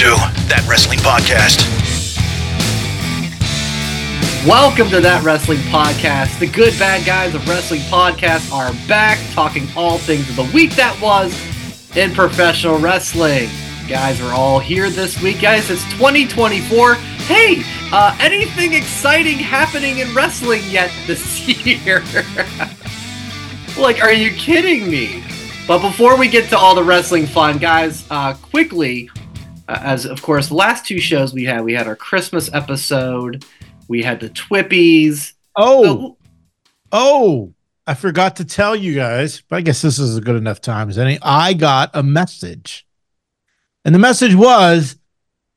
to 0.00 0.16
That 0.48 0.66
Wrestling 0.66 0.98
Podcast. 1.00 1.60
Welcome 4.48 4.88
to 4.88 5.00
that 5.02 5.22
wrestling 5.22 5.58
podcast. 5.68 6.38
The 6.38 6.46
good 6.46 6.72
bad 6.78 7.04
guys 7.04 7.34
of 7.34 7.46
wrestling 7.46 7.82
podcast 7.82 8.50
are 8.50 8.72
back 8.88 9.18
talking 9.34 9.68
all 9.76 9.98
things 9.98 10.30
of 10.30 10.36
the 10.36 10.50
week 10.54 10.70
that 10.76 10.98
was 11.02 11.38
in 11.98 12.14
professional 12.14 12.78
wrestling. 12.78 13.50
Guys 13.88 14.22
we're 14.22 14.32
all 14.32 14.58
here 14.58 14.88
this 14.88 15.20
week, 15.20 15.42
guys. 15.42 15.68
It's 15.68 15.84
2024. 15.92 16.94
Hey, 16.94 17.62
uh, 17.92 18.16
anything 18.20 18.72
exciting 18.72 19.36
happening 19.36 19.98
in 19.98 20.14
wrestling 20.14 20.62
yet 20.70 20.90
this 21.06 21.46
year? 21.66 22.02
like, 23.78 24.02
are 24.02 24.14
you 24.14 24.30
kidding 24.30 24.90
me? 24.90 25.22
But 25.68 25.82
before 25.82 26.16
we 26.16 26.28
get 26.28 26.48
to 26.48 26.56
all 26.56 26.74
the 26.74 26.84
wrestling 26.84 27.26
fun, 27.26 27.58
guys, 27.58 28.06
uh, 28.10 28.32
quickly, 28.32 29.10
uh, 29.70 29.78
as 29.82 30.04
of 30.04 30.20
course, 30.22 30.48
the 30.48 30.54
last 30.54 30.84
two 30.86 30.98
shows 30.98 31.32
we 31.32 31.44
had, 31.44 31.62
we 31.64 31.72
had 31.72 31.86
our 31.86 31.96
Christmas 31.96 32.52
episode, 32.52 33.44
we 33.88 34.02
had 34.02 34.20
the 34.20 34.28
Twippies. 34.30 35.32
Oh, 35.56 36.16
oh, 36.92 37.52
I 37.86 37.94
forgot 37.94 38.36
to 38.36 38.44
tell 38.44 38.74
you 38.74 38.94
guys, 38.94 39.42
but 39.48 39.56
I 39.56 39.60
guess 39.60 39.80
this 39.82 39.98
is 39.98 40.16
a 40.16 40.20
good 40.20 40.36
enough 40.36 40.60
time 40.60 40.88
as 40.88 40.98
any. 40.98 41.18
I 41.22 41.54
got 41.54 41.90
a 41.94 42.02
message, 42.02 42.86
and 43.84 43.94
the 43.94 43.98
message 43.98 44.34
was 44.34 44.96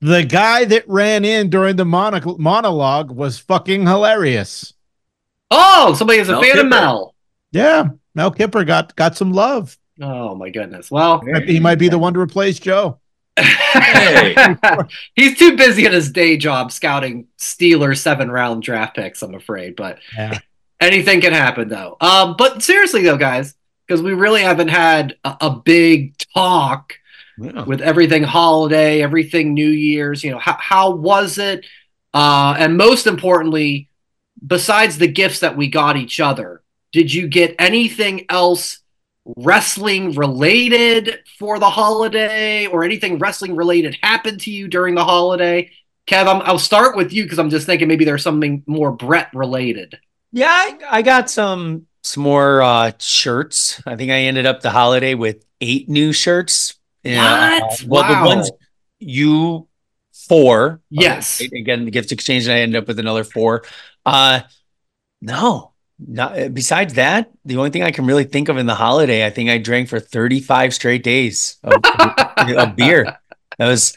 the 0.02 0.24
guy 0.24 0.66
that 0.66 0.88
ran 0.88 1.26
in 1.26 1.50
during 1.50 1.76
the 1.76 1.86
mono- 1.86 2.38
monologue 2.38 3.12
was 3.12 3.40
fucking 3.40 3.88
hilarious. 3.88 4.74
Oh, 5.50 5.94
somebody 5.96 6.20
is 6.20 6.30
a 6.30 6.40
fan 6.42 6.60
of 6.60 6.68
Mel. 6.68 7.16
Yeah, 7.52 7.90
Mel 8.16 8.32
Kipper 8.32 8.64
got 8.64 8.96
got 8.96 9.16
some 9.16 9.34
love. 9.34 9.78
Oh 10.02 10.36
my 10.36 10.50
goodness. 10.50 10.90
Well, 10.90 11.22
He 11.46 11.60
might 11.60 11.76
be 11.80 11.88
the 11.88 12.00
one 12.00 12.14
to 12.16 12.20
replace 12.20 12.60
Joe. 12.60 13.00
Hey. 13.38 14.36
he's 15.16 15.38
too 15.38 15.56
busy 15.58 15.86
at 15.86 15.94
his 15.94 16.12
day 16.12 16.38
job 16.38 16.72
scouting 16.72 17.28
Steelers 17.40 17.98
seven 18.00 18.30
round 18.32 18.64
draft 18.64 18.96
picks, 18.96 19.22
I'm 19.22 19.36
afraid. 19.36 19.76
But 19.76 20.00
Yeah. 20.16 20.40
anything 20.80 21.22
can 21.22 21.34
happen 21.34 21.70
though. 21.70 21.98
Um, 22.02 22.36
but 22.38 22.62
seriously 22.62 23.04
though, 23.04 23.18
guys, 23.18 23.56
because 23.88 24.02
we 24.02 24.14
really 24.14 24.42
haven't 24.42 24.68
had 24.70 25.16
a, 25.24 25.36
a 25.42 25.50
big 25.50 26.16
talk 26.36 26.94
Yeah. 27.38 27.64
with 27.64 27.82
everything 27.82 28.24
holiday, 28.24 29.02
everything 29.02 29.54
New 29.54 29.70
Year's. 29.70 30.24
You 30.24 30.32
know, 30.32 30.40
how 30.40 30.58
how 30.60 30.92
was 30.92 31.38
it? 31.38 31.66
Uh, 32.14 32.56
and 32.60 32.78
most 32.78 33.08
importantly, 33.08 33.90
besides 34.46 34.98
the 35.00 35.08
gifts 35.08 35.40
that 35.40 35.58
we 35.58 35.68
got 35.68 35.98
each 35.98 36.20
other, 36.20 36.62
did 36.92 37.12
you 37.12 37.28
get 37.28 37.56
anything 37.58 38.26
else 38.30 38.80
wrestling 39.26 40.14
related 40.14 41.20
for 41.40 41.60
the 41.60 41.70
holiday, 41.70 42.66
or 42.68 42.84
anything 42.84 43.18
wrestling 43.20 43.56
related 43.56 43.98
happened 44.02 44.42
to 44.42 44.52
you 44.52 44.68
during 44.68 44.96
the 44.96 45.04
holiday? 45.06 45.72
Kev, 46.08 46.28
I'm, 46.28 46.42
I'll 46.42 46.60
start 46.60 46.98
with 46.98 47.14
you 47.14 47.24
because 47.24 47.40
I'm 47.40 47.50
just 47.50 47.66
thinking 47.66 47.88
maybe 47.88 48.04
there's 48.06 48.24
something 48.24 48.64
more 48.68 48.92
Brett 48.92 49.30
related. 49.34 49.98
Yeah, 50.32 50.50
I, 50.50 50.78
I 50.90 51.02
got 51.02 51.30
some 51.30 51.88
some 52.02 52.24
more 52.24 52.62
uh 52.62 52.92
shirts. 53.00 53.82
I 53.86 53.96
think 53.96 54.12
I 54.12 54.20
ended 54.22 54.46
up 54.46 54.62
the 54.62 54.72
holiday 54.72 55.14
with 55.14 55.46
eight 55.62 55.88
new 55.88 56.12
shirts. 56.12 56.76
Yeah, 57.04 57.60
uh, 57.64 57.68
What? 57.68 57.84
well, 57.88 58.02
Wow. 58.04 58.24
the 58.24 58.36
ones 58.36 58.52
you 59.00 59.68
four. 60.28 60.82
Yes. 60.90 61.42
Uh, 61.42 61.46
again, 61.56 61.86
the 61.86 61.92
gift 61.92 62.12
exchange, 62.12 62.46
and 62.48 62.54
I 62.54 62.60
ended 62.62 62.82
up 62.82 62.88
with 62.88 63.00
another 63.00 63.24
four. 63.24 63.64
Uh 64.06 64.42
no. 65.22 65.73
Not 66.08 66.40
uh, 66.40 66.50
besides 66.50 66.96
that, 66.96 67.32
the 67.46 67.58
only 67.58 67.70
thing 67.70 67.84
I 67.84 67.92
can 67.92 68.06
really 68.06 68.24
think 68.24 68.50
of 68.50 68.58
in 68.58 68.66
the 68.66 68.76
holiday, 68.76 69.26
I 69.26 69.30
think 69.30 69.50
I 69.50 69.58
drank 69.58 69.90
for 69.90 70.00
35 70.00 70.74
straight 70.74 71.04
days 71.04 71.58
of, 71.64 71.82
of 72.38 72.76
beer. 72.76 73.18
That 73.58 73.68
was 73.68 73.96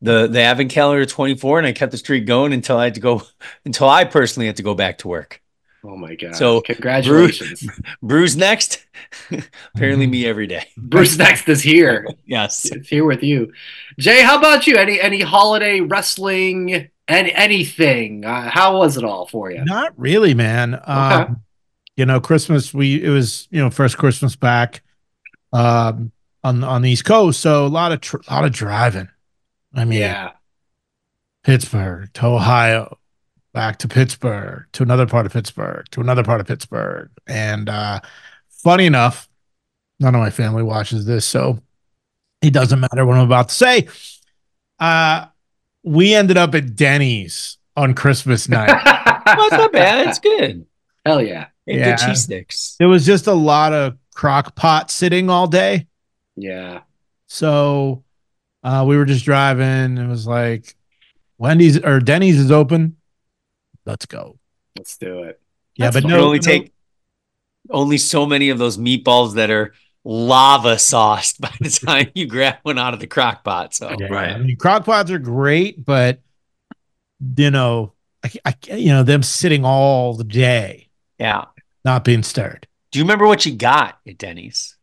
the 0.00 0.26
the 0.26 0.40
advent 0.40 0.70
calendar 0.70 1.06
24, 1.06 1.58
and 1.58 1.66
I 1.66 1.72
kept 1.72 1.92
the 1.92 1.98
streak 1.98 2.26
going 2.26 2.52
until 2.52 2.76
I 2.76 2.84
had 2.84 2.94
to 2.94 3.00
go 3.00 3.22
until 3.64 3.88
I 3.88 4.04
personally 4.04 4.46
had 4.46 4.56
to 4.56 4.62
go 4.62 4.74
back 4.74 4.98
to 4.98 5.08
work. 5.08 5.40
Oh 5.82 5.96
my 5.96 6.14
god! 6.14 6.36
So, 6.36 6.60
congratulations, 6.60 7.66
Bruce 8.02 8.36
next. 8.36 8.84
Apparently 9.74 10.06
me 10.06 10.26
every 10.26 10.46
day. 10.46 10.68
Bruce. 10.76 11.16
Next 11.16 11.48
is 11.48 11.62
here. 11.62 12.06
Yes. 12.26 12.70
It's 12.70 12.88
here 12.88 13.04
with 13.04 13.24
you, 13.24 13.52
Jay. 13.98 14.22
How 14.22 14.38
about 14.38 14.66
you? 14.66 14.76
Any 14.76 15.00
any 15.00 15.20
holiday 15.20 15.80
wrestling? 15.80 16.90
Any 17.10 17.32
anything? 17.34 18.24
Uh, 18.24 18.48
how 18.48 18.78
was 18.78 18.96
it 18.96 19.04
all 19.04 19.26
for 19.26 19.50
you? 19.50 19.64
Not 19.64 19.92
really, 19.98 20.32
man. 20.32 20.80
Um, 20.84 21.42
you 21.96 22.06
know, 22.06 22.20
Christmas. 22.20 22.72
We 22.72 23.02
it 23.02 23.10
was 23.10 23.48
you 23.50 23.60
know 23.60 23.68
first 23.68 23.98
Christmas 23.98 24.36
back 24.36 24.82
um, 25.52 26.12
on 26.44 26.62
on 26.62 26.82
the 26.82 26.90
East 26.90 27.04
Coast, 27.04 27.40
so 27.40 27.66
a 27.66 27.68
lot 27.68 27.90
of 27.90 28.00
tr- 28.00 28.18
lot 28.30 28.44
of 28.44 28.52
driving. 28.52 29.08
I 29.74 29.84
mean, 29.84 30.00
Yeah, 30.00 30.30
Pittsburgh 31.42 32.12
to 32.14 32.26
Ohio, 32.26 32.98
back 33.52 33.78
to 33.78 33.88
Pittsburgh 33.88 34.66
to 34.72 34.82
another 34.84 35.06
part 35.06 35.26
of 35.26 35.32
Pittsburgh 35.32 35.86
to 35.90 36.00
another 36.00 36.22
part 36.22 36.40
of 36.40 36.46
Pittsburgh, 36.46 37.10
and 37.26 37.68
uh, 37.68 38.00
funny 38.48 38.86
enough, 38.86 39.28
none 39.98 40.14
of 40.14 40.20
my 40.20 40.30
family 40.30 40.62
watches 40.62 41.06
this, 41.06 41.26
so 41.26 41.58
it 42.40 42.52
doesn't 42.52 42.80
matter 42.80 43.04
what 43.04 43.16
I'm 43.16 43.26
about 43.26 43.48
to 43.48 43.54
say. 43.54 43.88
Uh, 44.78 45.26
we 45.82 46.14
ended 46.14 46.36
up 46.36 46.54
at 46.54 46.74
Denny's 46.76 47.58
on 47.76 47.94
Christmas 47.94 48.48
night. 48.48 48.68
Well, 48.68 49.46
it's 49.46 49.52
not 49.52 49.72
bad. 49.72 50.08
It's 50.08 50.18
good. 50.18 50.66
Hell 51.06 51.22
yeah, 51.22 51.46
And 51.66 51.78
Yeah. 51.78 51.96
Good 51.96 52.06
cheese 52.06 52.22
sticks. 52.24 52.76
There 52.78 52.88
was 52.88 53.06
just 53.06 53.26
a 53.26 53.32
lot 53.32 53.72
of 53.72 53.96
crock 54.14 54.54
pot 54.54 54.90
sitting 54.90 55.30
all 55.30 55.46
day. 55.46 55.86
yeah. 56.36 56.80
So 57.26 58.02
uh, 58.64 58.84
we 58.86 58.96
were 58.96 59.04
just 59.04 59.24
driving. 59.24 59.96
It 59.98 60.06
was 60.08 60.26
like 60.26 60.74
Wendy's 61.38 61.78
or 61.78 62.00
Denny's 62.00 62.38
is 62.38 62.50
open. 62.50 62.96
Let's 63.86 64.04
go. 64.04 64.38
Let's 64.76 64.96
do 64.98 65.22
it. 65.22 65.40
Yeah, 65.76 65.86
That's 65.86 65.96
but 65.96 66.02
fine. 66.02 66.12
No, 66.18 66.24
only 66.26 66.38
no- 66.38 66.42
take 66.42 66.72
only 67.70 67.98
so 67.98 68.26
many 68.26 68.48
of 68.50 68.58
those 68.58 68.78
meatballs 68.78 69.34
that 69.36 69.48
are 69.50 69.74
lava 70.04 70.78
sauced 70.78 71.40
by 71.40 71.52
the 71.60 71.68
time 71.70 72.10
you 72.14 72.26
grab 72.26 72.56
one 72.62 72.78
out 72.78 72.94
of 72.94 73.00
the 73.00 73.06
crock 73.06 73.44
pot. 73.44 73.74
So 73.74 73.94
Yeah, 73.98 74.06
Right. 74.08 74.30
I 74.30 74.38
mean, 74.38 74.56
crock 74.56 74.84
pots 74.84 75.10
are 75.10 75.18
great, 75.18 75.84
but 75.84 76.20
you 77.36 77.50
know, 77.50 77.92
I, 78.24 78.30
I, 78.44 78.74
you 78.76 78.88
know, 78.90 79.02
them 79.02 79.22
sitting 79.22 79.64
all 79.64 80.14
the 80.14 80.24
day, 80.24 80.88
yeah. 81.18 81.46
not 81.84 82.04
being 82.04 82.22
stirred. 82.22 82.66
Do 82.90 82.98
you 82.98 83.04
remember 83.04 83.26
what 83.26 83.46
you 83.46 83.54
got 83.54 83.98
at 84.06 84.18
Denny's? 84.18 84.76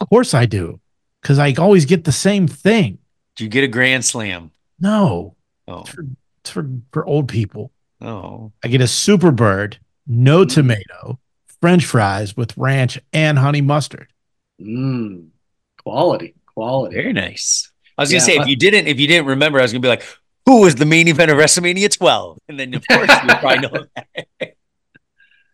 Of 0.00 0.08
course 0.08 0.34
I 0.34 0.46
do, 0.46 0.80
because 1.22 1.38
I 1.38 1.54
always 1.58 1.84
get 1.84 2.04
the 2.04 2.12
same 2.12 2.46
thing. 2.46 2.98
Do 3.36 3.44
you 3.44 3.50
get 3.50 3.64
a 3.64 3.68
grand 3.68 4.04
slam? 4.04 4.50
No, 4.80 5.36
Oh, 5.68 5.80
it's 5.82 5.90
for, 5.90 6.04
it's 6.40 6.50
for, 6.50 6.68
for 6.92 7.06
old 7.06 7.28
people. 7.28 7.70
oh. 8.00 8.52
I 8.64 8.68
get 8.68 8.80
a 8.80 8.88
super 8.88 9.30
bird, 9.30 9.78
no 10.06 10.44
tomato, 10.44 11.18
French 11.60 11.84
fries 11.86 12.36
with 12.36 12.56
ranch 12.56 12.98
and 13.12 13.38
honey 13.38 13.60
mustard. 13.60 14.12
Mm, 14.60 15.28
quality, 15.82 16.34
quality. 16.46 16.96
Very 16.96 17.12
nice. 17.12 17.70
I 17.96 18.02
was 18.02 18.10
gonna 18.10 18.20
say 18.20 18.36
but- 18.36 18.42
if 18.44 18.48
you 18.48 18.56
didn't, 18.56 18.86
if 18.86 18.98
you 19.00 19.06
didn't 19.06 19.26
remember, 19.26 19.58
I 19.58 19.62
was 19.62 19.72
gonna 19.72 19.80
be 19.80 19.88
like, 19.88 20.04
"Who 20.46 20.60
was 20.62 20.74
the 20.74 20.86
main 20.86 21.08
event 21.08 21.30
of 21.30 21.38
WrestleMania 21.38 21.96
12?" 21.96 22.38
And 22.48 22.58
then 22.60 22.74
of 22.74 22.86
course 22.86 23.08
you 23.08 23.28
probably 23.36 23.58
know 23.68 23.86
that. 23.96 24.54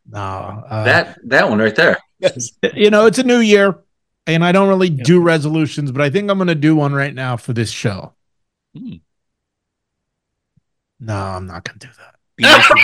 No, 0.09 0.21
uh, 0.21 0.84
That 0.84 1.19
that 1.25 1.49
one 1.50 1.59
right 1.59 1.75
there. 1.75 1.99
You 2.75 2.91
know, 2.91 3.06
it's 3.06 3.19
a 3.19 3.25
new 3.25 3.41
year, 3.41 3.81
and 4.28 4.45
I 4.45 4.53
don't 4.53 4.69
really 4.69 4.89
do 4.89 5.21
resolutions, 5.21 5.91
but 5.91 6.00
I 6.00 6.11
think 6.11 6.31
I'm 6.31 6.39
going 6.39 6.47
to 6.47 6.55
do 6.55 6.77
one 6.77 6.93
right 6.95 7.12
now 7.12 7.37
for 7.37 7.53
this 7.53 7.71
show. 7.72 8.15
Hmm. 8.77 8.95
No, 11.00 11.12
I'm 11.15 11.47
not 11.47 11.65
going 11.65 11.78
to 11.81 11.87
do 11.89 11.93
that. 11.99 12.15
Be 12.37 12.45
nice 12.45 12.69
to 12.69 12.75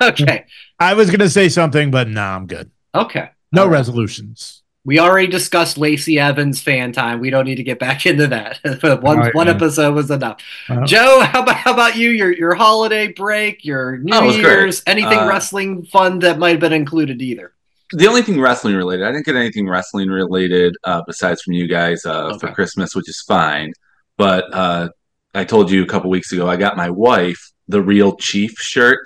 Joe. 0.00 0.06
okay, 0.24 0.46
I 0.78 0.94
was 0.94 1.08
going 1.10 1.20
to 1.20 1.28
say 1.28 1.50
something, 1.50 1.90
but 1.90 2.08
no, 2.08 2.22
I'm 2.22 2.46
good. 2.46 2.70
okay. 2.94 3.30
No 3.52 3.62
All 3.64 3.68
right. 3.68 3.74
resolutions. 3.74 4.61
We 4.84 4.98
already 4.98 5.28
discussed 5.28 5.78
Lacey 5.78 6.18
Evans 6.18 6.60
fan 6.60 6.92
time. 6.92 7.20
We 7.20 7.30
don't 7.30 7.44
need 7.44 7.56
to 7.56 7.62
get 7.62 7.78
back 7.78 8.04
into 8.06 8.26
that. 8.28 8.58
one 8.82 9.04
All 9.04 9.16
right, 9.16 9.34
one 9.34 9.46
man. 9.46 9.56
episode 9.56 9.94
was 9.94 10.10
enough. 10.10 10.40
Uh, 10.68 10.84
Joe, 10.84 11.20
how 11.20 11.42
about 11.42 11.56
how 11.56 11.72
about 11.72 11.96
you? 11.96 12.10
Your 12.10 12.32
your 12.32 12.54
holiday 12.54 13.08
break, 13.08 13.64
your 13.64 13.98
New 13.98 14.12
Oh, 14.14 14.24
it 14.24 14.26
was 14.26 14.36
great. 14.36 14.44
Year's, 14.44 14.82
anything 14.86 15.18
Uh, 15.18 15.28
wrestling 15.28 15.84
fun 15.84 16.18
that 16.20 16.38
might 16.38 16.50
have 16.50 16.60
been 16.60 16.72
included 16.72 17.22
either. 17.22 17.52
The 17.92 18.06
only 18.06 18.22
thing 18.22 18.40
wrestling 18.40 18.74
related, 18.74 19.04
I 19.04 19.12
didn't 19.12 19.26
get 19.26 19.36
anything 19.36 19.68
wrestling 19.68 20.08
related 20.08 20.74
uh, 20.84 21.02
besides 21.06 21.42
from 21.42 21.52
you 21.52 21.68
guys 21.68 22.04
uh, 22.06 22.38
for 22.38 22.50
Christmas, 22.52 22.94
which 22.94 23.08
is 23.08 23.20
fine. 23.20 23.72
But 24.16 24.52
uh, 24.54 24.88
I 25.34 25.44
told 25.44 25.70
you 25.70 25.82
a 25.82 25.86
couple 25.86 26.08
weeks 26.10 26.32
ago, 26.32 26.48
I 26.48 26.56
got 26.56 26.76
my 26.76 26.88
wife 26.88 27.52
the 27.68 27.82
real 27.82 28.16
Chief 28.16 28.52
shirt. 28.58 28.98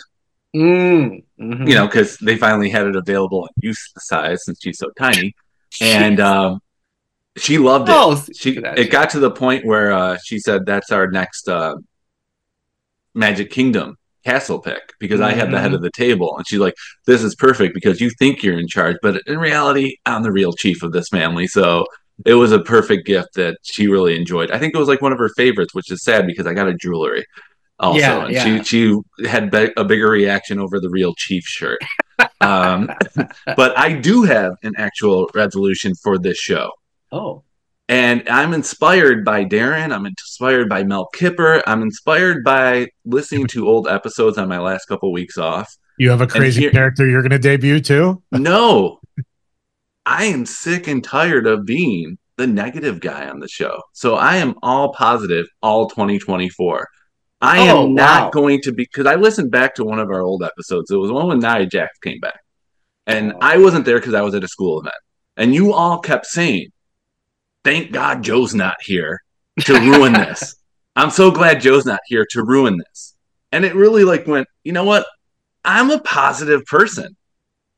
Mm, 0.55 1.25
mhm. 1.39 1.69
You 1.69 1.75
know, 1.75 1.87
because 1.87 2.17
they 2.19 2.37
finally 2.37 2.71
had 2.71 2.87
it 2.87 2.97
available 2.97 3.45
in 3.47 3.69
youth 3.69 3.79
size 3.99 4.45
since 4.45 4.59
she's 4.63 4.79
so 4.79 4.89
tiny, 4.99 5.35
and 5.81 6.21
um, 6.21 6.61
she 7.37 7.59
loved 7.59 7.89
it. 7.89 7.95
oh, 7.95 8.23
she 8.35 8.55
look 8.55 8.65
at 8.65 8.77
that. 8.77 8.79
it 8.79 8.91
got 8.91 9.11
to 9.11 9.19
the 9.21 9.31
point 9.31 9.65
where 9.65 9.93
uh, 9.93 10.17
she 10.25 10.39
said 10.39 10.65
that's 10.67 10.91
our 10.93 11.11
next 11.11 11.49
uh, 11.49 11.75
Magic 13.15 13.51
Kingdom 13.51 13.97
castle 14.25 14.59
pick 14.61 14.83
because 14.99 15.21
I 15.21 15.33
had 15.33 15.49
the 15.49 15.53
Mm-hmm. 15.55 15.63
head 15.63 15.75
of 15.75 15.83
the 15.83 15.91
table, 15.91 16.37
and 16.37 16.47
she's 16.47 16.59
like, 16.59 16.75
"This 17.07 17.23
is 17.23 17.35
perfect 17.35 17.75
because 17.75 18.01
you 18.01 18.11
think 18.19 18.43
you're 18.43 18.59
in 18.59 18.69
charge, 18.69 18.97
but 19.03 19.21
in 19.27 19.39
reality, 19.39 19.97
I'm 20.05 20.23
the 20.23 20.33
real 20.33 20.53
chief 20.53 20.83
of 20.83 20.93
this 20.93 21.09
family." 21.09 21.47
So 21.47 21.87
it 22.25 22.35
was 22.35 22.51
a 22.53 22.61
perfect 22.61 23.07
gift 23.07 23.35
that 23.35 23.59
she 23.63 23.87
really 23.89 24.17
enjoyed. 24.17 24.51
I 24.51 24.59
think 24.59 24.75
it 24.75 24.79
was 24.79 24.89
like 24.89 25.03
one 25.03 25.13
of 25.13 25.19
her 25.19 25.29
favorites, 25.37 25.75
which 25.75 25.91
is 25.93 26.03
sad 26.03 26.27
because 26.27 26.47
I 26.47 26.55
got 26.55 26.69
a 26.69 26.75
jewelry 26.75 27.25
also, 27.79 27.99
Yeah, 27.99 28.25
and 28.25 28.33
yeah. 28.33 28.63
she 28.63 28.65
she 28.65 29.29
had 29.29 29.51
be- 29.51 29.73
a 29.77 29.85
bigger 29.85 30.09
reaction 30.09 30.59
over 30.59 30.81
the 30.81 30.91
real 30.91 31.15
Chief 31.17 31.45
shirt. 31.45 31.79
um, 32.41 32.91
but 33.57 33.77
I 33.79 33.93
do 33.93 34.23
have 34.23 34.53
an 34.63 34.73
actual 34.79 35.29
resolution 35.35 35.95
for 36.03 36.19
this 36.19 36.39
show. 36.39 36.71
Oh, 37.13 37.45
And 37.89 38.27
I'm 38.29 38.53
inspired 38.55 39.25
by 39.25 39.45
Darren. 39.45 39.93
I'm 39.95 40.07
inspired 40.07 40.69
by 40.69 40.83
Mel 40.85 41.07
Kipper. 41.15 41.63
I'm 41.67 41.83
inspired 41.83 42.43
by 42.45 42.89
listening 43.05 43.47
to 43.49 43.69
old 43.69 43.87
episodes 43.89 44.39
on 44.39 44.49
my 44.49 44.59
last 44.59 44.87
couple 44.87 45.13
weeks 45.13 45.37
off. 45.39 45.73
You 45.99 46.11
have 46.11 46.21
a 46.21 46.27
crazy 46.27 46.63
here- 46.63 46.71
character 46.73 47.07
you're 47.09 47.23
going 47.23 47.31
to 47.31 47.39
debut 47.39 47.81
too. 47.81 48.23
No, 48.33 48.99
I 50.05 50.25
am 50.25 50.47
sick 50.47 50.89
and 50.89 51.03
tired 51.05 51.47
of 51.47 51.65
being 51.67 52.19
the 52.37 52.47
negative 52.47 53.01
guy 53.01 53.29
on 53.29 53.41
the 53.41 53.49
show. 53.49 53.81
So 53.93 54.15
I 54.17 54.37
am 54.37 54.55
all 54.63 54.93
positive 54.93 55.47
all 55.63 55.89
2024. 55.89 56.87
I 57.41 57.69
Oh, 57.71 57.85
am 57.85 57.95
not 57.95 58.25
wow. 58.25 58.31
going 58.31 58.61
to 58.63 58.73
be 58.73 58.85
because 58.85 59.07
I 59.07 59.17
listened 59.17 59.51
back 59.51 59.75
to 59.77 59.85
one 59.85 59.99
of 59.99 60.11
our 60.11 60.23
old 60.23 60.43
episodes. 60.43 60.91
It 60.91 60.97
was 60.97 61.11
one 61.11 61.29
when 61.29 61.39
Nia 61.41 61.67
Jax 61.67 61.99
came 61.99 62.19
back, 62.21 62.41
and 63.07 63.33
Oh. 63.35 63.39
I 63.41 63.59
wasn't 63.59 63.85
there 63.85 63.99
because 63.99 64.15
I 64.15 64.23
was 64.23 64.35
at 64.35 64.45
a 64.45 64.49
school 64.49 64.81
event. 64.81 64.95
And 65.37 65.55
you 65.55 65.73
all 65.75 65.99
kept 65.99 66.27
saying, 66.27 66.69
"Thank 67.65 67.93
God 67.93 68.23
Joe's 68.23 68.55
not 68.55 68.77
here 68.83 69.21
to 69.61 69.75
ruin 69.91 70.13
this." 70.15 70.57
I'm 70.97 71.11
so 71.11 71.31
glad 71.31 71.61
Joe's 71.61 71.85
not 71.85 72.01
here 72.07 72.27
to 72.31 72.43
ruin 72.43 72.79
this. 72.79 73.15
And 73.53 73.65
it 73.67 73.75
really 73.75 74.03
like 74.05 74.27
went, 74.27 74.49
you 74.65 74.73
know 74.73 74.85
what? 74.85 75.07
I'm 75.63 75.91
a 75.91 75.99
positive 76.01 76.65
person. 76.65 77.15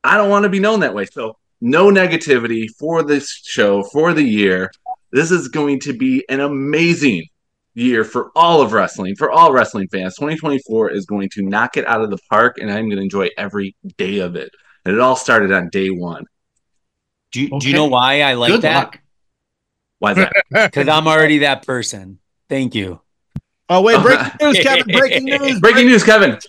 I 0.05 0.15
don't 0.15 0.29
want 0.29 0.43
to 0.43 0.49
be 0.49 0.59
known 0.59 0.79
that 0.79 0.93
way. 0.95 1.05
So 1.05 1.35
no 1.59 1.89
negativity 1.91 2.67
for 2.79 3.03
this 3.03 3.29
show 3.45 3.83
for 3.83 4.13
the 4.13 4.23
year. 4.23 4.71
This 5.11 5.31
is 5.31 5.49
going 5.49 5.81
to 5.81 5.93
be 5.93 6.23
an 6.29 6.39
amazing 6.39 7.25
year 7.73 8.03
for 8.03 8.31
all 8.35 8.61
of 8.61 8.73
wrestling, 8.73 9.15
for 9.15 9.31
all 9.31 9.51
wrestling 9.51 9.87
fans. 9.91 10.15
2024 10.15 10.91
is 10.91 11.05
going 11.05 11.29
to 11.33 11.41
knock 11.41 11.77
it 11.77 11.87
out 11.87 12.01
of 12.01 12.09
the 12.09 12.17
park, 12.29 12.57
and 12.59 12.71
I'm 12.71 12.85
going 12.85 12.97
to 12.97 13.03
enjoy 13.03 13.29
every 13.37 13.75
day 13.97 14.19
of 14.19 14.35
it. 14.35 14.51
And 14.85 14.95
it 14.95 14.99
all 14.99 15.15
started 15.15 15.51
on 15.51 15.69
day 15.69 15.89
one. 15.89 16.25
Do 17.31 17.41
you, 17.41 17.59
do 17.59 17.67
you 17.67 17.73
know 17.73 17.87
why 17.87 18.21
I 18.21 18.33
like 18.33 18.51
good 18.51 18.61
that? 18.63 18.75
luck. 18.75 18.99
Why 19.99 20.11
is 20.11 20.17
that? 20.17 20.33
Because 20.71 20.87
I'm 20.87 21.07
already 21.07 21.39
that 21.39 21.65
person. 21.65 22.19
Thank 22.49 22.73
you. 22.73 23.01
Oh 23.71 23.81
wait, 23.81 24.01
breaking 24.01 24.31
news, 24.41 24.59
Kevin! 24.59 24.97
Breaking 24.97 25.25
news! 25.25 25.59
Breaking 25.61 25.85
news, 25.85 26.03
Kevin. 26.03 26.39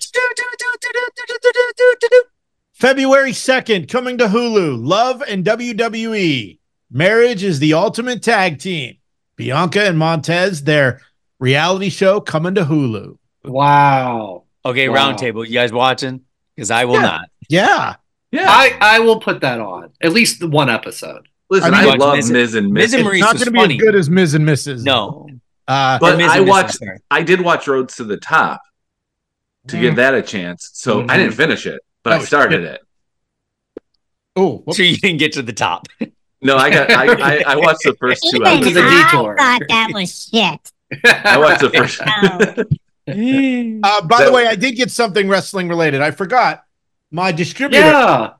February 2.73 3.32
2nd, 3.32 3.90
coming 3.90 4.16
to 4.16 4.26
Hulu, 4.26 4.82
Love 4.82 5.23
and 5.28 5.44
WWE. 5.44 6.58
Marriage 6.90 7.44
is 7.44 7.58
the 7.58 7.75
ultimate 7.75 8.23
tag 8.23 8.58
team. 8.58 8.96
Bianca 9.37 9.87
and 9.87 9.99
Montez, 9.99 10.64
their 10.64 11.02
reality 11.40 11.88
show 11.90 12.20
coming 12.20 12.54
to 12.54 12.64
Hulu. 12.64 13.16
Wow. 13.44 14.44
Okay, 14.64 14.88
Wow. 14.88 14.96
roundtable. 15.12 15.46
You 15.46 15.54
guys 15.54 15.72
watching? 15.72 16.20
Because 16.54 16.70
I 16.70 16.84
will 16.84 16.94
Yeah. 16.94 17.00
not. 17.02 17.28
Yeah. 17.48 17.94
Yeah. 18.31 18.46
I 18.48 18.76
I 18.81 18.98
will 19.00 19.19
put 19.20 19.40
that 19.40 19.60
on 19.60 19.90
at 20.00 20.12
least 20.12 20.44
one 20.44 20.70
episode. 20.70 21.26
Listen, 21.48 21.75
I 21.75 21.82
I, 21.90 21.94
love 21.96 22.14
Miz- 22.16 22.31
Miz 22.31 22.54
and 22.54 22.72
Miz 22.72 22.92
Miz. 22.92 22.94
and 22.94 23.08
It's 23.08 23.20
not 23.20 23.34
going 23.34 23.44
to 23.46 23.50
be 23.50 23.58
funny. 23.58 23.75
as 23.75 23.81
good 23.81 23.94
as 23.96 24.08
Ms. 24.10 24.34
and 24.34 24.46
Mrs. 24.48 24.84
No. 24.84 25.28
Uh, 25.66 25.98
But 25.98 26.16
Miz 26.16 26.31
I 26.31 26.40
watched- 26.40 26.78
I 27.10 27.22
did 27.22 27.40
watch 27.40 27.66
Rhodes 27.66 27.96
to 27.96 28.04
the 28.04 28.16
Top 28.19 28.60
to 29.69 29.76
Mm. 29.76 29.81
give 29.81 29.96
that 29.96 30.14
a 30.14 30.22
chance. 30.22 30.70
So 30.75 31.04
I 31.08 31.16
didn't 31.16 31.32
finish 31.34 31.66
it, 31.66 31.81
but 32.04 32.12
I 32.12 32.16
Oh, 32.19 32.25
started 32.25 32.62
shit. 32.62 32.75
it. 32.75 32.81
oh, 34.37 34.62
So 34.72 34.82
you 34.82 34.96
didn't 34.96 35.19
get 35.19 35.32
to 35.32 35.42
the 35.42 35.52
top. 35.52 35.87
No, 36.42 36.56
I 36.56 36.70
got 36.70 36.90
I, 36.90 37.04
I, 37.12 37.42
I 37.46 37.56
watched 37.66 37.82
the 37.84 37.94
first 37.98 38.22
two 38.31 38.37
Even 38.38 38.46
episodes. 38.46 38.78
I 38.78 39.08
thought 39.10 39.60
that 39.69 39.88
was 39.92 40.28
shit. 40.32 40.72
I 41.04 41.38
watched 41.38 41.60
the 41.62 41.70
first. 41.70 42.00
Uh, 43.08 44.02
by 44.06 44.25
the 44.25 44.31
way, 44.32 44.46
I 44.46 44.54
did 44.54 44.76
get 44.76 44.90
something 44.90 45.28
wrestling 45.28 45.69
related. 45.69 46.00
I 46.00 46.12
forgot. 46.12 46.64
My 47.10 47.32
distributor 47.32 47.82
yeah. 47.84 48.31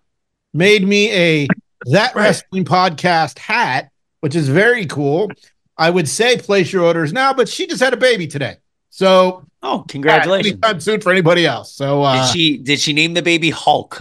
made 0.55 0.87
me 0.87 1.11
a 1.11 1.49
that 1.87 2.15
Right. 2.15 2.25
wrestling 2.27 2.65
podcast 2.65 3.39
hat, 3.39 3.91
which 4.21 4.37
is 4.37 4.49
very 4.49 4.87
cool. 4.87 5.29
I 5.77 5.91
would 5.91 6.09
say 6.09 6.37
place 6.37 6.73
your 6.73 6.85
orders 6.85 7.13
now, 7.13 7.33
but 7.33 7.49
she 7.49 7.67
just 7.67 7.83
had 7.83 7.95
a 7.95 7.97
baby 7.97 8.29
today, 8.29 8.59
so 8.91 9.45
Oh, 9.63 9.85
congratulations. 9.89 10.53
anytime 10.53 10.79
soon 10.81 11.01
for 11.01 11.11
anybody 11.11 11.47
else. 11.47 11.73
So 11.75 12.03
uh, 12.03 12.27
Did 12.27 12.33
she 12.33 12.57
did 12.59 12.79
she 12.79 12.93
name 12.93 13.15
the 13.15 13.23
baby 13.23 13.51
Hulk? 13.51 14.01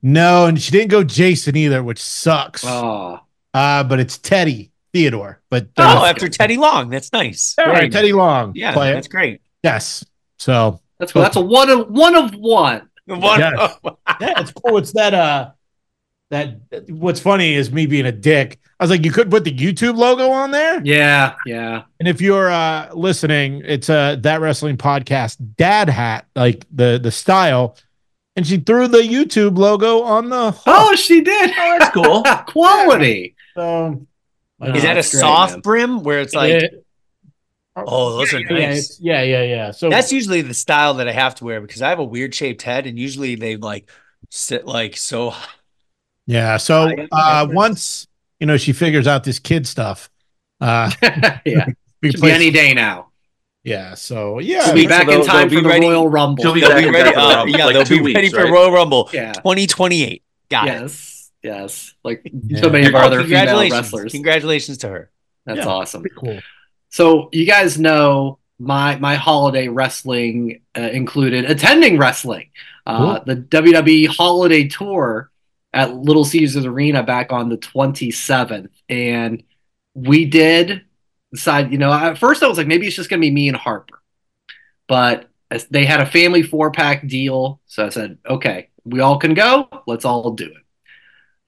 no, 0.00 0.46
and 0.46 0.58
she 0.62 0.70
didn't 0.70 0.90
go 0.90 1.04
Jason 1.04 1.54
either, 1.56 1.82
which 1.82 2.00
sucks. 2.02 2.64
Oh. 2.64 3.20
Uh, 3.52 3.84
but 3.84 4.00
it's 4.00 4.16
Teddy 4.16 4.70
Theodore. 4.92 5.40
But 5.50 5.68
Oh, 5.76 6.02
uh, 6.02 6.06
after 6.06 6.28
Teddy 6.28 6.56
Long. 6.56 6.88
That's 6.90 7.12
nice. 7.12 7.54
all 7.58 7.64
Very 7.66 7.74
right, 7.76 7.82
nice. 7.84 7.92
Teddy 7.92 8.12
Long. 8.12 8.52
Yeah, 8.54 8.72
play 8.72 8.92
that's 8.92 9.08
great. 9.08 9.40
yes. 9.62 10.04
So 10.38 10.80
That's 10.98 11.12
that's 11.12 11.36
a 11.36 11.40
one 11.40 11.68
of 11.70 11.88
one 11.90 12.14
of 12.14 12.34
one. 12.34 12.88
One- 13.06 13.40
Yes. 13.40 13.76
yeah, 14.20 14.40
it's 14.40 14.52
cool. 14.52 14.78
It's 14.78 14.92
that 14.92 15.14
uh 15.14 15.50
that 16.30 16.58
what's 16.90 17.20
funny 17.20 17.54
is 17.54 17.72
me 17.72 17.86
being 17.86 18.06
a 18.06 18.12
dick. 18.12 18.60
I 18.78 18.84
was 18.84 18.90
like, 18.90 19.04
you 19.04 19.10
could 19.10 19.30
put 19.30 19.44
the 19.44 19.52
YouTube 19.56 19.96
logo 19.96 20.30
on 20.30 20.50
there. 20.50 20.80
Yeah, 20.84 21.34
yeah. 21.46 21.82
And 21.98 22.06
if 22.08 22.20
you're 22.20 22.50
uh 22.50 22.90
listening, 22.94 23.62
it's 23.64 23.88
a 23.88 24.18
that 24.22 24.40
wrestling 24.40 24.76
podcast 24.76 25.38
dad 25.56 25.88
hat, 25.88 26.26
like 26.36 26.64
the 26.70 27.00
the 27.02 27.10
style. 27.10 27.76
And 28.36 28.46
she 28.46 28.58
threw 28.58 28.86
the 28.86 28.98
YouTube 28.98 29.58
logo 29.58 30.02
on 30.02 30.28
the 30.28 30.52
hook. 30.52 30.62
Oh, 30.66 30.94
she 30.94 31.22
did. 31.22 31.50
Oh, 31.58 31.76
that's 31.80 31.92
cool. 31.92 32.22
Quality. 32.46 33.34
So, 33.56 34.06
Is 34.62 34.82
that 34.82 34.92
a 34.92 34.94
that's 34.96 35.10
great, 35.12 35.20
soft 35.20 35.52
man. 35.52 35.60
brim 35.60 36.02
where 36.02 36.20
it's 36.20 36.34
like, 36.34 36.62
Yeah. 36.62 36.68
oh, 37.76 38.16
those 38.18 38.34
are 38.34 38.40
nice. 38.40 38.50
it's- 38.50 38.98
yeah, 39.00 39.22
yeah, 39.22 39.42
yeah. 39.42 39.70
So 39.70 39.88
That's 39.88 40.12
usually 40.12 40.42
the 40.42 40.54
style 40.54 40.94
that 40.94 41.06
I 41.08 41.12
have 41.12 41.34
to 41.36 41.44
wear 41.44 41.60
because 41.60 41.80
I 41.82 41.90
have 41.90 41.98
a 42.00 42.04
weird 42.04 42.34
shaped 42.34 42.62
head, 42.62 42.86
and 42.86 42.98
usually 42.98 43.36
they 43.36 43.56
like 43.56 43.88
sit 44.30 44.66
like 44.66 44.96
so. 44.96 45.34
yeah. 46.26 46.56
So 46.56 46.90
uh 47.12 47.46
once 47.50 48.06
you 48.40 48.46
know 48.46 48.56
she 48.56 48.72
figures 48.72 49.06
out 49.06 49.24
this 49.24 49.38
kid 49.38 49.66
stuff, 49.66 50.10
uh 50.60 50.90
yeah. 51.44 51.66
we 52.02 52.10
be 52.12 52.30
any 52.30 52.50
day 52.50 52.74
now. 52.74 53.08
yeah. 53.62 53.94
So 53.94 54.38
yeah. 54.40 54.64
She'll 54.64 54.74
be 54.74 54.82
So 54.84 54.88
back 54.88 55.06
they'll- 55.06 55.20
in 55.20 55.26
time 55.26 55.48
for 55.48 55.60
the 55.60 55.68
ready- 55.68 55.86
Royal 55.86 56.08
Rumble. 56.08 56.42
She'll 56.42 56.54
be 56.54 56.60
They'll 56.60 56.76
be 56.76 56.90
ready. 56.90 57.14
Uh, 57.14 57.44
yeah, 57.44 57.64
like 57.64 57.74
they'll 57.74 57.84
two 57.84 58.02
be 58.02 58.12
ready 58.14 58.26
weeks, 58.26 58.34
for 58.34 58.42
right? 58.44 58.52
Royal 58.52 58.72
Rumble 58.72 59.08
yeah. 59.12 59.32
2028. 59.34 60.22
Got 60.50 60.68
it. 60.68 60.90
Yes. 61.42 61.54
Yes. 61.58 61.94
Like 62.04 62.30
Yeah. 62.46 62.60
so 62.60 62.70
many 62.70 62.86
of 62.86 62.94
our 62.94 63.04
other 63.04 63.22
female 63.24 63.70
wrestlers. 63.70 64.12
Congratulations 64.12 64.78
to 64.78 64.88
her. 64.88 65.10
That's 65.46 65.58
Yeah. 65.58 65.66
awesome. 65.66 66.04
Cool. 66.16 66.40
So 66.90 67.28
you 67.32 67.46
guys 67.46 67.78
know 67.78 68.38
my 68.58 68.96
my 68.96 69.14
holiday 69.14 69.68
wrestling 69.68 70.60
uh, 70.76 70.80
included 70.80 71.44
attending 71.48 71.96
wrestling, 71.98 72.48
uh, 72.86 73.20
the 73.24 73.36
WWE 73.36 74.06
Holiday 74.06 74.66
Tour 74.66 75.30
at 75.72 75.94
Little 75.94 76.24
Caesars 76.24 76.64
Arena 76.66 77.02
back 77.02 77.30
on 77.32 77.50
the 77.50 77.58
27th, 77.58 78.70
and 78.88 79.42
we 79.94 80.24
did 80.24 80.82
decide. 81.32 81.70
You 81.70 81.78
know, 81.78 81.92
at 81.92 82.18
first 82.18 82.42
I 82.42 82.48
was 82.48 82.58
like, 82.58 82.66
maybe 82.66 82.86
it's 82.86 82.96
just 82.96 83.10
gonna 83.10 83.20
be 83.20 83.30
me 83.30 83.48
and 83.48 83.56
Harper, 83.56 84.00
but 84.88 85.28
as 85.50 85.66
they 85.66 85.84
had 85.84 86.00
a 86.00 86.06
family 86.06 86.42
four 86.42 86.70
pack 86.72 87.06
deal, 87.06 87.60
so 87.66 87.86
I 87.86 87.90
said, 87.90 88.18
okay, 88.28 88.68
we 88.84 89.00
all 89.00 89.18
can 89.18 89.34
go. 89.34 89.68
Let's 89.86 90.04
all 90.04 90.30
do 90.32 90.46
it. 90.46 90.62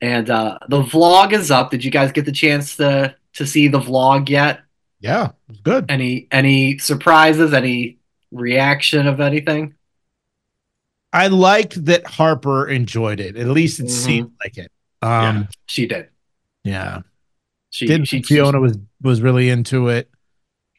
And 0.00 0.30
uh, 0.30 0.59
the 0.69 0.83
vlog 0.83 1.33
is 1.33 1.50
up. 1.50 1.71
Did 1.71 1.85
you 1.85 1.90
guys 1.90 2.12
get 2.12 2.25
the 2.25 2.33
chance 2.33 2.76
to 2.76 3.14
to 3.35 3.47
see 3.47 3.69
the 3.69 3.80
vlog 3.80 4.28
yet? 4.28 4.61
Yeah, 5.00 5.30
good. 5.62 5.87
Any 5.90 6.26
any 6.30 6.78
surprises? 6.78 7.52
Any 7.52 7.99
reaction 8.33 9.07
of 9.07 9.21
anything? 9.21 9.75
I 11.12 11.26
liked 11.26 11.85
that 11.87 12.07
Harper 12.07 12.69
enjoyed 12.69 13.19
it. 13.21 13.37
At 13.37 13.49
least 13.49 13.80
it 13.80 13.87
Mhm. 13.87 13.90
seemed 13.90 14.33
like 14.42 14.57
it. 14.59 14.71
Um, 15.02 15.49
She 15.66 15.87
did. 15.87 16.09
yeah. 16.64 17.00
She 17.71 17.87
Didn't 17.87 18.07
she 18.07 18.23
Fiona 18.23 18.61
was 18.61 18.78
was 19.02 19.21
really 19.21 19.49
into 19.49 19.88
it. 19.88 20.11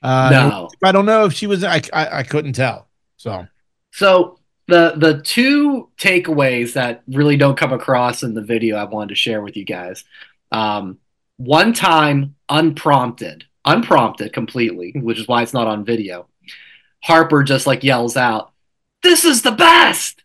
Uh, 0.02 0.30
no. 0.32 0.70
I 0.84 0.92
don't 0.92 1.06
know 1.06 1.26
if 1.26 1.34
she 1.34 1.48
was. 1.48 1.64
I, 1.64 1.82
I 1.94 2.20
I 2.20 2.24
couldn't 2.24 2.54
tell. 2.54 2.88
So 3.18 3.48
So 3.92 4.40
the 4.72 4.94
the 4.96 5.22
two 5.22 5.90
takeaways 5.98 6.74
that 6.74 7.04
really 7.08 7.36
don't 7.36 7.58
come 7.58 7.74
across 7.74 8.24
in 8.24 8.34
the 8.34 8.42
video 8.42 8.78
I 8.78 8.86
wanted 8.86 9.10
to 9.10 9.16
share 9.16 9.42
with 9.42 9.58
you 9.58 9.66
guys. 9.66 10.06
Um, 10.52 10.98
one 11.36 11.74
time 11.74 12.36
unprompted, 12.48 13.44
unprompted 13.66 14.32
completely, 14.32 14.94
which 14.96 15.20
is 15.20 15.28
why 15.28 15.44
it's 15.44 15.54
not 15.54 15.68
on 15.68 15.84
video. 15.84 16.28
Harper 17.04 17.44
just 17.44 17.68
like 17.68 17.84
yells 17.84 18.16
out, 18.16 18.54
"This 19.04 19.26
is 19.26 19.42
the 19.42 19.52
best!" 19.52 20.24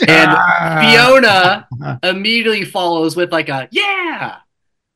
And 0.00 0.30
Ah. 0.30 0.80
Fiona 0.80 2.00
immediately 2.02 2.64
follows 2.64 3.14
with 3.14 3.32
like 3.32 3.50
a 3.50 3.68
yeah, 3.70 4.36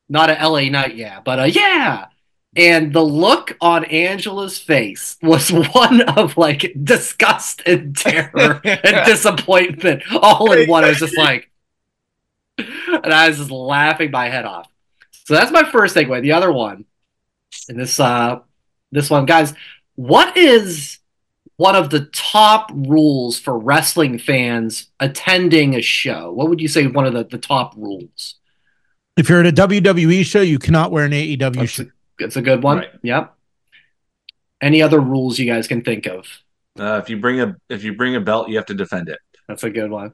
not 0.09 0.31
a 0.31 0.47
LA 0.47 0.69
Knight 0.69 0.95
yeah, 0.95 1.19
but 1.23 1.39
a 1.39 1.49
yeah. 1.51 2.07
And 2.55 2.93
the 2.93 3.03
look 3.03 3.55
on 3.61 3.85
Angela's 3.85 4.57
face 4.57 5.17
was 5.21 5.51
one 5.73 6.01
of 6.01 6.37
like 6.37 6.73
disgust 6.83 7.61
and 7.65 7.95
terror 7.95 8.59
and 8.63 8.81
disappointment 9.05 10.03
all 10.11 10.51
in 10.51 10.69
one. 10.69 10.83
I 10.83 10.89
was 10.89 10.99
just 10.99 11.17
like, 11.17 11.49
and 12.57 13.13
I 13.13 13.29
was 13.29 13.37
just 13.37 13.51
laughing 13.51 14.11
my 14.11 14.29
head 14.29 14.45
off. 14.45 14.67
So 15.25 15.35
that's 15.35 15.51
my 15.51 15.63
first 15.63 15.95
takeaway. 15.95 16.21
The 16.21 16.31
other 16.31 16.51
one, 16.51 16.85
and 17.67 17.79
this 17.79 17.99
uh 17.99 18.39
this 18.91 19.09
one, 19.09 19.25
guys, 19.25 19.53
what 19.95 20.35
is 20.35 20.97
one 21.57 21.75
of 21.75 21.89
the 21.91 22.05
top 22.05 22.71
rules 22.73 23.37
for 23.37 23.57
wrestling 23.59 24.17
fans 24.17 24.87
attending 24.99 25.75
a 25.75 25.81
show? 25.81 26.31
What 26.31 26.49
would 26.49 26.61
you 26.61 26.67
say 26.67 26.85
is 26.85 26.93
one 26.93 27.05
of 27.05 27.13
the, 27.13 27.25
the 27.25 27.37
top 27.37 27.75
rules? 27.77 28.35
If 29.17 29.29
you're 29.29 29.41
at 29.41 29.45
a 29.45 29.67
WWE 29.67 30.25
show, 30.25 30.41
you 30.41 30.57
cannot 30.57 30.91
wear 30.91 31.05
an 31.05 31.11
AEW 31.11 31.55
That's 31.55 31.71
shirt. 31.71 31.91
It's 32.19 32.35
a 32.35 32.41
good 32.41 32.63
one. 32.63 32.77
Right. 32.79 32.89
Yep. 33.03 33.35
Any 34.61 34.81
other 34.81 34.99
rules 34.99 35.39
you 35.39 35.45
guys 35.45 35.67
can 35.67 35.81
think 35.83 36.05
of? 36.05 36.25
Uh, 36.79 36.99
if 37.03 37.09
you 37.09 37.17
bring 37.17 37.39
a 37.41 37.55
if 37.69 37.83
you 37.83 37.93
bring 37.95 38.15
a 38.15 38.21
belt, 38.21 38.49
you 38.49 38.57
have 38.57 38.65
to 38.67 38.73
defend 38.73 39.09
it. 39.09 39.19
That's 39.47 39.63
a 39.63 39.69
good 39.69 39.89
one. 39.89 40.13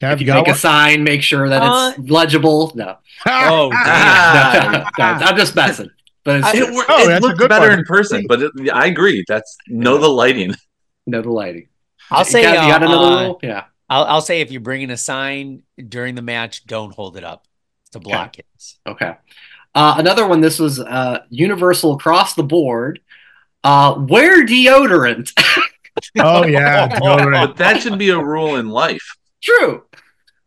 Have 0.00 0.12
If 0.14 0.20
you 0.20 0.26
you 0.26 0.32
got 0.32 0.46
make 0.46 0.54
a 0.54 0.58
sign, 0.58 1.02
make 1.02 1.22
sure 1.22 1.48
that 1.48 1.62
it's 1.98 2.08
legible. 2.10 2.72
No, 2.74 2.98
Oh, 3.26 3.70
damn. 3.84 4.86
Ah. 4.98 5.18
no, 5.20 5.26
I'm 5.26 5.36
just 5.36 5.56
messing. 5.56 5.90
But 6.24 6.40
it's 6.40 6.54
It, 6.54 6.66
true. 6.66 6.82
Oh, 6.88 7.04
it 7.04 7.08
that's 7.08 7.22
looks 7.22 7.46
better 7.46 7.70
one. 7.70 7.78
in 7.80 7.84
person, 7.84 8.24
but 8.28 8.42
it, 8.42 8.52
I 8.72 8.86
agree. 8.86 9.24
That's 9.26 9.56
know 9.66 9.98
the 9.98 10.08
lighting. 10.08 10.54
no 11.06 11.22
the 11.22 11.30
lighting. 11.30 11.68
I'll 12.10 12.24
say, 12.24 12.40
you 12.42 12.54
got, 12.54 12.64
you 12.64 12.72
got 12.72 12.82
uh, 12.82 12.86
another 12.86 13.06
uh, 13.06 13.24
rule? 13.26 13.40
Yeah. 13.42 13.64
I'll, 13.90 14.04
I'll 14.04 14.20
say 14.20 14.40
if 14.40 14.50
you're 14.50 14.60
bringing 14.60 14.90
a 14.90 14.96
sign 14.96 15.62
during 15.76 16.14
the 16.14 16.22
match, 16.22 16.66
don't 16.66 16.94
hold 16.94 17.16
it 17.16 17.24
up 17.24 17.46
to 17.92 17.98
block 18.00 18.38
it. 18.38 18.46
Okay. 18.86 19.14
Uh, 19.78 19.94
another 19.96 20.26
one. 20.26 20.40
This 20.40 20.58
was 20.58 20.80
uh, 20.80 21.20
universal 21.30 21.92
across 21.92 22.34
the 22.34 22.42
board. 22.42 23.00
Uh, 23.62 23.94
wear 24.08 24.44
deodorant. 24.44 25.32
Oh 26.16 26.46
yeah, 26.46 26.88
deodorant. 26.88 27.48
But 27.48 27.56
that 27.56 27.82
should 27.82 27.98
be 27.98 28.10
a 28.10 28.22
rule 28.22 28.54
in 28.54 28.68
life. 28.68 29.16
True. 29.42 29.82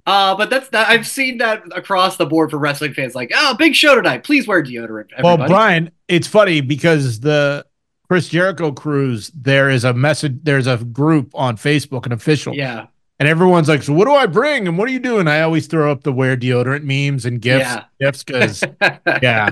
Uh, 0.05 0.33
but 0.37 0.49
that's 0.49 0.69
that. 0.69 0.87
I've 0.87 1.05
seen 1.05 1.39
that 1.39 1.63
across 1.75 2.15
the 2.15 2.25
board 2.25 2.51
for 2.51 2.57
wrestling 2.57 2.93
fans. 2.93 3.15
Like, 3.15 3.33
oh, 3.35 3.53
big 3.55 3.75
show 3.75 3.95
tonight. 3.95 4.23
Please 4.23 4.47
wear 4.47 4.63
deodorant. 4.63 5.07
Well, 5.21 5.35
Brian, 5.35 5.91
it's 6.07 6.25
funny 6.25 6.61
because 6.61 7.19
the 7.19 7.65
Chris 8.07 8.29
Jericho 8.29 8.71
cruise, 8.71 9.29
there 9.35 9.69
is 9.69 9.83
a 9.83 9.93
message, 9.93 10.39
there's 10.41 10.67
a 10.67 10.77
group 10.77 11.31
on 11.33 11.57
Facebook, 11.57 12.05
an 12.05 12.13
official, 12.13 12.55
yeah, 12.55 12.87
and 13.21 13.27
everyone's 13.29 13.67
like, 13.69 13.83
"So 13.83 13.93
what 13.93 14.05
do 14.05 14.15
I 14.15 14.25
bring? 14.25 14.67
And 14.67 14.79
what 14.79 14.89
are 14.89 14.91
you 14.91 14.97
doing?" 14.99 15.27
I 15.27 15.41
always 15.41 15.67
throw 15.67 15.91
up 15.91 16.01
the 16.01 16.11
wear 16.11 16.35
deodorant 16.35 16.81
memes 16.83 17.23
and 17.23 17.39
gifts, 17.39 17.65
Yeah. 17.69 17.83
gifts 17.99 18.23
because 18.23 18.63
yeah. 19.21 19.51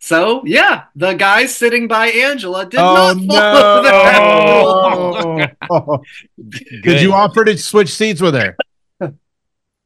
So 0.00 0.42
yeah, 0.44 0.84
the 0.96 1.14
guy 1.14 1.46
sitting 1.46 1.86
by 1.86 2.08
Angela 2.08 2.66
did 2.66 2.80
oh 2.80 3.12
not 3.14 3.26
follow 3.28 3.82
that 3.84 5.56
rule. 5.70 6.02
no! 6.02 6.02
Did 6.82 7.00
you 7.00 7.12
offer 7.12 7.44
to 7.44 7.56
switch 7.56 7.94
seats 7.94 8.20
with 8.20 8.34
her? 8.34 8.56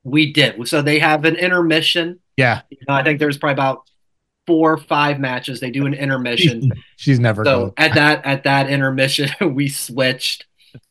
We 0.02 0.32
did. 0.32 0.66
So 0.68 0.80
they 0.82 0.98
have 0.98 1.24
an 1.26 1.36
intermission. 1.36 2.20
Yeah, 2.36 2.62
You 2.70 2.78
know, 2.88 2.94
I 2.94 3.02
think 3.04 3.18
there's 3.20 3.38
probably 3.38 3.52
about 3.54 3.88
four 4.46 4.72
or 4.72 4.78
five 4.78 5.18
matches. 5.20 5.60
They 5.60 5.70
do 5.70 5.86
an 5.86 5.94
intermission. 5.94 6.72
she's 6.96 7.20
never 7.20 7.44
so 7.44 7.72
at 7.76 7.94
that 7.94 8.24
at 8.24 8.44
that 8.44 8.68
intermission, 8.70 9.30
we 9.54 9.68
switched. 9.68 10.46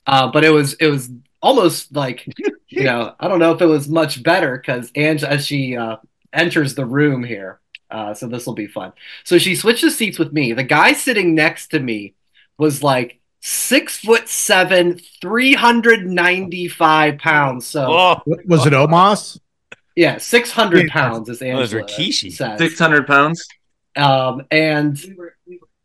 Uh, 0.07 0.31
but 0.31 0.43
it 0.43 0.49
was 0.51 0.73
it 0.75 0.87
was 0.87 1.09
almost 1.43 1.93
like 1.95 2.25
you 2.69 2.83
know 2.83 3.13
I 3.19 3.27
don't 3.27 3.37
know 3.39 3.51
if 3.53 3.61
it 3.61 3.67
was 3.67 3.87
much 3.87 4.23
better 4.23 4.57
because 4.57 4.91
Ange 4.95 5.23
as 5.23 5.45
she 5.45 5.77
uh, 5.77 5.97
enters 6.31 6.73
the 6.73 6.85
room 6.87 7.23
here. 7.23 7.59
Uh, 7.91 8.15
so 8.15 8.27
this 8.27 8.47
will 8.47 8.55
be 8.55 8.65
fun. 8.65 8.91
So 9.23 9.37
she 9.37 9.53
switches 9.55 9.95
seats 9.95 10.17
with 10.17 10.33
me. 10.33 10.53
The 10.53 10.63
guy 10.63 10.93
sitting 10.93 11.35
next 11.35 11.67
to 11.67 11.79
me 11.79 12.15
was 12.57 12.81
like 12.81 13.19
six 13.39 13.97
foot 13.99 14.27
seven, 14.27 14.99
three 15.21 15.53
hundred 15.53 16.07
ninety 16.07 16.67
five 16.67 17.19
pounds. 17.19 17.67
So 17.67 17.85
Oh, 17.91 18.21
Was 18.47 18.65
it 18.65 18.73
Omos? 18.73 19.39
yeah, 19.95 20.17
six 20.17 20.49
hundred 20.49 20.89
pounds 20.89 21.29
is 21.29 21.41
Angela 21.43 21.59
Those 21.61 21.73
were 21.75 21.83
Rikishi. 21.83 22.31
says. 22.31 22.57
Six 22.57 22.79
hundred 22.79 23.05
pounds. 23.05 23.45
um, 23.95 24.41
and 24.49 24.97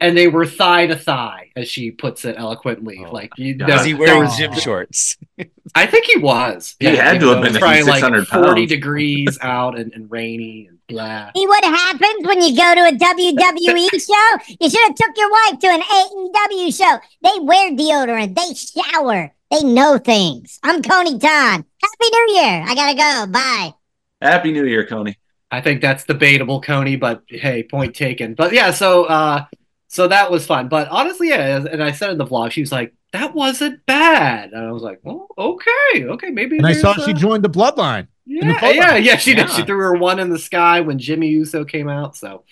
and 0.00 0.17
they 0.17 0.28
were 0.28 0.47
thigh 0.47 0.87
to 0.87 0.97
thigh, 0.97 1.50
as 1.57 1.69
she 1.69 1.90
puts 1.90 2.25
it 2.25 2.37
eloquently. 2.38 3.02
Oh. 3.07 3.11
like 3.11 3.33
you, 3.37 3.55
God. 3.55 3.69
there- 3.69 3.76
was 3.76 3.85
he 3.87 3.93
there 3.93 4.00
wearing 4.00 4.21
was- 4.25 4.37
gym 4.37 4.52
shorts? 4.55 5.17
I 5.75 5.87
think 5.87 6.07
he 6.07 6.19
was. 6.19 6.76
He 6.81 6.87
had 6.97 7.21
to 7.21 7.28
have 7.28 7.38
been 7.38 7.47
it's 7.49 7.57
if 7.57 7.61
probably 7.61 7.83
like 7.83 7.95
600 8.00 8.26
forty 8.28 8.62
pounds. 8.62 8.69
degrees 8.71 9.38
out 9.43 9.78
and, 9.78 9.93
and 9.93 10.11
rainy 10.11 10.67
and 10.69 10.78
blah. 10.88 11.31
See 11.37 11.47
what 11.47 11.62
happens 11.64 12.26
when 12.26 12.40
you 12.43 12.57
go 12.57 12.75
to 12.75 12.81
a 12.88 12.93
WWE 12.93 13.90
show? 14.00 14.55
You 14.61 14.71
should 14.71 14.81
have 14.88 14.95
took 14.95 15.17
your 15.17 15.31
wife 15.31 15.59
to 15.61 15.67
an 15.69 15.83
AEW 15.83 16.76
show. 16.76 16.99
They 17.23 17.38
wear 17.45 17.71
deodorant. 17.73 18.35
They 18.35 18.55
shower. 18.83 19.33
They 19.50 19.62
know 19.62 19.99
things. 19.99 20.59
I'm 20.62 20.83
Coney 20.83 21.19
Todd. 21.19 21.64
Happy 21.64 22.11
New 22.12 22.26
Year. 22.35 22.64
I 22.67 22.75
gotta 22.75 22.97
go. 23.26 23.33
Bye. 23.33 23.75
Happy 24.21 24.52
New 24.52 24.64
Year, 24.64 24.87
Coney. 24.87 25.17
I 25.50 25.61
think 25.61 25.81
that's 25.81 26.05
debatable, 26.05 26.61
Coney, 26.61 26.97
but 26.97 27.23
hey, 27.28 27.62
point 27.62 27.95
taken. 27.95 28.35
But 28.35 28.52
yeah, 28.52 28.71
so 28.71 29.05
uh, 29.05 29.45
so 29.88 30.09
that 30.09 30.30
was 30.30 30.47
fun. 30.47 30.68
But 30.68 30.88
honestly, 30.88 31.30
yeah, 31.30 31.57
and 31.71 31.83
I 31.83 31.92
said 31.92 32.11
in 32.11 32.18
the 32.18 32.26
vlog, 32.26 32.50
she 32.52 32.61
was 32.61 32.73
like, 32.73 32.95
"That 33.12 33.35
wasn't 33.35 33.85
bad," 33.87 34.52
and 34.52 34.64
I 34.66 34.73
was 34.73 34.83
like, 34.83 35.00
"Oh, 35.07 35.28
okay, 35.38 36.04
okay, 36.07 36.30
maybe." 36.30 36.59
And 36.59 36.66
I 36.66 36.73
saw 36.73 36.95
there's, 36.95 37.04
she 37.04 37.14
joined 37.14 37.45
the 37.45 37.50
bloodline. 37.50 38.09
the 38.40 38.54
Yeah, 38.54 38.54
photo. 38.54 38.75
yeah, 38.75 38.97
yeah. 38.97 39.16
She 39.16 39.35
did. 39.35 39.50
She 39.50 39.62
threw 39.62 39.78
her 39.78 39.95
one 39.95 40.18
in 40.18 40.28
the 40.30 40.38
sky 40.38 40.80
when 40.80 40.99
Jimmy 40.99 41.28
Uso 41.28 41.64
came 41.64 41.88
out. 41.88 42.16
So, 42.16 42.45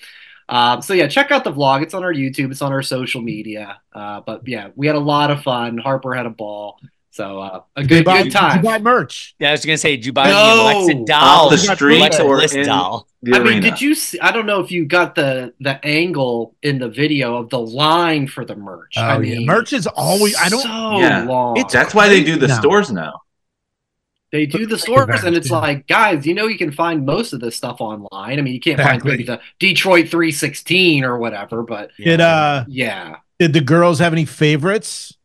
um, 0.48 0.82
so 0.82 0.94
yeah, 0.94 1.08
check 1.08 1.30
out 1.30 1.44
the 1.44 1.52
vlog. 1.52 1.82
It's 1.82 1.94
on 1.94 2.04
our 2.04 2.12
YouTube. 2.14 2.50
It's 2.50 2.62
on 2.62 2.72
our 2.72 2.82
social 2.82 3.22
media. 3.22 3.80
Uh, 3.92 4.22
but 4.22 4.46
yeah, 4.48 4.70
we 4.76 4.86
had 4.86 4.96
a 4.96 5.00
lot 5.00 5.30
of 5.30 5.42
fun. 5.42 5.78
Harper 5.78 6.14
had 6.14 6.26
a 6.26 6.30
ball. 6.30 6.80
So 7.16 7.40
uh, 7.40 7.62
a 7.76 7.82
good 7.82 8.04
buy- 8.04 8.18
good 8.18 8.24
did 8.24 8.34
you 8.34 8.38
time. 8.40 8.62
buy 8.62 8.78
merch. 8.78 9.34
Yeah, 9.38 9.48
I 9.48 9.52
was 9.52 9.64
gonna 9.64 9.78
say, 9.78 9.96
did 9.96 10.04
you 10.04 10.12
buy 10.12 10.28
No. 10.28 10.34
the 10.34 10.62
Alexa 10.62 10.92
Off 10.98 11.06
doll? 11.06 11.48
the 11.50 11.56
street 11.56 11.96
Alexa 11.98 12.22
or 12.22 12.36
Bliss 12.36 12.54
in 12.54 12.66
doll. 12.66 13.08
the 13.22 13.36
I 13.36 13.38
mean, 13.38 13.62
did 13.62 13.80
you 13.80 13.94
see? 13.94 14.20
I 14.20 14.30
don't 14.32 14.44
know 14.44 14.60
if 14.60 14.70
you 14.70 14.84
got 14.84 15.14
the 15.14 15.54
the 15.58 15.82
angle 15.82 16.54
in 16.62 16.78
the 16.78 16.90
video 16.90 17.38
of 17.38 17.48
the 17.48 17.58
line 17.58 18.26
for 18.28 18.44
the 18.44 18.54
merch. 18.54 18.94
Oh 18.98 19.00
I 19.00 19.12
yeah, 19.14 19.38
mean, 19.38 19.46
merch 19.46 19.72
is 19.72 19.86
always. 19.86 20.36
I 20.36 20.50
don't. 20.50 20.60
So 20.60 20.98
Yeah. 20.98 21.24
long. 21.24 21.56
It's- 21.56 21.72
That's 21.72 21.94
why 21.94 22.08
they 22.08 22.22
do 22.22 22.36
the 22.36 22.48
No. 22.48 22.54
stores 22.54 22.90
now. 22.92 23.22
They 24.32 24.44
do 24.44 24.66
the 24.66 24.76
stores, 24.76 25.22
and 25.24 25.34
it's 25.36 25.50
like, 25.50 25.86
guys, 25.86 26.26
you 26.26 26.34
know, 26.34 26.48
you 26.48 26.58
can 26.58 26.70
find 26.72 27.06
most 27.06 27.32
of 27.32 27.40
this 27.40 27.56
stuff 27.56 27.80
online. 27.80 28.38
I 28.38 28.42
mean, 28.42 28.52
you 28.52 28.60
can't 28.60 28.78
Exactly. 28.78 28.98
find 28.98 29.18
maybe 29.18 29.24
the 29.24 29.40
Detroit 29.58 30.08
316 30.10 31.04
or 31.04 31.16
whatever, 31.16 31.62
but 31.62 31.92
Did 31.96 32.20
uh 32.20 32.64
yeah. 32.68 33.16
did 33.38 33.54
the 33.54 33.62
girls 33.62 34.00
have 34.00 34.12
any 34.12 34.26
favorites? 34.26 35.15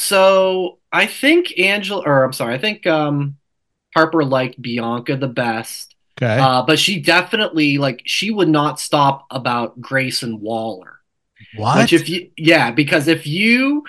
So 0.00 0.78
I 0.92 1.06
think 1.06 1.58
Angela, 1.58 2.02
or 2.04 2.24
I'm 2.24 2.32
sorry, 2.32 2.54
I 2.54 2.58
think 2.58 2.86
um, 2.86 3.36
Harper 3.94 4.24
liked 4.24 4.60
Bianca 4.60 5.16
the 5.16 5.28
best, 5.28 5.94
Okay. 6.18 6.40
uh, 6.40 6.62
but 6.62 6.78
she 6.78 7.00
definitely 7.00 7.78
like 7.78 8.02
she 8.06 8.30
would 8.30 8.48
not 8.48 8.80
stop 8.80 9.26
about 9.30 9.80
Grayson 9.80 10.40
Waller. 10.40 11.00
what? 11.54 11.76
Which 11.80 11.92
if 11.92 12.08
you, 12.08 12.30
yeah, 12.36 12.70
because 12.70 13.08
if 13.08 13.26
you 13.26 13.84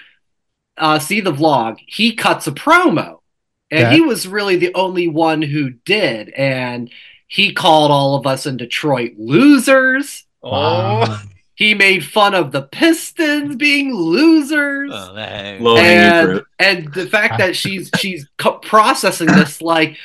uh, 0.77 0.99
see 0.99 1.21
the 1.21 1.33
vlog, 1.33 1.77
he 1.87 2.15
cuts 2.15 2.47
a 2.47 2.51
promo, 2.51 3.19
and 3.71 3.87
Okay. 3.87 3.95
he 3.95 4.01
was 4.01 4.27
really 4.27 4.57
the 4.57 4.73
only 4.75 5.07
one 5.07 5.41
who 5.41 5.71
did, 5.71 6.29
and 6.29 6.91
he 7.27 7.53
called 7.53 7.91
all 7.91 8.15
of 8.15 8.27
us 8.27 8.45
in 8.45 8.57
Detroit 8.57 9.13
losers. 9.17 10.25
Wow. 10.41 11.21
He 11.61 11.75
made 11.75 12.03
fun 12.03 12.33
of 12.33 12.51
the 12.51 12.63
Pistons 12.63 13.55
being 13.55 13.93
losers. 13.93 14.89
Oh, 14.91 15.13
man. 15.13 15.61
Low 15.61 15.75
hanging 15.75 16.41
and 16.59 16.85
and 16.85 16.93
the 16.95 17.05
fact 17.05 17.37
that 17.37 17.55
she's 17.55 17.91
she's 17.99 18.27
co- 18.39 18.57
processing 18.57 19.27
this 19.27 19.61
like 19.61 19.95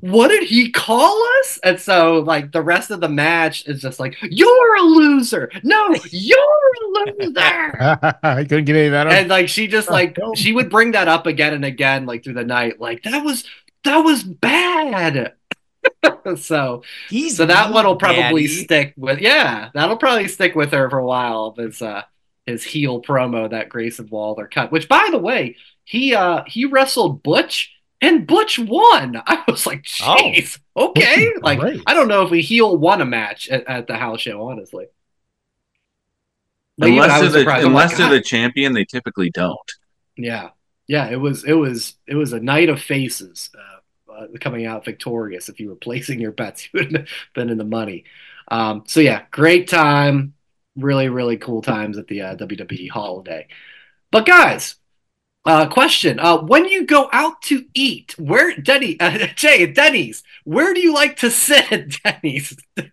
what 0.00 0.28
did 0.28 0.42
he 0.42 0.70
call 0.72 1.22
us 1.40 1.60
and 1.62 1.78
so 1.78 2.20
like 2.20 2.50
the 2.52 2.60
rest 2.62 2.90
of 2.90 3.00
the 3.00 3.08
match 3.08 3.68
is 3.68 3.80
just 3.82 4.00
like 4.00 4.16
you're 4.22 4.76
a 4.76 4.82
loser 4.82 5.48
no 5.62 5.94
you're 6.10 6.38
a 6.38 7.22
loser 7.22 7.76
I 8.22 8.44
couldn't 8.48 8.64
get 8.64 8.74
any 8.76 8.90
better. 8.90 9.10
and 9.10 9.28
like 9.28 9.48
she 9.48 9.68
just 9.68 9.88
oh, 9.88 9.92
like 9.92 10.18
Oh. 10.20 10.34
she 10.34 10.52
would 10.52 10.70
bring 10.70 10.90
that 10.92 11.06
up 11.06 11.26
again 11.26 11.54
and 11.54 11.64
again 11.64 12.04
like 12.06 12.24
through 12.24 12.34
the 12.34 12.44
night 12.44 12.80
like 12.80 13.02
that 13.04 13.22
was 13.24 13.44
that 13.84 13.98
was 13.98 14.24
bad 14.24 15.34
so 16.36 16.82
He's 17.08 17.36
so 17.36 17.46
that 17.46 17.72
one 17.72 17.86
will 17.86 17.96
probably 17.96 18.42
Daddy. 18.46 18.46
stick 18.48 18.94
with 18.96 19.20
yeah, 19.20 19.70
that'll 19.74 19.96
probably 19.96 20.28
stick 20.28 20.54
with 20.54 20.72
her 20.72 20.88
for 20.90 20.98
a 20.98 21.04
while 21.06 21.54
his 21.56 21.80
uh 21.82 22.02
his 22.46 22.64
heel 22.64 23.00
promo 23.02 23.50
that 23.50 23.68
Grayson 23.68 24.08
Waller 24.10 24.46
cut. 24.48 24.72
Which 24.72 24.88
by 24.88 25.08
the 25.10 25.18
way, 25.18 25.56
he 25.84 26.14
uh 26.14 26.42
he 26.46 26.64
wrestled 26.66 27.22
Butch 27.22 27.72
and 28.00 28.26
Butch 28.26 28.58
won. 28.58 29.20
I 29.26 29.44
was 29.46 29.66
like, 29.66 29.84
Oh. 30.02 30.16
jeez, 30.20 30.58
okay. 30.76 31.32
Like 31.42 31.60
great. 31.60 31.82
I 31.86 31.94
don't 31.94 32.08
know 32.08 32.22
if 32.22 32.30
we 32.30 32.40
heel 32.42 32.76
won 32.76 33.00
a 33.00 33.06
match 33.06 33.48
at, 33.48 33.66
at 33.68 33.86
the 33.86 33.96
house 33.96 34.20
show, 34.22 34.48
honestly. 34.48 34.86
But 36.78 36.88
Unless 36.90 37.32
they're, 37.32 37.44
the, 37.44 37.66
unless 37.66 37.90
like, 37.90 37.98
they're 37.98 38.08
the 38.10 38.22
champion, 38.22 38.72
they 38.72 38.84
typically 38.86 39.30
don't. 39.30 39.58
Yeah, 40.16 40.50
yeah. 40.88 41.10
It 41.10 41.16
was 41.20 41.44
it 41.44 41.52
was 41.52 41.94
it 42.06 42.14
was 42.14 42.32
a 42.32 42.40
night 42.40 42.70
of 42.70 42.80
faces 42.80 43.50
uh, 43.54 43.69
uh, 44.20 44.26
coming 44.40 44.66
out 44.66 44.84
victorious. 44.84 45.48
If 45.48 45.60
you 45.60 45.68
were 45.70 45.76
placing 45.76 46.20
your 46.20 46.32
bets, 46.32 46.64
you 46.74 46.80
would 46.80 46.92
have 46.96 47.08
been 47.34 47.50
in 47.50 47.58
the 47.58 47.64
money. 47.64 48.04
Um, 48.48 48.84
so 48.86 49.00
yeah, 49.00 49.22
great 49.30 49.68
time. 49.68 50.34
Really, 50.76 51.08
really 51.08 51.36
cool 51.36 51.62
times 51.62 51.98
at 51.98 52.06
the 52.08 52.22
uh, 52.22 52.36
WWE 52.36 52.90
holiday. 52.90 53.48
But 54.12 54.26
guys, 54.26 54.76
Uh, 55.46 55.66
question: 55.68 56.18
uh, 56.20 56.38
When 56.42 56.64
you 56.66 56.84
go 56.86 57.08
out 57.12 57.40
to 57.42 57.64
eat, 57.74 58.14
where 58.18 58.54
Denny, 58.56 58.96
uh, 59.00 59.28
Jay, 59.36 59.62
at 59.64 59.74
Denny's, 59.74 60.22
where 60.44 60.74
do 60.74 60.80
you 60.80 60.92
like 60.94 61.16
to 61.18 61.30
sit 61.30 61.70
at 61.72 61.88
Denny's? 62.02 62.56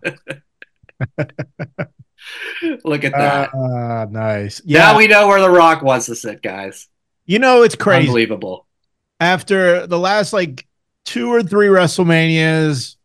Look 2.84 3.04
at 3.04 3.14
that. 3.18 3.50
Ah, 3.54 4.06
nice. 4.10 4.62
Now 4.66 4.92
Yeah, 4.92 4.98
we 4.98 5.08
know 5.08 5.28
where 5.28 5.40
The 5.42 5.50
Rock 5.50 5.82
wants 5.82 6.08
to 6.08 6.16
sit, 6.16 6.42
guys. 6.42 6.88
you 7.26 7.40
know 7.40 7.64
it's 7.64 7.76
crazy. 7.76 8.08
Unbelievable. 8.08 8.66
After 9.20 9.88
the 9.88 10.00
last 10.00 10.34
like 10.34 10.67
two 11.08 11.32
or 11.34 11.42
three 11.42 11.68
WrestleManias, 11.68 12.98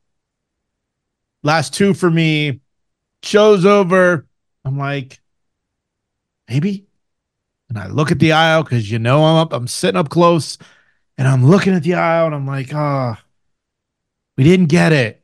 last 1.44 1.73
two 1.73 1.94
for 1.94 2.11
me, 2.11 2.61
show's 3.23 3.64
over. 3.64 4.26
I'm 4.64 4.76
like, 4.76 5.21
maybe. 6.49 6.85
And 7.68 7.78
I 7.78 7.87
look 7.87 8.11
at 8.11 8.18
the 8.18 8.32
aisle 8.32 8.64
because 8.64 8.90
you 8.90 8.99
know 8.99 9.25
I'm 9.25 9.37
up, 9.37 9.52
I'm 9.52 9.68
sitting 9.68 9.99
up 9.99 10.09
close, 10.09 10.59
and 11.16 11.28
I'm 11.28 11.47
looking 11.47 11.75
at 11.75 11.85
the 11.85 11.94
aisle 11.94 12.26
and 12.26 12.35
I'm 12.35 12.47
like, 12.47 12.75
ah, 12.75 13.23
we 14.37 14.42
didn't 14.44 14.66
get 14.66 14.92
it. 14.92 15.23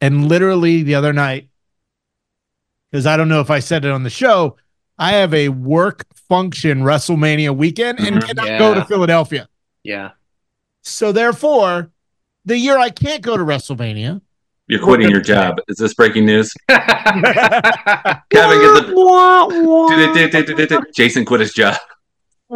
And 0.00 0.28
literally 0.28 0.84
the 0.84 0.94
other 0.94 1.12
night, 1.12 1.48
because 2.90 3.06
I 3.06 3.16
don't 3.16 3.28
know 3.28 3.40
if 3.40 3.50
I 3.50 3.58
said 3.58 3.84
it 3.84 3.90
on 3.90 4.04
the 4.04 4.10
show, 4.10 4.56
I 4.98 5.12
have 5.14 5.34
a 5.34 5.48
work 5.48 6.06
function 6.14 6.82
WrestleMania 6.82 7.56
weekend 7.56 7.98
and 7.98 8.16
Mhm. 8.22 8.26
cannot 8.26 8.58
go 8.58 8.74
to 8.74 8.84
Philadelphia. 8.84 9.48
Yeah. 9.82 10.12
So 10.82 11.12
therefore, 11.12 11.90
the 12.44 12.58
year 12.58 12.76
I 12.78 12.90
can't 12.90 13.22
go 13.22 13.36
to 13.36 13.44
WrestleMania, 13.44 14.20
You're 14.66 14.82
quitting 14.82 15.10
your 15.10 15.20
job. 15.20 15.60
Is 15.68 15.76
this 15.76 15.94
breaking 15.94 16.26
news? 16.26 16.52
Kevin, 16.68 16.82
Kevin, 18.30 18.58
get 20.56 20.68
the 20.68 20.84
Jason 20.94 21.24
quit 21.24 21.40
his 21.40 21.52
job. 21.52 21.76
I, 22.50 22.54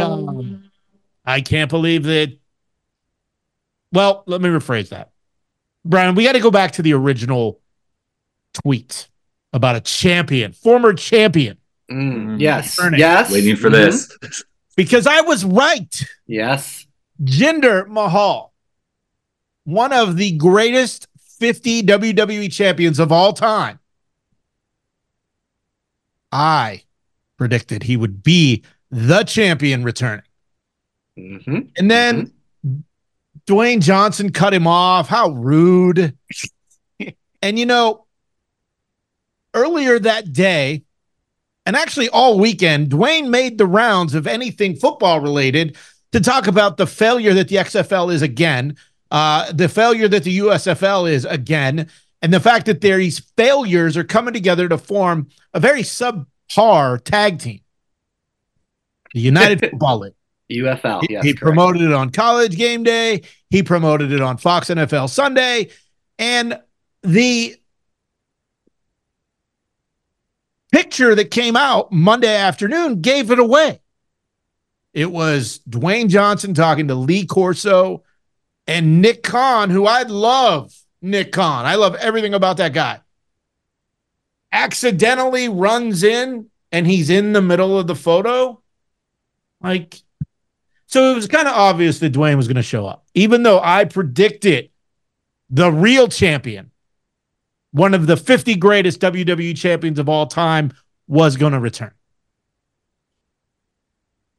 um, 0.00 0.70
I 1.24 1.40
can't 1.40 1.70
believe 1.70 2.04
that. 2.04 2.36
Well, 3.92 4.24
let 4.26 4.40
me 4.40 4.48
rephrase 4.48 4.88
that. 4.90 5.10
Brian, 5.84 6.14
we 6.14 6.24
got 6.24 6.32
to 6.32 6.40
go 6.40 6.50
back 6.50 6.72
to 6.72 6.82
the 6.82 6.92
original 6.94 7.60
tweet 8.52 9.08
about 9.52 9.76
a 9.76 9.80
champion, 9.80 10.52
former 10.52 10.92
champion, 10.94 11.58
Mm, 11.90 12.38
yes. 12.38 12.78
Yes. 12.96 13.32
Waiting 13.32 13.56
for 13.56 13.70
Mhm. 13.70 13.72
this. 13.72 14.18
Because 14.78 15.08
I 15.08 15.22
was 15.22 15.44
right. 15.44 16.04
Yes. 16.28 16.86
Jinder 17.20 17.88
Mahal, 17.88 18.54
one 19.64 19.92
of 19.92 20.16
the 20.16 20.30
greatest 20.36 21.08
50 21.40 21.82
WWE 21.82 22.52
champions 22.52 23.00
of 23.00 23.10
all 23.10 23.32
time. 23.32 23.80
I 26.30 26.84
predicted 27.38 27.82
he 27.82 27.96
would 27.96 28.22
be 28.22 28.62
the 28.92 29.24
champion 29.24 29.82
returning. 29.82 30.22
hmm 31.16 31.58
And 31.76 31.90
then 31.90 32.32
Dwayne 33.48 33.80
Johnson 33.80 34.30
cut 34.30 34.54
him 34.54 34.68
off. 34.68 35.08
How 35.08 35.30
rude. 35.30 36.16
and 37.42 37.58
you 37.58 37.66
know, 37.66 38.06
earlier 39.54 39.98
that 39.98 40.32
day, 40.32 40.84
and 41.68 41.76
actually 41.76 42.08
all 42.08 42.38
weekend, 42.38 42.88
Dwayne 42.88 43.28
made 43.28 43.58
the 43.58 43.66
rounds 43.66 44.14
of 44.14 44.26
anything 44.26 44.74
football 44.74 45.20
related 45.20 45.76
to 46.12 46.18
talk 46.20 46.46
about 46.46 46.78
the 46.78 46.86
failure 46.86 47.34
that 47.34 47.48
the 47.48 47.56
XFL 47.56 48.10
is 48.10 48.22
again, 48.22 48.74
uh, 49.10 49.52
the 49.52 49.68
failure 49.68 50.08
that 50.08 50.24
the 50.24 50.38
USFL 50.38 51.10
is 51.10 51.26
again, 51.26 51.86
and 52.22 52.32
the 52.32 52.40
fact 52.40 52.64
that 52.66 52.80
these 52.80 53.18
failures 53.36 53.98
are 53.98 54.04
coming 54.04 54.32
together 54.32 54.66
to 54.66 54.78
form 54.78 55.28
a 55.52 55.60
very 55.60 55.82
subpar 55.82 57.04
tag 57.04 57.38
team. 57.38 57.60
The 59.12 59.20
United 59.20 59.60
Football 59.70 59.98
League. 59.98 60.14
UFL. 60.50 61.02
He- 61.02 61.12
Yes. 61.12 61.24
he 61.24 61.34
promoted 61.34 61.82
it 61.82 61.92
on 61.92 62.08
college 62.08 62.56
game 62.56 62.82
day. 62.82 63.20
He 63.50 63.62
promoted 63.62 64.10
it 64.10 64.22
on 64.22 64.38
Fox 64.38 64.70
NFL 64.70 65.10
Sunday. 65.10 65.68
And 66.18 66.58
the 67.02 67.56
picture 70.72 71.14
that 71.14 71.30
came 71.30 71.56
out 71.56 71.92
Monday 71.92 72.34
afternoon 72.34 73.00
gave 73.00 73.30
it 73.30 73.38
away. 73.38 73.80
It 74.92 75.10
was 75.10 75.60
Dwayne 75.68 76.08
Johnson 76.08 76.54
talking 76.54 76.88
to 76.88 76.94
Lee 76.94 77.26
Corso 77.26 78.02
and 78.66 79.00
Nick 79.00 79.22
Khan, 79.22 79.70
who 79.70 79.86
I 79.86 80.02
love. 80.02 80.74
Nick 81.00 81.32
Khan. 81.32 81.64
I 81.64 81.76
love 81.76 81.94
everything 81.96 82.34
about 82.34 82.56
that 82.56 82.72
guy. 82.72 83.00
Accidentally 84.50 85.48
runs 85.48 86.02
in 86.02 86.48
and 86.72 86.86
he's 86.86 87.10
in 87.10 87.32
the 87.32 87.42
middle 87.42 87.78
of 87.78 87.86
the 87.86 87.94
photo. 87.94 88.60
Like, 89.60 90.00
so 90.86 91.12
it 91.12 91.14
was 91.14 91.26
kind 91.26 91.46
of 91.46 91.54
obvious 91.54 91.98
that 92.00 92.12
Dwayne 92.12 92.36
was 92.36 92.48
going 92.48 92.56
to 92.56 92.62
show 92.62 92.86
up, 92.86 93.06
even 93.14 93.42
though 93.42 93.60
I 93.60 93.84
predicted 93.84 94.70
the 95.50 95.70
real 95.70 96.08
champion, 96.08 96.70
one 97.72 97.94
of 97.94 98.06
the 98.06 98.16
50 98.16 98.56
greatest 98.56 99.00
WWE 99.00 99.56
champions 99.56 99.98
of 99.98 100.08
all 100.08 100.26
time, 100.26 100.72
was 101.06 101.36
going 101.36 101.52
to 101.52 101.60
return. 101.60 101.92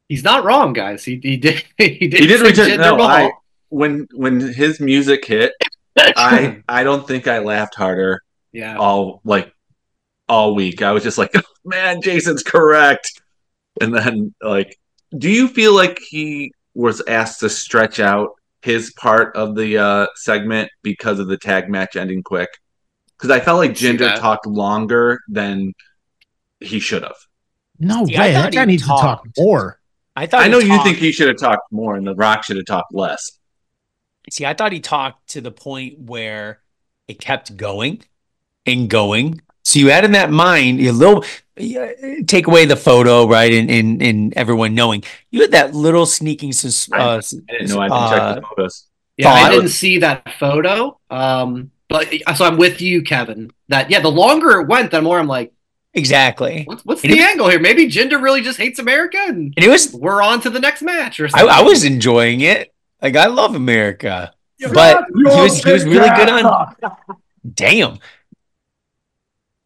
He's 0.08 0.24
not 0.24 0.44
wrong, 0.44 0.72
guys. 0.72 1.04
He, 1.04 1.20
he 1.22 1.36
did. 1.36 1.62
He 1.76 2.08
did. 2.08 2.20
He 2.20 2.26
did 2.26 2.40
return. 2.40 2.80
No, 2.80 3.00
I 3.00 3.30
when 3.68 4.08
when 4.12 4.40
his 4.40 4.80
music 4.80 5.24
hit, 5.24 5.52
I 5.96 6.62
I 6.68 6.84
don't 6.84 7.06
think 7.06 7.28
I 7.28 7.38
laughed 7.38 7.74
harder 7.74 8.20
yeah. 8.52 8.76
all 8.76 9.20
like 9.24 9.52
all 10.28 10.54
week. 10.54 10.82
I 10.82 10.92
was 10.92 11.02
just 11.02 11.18
like, 11.18 11.32
man, 11.64 12.00
Jason's 12.02 12.42
correct. 12.42 13.20
And 13.80 13.94
then 13.94 14.34
like, 14.42 14.78
do 15.16 15.30
you 15.30 15.48
feel 15.48 15.74
like 15.74 15.98
he 15.98 16.52
was 16.74 17.02
asked 17.06 17.40
to 17.40 17.48
stretch 17.48 18.00
out 18.00 18.30
his 18.62 18.92
part 18.92 19.34
of 19.36 19.54
the 19.54 19.78
uh, 19.78 20.06
segment 20.16 20.70
because 20.82 21.18
of 21.18 21.28
the 21.28 21.38
tag 21.38 21.68
match 21.68 21.96
ending 21.96 22.22
quick? 22.22 22.48
Because 23.20 23.30
I 23.36 23.40
felt 23.40 23.58
like 23.58 23.76
See 23.76 23.92
Jinder 23.92 24.14
talked 24.18 24.46
longer 24.46 25.20
than 25.28 25.74
he 26.60 26.80
should 26.80 27.02
have. 27.02 27.16
No 27.78 28.06
See, 28.06 28.16
I 28.16 28.20
way. 28.28 28.32
thought 28.34 28.42
That 28.44 28.52
guy 28.54 28.60
he 28.60 28.66
needs 28.66 28.82
to 28.82 28.88
talk 28.88 29.00
talked. 29.24 29.28
more. 29.38 29.78
I 30.16 30.26
thought 30.26 30.42
I 30.42 30.48
know 30.48 30.58
you 30.58 30.82
think 30.82 30.96
he 30.98 31.12
should 31.12 31.28
have 31.28 31.38
talked 31.38 31.70
more, 31.70 31.96
and 31.96 32.06
The 32.06 32.14
Rock 32.14 32.44
should 32.44 32.56
have 32.56 32.66
talked 32.66 32.94
less. 32.94 33.38
See, 34.30 34.44
I 34.46 34.54
thought 34.54 34.72
he 34.72 34.80
talked 34.80 35.30
to 35.30 35.40
the 35.40 35.50
point 35.50 35.98
where 35.98 36.60
it 37.08 37.20
kept 37.20 37.56
going 37.56 38.02
and 38.66 38.88
going. 38.88 39.40
So 39.64 39.78
you 39.78 39.88
had 39.90 40.04
in 40.04 40.12
that 40.12 40.30
mind 40.30 40.80
a 40.80 40.92
little 40.92 41.24
yeah, 41.56 41.92
take 42.26 42.46
away 42.46 42.64
the 42.64 42.76
photo, 42.76 43.28
right? 43.28 43.52
And 43.52 43.70
and 43.70 44.02
and 44.02 44.34
everyone 44.34 44.74
knowing 44.74 45.04
you 45.30 45.42
had 45.42 45.50
that 45.52 45.74
little 45.74 46.06
sneaking 46.06 46.52
sus- 46.52 46.90
I- 46.92 46.98
uh, 46.98 47.22
I 47.48 47.52
didn't 47.52 47.68
know 47.68 47.80
I 47.80 47.88
didn't 47.88 48.10
check 48.10 48.34
the 48.36 48.42
photos. 48.48 48.86
Yeah, 49.16 49.28
I 49.30 49.50
didn't 49.50 49.68
see 49.68 49.98
that 49.98 50.32
photo. 50.38 50.98
Um, 51.10 51.70
but 51.90 52.08
so 52.36 52.44
I'm 52.46 52.56
with 52.56 52.80
you, 52.80 53.02
Kevin. 53.02 53.50
That 53.68 53.90
yeah, 53.90 54.00
the 54.00 54.10
longer 54.10 54.60
it 54.60 54.68
went, 54.68 54.90
the 54.90 55.02
more 55.02 55.18
I'm 55.18 55.26
like, 55.26 55.52
exactly. 55.92 56.62
what's, 56.64 56.84
what's 56.84 57.02
the 57.02 57.10
it- 57.12 57.20
angle 57.20 57.48
here? 57.48 57.60
Maybe 57.60 57.86
Jinder 57.88 58.22
really 58.22 58.40
just 58.40 58.58
hates 58.58 58.78
America, 58.78 59.18
and 59.18 59.52
And 59.56 59.64
it 59.64 59.68
was 59.68 59.92
we're 59.92 60.22
on 60.22 60.40
to 60.42 60.50
the 60.50 60.60
next 60.60 60.82
match 60.82 61.20
or 61.20 61.26
I, 61.26 61.28
something. 61.28 61.48
I 61.50 61.62
was 61.62 61.84
enjoying 61.84 62.40
it. 62.40 62.72
Like 63.02 63.16
I 63.16 63.26
love 63.26 63.54
America. 63.54 64.32
But 64.72 65.04
he 65.14 65.24
was 65.24 65.62
he 65.64 65.72
was 65.72 65.84
really 65.84 66.10
good 66.16 66.28
on 66.28 66.68
damn. 67.54 67.98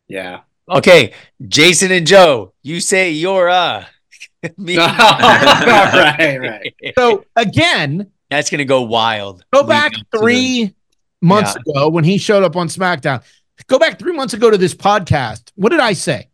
yeah. 0.08 0.40
Okay, 0.68 1.12
Jason 1.46 1.92
and 1.92 2.06
Joe, 2.06 2.54
you 2.62 2.80
say 2.80 3.10
you're 3.10 3.50
uh 3.50 3.84
me. 4.56 4.76
right, 4.78 6.38
right. 6.40 6.74
So 6.98 7.24
again, 7.36 8.10
That's 8.30 8.50
gonna 8.50 8.64
go 8.64 8.82
wild. 8.82 9.44
go 9.52 9.64
back 9.64 9.92
up 9.94 10.00
to 10.12 10.18
three 10.20 10.74
months 11.24 11.56
Yeah. 11.66 11.72
ago 11.72 11.88
when 11.88 12.04
he 12.04 12.18
showed 12.18 12.44
up 12.44 12.56
on 12.56 12.68
SmackDown. 12.68 13.22
Go 13.66 13.78
back 13.78 13.98
three 13.98 14.12
months 14.12 14.34
ago 14.34 14.50
to 14.50 14.58
this 14.58 14.74
podcast. 14.74 15.50
What 15.54 15.70
did 15.70 15.80
I 15.80 15.92
say? 15.94 16.28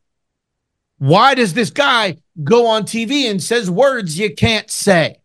Why 0.98 1.34
does 1.34 1.54
this 1.54 1.70
guy 1.70 2.16
go 2.44 2.66
on 2.66 2.84
TV 2.84 3.30
and 3.30 3.42
says 3.42 3.70
words 3.70 4.18
you 4.18 4.34
can't 4.34 4.70
say? 4.70 5.16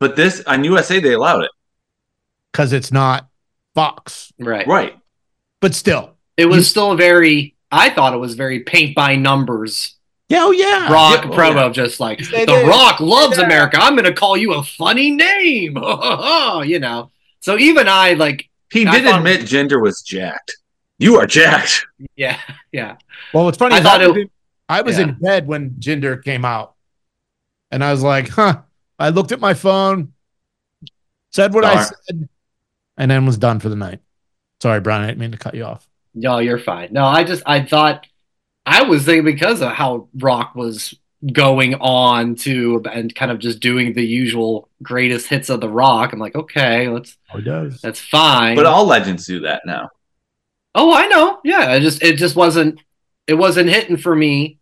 But 0.00 0.16
this 0.16 0.42
on 0.46 0.64
USA 0.64 0.98
they 1.00 1.12
allowed 1.12 1.42
it. 1.44 1.50
Because 2.50 2.72
it's 2.72 2.90
not 2.90 3.28
Fox. 3.74 4.32
Right. 4.38 4.66
Right. 4.66 4.96
But 5.60 5.74
still. 5.74 6.16
It 6.36 6.46
was 6.46 6.56
You- 6.58 6.62
still 6.64 6.94
very. 6.96 7.54
I 7.70 7.90
thought 7.90 8.14
it 8.14 8.18
was 8.18 8.34
very 8.34 8.60
paint 8.60 8.96
by 8.96 9.14
numbers. 9.14 9.94
Yeah, 10.28 10.40
oh 10.42 10.50
yeah. 10.50 10.92
Rock 10.92 11.24
yeah, 11.24 11.30
oh, 11.30 11.36
promo, 11.36 11.72
just 11.72 12.00
like 12.00 12.18
They 12.30 12.44
the 12.44 12.52
did. 12.52 12.66
Rock 12.68 12.98
loves 13.00 13.38
Yeah. 13.38 13.44
America. 13.44 13.78
I'm 13.80 13.94
going 13.94 14.04
to 14.04 14.12
call 14.12 14.36
you 14.36 14.54
a 14.54 14.62
funny 14.62 15.10
name. 15.12 15.76
you 16.64 16.78
know. 16.80 17.10
So 17.40 17.58
even 17.58 17.86
I 17.88 18.14
like. 18.14 18.48
He 18.72 18.86
I 18.86 18.92
did 18.92 19.04
thought- 19.04 19.18
admit 19.18 19.40
Jinder 19.42 19.80
was 19.82 20.02
jacked. 20.02 20.56
You 20.98 21.16
are 21.16 21.26
jacked. 21.26 21.86
Yeah, 22.16 22.38
yeah. 22.72 22.96
Well, 23.34 23.48
it's 23.48 23.58
funny 23.58 23.74
I 23.76 23.80
thought 23.80 24.00
I 24.02 24.06
was, 24.08 24.16
it- 24.16 24.20
in, 24.22 24.30
I 24.68 24.82
was 24.82 24.98
yeah. 24.98 25.04
in 25.04 25.14
bed 25.14 25.46
when 25.46 25.70
Jinder 25.72 26.22
came 26.22 26.44
out. 26.44 26.74
And 27.70 27.82
I 27.84 27.92
was 27.92 28.02
like, 28.02 28.28
huh. 28.28 28.62
I 28.98 29.08
looked 29.10 29.32
at 29.32 29.40
my 29.40 29.54
phone, 29.54 30.12
said 31.30 31.54
what 31.54 31.64
I 31.64 31.74
Darn. 31.74 31.84
said, 32.06 32.28
and 32.96 33.10
then 33.10 33.24
was 33.26 33.38
done 33.38 33.60
for 33.60 33.68
the 33.68 33.76
night. 33.76 34.00
Sorry, 34.62 34.80
Brian. 34.80 35.02
I 35.02 35.06
didn't 35.06 35.20
mean 35.20 35.32
to 35.32 35.38
cut 35.38 35.54
you 35.54 35.64
off. 35.64 35.88
No, 36.14 36.38
you're 36.38 36.58
fine. 36.58 36.88
No, 36.92 37.04
I 37.04 37.24
just 37.24 37.42
I 37.46 37.62
thought 37.64 38.06
I 38.66 38.82
was 38.82 39.04
thinking 39.04 39.24
because 39.24 39.62
of 39.62 39.72
how 39.72 40.08
Rock 40.16 40.54
was 40.54 40.94
going 41.32 41.74
on 41.74 42.34
to 42.34 42.82
and 42.90 43.14
kind 43.14 43.30
of 43.30 43.38
just 43.38 43.60
doing 43.60 43.92
the 43.92 44.04
usual 44.06 44.68
greatest 44.82 45.28
hits 45.28 45.50
of 45.50 45.60
the 45.60 45.68
rock. 45.68 46.12
I'm 46.12 46.18
like, 46.18 46.34
okay, 46.34 46.88
let's 46.88 47.16
Oh, 47.34 47.40
does. 47.40 47.80
that's 47.80 48.00
fine. 48.00 48.56
But 48.56 48.66
all 48.66 48.86
legends 48.86 49.26
do 49.26 49.40
that 49.40 49.62
now. 49.66 49.90
oh, 50.74 50.94
I 50.94 51.06
know. 51.06 51.40
Yeah, 51.44 51.72
it 51.74 51.80
just 51.80 52.02
it 52.02 52.16
just 52.16 52.36
wasn't 52.36 52.80
it 53.26 53.34
wasn't 53.34 53.68
hitting 53.68 53.96
for 53.98 54.14
me. 54.16 54.58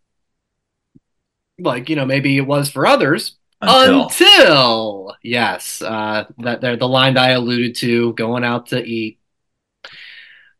Like, 1.60 1.88
you 1.88 1.96
know, 1.96 2.06
maybe 2.06 2.36
it 2.36 2.46
was 2.46 2.70
for 2.70 2.86
others. 2.86 3.36
Until, 3.60 4.04
Until, 4.04 5.16
yes, 5.22 5.82
uh 5.82 6.26
that 6.38 6.60
there 6.60 6.76
the 6.76 6.88
line 6.88 7.14
that 7.14 7.24
I 7.24 7.30
alluded 7.30 7.74
to, 7.76 8.12
going 8.14 8.44
out 8.44 8.66
to 8.68 8.84
eat, 8.84 9.18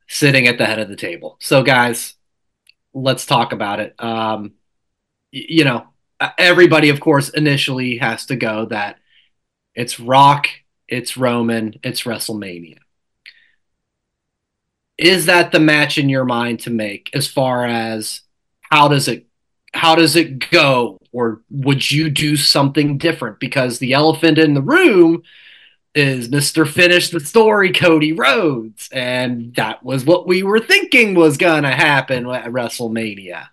sitting 0.08 0.46
at 0.48 0.58
the 0.58 0.66
head 0.66 0.78
of 0.78 0.88
the 0.88 0.96
table. 0.96 1.36
So 1.40 1.62
guys, 1.62 2.14
let's 2.94 3.26
talk 3.26 3.52
about 3.52 3.80
it. 3.80 3.94
Um 3.98 4.42
y- 4.42 4.50
you 5.30 5.64
know, 5.64 5.86
everybody 6.36 6.88
of 6.88 7.00
course 7.00 7.28
initially 7.28 7.98
has 7.98 8.26
to 8.26 8.36
go 8.36 8.66
that 8.66 8.98
it's 9.74 10.00
Rock, 10.00 10.48
it's 10.88 11.16
Roman, 11.16 11.78
it's 11.82 12.02
WrestleMania. 12.02 12.78
Is 14.96 15.26
that 15.26 15.52
the 15.52 15.60
match 15.60 15.96
in 15.96 16.08
your 16.08 16.24
mind 16.24 16.60
to 16.60 16.70
make 16.70 17.10
as 17.14 17.28
far 17.28 17.64
as 17.64 18.22
how 18.62 18.88
does 18.88 19.08
it 19.08 19.26
how 19.74 19.94
does 19.94 20.16
it 20.16 20.50
go 20.50 20.98
or 21.12 21.42
would 21.50 21.90
you 21.90 22.10
do 22.10 22.36
something 22.36 22.98
different 22.98 23.38
because 23.38 23.78
the 23.78 23.92
elephant 23.92 24.38
in 24.38 24.54
the 24.54 24.62
room 24.62 25.22
is 25.94 26.28
Mr. 26.28 26.66
Finish 26.66 27.10
the 27.10 27.20
Story 27.20 27.72
Cody 27.72 28.12
Rhodes 28.12 28.88
and 28.92 29.54
that 29.54 29.82
was 29.84 30.04
what 30.04 30.26
we 30.26 30.42
were 30.42 30.60
thinking 30.60 31.14
was 31.14 31.36
going 31.36 31.62
to 31.62 31.70
happen 31.70 32.28
at 32.30 32.46
WrestleMania. 32.46 33.48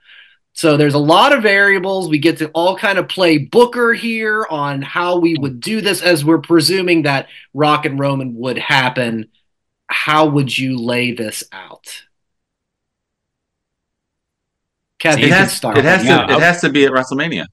So 0.57 0.77
there's 0.77 0.93
a 0.93 0.97
lot 0.99 1.33
of 1.33 1.43
variables. 1.43 2.07
We 2.07 2.17
get 2.17 2.37
to 2.37 2.47
all 2.51 2.77
kind 2.77 2.97
of 2.97 3.09
play 3.09 3.37
Booker 3.37 3.93
here 3.93 4.47
on 4.49 4.81
how 4.81 5.17
we 5.19 5.35
would 5.37 5.59
do 5.59 5.81
this 5.81 6.01
as 6.01 6.23
we're 6.23 6.39
presuming 6.39 7.01
that 7.03 7.27
Rock 7.53 7.85
and 7.85 7.99
Roman 7.99 8.35
would 8.37 8.57
happen. 8.57 9.27
How 9.87 10.27
would 10.27 10.57
you 10.57 10.77
lay 10.77 11.11
this 11.11 11.43
out? 11.51 12.03
Kev, 14.97 15.19
you 15.19 15.25
it 15.25 15.31
has, 15.33 15.51
start. 15.51 15.77
it 15.77 15.83
has 15.83 16.03
to 16.03 16.07
Yeah. 16.07 16.35
it 16.37 16.39
has 16.41 16.61
to 16.61 16.69
be 16.69 16.85
at 16.85 16.91
WrestleMania. 16.93 17.47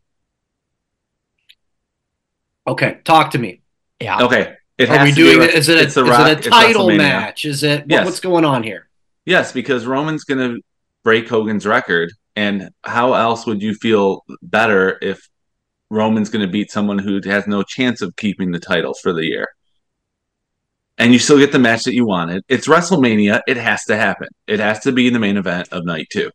Okay, 2.68 2.98
talk 3.02 3.32
to 3.32 3.38
me. 3.38 3.62
Yeah. 4.00 4.22
Okay. 4.22 4.54
It 4.78 4.88
Are 4.88 4.98
has 4.98 5.04
we 5.06 5.10
to 5.10 5.16
doing 5.16 5.38
Re- 5.40 5.46
it? 5.46 5.54
Is 5.54 5.68
it 5.68 5.76
a, 5.76 5.80
it's 5.80 5.88
is 5.88 5.94
The 5.96 6.04
Rock, 6.04 6.28
it 6.28 6.46
a 6.46 6.50
title 6.50 6.86
WrestleMania. 6.86 6.96
match? 6.98 7.44
Is 7.44 7.64
it 7.64 7.80
what- 7.80 7.90
Yes. 7.90 8.04
what's 8.04 8.20
going 8.20 8.44
on 8.44 8.62
here? 8.62 8.88
Yes, 9.26 9.50
because 9.52 9.86
Roman's 9.86 10.22
going 10.22 10.38
to 10.56 10.62
break 11.02 11.28
Hogan's 11.28 11.66
record. 11.66 12.12
And 12.36 12.70
how 12.82 13.14
else 13.14 13.46
would 13.46 13.62
you 13.62 13.74
feel 13.74 14.24
better 14.42 14.98
if 15.02 15.28
Roman's 15.90 16.30
going 16.30 16.46
to 16.46 16.50
beat 16.50 16.70
someone 16.70 16.98
who 16.98 17.20
has 17.24 17.46
no 17.46 17.62
chance 17.62 18.00
of 18.00 18.16
keeping 18.16 18.50
the 18.50 18.60
titles 18.60 19.00
for 19.00 19.12
the 19.12 19.24
year? 19.24 19.48
And 20.98 21.12
you 21.12 21.18
still 21.18 21.38
get 21.38 21.52
the 21.52 21.58
match 21.58 21.84
that 21.84 21.94
you 21.94 22.06
wanted. 22.06 22.44
It's 22.48 22.68
WrestleMania. 22.68 23.40
It 23.46 23.56
has 23.56 23.84
to 23.84 23.96
happen. 23.96 24.28
It 24.46 24.60
has 24.60 24.80
to 24.80 24.92
be 24.92 25.10
the 25.10 25.18
main 25.18 25.36
event 25.36 25.68
of 25.72 25.84
night 25.84 26.06
two. 26.12 26.30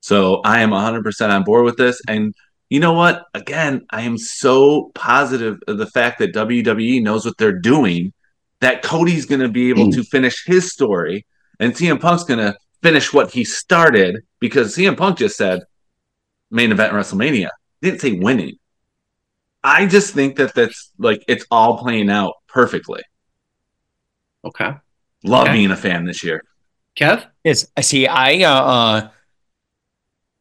So 0.00 0.40
I 0.44 0.60
am 0.60 0.70
100% 0.70 1.30
on 1.30 1.44
board 1.44 1.64
with 1.64 1.76
this. 1.76 2.00
And 2.08 2.34
you 2.70 2.80
know 2.80 2.92
what? 2.92 3.24
Again, 3.34 3.82
I 3.90 4.02
am 4.02 4.18
so 4.18 4.90
positive 4.94 5.58
of 5.66 5.78
the 5.78 5.86
fact 5.86 6.18
that 6.18 6.34
WWE 6.34 7.02
knows 7.02 7.24
what 7.24 7.36
they're 7.38 7.58
doing 7.58 8.12
that 8.60 8.82
Cody's 8.82 9.26
going 9.26 9.40
to 9.40 9.48
be 9.48 9.70
able 9.70 9.88
mm. 9.88 9.94
to 9.94 10.04
finish 10.04 10.44
his 10.46 10.70
story 10.70 11.26
and 11.62 11.74
CM 11.74 12.00
Punk's 12.00 12.24
going 12.24 12.40
to 12.40 12.56
finish 12.82 13.12
what 13.12 13.30
he 13.32 13.44
started 13.44 14.22
because 14.40 14.76
CM 14.76 14.96
Punk 14.96 15.18
just 15.18 15.36
said 15.36 15.62
main 16.50 16.72
event 16.72 16.92
WrestleMania. 16.92 17.48
He 17.80 17.90
didn't 17.90 18.00
say 18.00 18.12
winning. 18.12 18.58
I 19.64 19.86
just 19.86 20.12
think 20.12 20.36
that 20.36 20.54
that's 20.54 20.90
like 20.98 21.24
it's 21.28 21.46
all 21.50 21.78
playing 21.78 22.10
out 22.10 22.34
perfectly. 22.48 23.02
Okay. 24.44 24.72
Love 25.24 25.44
Okay. 25.48 25.52
being 25.52 25.70
a 25.70 25.76
fan 25.76 26.04
this 26.04 26.24
year. 26.24 26.42
Kev? 26.96 27.24
It's 27.44 27.66
I 27.76 27.80
see. 27.80 28.06
I 28.06 28.42
uh, 28.42 28.64
uh, 28.64 29.08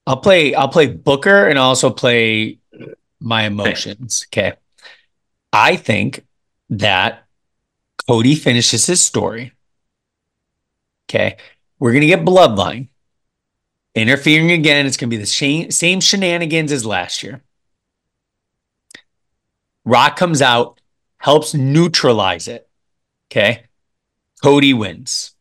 I'll 0.07 0.17
play. 0.17 0.55
I'll 0.55 0.69
play 0.69 0.87
Booker 0.87 1.47
and 1.47 1.57
I'll 1.59 1.69
also 1.69 1.91
play 1.91 2.59
my 3.19 3.43
emotions. 3.43 4.25
Okay. 4.29 4.53
I 5.53 5.75
think 5.75 6.25
that 6.71 7.25
Cody 8.07 8.35
finishes 8.35 8.87
his 8.87 9.01
story. 9.01 9.53
Okay. 11.09 11.37
We're 11.81 11.93
gonna 11.93 12.05
get 12.05 12.23
Bloodline 12.23 12.89
interfering 13.95 14.51
again. 14.51 14.85
It's 14.85 14.97
gonna 14.97 15.09
be 15.09 15.17
the 15.17 15.25
same 15.25 15.71
same 15.71 15.99
shenanigans 15.99 16.71
as 16.71 16.85
last 16.85 17.23
year. 17.23 17.41
Rock 19.83 20.15
comes 20.15 20.43
out, 20.43 20.79
helps 21.17 21.55
neutralize 21.55 22.47
it. 22.47 22.69
Okay. 23.31 23.63
Cody 24.43 24.75
wins. 24.75 25.31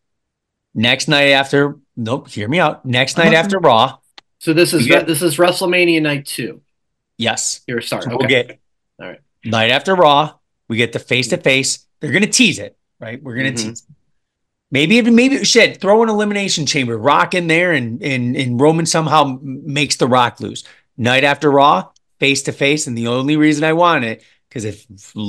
Next 0.74 1.08
night 1.08 1.28
after, 1.28 1.76
nope, 1.94 2.28
hear 2.30 2.48
me 2.48 2.58
out. 2.58 2.86
Next 2.86 3.18
night 3.18 3.34
after 3.34 3.58
Raw, 3.58 3.98
So 4.38 4.54
this 4.54 4.72
is 4.72 4.86
get- 4.86 5.06
this 5.06 5.20
is 5.20 5.36
WrestleMania 5.36 6.00
night 6.00 6.24
two. 6.24 6.62
yes, 7.18 7.60
Here, 7.66 7.82
start. 7.82 8.04
So 8.04 8.12
Okay. 8.12 8.16
we'll 8.18 8.28
get 8.28 8.60
All 8.98 9.08
right. 9.08 9.20
night 9.44 9.70
after 9.70 9.94
Raw. 9.94 10.38
We 10.68 10.78
get 10.78 10.92
the 10.94 10.98
face 11.00 11.28
to 11.28 11.36
face. 11.36 11.86
They're 12.00 12.12
gonna 12.12 12.26
tease 12.28 12.58
it, 12.58 12.78
right? 12.98 13.22
We're 13.22 13.36
gonna 13.36 13.50
Mhm. 13.52 13.56
tease. 13.58 13.80
it. 13.82 13.94
Maybe 14.70 14.96
even 14.96 15.14
maybe 15.14 15.44
shit. 15.44 15.80
Throw 15.80 16.02
an 16.02 16.08
elimination 16.08 16.66
chamber, 16.66 16.96
Rock 16.96 17.34
in 17.34 17.48
there, 17.48 17.72
and 17.72 18.02
and 18.02 18.36
and 18.36 18.60
Roman 18.60 18.86
somehow 18.86 19.38
makes 19.42 19.96
the 19.96 20.06
Rock 20.06 20.40
lose. 20.40 20.64
Night 20.96 21.24
after 21.24 21.50
Raw, 21.50 21.88
face 22.18 22.42
to 22.42 22.52
face, 22.52 22.86
and 22.86 22.96
the 22.96 23.08
only 23.08 23.36
reason 23.36 23.64
I 23.64 23.72
want 23.72 24.04
it 24.04 24.22
because 24.50 24.64
if 24.64 24.86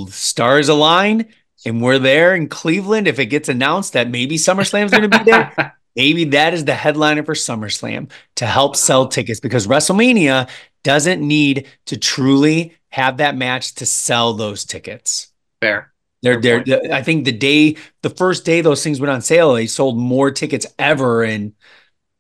stars 0.09 0.67
align 0.67 1.27
and 1.65 1.81
we're 1.81 1.99
there 1.99 2.35
in 2.35 2.49
Cleveland, 2.49 3.07
if 3.07 3.19
it 3.19 3.27
gets 3.27 3.49
announced 3.49 3.93
that 3.93 4.09
maybe 4.09 4.35
SummerSlam's 4.35 4.91
going 4.91 5.09
to 5.09 5.19
be 5.19 5.23
there, 5.23 5.75
maybe 5.95 6.25
that 6.25 6.53
is 6.53 6.65
the 6.65 6.73
headliner 6.73 7.23
for 7.23 7.35
SummerSlam 7.35 8.09
to 8.35 8.45
help 8.45 8.75
sell 8.75 9.07
tickets 9.07 9.39
because 9.39 9.67
WrestleMania 9.67 10.49
doesn't 10.83 11.25
need 11.25 11.67
to 11.85 11.97
truly 11.97 12.75
have 12.89 13.17
that 13.17 13.37
match 13.37 13.75
to 13.75 13.85
sell 13.85 14.33
those 14.33 14.65
tickets. 14.65 15.31
Fair. 15.61 15.90
They're, 16.21 16.41
Fair 16.41 16.63
they're, 16.63 16.93
I 16.93 17.01
think 17.01 17.25
the 17.25 17.31
day, 17.31 17.77
the 18.01 18.09
first 18.09 18.45
day 18.45 18.61
those 18.61 18.83
things 18.83 18.99
went 18.99 19.11
on 19.11 19.21
sale, 19.21 19.53
they 19.53 19.67
sold 19.67 19.97
more 19.97 20.31
tickets 20.31 20.65
ever 20.77 21.23
in 21.23 21.53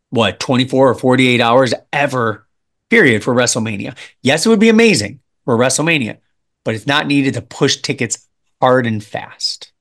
what, 0.09 0.39
24 0.39 0.89
or 0.89 0.95
48 0.95 1.39
hours 1.39 1.73
ever, 1.93 2.47
period, 2.89 3.23
for 3.23 3.33
WrestleMania. 3.33 3.95
Yes, 4.21 4.45
it 4.45 4.49
would 4.49 4.59
be 4.59 4.69
amazing 4.69 5.19
for 5.45 5.57
WrestleMania, 5.57 6.17
but 6.63 6.75
it's 6.75 6.87
not 6.87 7.07
needed 7.07 7.35
to 7.35 7.41
push 7.41 7.77
tickets 7.77 8.27
hard 8.59 8.87
and 8.87 9.03
fast. 9.03 9.71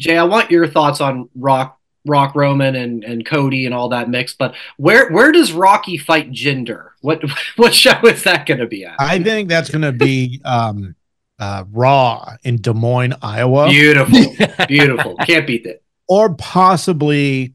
Jay, 0.00 0.16
I 0.16 0.24
want 0.24 0.50
your 0.50 0.66
thoughts 0.66 1.00
on 1.00 1.28
Rock 1.34 1.76
Rock 2.06 2.34
Roman 2.34 2.76
and, 2.76 3.04
and 3.04 3.26
Cody 3.26 3.66
and 3.66 3.74
all 3.74 3.90
that 3.90 4.08
mix, 4.08 4.34
but 4.34 4.54
where 4.76 5.10
where 5.10 5.32
does 5.32 5.52
Rocky 5.52 5.98
fight 5.98 6.30
Jinder? 6.30 6.90
What 7.00 7.22
what 7.56 7.74
show 7.74 7.98
is 8.04 8.22
that 8.24 8.46
going 8.46 8.60
to 8.60 8.66
be 8.66 8.84
at? 8.84 8.96
I 8.98 9.22
think 9.22 9.48
that's 9.48 9.70
going 9.70 9.82
to 9.82 9.92
be 9.92 10.40
um, 10.44 10.94
uh, 11.38 11.64
Raw 11.70 12.36
in 12.42 12.56
Des 12.56 12.72
Moines, 12.74 13.14
Iowa, 13.22 13.68
Beautiful, 13.68 14.66
beautiful. 14.68 15.16
Can't 15.24 15.46
beat 15.46 15.66
it. 15.66 15.82
or 16.08 16.34
possibly 16.34 17.54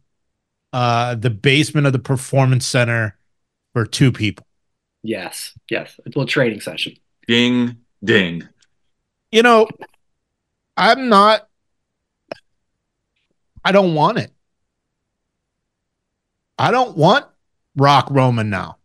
uh, 0.72 1.16
the 1.16 1.30
basement 1.30 1.86
of 1.88 1.94
the 1.94 2.00
Performance 2.00 2.66
Center 2.66 3.18
for 3.74 3.86
two 3.86 4.12
people. 4.12 4.46
Yes, 5.04 5.54
yes. 5.70 6.00
A 6.06 6.10
little 6.10 6.26
training 6.26 6.62
session. 6.62 6.96
Ding 7.28 7.78
ding. 8.04 8.48
You 9.32 9.44
know, 9.44 9.68
I'm 10.78 11.10
not. 11.10 11.48
I 13.66 13.72
don't 13.72 13.96
want 13.96 14.18
it. 14.18 14.32
I 16.58 16.72
don't 16.72 16.96
want 16.98 17.26
Rock 17.76 18.08
Roman 18.12 18.50
now. 18.50 18.78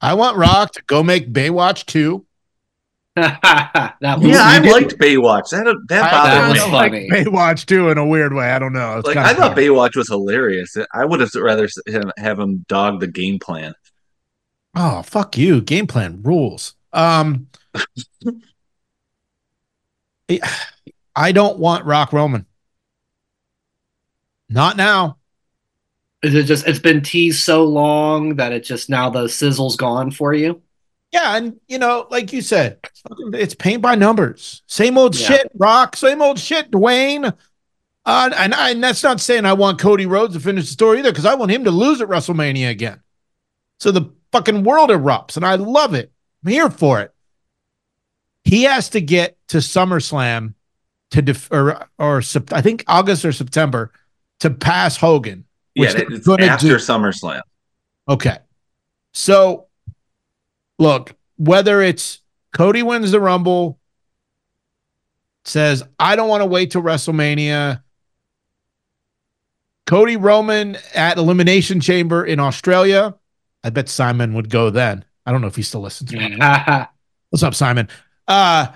I 0.00 0.14
want 0.14 0.36
Rock 0.36 0.72
to 0.72 0.82
go 0.86 1.02
make 1.02 1.32
Baywatch 1.32 1.86
2. 1.86 2.24
that 3.16 3.96
was 4.00 4.26
Yeah, 4.26 4.38
I 4.40 4.58
liked 4.60 4.96
Baywatch. 4.98 5.50
That 5.50 5.66
that 5.88 6.02
I- 6.04 6.10
bothered 6.10 6.32
that 6.32 6.46
me. 6.46 6.52
was 6.54 6.62
I 6.62 6.72
like 6.72 6.92
funny. 6.92 7.10
Baywatch 7.10 7.66
too, 7.66 7.90
in 7.90 7.98
a 7.98 8.06
weird 8.06 8.32
way. 8.32 8.50
I 8.50 8.58
don't 8.58 8.72
know. 8.72 8.98
It's 8.98 9.06
Like 9.06 9.18
I 9.18 9.34
thought 9.34 9.54
weird. 9.56 9.70
Baywatch 9.72 9.96
was 9.96 10.08
hilarious. 10.08 10.76
I 10.94 11.04
would 11.04 11.20
have 11.20 11.30
rather 11.34 11.68
have 12.16 12.38
him 12.38 12.64
dog 12.68 13.00
the 13.00 13.06
game 13.06 13.38
plan. 13.38 13.74
Oh, 14.74 15.02
fuck 15.02 15.36
you. 15.36 15.60
Game 15.60 15.86
plan 15.86 16.22
rules. 16.22 16.74
Um 16.94 17.48
I 21.14 21.32
don't 21.32 21.58
want 21.58 21.84
Rock 21.84 22.12
Roman. 22.12 22.46
Not 24.48 24.76
now. 24.76 25.18
Is 26.22 26.34
it 26.34 26.44
just 26.44 26.66
it's 26.66 26.78
been 26.78 27.02
teased 27.02 27.42
so 27.42 27.64
long 27.64 28.36
that 28.36 28.52
it 28.52 28.60
just 28.64 28.88
now 28.88 29.10
the 29.10 29.28
sizzle's 29.28 29.76
gone 29.76 30.10
for 30.10 30.32
you? 30.32 30.62
Yeah, 31.12 31.36
and 31.36 31.60
you 31.68 31.78
know, 31.78 32.06
like 32.10 32.32
you 32.32 32.40
said, 32.40 32.78
it's 33.34 33.54
paint 33.54 33.82
by 33.82 33.94
numbers. 33.94 34.62
Same 34.66 34.96
old 34.96 35.14
Yeah. 35.14 35.26
shit, 35.28 35.52
Rock. 35.56 35.96
Same 35.96 36.22
old 36.22 36.38
shit, 36.38 36.70
Dwayne. 36.70 37.36
Uh, 38.04 38.30
and, 38.36 38.54
I, 38.54 38.70
and 38.70 38.82
that's 38.82 39.02
not 39.02 39.20
saying 39.20 39.44
I 39.44 39.52
want 39.52 39.78
Cody 39.78 40.06
Rhodes 40.06 40.34
to 40.34 40.40
finish 40.40 40.64
the 40.64 40.72
story 40.72 40.98
either, 40.98 41.12
because 41.12 41.26
I 41.26 41.34
want 41.34 41.52
him 41.52 41.64
to 41.64 41.70
lose 41.70 42.00
at 42.00 42.08
WrestleMania 42.08 42.70
again. 42.70 43.00
So 43.78 43.90
the 43.92 44.10
fucking 44.32 44.64
world 44.64 44.90
erupts, 44.90 45.36
and 45.36 45.44
I 45.44 45.56
love 45.56 45.94
it. 45.94 46.10
I'm 46.44 46.50
here 46.50 46.70
for 46.70 47.00
it. 47.00 47.12
He 48.44 48.64
has 48.64 48.88
to 48.90 49.00
get 49.00 49.36
to 49.48 49.58
SummerSlam 49.58 50.54
to 51.12 51.22
def- 51.22 51.52
or 51.52 51.86
or 51.98 52.22
I 52.52 52.60
think 52.62 52.84
August 52.88 53.24
or 53.24 53.32
September 53.32 53.92
to 54.40 54.50
pass 54.50 54.96
Hogan. 54.96 55.44
Yeah, 55.74 55.92
it's 55.96 56.28
after 56.28 56.68
do. 56.68 56.74
SummerSlam. 56.76 57.42
Okay. 58.08 58.38
So 59.12 59.66
look, 60.78 61.14
whether 61.36 61.80
it's 61.80 62.20
Cody 62.52 62.82
wins 62.82 63.10
the 63.10 63.20
Rumble, 63.20 63.78
says, 65.44 65.82
I 65.98 66.16
don't 66.16 66.28
want 66.28 66.42
to 66.42 66.46
wait 66.46 66.70
till 66.70 66.82
WrestleMania. 66.82 67.82
Cody 69.86 70.16
Roman 70.16 70.76
at 70.94 71.18
Elimination 71.18 71.80
Chamber 71.80 72.24
in 72.24 72.38
Australia. 72.40 73.14
I 73.64 73.70
bet 73.70 73.88
Simon 73.88 74.34
would 74.34 74.50
go 74.50 74.70
then. 74.70 75.04
I 75.26 75.32
don't 75.32 75.40
know 75.40 75.46
if 75.46 75.56
he 75.56 75.62
still 75.62 75.80
listens 75.80 76.10
to 76.10 76.16
me. 76.16 76.36
What's 77.30 77.42
up, 77.42 77.54
Simon? 77.54 77.88
Uh, 78.28 78.68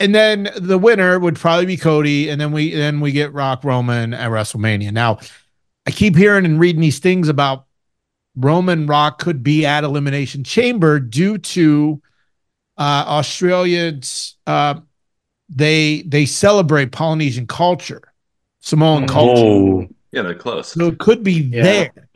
and 0.00 0.14
then 0.14 0.50
the 0.56 0.78
winner 0.78 1.18
would 1.18 1.36
probably 1.36 1.66
be 1.66 1.76
Cody, 1.76 2.28
and 2.28 2.40
then 2.40 2.52
we 2.52 2.74
then 2.74 3.00
we 3.00 3.12
get 3.12 3.32
Rock 3.32 3.64
Roman 3.64 4.12
at 4.12 4.30
WrestleMania. 4.30 4.92
Now, 4.92 5.18
I 5.86 5.90
keep 5.90 6.16
hearing 6.16 6.44
and 6.44 6.58
reading 6.58 6.80
these 6.80 6.98
things 6.98 7.28
about 7.28 7.66
Roman 8.36 8.86
Rock 8.86 9.18
could 9.18 9.42
be 9.42 9.64
at 9.64 9.84
Elimination 9.84 10.44
Chamber 10.44 10.98
due 11.00 11.38
to 11.38 12.02
uh, 12.76 13.04
Australians. 13.06 14.36
Uh, 14.46 14.80
they 15.48 16.02
they 16.02 16.26
celebrate 16.26 16.92
Polynesian 16.92 17.46
culture, 17.46 18.02
Samoan 18.60 19.04
Mm. 19.04 19.08
culture. 19.08 19.88
Yeah, 20.12 20.22
they're 20.22 20.34
close. 20.34 20.72
So 20.72 20.86
it 20.88 20.98
could 20.98 21.22
be 21.22 21.32
Yeah. 21.34 21.62
there. 21.62 22.08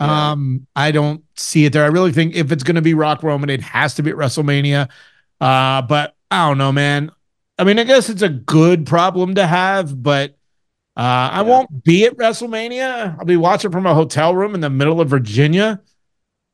Yeah. 0.00 0.30
Um, 0.32 0.66
I 0.74 0.90
don't 0.90 1.22
see 1.36 1.66
it 1.66 1.72
there. 1.72 1.84
I 1.84 1.88
really 1.88 2.12
think 2.12 2.34
if 2.34 2.50
it's 2.52 2.64
going 2.64 2.74
to 2.76 2.82
be 2.82 2.94
Rock 2.94 3.22
Roman, 3.22 3.48
it 3.48 3.60
has 3.62 3.94
to 3.94 4.02
be 4.02 4.10
at 4.10 4.16
WrestleMania. 4.16 4.88
Uh, 5.40 5.82
but 5.82 6.14
I 6.30 6.48
don't 6.48 6.58
know, 6.58 6.72
man. 6.72 7.10
I 7.58 7.64
mean, 7.64 7.78
I 7.78 7.84
guess 7.84 8.10
it's 8.10 8.22
a 8.22 8.28
good 8.28 8.86
problem 8.86 9.36
to 9.36 9.46
have, 9.46 10.02
but 10.02 10.36
uh, 10.96 11.00
I 11.00 11.36
Yeah. 11.36 11.42
won't 11.42 11.84
be 11.84 12.04
at 12.06 12.16
WrestleMania. 12.16 13.18
I'll 13.18 13.24
be 13.24 13.36
watching 13.36 13.70
from 13.72 13.86
a 13.86 13.94
hotel 13.94 14.34
room 14.34 14.54
in 14.54 14.60
the 14.60 14.70
middle 14.70 15.00
of 15.00 15.08
Virginia, 15.08 15.80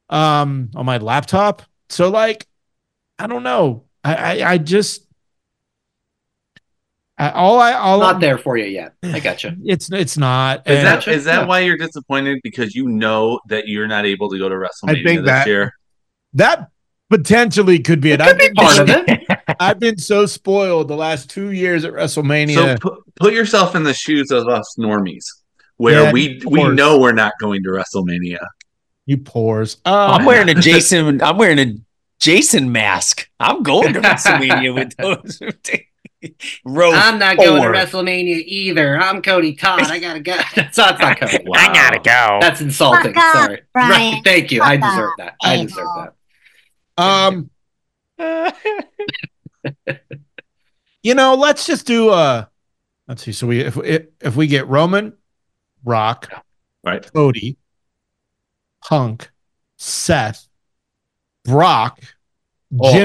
um, 0.08 0.70
on 0.74 0.86
my 0.86 0.98
laptop. 0.98 1.62
So, 1.88 2.08
like, 2.08 2.46
I 3.18 3.26
don't 3.26 3.42
know. 3.42 3.84
I, 4.02 4.14
I, 4.40 4.50
I 4.52 4.58
just, 4.58 5.06
I, 7.18 7.30
all 7.32 7.60
I, 7.60 7.74
all 7.74 8.00
Not 8.00 8.20
there 8.20 8.38
for 8.38 8.56
you 8.56 8.64
yet. 8.64 8.94
I 9.02 9.20
got 9.20 9.44
you. 9.44 9.50
It's, 9.64 9.92
it's 9.92 10.16
not. 10.16 10.60
Is 10.66 10.78
And- 10.78 10.86
that 10.86 11.04
that 11.04 11.40
Yeah. 11.42 11.44
why 11.46 11.60
you're 11.60 11.76
disappointed? 11.76 12.40
Because 12.42 12.74
you 12.74 12.88
know 12.88 13.40
that 13.48 13.68
you're 13.68 13.86
not 13.88 14.06
able 14.06 14.30
to 14.30 14.38
go 14.38 14.48
to 14.48 14.54
WrestleMania 14.54 15.04
think 15.04 15.20
this 15.20 15.26
that- 15.26 15.46
year. 15.46 15.74
That 16.34 16.68
potentially 17.10 17.78
could 17.80 18.00
be 18.00 18.12
it. 18.12 18.20
It 18.20 18.22
I've 18.22 18.28
could 18.30 18.38
be 18.38 18.46
been, 18.48 18.54
part 18.54 18.78
of 18.78 18.88
it. 18.90 19.20
I've 19.60 19.78
been 19.78 19.98
so 19.98 20.24
spoiled 20.26 20.88
the 20.88 20.96
last 20.96 21.28
two 21.28 21.50
years 21.50 21.84
at 21.84 21.92
WrestleMania. 21.92 22.54
So 22.54 22.76
put, 22.78 23.14
put 23.16 23.32
yourself 23.34 23.74
in 23.76 23.82
the 23.82 23.92
shoes 23.92 24.30
of 24.30 24.48
us 24.48 24.74
normies, 24.78 25.24
where 25.76 26.04
Yeah, 26.04 26.12
we 26.12 26.40
we 26.46 26.66
know 26.68 26.98
we're 26.98 27.12
not 27.12 27.34
going 27.40 27.62
to 27.64 27.68
WrestleMania. 27.68 28.38
you 29.06 29.18
pores. 29.18 29.76
I'm 29.84 30.20
Um, 30.20 30.24
wearing 30.26 30.48
a 30.48 30.54
Jason. 30.60 31.20
I'm 31.20 31.36
wearing 31.36 31.58
a 31.58 31.74
Jason 32.20 32.70
mask. 32.72 33.28
I'm 33.40 33.62
going 33.62 33.92
to 33.94 34.00
WrestleMania 34.00 34.74
with 34.74 34.96
those. 34.96 35.40
Row 36.66 36.92
I'm 36.92 37.18
not 37.18 37.38
going 37.38 37.62
to. 37.62 37.68
WrestleMania 37.78 38.42
either. 38.44 38.98
I'm 38.98 39.22
Cody 39.22 39.54
Todd. 39.54 39.80
I 39.90 39.98
gotta 39.98 40.20
go. 40.20 40.36
That's 40.54 40.76
not, 40.76 40.98
that's 40.98 41.20
not 41.22 41.30
Cody. 41.30 41.44
Wow. 41.46 41.58
I 41.58 41.72
gotta 41.72 41.98
go. 41.98 42.38
That's 42.42 42.60
insulting. 42.60 43.14
Fuck 43.14 43.32
Sorry. 43.32 43.62
Brian. 43.72 43.90
Right. 44.14 44.22
Thank 44.22 44.52
you. 44.52 44.60
I 44.60 44.76
deserve 44.76 45.10
off. 45.10 45.16
that. 45.16 45.34
I 45.42 45.54
A-hole. 45.54 45.64
deserve 45.66 45.86
that. 45.96 46.12
Um, 47.00 47.50
you 51.02 51.14
know, 51.14 51.34
let's 51.34 51.66
just 51.66 51.86
do 51.86 52.10
uh 52.10 52.44
let's 53.08 53.22
see. 53.22 53.32
So 53.32 53.46
we 53.46 53.60
if 53.60 53.76
if, 53.78 54.06
if 54.20 54.36
we 54.36 54.46
get 54.46 54.66
Roman, 54.68 55.14
Rock, 55.84 56.28
Right. 56.84 57.06
Cody, 57.12 57.56
Punk, 58.84 59.30
Seth, 59.76 60.48
Brock, 61.44 62.00
Oh. 62.80 63.04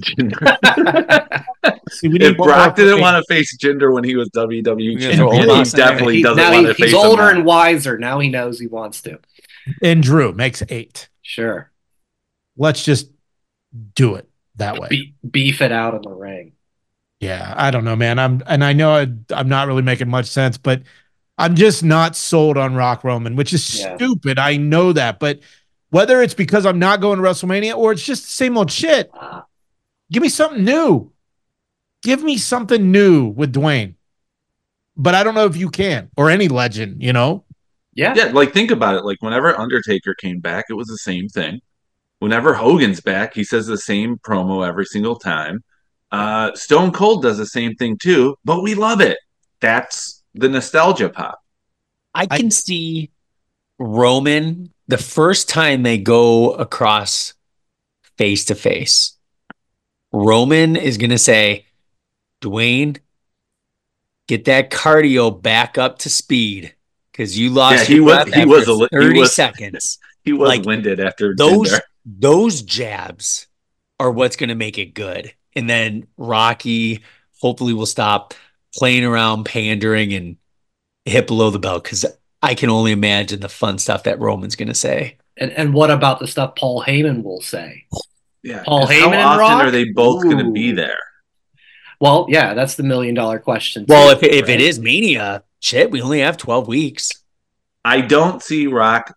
Jinder. 0.00 1.42
See, 1.90 2.08
we 2.08 2.20
if 2.20 2.36
Brock 2.36 2.74
didn't 2.76 3.00
want 3.00 3.16
to 3.22 3.34
face 3.34 3.56
Jinder 3.58 3.92
when 3.92 4.04
he 4.04 4.16
was 4.16 4.28
WWE 4.30 4.94
We're 4.94 5.00
gonna 5.00 5.16
throw 5.16 5.30
champion, 5.30 5.40
he 5.42 5.46
Omos 5.46 5.72
in 5.74 5.78
there. 5.78 5.86
definitely 5.88 6.16
He- 6.16 6.22
doesn't 6.22 6.36
now 6.36 6.50
want 6.52 6.60
he- 6.60 6.66
to 6.66 6.74
face 6.74 6.84
he's 6.86 6.94
older 6.94 7.30
and 7.30 7.44
wiser. 7.44 7.98
Now 7.98 8.18
he 8.18 8.28
knows 8.28 8.58
he 8.58 8.66
wants 8.66 9.02
to. 9.02 9.18
and 9.82 10.02
Drew 10.02 10.32
makes 10.32 10.62
eight. 10.68 11.08
Sure. 11.22 11.70
Let's 12.56 12.82
just 12.84 13.10
do 13.94 14.14
it 14.14 14.28
that 14.56 14.78
way. 14.78 14.88
Be- 14.88 15.14
beef 15.30 15.60
it 15.60 15.72
out 15.72 15.94
in 15.94 16.02
the 16.02 16.10
ring. 16.10 16.52
Yeah, 17.20 17.54
I 17.56 17.70
don't 17.70 17.84
know, 17.84 17.96
man. 17.96 18.18
I'm 18.18 18.42
and 18.46 18.62
I 18.64 18.72
know 18.72 18.90
I, 18.94 19.08
I'm 19.34 19.48
not 19.48 19.68
really 19.68 19.82
making 19.82 20.08
much 20.10 20.26
sense, 20.26 20.58
but 20.58 20.82
I'm 21.38 21.54
just 21.54 21.82
not 21.82 22.14
sold 22.16 22.56
on 22.58 22.74
Rock 22.74 23.04
Roman, 23.04 23.36
which 23.36 23.52
is 23.52 23.80
Yeah. 23.80 23.96
stupid. 23.96 24.38
I 24.38 24.56
know 24.56 24.92
that, 24.92 25.18
but 25.18 25.40
whether 25.90 26.20
it's 26.22 26.34
because 26.34 26.66
I'm 26.66 26.78
not 26.78 27.00
going 27.00 27.18
to 27.18 27.22
WrestleMania 27.24 27.76
or 27.76 27.92
it's 27.92 28.04
just 28.04 28.24
the 28.24 28.30
same 28.32 28.56
old 28.58 28.70
shit, 28.70 29.10
Uh, 29.14 29.42
give 30.10 30.22
me 30.22 30.28
something 30.28 30.64
new. 30.64 31.10
Give 32.02 32.22
me 32.22 32.36
something 32.36 32.90
new 32.92 33.26
with 33.28 33.52
Dwayne. 33.54 33.94
But 34.96 35.14
I 35.14 35.22
don't 35.24 35.34
know 35.34 35.46
if 35.46 35.56
you 35.56 35.70
can 35.70 36.10
or 36.16 36.30
any 36.30 36.48
legend, 36.48 37.02
you 37.02 37.12
know. 37.12 37.44
yeah. 37.94 38.14
Yeah, 38.14 38.26
like 38.26 38.52
think 38.52 38.70
about 38.70 38.94
it. 38.96 39.04
Like 39.04 39.20
whenever 39.20 39.58
Undertaker 39.58 40.14
came 40.14 40.40
back, 40.40 40.66
it 40.70 40.74
was 40.74 40.86
the 40.88 40.98
same 40.98 41.28
thing. 41.28 41.60
Whenever 42.18 42.54
Hogan's 42.54 43.00
back, 43.00 43.34
he 43.34 43.44
says 43.44 43.66
the 43.66 43.76
same 43.78 44.16
promo 44.18 44.66
every 44.66 44.86
single 44.86 45.16
time. 45.16 45.62
Uh, 46.10 46.54
Stone 46.54 46.92
Cold 46.92 47.22
does 47.22 47.36
the 47.38 47.46
same 47.46 47.74
thing 47.74 47.98
too, 47.98 48.36
but 48.44 48.62
we 48.62 48.74
love 48.74 49.00
it. 49.00 49.18
That's 49.60 50.22
the 50.34 50.48
nostalgia 50.48 51.08
pop. 51.10 51.38
I 52.14 52.26
can 52.26 52.50
see 52.50 53.10
Roman 53.78 54.72
the 54.88 54.96
first 54.98 55.48
time 55.48 55.82
they 55.82 55.98
go 55.98 56.52
across 56.52 57.34
face 58.16 58.46
to 58.46 58.54
face. 58.54 59.12
Roman 60.12 60.76
is 60.76 60.96
going 60.96 61.10
to 61.10 61.18
say, 61.18 61.66
Dwayne, 62.40 62.98
get 64.28 64.46
that 64.46 64.70
cardio 64.70 65.42
back 65.42 65.76
up 65.76 65.98
to 65.98 66.08
speed 66.10 66.74
because 67.12 67.38
you 67.38 67.50
lost 67.50 67.80
Yeah, 67.80 67.84
he 67.84 67.94
your 67.96 68.04
was- 68.04 68.14
breath 68.14 68.26
he 68.28 68.40
after 68.40 68.48
was 68.48 68.68
a 68.68 68.72
li- 68.74 68.88
he 68.90 68.96
30 68.96 69.18
was- 69.20 69.34
seconds. 69.34 69.98
He 70.24 70.32
was 70.32 70.48
Like, 70.48 70.64
winded 70.64 70.98
after 70.98 71.36
Those 71.36 71.70
Jinder. 71.70 71.80
Those 72.06 72.62
jabs 72.62 73.48
are 73.98 74.10
what's 74.10 74.36
going 74.36 74.48
to 74.48 74.54
make 74.54 74.78
it 74.78 74.94
good. 74.94 75.34
And 75.54 75.68
then 75.68 76.06
Rocky 76.16 77.02
hopefully 77.40 77.74
will 77.74 77.86
stop 77.86 78.34
playing 78.74 79.04
around, 79.04 79.44
pandering, 79.44 80.12
and 80.14 80.36
hit 81.04 81.26
below 81.26 81.50
the 81.50 81.58
belt 81.58 81.84
because 81.84 82.06
I 82.42 82.54
can 82.54 82.70
only 82.70 82.92
imagine 82.92 83.40
the 83.40 83.48
fun 83.48 83.78
stuff 83.78 84.04
that 84.04 84.20
Roman's 84.20 84.56
going 84.56 84.68
to 84.68 84.74
say. 84.74 85.18
And 85.36 85.50
and 85.52 85.74
what 85.74 85.90
about 85.90 86.18
the 86.20 86.26
stuff 86.26 86.56
Paul 86.56 86.82
Heyman 86.86 87.22
will 87.22 87.40
say? 87.40 87.84
Yeah, 88.42 88.62
Paul 88.64 88.86
'cause 88.86 88.90
Heyman 88.90 89.00
how 89.00 89.12
and 89.12 89.20
often 89.22 89.38
Rock? 89.40 89.64
are 89.64 89.70
they 89.70 89.84
both 89.84 90.22
going 90.22 90.38
to 90.38 90.50
be 90.52 90.72
there? 90.72 90.96
Well, 92.00 92.26
yeah, 92.28 92.54
that's 92.54 92.74
the 92.74 92.82
million 92.82 93.14
dollar 93.14 93.38
question. 93.38 93.86
Well, 93.88 94.14
too, 94.14 94.26
if 94.26 94.32
if 94.32 94.48
it 94.48 94.52
right? 94.52 94.60
is 94.60 94.78
Mania, 94.78 95.42
shit, 95.60 95.90
we 95.90 96.00
only 96.02 96.20
have 96.20 96.36
twelve 96.36 96.68
weeks. 96.68 97.10
I 97.84 98.00
don't 98.02 98.42
see 98.42 98.66
Rock 98.66 99.16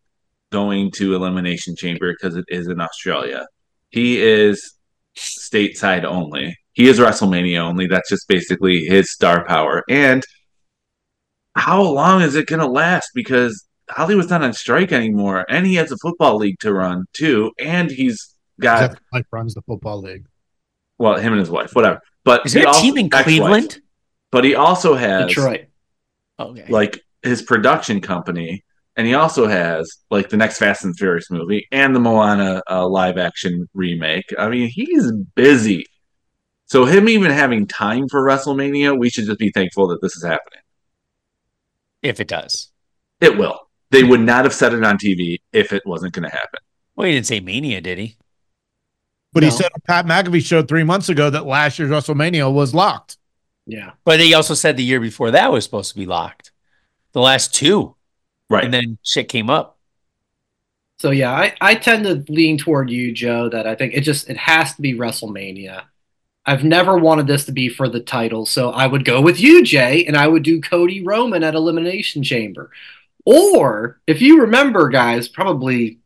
going 0.52 0.92
to 0.92 1.16
Elimination 1.16 1.76
Chamber 1.76 2.14
because 2.14 2.36
it 2.36 2.46
is 2.48 2.68
in 2.68 2.80
Australia. 2.82 3.48
He 3.90 4.22
is 4.22 4.74
stateside 5.18 6.04
only. 6.04 6.56
He 6.74 6.88
is 6.88 7.00
WrestleMania 7.00 7.60
only. 7.60 7.88
That's 7.88 8.10
just 8.10 8.28
basically 8.28 8.80
his 8.86 9.12
star 9.12 9.46
power. 9.46 9.84
And 9.90 10.24
how 11.56 11.82
long 11.82 12.22
is 12.22 12.36
it 12.36 12.48
going 12.48 12.62
to 12.62 12.68
last? 12.68 13.10
Because 13.14 13.66
Hollywood's 13.90 14.30
not 14.30 14.44
on 14.44 14.54
strike 14.54 14.92
anymore, 14.92 15.46
and 15.50 15.66
he 15.66 15.76
has 15.76 15.92
a 15.92 15.98
football 15.98 16.38
league 16.38 16.60
to 16.60 16.74
run 16.74 17.06
too, 17.14 17.52
and 17.60 17.90
he's 17.92 18.36
got 18.62 19.00
Mike 19.12 19.26
runs 19.32 19.56
the 19.56 19.62
football 19.64 20.00
league. 20.02 20.26
well, 21.00 21.18
him 21.18 21.34
and 21.34 21.40
his 21.40 21.50
wife, 21.50 21.72
whatever. 21.74 22.00
But 22.24 22.46
Is 22.46 22.54
there 22.54 22.64
a 22.66 22.68
also- 22.68 22.82
team 22.82 22.98
in. 22.98 23.10
Cleveland? 23.10 23.80
But 24.32 24.44
he 24.44 24.54
also 24.54 24.94
has 24.94 25.28
Detroit. 25.30 25.66
Okay. 26.40 26.66
like 26.70 27.02
his 27.24 27.42
production 27.42 28.00
company, 28.00 28.64
and 29.00 29.08
he 29.08 29.14
also 29.14 29.48
has 29.48 29.90
like 30.12 30.28
the 30.28 30.36
next 30.36 30.58
Fast 30.58 30.84
and 30.84 30.94
Furious 30.98 31.32
movie 31.32 31.66
and 31.72 31.96
the 31.96 32.02
Moana 32.02 32.62
uh, 32.70 32.86
live 32.86 33.18
action 33.18 33.70
remake. 33.74 34.26
I 34.38 34.50
mean, 34.50 34.68
he's 34.68 35.10
busy. 35.36 35.86
So 36.66 36.84
him 36.84 37.08
even 37.08 37.32
having 37.32 37.66
time 37.66 38.10
for 38.10 38.22
WrestleMania, 38.22 39.00
we 39.00 39.10
should 39.10 39.24
just 39.24 39.40
be 39.40 39.52
thankful 39.52 39.88
that 39.88 40.02
this 40.02 40.18
is 40.18 40.24
happening. 40.26 40.60
if 42.02 42.20
it 42.20 42.28
does. 42.28 42.74
It 43.22 43.38
will. 43.38 43.58
They 43.90 44.04
would 44.04 44.20
not 44.20 44.44
have 44.44 44.54
said 44.54 44.74
it 44.74 44.84
on 44.84 44.98
TV 44.98 45.38
if 45.54 45.72
it 45.72 45.84
wasn't 45.86 46.12
going 46.12 46.30
to 46.30 46.36
happen. 46.36 46.60
Well, 46.98 47.08
he 47.08 47.14
didn't 47.14 47.28
say 47.28 47.40
Mania, 47.40 47.80
did 47.80 48.00
he? 48.00 48.18
But 49.32 49.44
he 49.44 49.50
said 49.50 49.72
Pat 49.88 50.08
McAfee 50.08 50.46
showed 50.46 50.68
three 50.68 50.84
months 50.84 51.08
ago 51.08 51.30
that 51.30 51.46
last 51.46 51.80
year's 51.80 51.90
WrestleMania 51.90 52.54
was 52.54 52.76
locked. 52.76 53.18
Yeah. 53.66 53.92
But 54.04 54.20
he 54.20 54.34
also 54.34 54.56
said 54.56 54.76
the 54.76 54.84
year 54.84 55.00
before 55.00 55.32
that 55.32 55.54
was 55.54 55.64
supposed 55.64 55.94
to 55.94 55.98
be 55.98 56.06
locked. 56.06 56.52
The 57.14 57.22
last 57.22 57.54
two. 57.54 57.96
Right. 58.50 58.66
And 58.66 58.74
then 58.74 58.98
shit 59.04 59.30
came 59.30 59.50
up. 59.50 59.78
So 61.00 61.12
yeah, 61.12 61.32
I, 61.32 61.56
I 61.62 61.76
tend 61.76 62.04
to 62.06 62.26
lean 62.32 62.58
toward 62.58 62.90
you, 62.90 63.14
Joe, 63.14 63.48
that 63.50 63.66
I 63.66 63.76
think 63.76 63.94
it 63.94 64.02
just 64.02 64.30
it 64.30 64.38
has 64.38 64.76
to 64.76 64.82
be 64.82 64.96
WrestleMania. 64.96 65.84
I've 66.46 66.64
never 66.64 66.98
wanted 66.98 67.28
this 67.28 67.46
to 67.46 67.52
be 67.52 67.70
for 67.70 67.88
the 67.88 68.00
title, 68.00 68.46
so 68.46 68.72
I 68.72 68.88
would 68.88 69.06
go 69.06 69.22
with 69.22 69.40
you, 69.40 69.64
Jay, 69.64 70.06
and 70.06 70.18
I 70.18 70.28
would 70.28 70.44
do 70.44 70.60
Cody 70.60 71.04
Roman 71.04 71.44
at 71.44 71.56
Elimination 71.56 72.24
Chamber. 72.24 72.72
Or 73.24 74.02
if 74.08 74.22
you 74.22 74.42
remember, 74.42 74.90
guys, 74.90 75.30
probably 75.30 76.00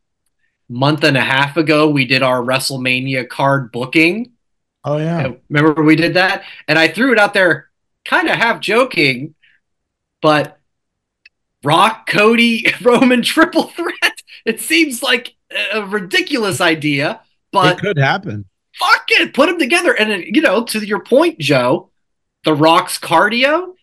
month 0.68 1.02
and 1.02 1.16
a 1.16 1.22
half 1.22 1.56
ago, 1.56 1.88
we 1.88 2.04
did 2.04 2.22
our 2.22 2.42
WrestleMania 2.42 3.28
card 3.28 3.72
booking. 3.72 4.32
Oh 4.84 4.98
yeah. 4.98 5.32
Remember 5.48 5.82
we 5.82 5.96
did 5.96 6.14
that? 6.14 6.44
And 6.68 6.78
I 6.78 6.88
threw 6.88 7.12
it 7.12 7.18
out 7.18 7.34
there 7.34 7.70
kind 8.04 8.28
of 8.28 8.36
half 8.36 8.60
joking, 8.60 9.34
but 10.20 10.60
Rock, 11.64 12.08
Cody, 12.08 12.66
Roman 12.82 13.22
triple 13.22 13.64
threat. 13.68 14.22
It 14.44 14.60
seems 14.60 15.02
like 15.02 15.34
a 15.72 15.82
ridiculous 15.84 16.60
idea, 16.60 17.20
but 17.52 17.78
it 17.78 17.80
could 17.80 17.98
happen. 17.98 18.44
fuck 18.74 19.04
it, 19.08 19.32
put 19.34 19.46
them 19.46 19.58
together. 19.58 19.92
And 19.98 20.12
uh, 20.12 20.16
you 20.26 20.40
know, 20.42 20.64
to 20.64 20.86
your 20.86 21.02
point, 21.02 21.38
Joe, 21.38 21.90
the 22.44 22.54
Rock's 22.54 22.98
cardio, 22.98 23.74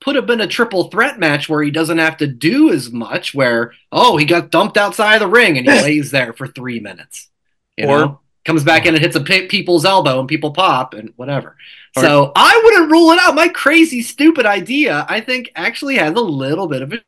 put 0.00 0.16
him 0.16 0.30
in 0.30 0.40
a 0.40 0.46
triple 0.46 0.84
threat 0.90 1.18
match 1.18 1.48
where 1.48 1.62
he 1.62 1.70
doesn't 1.70 1.98
have 1.98 2.16
to 2.18 2.26
do 2.26 2.70
as 2.72 2.90
much. 2.90 3.34
Where 3.34 3.72
oh, 3.90 4.16
he 4.16 4.24
got 4.24 4.50
dumped 4.50 4.76
outside 4.76 5.14
of 5.16 5.20
the 5.20 5.26
ring 5.28 5.58
and 5.58 5.66
he 5.68 5.72
lays 5.82 6.10
there 6.10 6.32
for 6.32 6.46
three 6.46 6.80
minutes. 6.80 7.28
You 7.76 7.86
Or- 7.88 7.98
know, 7.98 8.20
comes 8.44 8.64
back 8.64 8.86
in 8.86 8.94
and 8.94 9.02
hits 9.02 9.16
a 9.16 9.20
pe- 9.20 9.46
people's 9.46 9.84
elbow 9.84 10.18
and 10.18 10.28
people 10.28 10.50
pop 10.50 10.94
and 10.94 11.12
whatever. 11.16 11.56
so 11.96 12.32
I 12.34 12.60
wouldn't 12.64 12.90
rule 12.90 13.10
it 13.12 13.18
out. 13.20 13.34
My 13.34 13.48
crazy, 13.48 14.02
stupid 14.02 14.46
idea, 14.46 15.06
I 15.08 15.20
think, 15.20 15.50
actually 15.54 15.96
has 15.96 16.12
a 16.12 16.20
little 16.20 16.66
bit 16.66 16.82
of 16.82 16.92
it. 16.92 17.02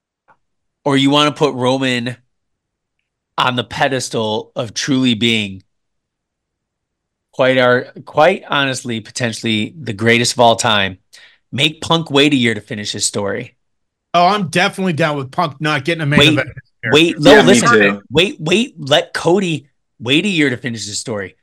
Or 0.84 0.96
you 0.96 1.10
want 1.10 1.34
to 1.34 1.38
put 1.38 1.54
Roman 1.54 2.16
on 3.36 3.56
the 3.56 3.64
pedestal 3.64 4.52
of 4.54 4.74
truly 4.74 5.14
being 5.14 5.62
quite 7.32 7.58
our 7.58 7.86
quite 8.04 8.44
honestly, 8.48 9.00
potentially 9.00 9.74
the 9.76 9.92
greatest 9.92 10.34
of 10.34 10.40
all 10.40 10.56
time. 10.56 10.98
Make 11.50 11.80
Punk 11.80 12.10
wait 12.10 12.32
a 12.32 12.36
year 12.36 12.54
to 12.54 12.60
finish 12.60 12.92
his 12.92 13.06
story. 13.06 13.56
Oh, 14.12 14.26
I'm 14.26 14.48
definitely 14.48 14.92
down 14.92 15.16
with 15.16 15.32
Punk 15.32 15.60
not 15.60 15.84
getting 15.84 16.02
a 16.02 16.06
main 16.06 16.18
Wait, 16.18 16.28
event. 16.28 16.48
Wait, 16.92 17.18
no, 17.18 17.32
Yeah, 17.32 17.42
me 17.42 17.48
listen. 17.48 18.02
Wait, 18.10 18.36
wait, 18.38 18.74
let 18.78 19.12
Cody 19.14 19.68
wait 19.98 20.24
a 20.24 20.28
year 20.28 20.50
to 20.50 20.56
finish 20.56 20.86
his 20.86 20.98
story. 20.98 21.36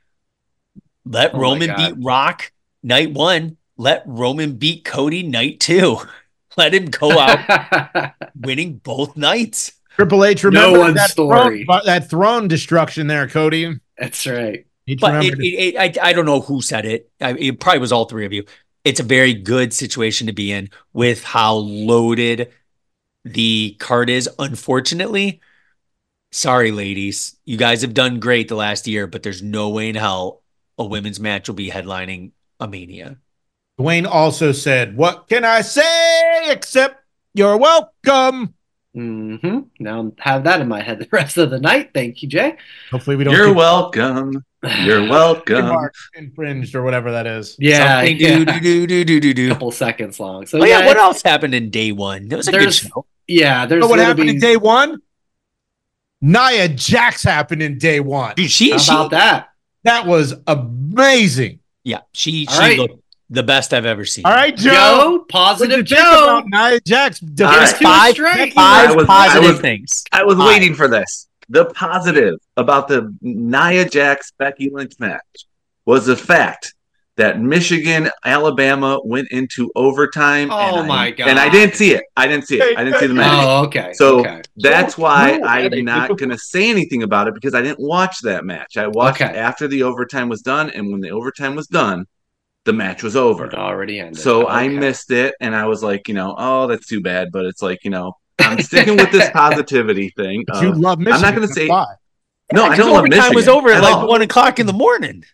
Let 1.04 1.34
Oh 1.34 1.38
Roman 1.38 1.74
beat 1.76 1.94
Rock 1.98 2.52
night 2.82 3.12
one. 3.12 3.56
Let 3.76 4.04
Roman 4.06 4.54
beat 4.56 4.84
Cody 4.84 5.22
night 5.22 5.60
two. 5.60 5.98
Let 6.56 6.74
him 6.74 6.86
go 6.86 7.18
out 7.18 8.12
winning 8.36 8.74
both 8.74 9.16
nights. 9.16 9.72
Triple 9.96 10.24
H, 10.24 10.44
remember 10.44 10.78
one's 10.78 10.96
that 10.96 11.10
story. 11.10 11.64
Throne, 11.64 11.80
that 11.86 12.10
throne 12.10 12.48
destruction 12.48 13.06
there, 13.06 13.28
Cody. 13.28 13.80
That's 13.98 14.26
right. 14.26 14.66
Need 14.86 15.00
But 15.00 15.24
it, 15.24 15.38
it, 15.38 15.44
it, 15.46 15.98
I, 15.98 16.08
I 16.08 16.12
don't 16.12 16.26
know 16.26 16.40
who 16.40 16.60
said 16.60 16.84
it. 16.84 17.10
I, 17.20 17.34
it 17.34 17.60
probably 17.60 17.78
was 17.78 17.92
all 17.92 18.06
three 18.06 18.26
of 18.26 18.32
you. 18.32 18.44
It's 18.84 19.00
a 19.00 19.04
very 19.04 19.32
good 19.32 19.72
situation 19.72 20.26
to 20.26 20.32
be 20.32 20.50
in 20.50 20.70
with 20.92 21.22
how 21.22 21.54
loaded 21.54 22.52
the 23.24 23.76
card 23.78 24.10
is. 24.10 24.28
Unfortunately, 24.38 25.40
sorry, 26.32 26.72
ladies, 26.72 27.36
you 27.44 27.56
guys 27.56 27.82
have 27.82 27.94
done 27.94 28.18
great 28.20 28.48
the 28.48 28.56
last 28.56 28.86
year, 28.88 29.06
but 29.06 29.22
there's 29.22 29.42
no 29.42 29.68
way 29.70 29.88
in 29.88 29.94
hell 29.94 30.42
a 30.78 30.84
women's 30.84 31.20
match 31.20 31.48
will 31.48 31.54
be 31.54 31.70
headlining 31.70 32.32
a 32.58 32.66
Mania. 32.66 33.18
Dwayne 33.78 34.06
also 34.06 34.52
said, 34.52 34.96
"What 34.96 35.28
can 35.28 35.44
I 35.44 35.60
say 35.62 36.50
except 36.50 36.96
you're 37.34 37.56
welcome." 37.56 38.54
Mm-hmm. 38.96 39.60
Now 39.80 40.12
have 40.18 40.44
that 40.44 40.60
in 40.60 40.68
my 40.68 40.82
head 40.82 40.98
the 40.98 41.08
rest 41.10 41.38
of 41.38 41.50
the 41.50 41.58
night. 41.58 41.90
Thank 41.94 42.22
you, 42.22 42.28
Jay. 42.28 42.56
Hopefully, 42.90 43.16
we 43.16 43.24
don't 43.24 43.34
You're 43.34 43.46
get 43.48 43.56
welcome. 43.56 44.44
You're 44.82 45.08
welcome. 45.08 45.56
trademark 45.56 45.94
infringed 46.14 46.74
or 46.74 46.82
whatever 46.82 47.10
that 47.12 47.26
is. 47.26 47.56
Yeah, 47.58 48.00
Something 48.00 48.16
yeah. 48.18 48.36
do 48.38 48.44
do 48.44 48.60
do 48.60 48.86
do 48.86 49.04
do 49.04 49.20
do 49.20 49.34
do. 49.34 49.48
couple 49.48 49.70
seconds 49.72 50.20
long. 50.20 50.46
So 50.46 50.60
Oh 50.60 50.64
yeah, 50.64 50.80
yeah, 50.80 50.86
what 50.86 50.98
else 50.98 51.22
happened 51.22 51.54
in 51.54 51.70
day 51.70 51.92
one? 51.92 52.30
It 52.30 52.36
was 52.36 52.48
a 52.48 52.52
good 52.52 52.72
show. 52.74 53.06
yeah. 53.26 53.64
There's 53.66 53.82
So 53.82 53.88
what 53.88 53.98
happened 53.98 54.26
be, 54.26 54.34
in 54.34 54.38
day 54.40 54.56
one? 54.58 55.00
Nia 56.22 56.68
Jax 56.68 57.22
happened 57.22 57.62
in 57.62 57.78
day 57.78 58.00
one. 58.00 58.34
Dude, 58.36 58.50
she 58.50 58.70
How 58.70 58.78
she 58.78 58.92
about 58.92 59.10
that? 59.10 59.48
That 59.84 60.06
was 60.06 60.34
amazing. 60.46 61.58
yeah, 61.84 62.00
she 62.12 62.46
All 62.48 62.54
she 62.54 62.60
right. 62.60 62.78
looked 62.78 63.02
the 63.28 63.42
best 63.42 63.74
I've 63.74 63.86
ever 63.86 64.04
seen. 64.04 64.24
All 64.24 64.32
right, 64.32 64.56
Joe. 64.56 64.70
Joe, 64.70 65.24
positive 65.28 65.78
you 65.78 65.84
think 65.96 66.00
Joe. 66.00 66.38
about 66.38 66.44
Nia 66.46 66.80
Jax? 66.80 67.18
There's 67.22 67.50
right. 67.50 67.76
Five- 67.76 68.16
Five 68.52 68.90
I 68.90 68.92
was- 68.94 69.04
I 69.04 69.06
positive 69.06 69.50
was- 69.52 69.60
things. 69.60 70.04
I 70.12 70.22
was 70.22 70.36
Hi. 70.36 70.46
waiting 70.46 70.74
for 70.74 70.86
this. 70.86 71.26
The 71.48 71.64
positive 71.66 72.38
about 72.56 72.88
the 72.88 73.14
Nia 73.20 73.88
Jax 73.88 74.32
Becky 74.38 74.70
Lynch 74.72 74.92
match 75.00 75.46
was 75.86 76.06
the 76.06 76.16
fact 76.16 76.74
that 77.16 77.38
Michigan 77.40 78.08
Alabama 78.24 78.98
went 79.04 79.28
into 79.30 79.70
overtime. 79.76 80.50
Oh 80.50 80.78
and 80.78 80.88
my 80.88 81.06
I, 81.06 81.10
God. 81.10 81.28
And 81.28 81.38
I 81.38 81.48
didn't 81.50 81.74
see 81.74 81.92
it. 81.92 82.04
I 82.16 82.26
didn't 82.26 82.46
see 82.46 82.58
it. 82.58 82.78
I 82.78 82.84
didn't 82.84 83.00
see 83.00 83.06
the 83.06 83.14
match. 83.14 83.44
Oh, 83.46 83.64
okay. 83.66 83.92
So 83.92 84.20
okay. 84.20 84.40
that's 84.56 84.96
why 84.96 85.36
No, 85.36 85.46
I'm 85.46 85.70
they- 85.70 85.82
not 85.82 86.16
going 86.16 86.30
to 86.30 86.38
say 86.38 86.70
anything 86.70 87.02
about 87.02 87.28
it 87.28 87.34
because 87.34 87.54
I 87.54 87.60
didn't 87.60 87.80
watch 87.80 88.20
that 88.22 88.44
match. 88.46 88.76
I 88.78 88.86
watched 88.86 89.20
Okay. 89.20 89.36
after 89.38 89.68
the 89.68 89.82
overtime 89.82 90.28
was 90.30 90.40
done, 90.40 90.70
and 90.70 90.90
when 90.90 91.00
the 91.02 91.10
overtime 91.10 91.54
was 91.54 91.66
done, 91.66 92.06
the 92.64 92.72
match 92.72 93.02
was 93.02 93.14
over. 93.14 93.44
It 93.46 93.54
already 93.54 93.98
ended. 94.00 94.18
So 94.22 94.48
I 94.48 94.68
missed 94.68 95.10
it, 95.10 95.34
and 95.40 95.54
I 95.54 95.66
was 95.66 95.82
like, 95.82 96.08
you 96.08 96.14
know, 96.14 96.34
oh, 96.38 96.66
that's 96.66 96.86
too 96.86 97.02
bad. 97.02 97.28
But 97.30 97.44
it's 97.44 97.60
like, 97.60 97.84
you 97.84 97.90
know, 97.90 98.14
I'm 98.38 98.58
sticking 98.62 98.96
with 98.96 99.10
this 99.12 99.28
positivity 99.34 100.10
thing. 100.16 100.44
But 100.46 100.62
you 100.62 100.70
of- 100.70 100.78
love 100.78 100.98
Michigan. 100.98 101.14
I'm 101.16 101.20
not 101.22 101.34
gonna 101.34 101.48
say- 101.52 101.68
why. 101.68 101.84
no, 102.54 102.64
I 102.64 102.68
Because 102.70 102.78
don't 102.78 102.92
love 102.94 102.98
overtime 103.00 103.18
Michigan. 103.18 103.34
was 103.36 103.48
over 103.48 103.68
at 103.70 103.76
at 103.78 103.82
like 103.82 103.96
all. 103.96 104.08
one 104.08 104.22
o'clock 104.22 104.58
in 104.60 104.66
the 104.66 104.72
morning. 104.72 105.24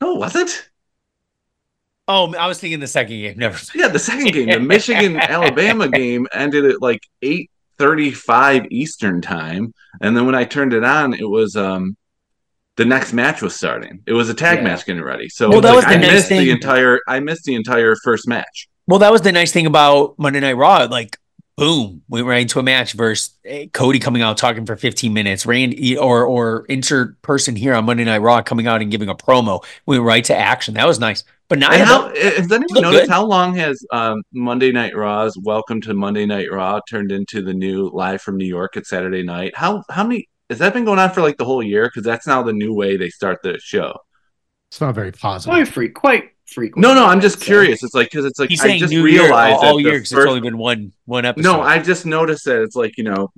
No, 0.00 0.14
was 0.14 0.34
it? 0.34 0.68
Oh, 2.08 2.32
I 2.34 2.46
was 2.46 2.58
thinking 2.60 2.80
the 2.80 2.86
second 2.86 3.16
game. 3.18 3.36
Never. 3.38 3.58
Yeah, 3.74 3.88
the 3.88 3.98
second 3.98 4.32
game, 4.32 4.48
the 4.48 4.60
Michigan 4.60 5.16
Alabama 5.20 5.88
game, 5.88 6.26
ended 6.32 6.64
at 6.64 6.80
like 6.80 7.00
eight 7.22 7.50
thirty-five 7.78 8.66
Eastern 8.70 9.20
time, 9.20 9.72
and 10.00 10.16
then 10.16 10.24
when 10.26 10.34
I 10.34 10.44
turned 10.44 10.72
it 10.72 10.84
on, 10.84 11.14
it 11.14 11.28
was 11.28 11.56
um 11.56 11.96
the 12.76 12.84
next 12.84 13.12
match 13.12 13.40
was 13.42 13.56
starting. 13.56 14.02
It 14.06 14.12
was 14.12 14.28
a 14.28 14.34
tag 14.34 14.58
Yeah. 14.58 14.64
match 14.64 14.84
getting 14.84 15.02
ready. 15.02 15.28
So 15.30 15.48
Well, 15.48 15.60
that 15.62 15.68
like, 15.70 15.76
was 15.76 15.84
the 15.86 15.90
I 15.92 15.96
nice 15.96 16.12
missed 16.12 16.28
thing. 16.28 16.40
the 16.44 16.50
entire. 16.50 17.00
I 17.08 17.20
missed 17.20 17.44
the 17.44 17.54
entire 17.54 17.94
first 18.04 18.28
match. 18.28 18.68
Well, 18.86 18.98
that 19.00 19.10
was 19.10 19.22
the 19.22 19.32
nice 19.32 19.50
thing 19.50 19.66
about 19.66 20.18
Monday 20.18 20.40
Night 20.40 20.52
Raw. 20.58 20.86
Like, 20.90 21.16
boom, 21.56 22.02
we 22.08 22.20
went 22.22 22.28
right 22.28 22.42
into 22.42 22.58
a 22.60 22.62
match 22.62 22.92
versus 22.92 23.30
eh, 23.46 23.66
Cody 23.72 23.98
coming 23.98 24.20
out 24.22 24.36
talking 24.36 24.64
for 24.66 24.76
15 24.76 25.12
minutes, 25.12 25.44
Randy 25.46 25.96
or 25.96 26.24
or 26.24 26.66
insert 26.68 27.20
person 27.22 27.56
here 27.56 27.74
on 27.74 27.84
Monday 27.86 28.04
Night 28.04 28.18
Raw 28.18 28.42
coming 28.42 28.66
out 28.66 28.80
and 28.82 28.90
giving 28.90 29.08
a 29.08 29.14
promo. 29.14 29.64
We 29.86 29.98
went 29.98 30.06
right 30.06 30.24
to 30.26 30.36
action. 30.36 30.74
That 30.74 30.86
was 30.86 31.00
nice. 31.00 31.24
But 31.48 31.60
now 31.60 31.70
And 31.70 31.82
how 31.82 32.08
has 32.08 32.50
anyone 32.50 32.66
Look 32.70 32.82
noticed 32.82 33.02
good. 33.04 33.10
how 33.10 33.24
long 33.24 33.54
has 33.54 33.84
um, 33.92 34.22
Monday 34.32 34.72
Night 34.72 34.96
Raw's 34.96 35.36
Welcome 35.42 35.80
to 35.82 35.94
Monday 35.94 36.26
Night 36.26 36.50
Raw 36.50 36.80
turned 36.88 37.12
into 37.12 37.40
the 37.40 37.54
new 37.54 37.88
Live 37.90 38.20
from 38.20 38.36
New 38.36 38.46
York 38.46 38.76
at 38.76 38.86
Saturday 38.86 39.22
night? 39.22 39.56
How 39.56 39.84
how 39.88 40.02
many 40.04 40.28
has 40.50 40.58
that 40.58 40.74
been 40.74 40.84
going 40.84 40.98
on 40.98 41.10
for 41.10 41.22
like 41.22 41.36
the 41.36 41.44
whole 41.44 41.62
year? 41.62 41.86
Because 41.88 42.04
that's 42.04 42.26
now 42.26 42.42
the 42.42 42.52
new 42.52 42.74
way 42.74 42.96
they 42.96 43.10
start 43.10 43.42
the 43.42 43.58
show. 43.60 43.96
It's 44.70 44.80
not 44.80 44.96
very 44.96 45.12
positive. 45.12 45.52
quite 45.52 45.68
free, 45.68 45.88
quite 45.90 46.30
frequent. 46.46 46.82
No, 46.82 46.94
no, 46.94 47.06
I'm 47.06 47.20
just 47.20 47.40
curious. 47.40 47.84
It's 47.84 47.94
like 47.94 48.10
because 48.10 48.24
it's 48.24 48.40
like 48.40 48.50
he's 48.50 48.60
I 48.60 48.66
saying 48.66 48.80
just 48.80 48.92
New 48.92 49.06
Year 49.06 49.22
realized 49.22 49.54
all, 49.56 49.60
that 49.62 49.68
all 49.68 49.80
year 49.80 49.92
because 49.92 50.12
it's 50.12 50.26
only 50.26 50.40
been 50.40 50.58
one 50.58 50.92
one 51.04 51.24
episode. 51.24 51.48
No, 51.48 51.60
I 51.60 51.78
just 51.78 52.06
noticed 52.06 52.44
that 52.46 52.60
it's 52.62 52.74
like 52.74 52.98
you 52.98 53.04
know 53.04 53.30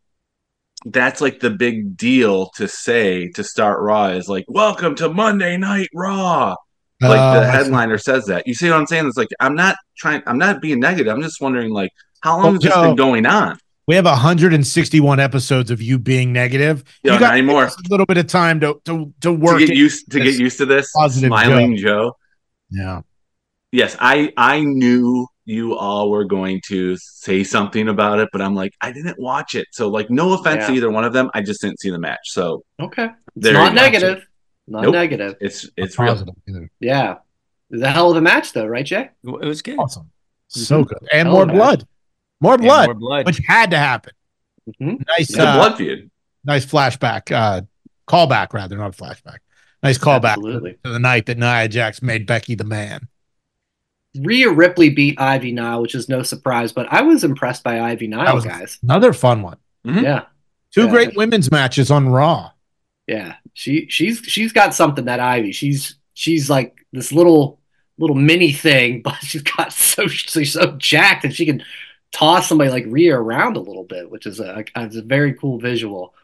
that's 0.87 1.21
like 1.21 1.41
the 1.41 1.51
big 1.51 1.97
deal 1.99 2.49
to 2.57 2.69
say 2.69 3.29
to 3.33 3.45
start 3.45 3.83
Raw 3.83 4.07
is 4.07 4.29
like 4.31 4.47
Welcome 4.49 4.95
to 4.95 5.11
Monday 5.11 5.59
Night 5.59 5.89
Raw. 5.93 6.55
Like 7.01 7.21
Oh, 7.21 7.41
the 7.41 7.47
um, 7.47 7.51
headliner 7.55 7.99
says 7.99 8.27
that. 8.27 8.47
You 8.47 8.55
see 8.55 8.69
what 8.69 8.79
I'm 8.79 8.87
saying? 8.87 9.07
It's 9.07 9.17
like 9.17 9.29
I'm 9.41 9.55
not 9.55 9.77
trying. 9.97 10.23
I'm 10.27 10.39
not 10.39 10.61
being 10.61 10.81
negative. 10.81 11.13
I'm 11.13 11.23
just 11.23 11.41
wondering 11.41 11.71
like 11.73 11.93
how 12.21 12.35
long 12.35 12.43
Well, 12.43 12.53
has 12.55 12.63
this 12.63 12.73
Joe, 12.75 12.83
been 12.83 12.97
going 12.97 13.27
on? 13.27 13.59
We 13.87 13.95
have 13.95 14.05
161 14.05 15.21
episodes 15.21 15.71
of 15.71 15.81
you 15.81 15.99
being 15.99 16.33
negative. 16.33 16.85
Yeah, 17.03 17.15
you 17.15 17.21
got 17.21 17.27
not 17.29 17.33
anymore. 17.35 17.65
a 17.65 17.73
little 17.89 18.05
bit 18.05 18.19
of 18.19 18.27
time 18.27 18.61
to 18.61 18.81
to, 18.85 19.13
to 19.21 19.33
work. 19.33 19.61
To 19.61 19.67
get 19.67 19.77
used 19.77 20.11
to 20.11 20.19
this 20.19 20.37
get 20.37 20.43
used 20.43 20.59
to 20.59 20.67
this 20.67 20.91
positive 20.93 21.29
smiling 21.29 21.77
Joe. 21.77 22.17
yeah. 22.71 23.03
Yes, 23.71 23.97
I 24.01 24.33
I 24.37 24.61
knew 24.61 25.27
you 25.45 25.75
all 25.75 26.11
were 26.11 26.25
going 26.25 26.61
to 26.67 26.97
say 26.99 27.43
something 27.43 27.89
about 27.89 28.19
it, 28.19 28.29
but 28.33 28.43
I'm 28.43 28.55
like 28.55 28.73
I 28.83 28.93
didn't 28.93 29.19
watch 29.19 29.55
it. 29.55 29.67
So 29.73 29.89
like 29.89 30.11
no 30.11 30.35
offense 30.35 30.67
to 30.67 30.73
either 30.73 30.91
one 30.91 31.05
of 31.05 31.13
them. 31.15 31.31
I 31.33 31.41
just 31.41 31.63
didn't 31.63 31.81
see 31.81 31.91
the 31.91 31.99
match. 31.99 32.21
So 32.25 32.65
Okay, 32.81 33.05
it's 33.05 33.13
There 33.37 33.55
not 33.55 33.73
negative. 33.73 34.28
Not 34.71 34.83
Nope. 34.83 34.93
negative. 34.95 35.37
it's 35.41 35.69
it's 35.77 35.99
real. 35.99 36.13
positive. 36.13 36.35
either. 36.49 36.71
Yeah, 36.81 37.13
it 37.13 37.19
was 37.71 37.83
a 37.83 37.91
hell 37.91 38.11
of 38.11 38.17
a 38.17 38.21
match, 38.21 38.53
though, 38.53 38.67
right, 38.67 38.85
Jay? 38.85 39.11
it 39.25 39.45
was 39.47 39.63
good. 39.63 39.79
Awesome. 39.79 40.11
So 40.49 40.85
good. 40.85 40.99
And 41.13 41.27
Hell 41.29 41.33
more 41.35 41.43
of 41.45 41.49
a 41.51 41.53
blood. 41.53 41.87
More 42.41 42.55
And 42.55 42.63
blood, 42.63 42.87
more 42.87 42.95
blood. 42.95 43.27
which 43.27 43.41
had 43.47 43.71
to 43.73 43.79
happen. 43.79 44.13
Mhm. 44.81 45.05
Nice, 45.19 45.29
The 45.35 45.43
uh, 45.47 45.57
blood 45.57 45.77
feud. 45.77 46.11
nice 46.45 46.65
flashback, 46.67 47.33
uh, 47.33 47.63
callback 48.07 48.53
rather, 48.53 48.77
not 48.77 48.95
a 48.99 49.03
flashback. 49.03 49.39
Nice 49.83 49.97
callback 49.99 50.33
Absolutely. 50.35 50.77
to 50.85 50.91
the 50.91 50.99
night 50.99 51.27
that 51.27 51.39
Nia 51.39 51.69
Jax 51.69 52.03
made 52.03 52.27
Becky 52.27 52.55
the 52.55 52.65
man. 52.65 53.09
Rhea 54.21 54.51
Ripley 54.51 54.91
beat 54.91 55.21
Ivy 55.21 55.53
Nile, 55.53 55.83
which 55.83 55.95
is 55.95 56.09
no 56.09 56.23
surprise, 56.23 56.73
but 56.73 56.87
I 56.91 57.03
was 57.03 57.25
impressed 57.25 57.63
by 57.63 57.81
Ivy 57.81 58.09
Nile, 58.09 58.41
guys. 58.41 58.79
Another 58.83 59.13
fun 59.13 59.43
one. 59.43 59.59
Mhm. 59.87 60.03
Yeah, 60.03 60.23
Two 60.75 60.85
Yeah. 60.85 60.91
great 60.91 61.17
women's 61.17 61.51
matches 61.51 61.91
on 61.91 62.09
Raw. 62.09 62.51
Yeah, 63.07 63.37
she 63.59 63.87
she's 63.89 64.21
she's 64.21 64.53
got 64.53 64.73
something 64.73 65.07
that 65.07 65.19
Ivy. 65.19 65.51
She's 65.51 65.97
she's 66.15 66.49
like 66.49 66.87
this 66.93 67.11
little 67.11 67.59
little 67.99 68.15
mini 68.15 68.53
thing, 68.53 69.03
but 69.05 69.17
she's 69.17 69.43
got 69.43 69.73
so 69.73 70.07
she's 70.07 70.53
so 70.53 70.77
jacked 70.79 71.25
and 71.25 71.35
she 71.35 71.45
can 71.45 71.65
toss 72.13 72.49
somebody 72.49 72.71
like 72.71 72.85
Rhea 72.87 73.19
around 73.19 73.57
a 73.57 73.61
little 73.61 73.83
bit, 73.83 74.09
which 74.09 74.27
is 74.27 74.39
a 74.39 74.65
it's 74.77 74.95
a 74.95 75.03
very 75.03 75.35
cool 75.35 75.59
visual. 75.59 76.15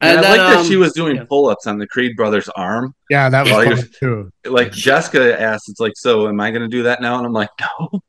And, 0.00 0.18
I 0.18 0.22
then, 0.22 0.30
like 0.30 0.38
that 0.38 0.56
um, 0.58 0.66
she 0.66 0.74
was 0.74 0.92
doing 0.94 1.16
yeah. 1.16 1.24
pull-ups 1.28 1.68
on 1.68 1.78
the 1.78 1.86
Creed 1.86 2.16
brothers' 2.16 2.48
arm. 2.48 2.92
Yeah, 3.08 3.28
that 3.28 3.44
was 3.44 3.80
fun 3.80 3.90
too. 4.00 4.32
Like 4.44 4.72
Jessica 4.72 5.40
asked, 5.40 5.68
"It's 5.68 5.80
like, 5.80 5.92
so 5.94 6.26
am 6.26 6.40
I 6.40 6.50
going 6.50 6.62
to 6.62 6.68
do 6.68 6.82
that 6.84 7.00
now?" 7.00 7.18
And 7.18 7.26
I'm 7.26 7.32
like, 7.32 7.50
"No." 7.60 8.02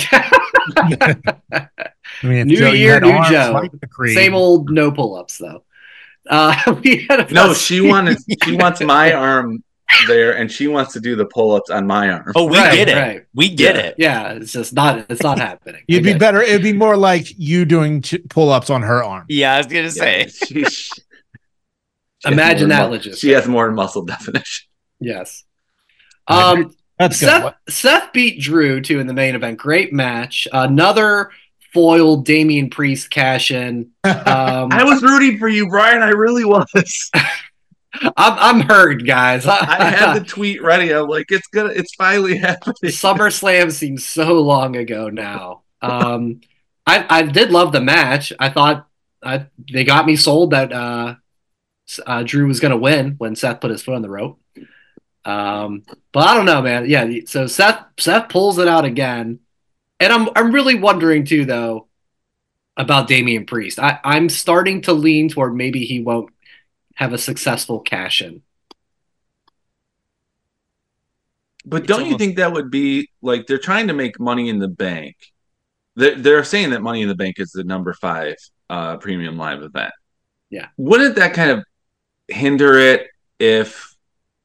I 1.52 1.68
mean, 2.24 2.48
New 2.48 2.56
Joe, 2.56 2.72
year, 2.72 3.00
new 3.00 3.10
arms 3.10 3.28
Joe. 3.30 3.52
like 3.52 3.70
the 3.80 3.86
Creed. 3.86 4.16
Same 4.16 4.34
old 4.34 4.70
no 4.70 4.90
pull 4.90 5.14
ups 5.14 5.38
though. 5.38 5.62
Uh, 6.28 6.76
we 6.84 7.06
had 7.08 7.20
a 7.30 7.32
No, 7.34 7.54
she 7.54 7.80
wanted. 7.80 8.18
She 8.44 8.56
wants 8.56 8.80
my 8.80 9.12
arm 9.12 9.62
there, 10.06 10.36
and 10.36 10.50
she 10.50 10.68
wants 10.68 10.92
to 10.94 11.00
do 11.00 11.16
the 11.16 11.26
pull-ups 11.26 11.68
on 11.70 11.86
my 11.86 12.10
arm. 12.10 12.32
Oh, 12.34 12.46
we 12.46 12.56
Right, 12.58 12.74
get 12.74 12.88
it. 12.88 12.96
right. 12.96 13.24
We 13.34 13.48
get 13.54 13.74
Yeah. 13.76 13.82
it. 13.82 13.94
Yeah, 13.98 14.32
it's 14.32 14.52
just 14.52 14.72
not. 14.72 15.04
It's 15.10 15.22
not 15.22 15.38
happening. 15.38 15.82
You'd 15.88 16.04
be 16.04 16.14
better. 16.14 16.40
It'd 16.40 16.62
be 16.62 16.72
more 16.72 16.96
like 16.96 17.26
you 17.38 17.64
doing 17.64 18.00
ch- 18.02 18.16
pull-ups 18.30 18.70
on 18.70 18.82
her 18.82 19.02
arm. 19.04 19.26
Yeah, 19.28 19.54
I 19.54 19.58
was 19.58 19.66
gonna 19.66 19.90
say. 19.90 20.20
Yeah, 20.20 20.26
she- 20.46 20.64
she 20.64 21.02
Imagine 22.24 22.68
that 22.68 22.86
mu- 22.86 22.92
logistics. 22.92 23.18
She 23.18 23.30
has 23.30 23.48
more 23.48 23.70
muscle 23.72 24.04
definition. 24.04 24.68
Yes. 25.00 25.42
Um, 26.28 26.72
That's. 26.98 27.16
Seth, 27.18 27.42
What- 27.42 27.56
Seth 27.68 28.12
beat 28.12 28.40
Drew 28.40 28.80
too 28.80 29.00
in 29.00 29.08
the 29.08 29.12
main 29.12 29.34
event. 29.34 29.58
Great 29.58 29.92
match. 29.92 30.46
Another 30.52 31.30
foil 31.72 32.18
Damian 32.18 32.70
Priest 32.70 33.10
cash 33.10 33.50
in. 33.50 33.90
Um, 34.04 34.72
I 34.72 34.84
was 34.84 35.02
rooting 35.02 35.38
for 35.38 35.48
you, 35.48 35.68
Brian. 35.68 36.02
I 36.02 36.10
really 36.10 36.44
was. 36.44 37.10
I'm, 37.94 38.12
I'm 38.16 38.60
hurt, 38.60 39.04
guys. 39.06 39.46
I 39.46 39.90
had 39.90 40.14
the 40.14 40.24
tweet 40.24 40.62
ready. 40.62 40.92
I'm 40.92 41.08
like, 41.08 41.26
it's 41.30 41.46
gonna, 41.48 41.70
it's 41.70 41.94
finally 41.94 42.36
happening. 42.38 42.74
SummerSlam 42.84 43.70
seems 43.70 44.04
so 44.04 44.40
long 44.40 44.76
ago 44.76 45.08
now. 45.08 45.62
Um, 45.80 46.40
I 46.86 47.04
I 47.08 47.22
did 47.22 47.50
love 47.50 47.72
the 47.72 47.80
match. 47.80 48.32
I 48.38 48.48
thought 48.48 48.86
I, 49.22 49.46
they 49.72 49.84
got 49.84 50.06
me 50.06 50.16
sold 50.16 50.50
that 50.50 50.72
uh, 50.72 51.14
uh, 52.06 52.22
Drew 52.24 52.46
was 52.46 52.60
going 52.60 52.72
to 52.72 52.78
win 52.78 53.14
when 53.18 53.36
Seth 53.36 53.60
put 53.60 53.70
his 53.70 53.82
foot 53.82 53.94
on 53.94 54.02
the 54.02 54.10
rope. 54.10 54.40
Um, 55.24 55.84
but 56.12 56.26
I 56.26 56.34
don't 56.34 56.46
know, 56.46 56.62
man. 56.62 56.88
Yeah, 56.88 57.08
so 57.26 57.46
Seth 57.46 57.84
Seth 57.98 58.28
pulls 58.28 58.58
it 58.58 58.68
out 58.68 58.84
again, 58.84 59.38
and 60.02 60.12
I'm 60.12 60.28
I'm 60.34 60.52
really 60.52 60.74
wondering 60.74 61.24
too, 61.24 61.44
though, 61.44 61.86
about 62.76 63.06
Damian 63.06 63.46
Priest. 63.46 63.78
I 63.78 64.00
I'm 64.04 64.28
starting 64.28 64.82
to 64.82 64.92
lean 64.92 65.28
toward 65.28 65.54
maybe 65.54 65.84
he 65.84 66.00
won't 66.00 66.30
have 66.96 67.12
a 67.12 67.18
successful 67.18 67.80
cash 67.80 68.20
in. 68.20 68.42
But 71.64 71.86
don't 71.86 72.06
you 72.06 72.18
think 72.18 72.36
that 72.36 72.52
would 72.52 72.70
be 72.70 73.08
like 73.22 73.46
they're 73.46 73.58
trying 73.58 73.86
to 73.86 73.94
make 73.94 74.18
money 74.18 74.48
in 74.48 74.58
the 74.58 74.68
bank? 74.68 75.16
They're, 75.94 76.16
they're 76.16 76.44
saying 76.44 76.70
that 76.70 76.82
Money 76.82 77.02
in 77.02 77.08
the 77.08 77.14
Bank 77.14 77.36
is 77.38 77.52
the 77.52 77.64
number 77.64 77.92
five 77.92 78.34
uh, 78.68 78.96
premium 78.96 79.36
live 79.36 79.62
event. 79.62 79.92
Yeah. 80.50 80.68
Wouldn't 80.76 81.16
that 81.16 81.34
kind 81.34 81.50
of 81.50 81.64
hinder 82.28 82.78
it 82.78 83.06
if 83.38 83.94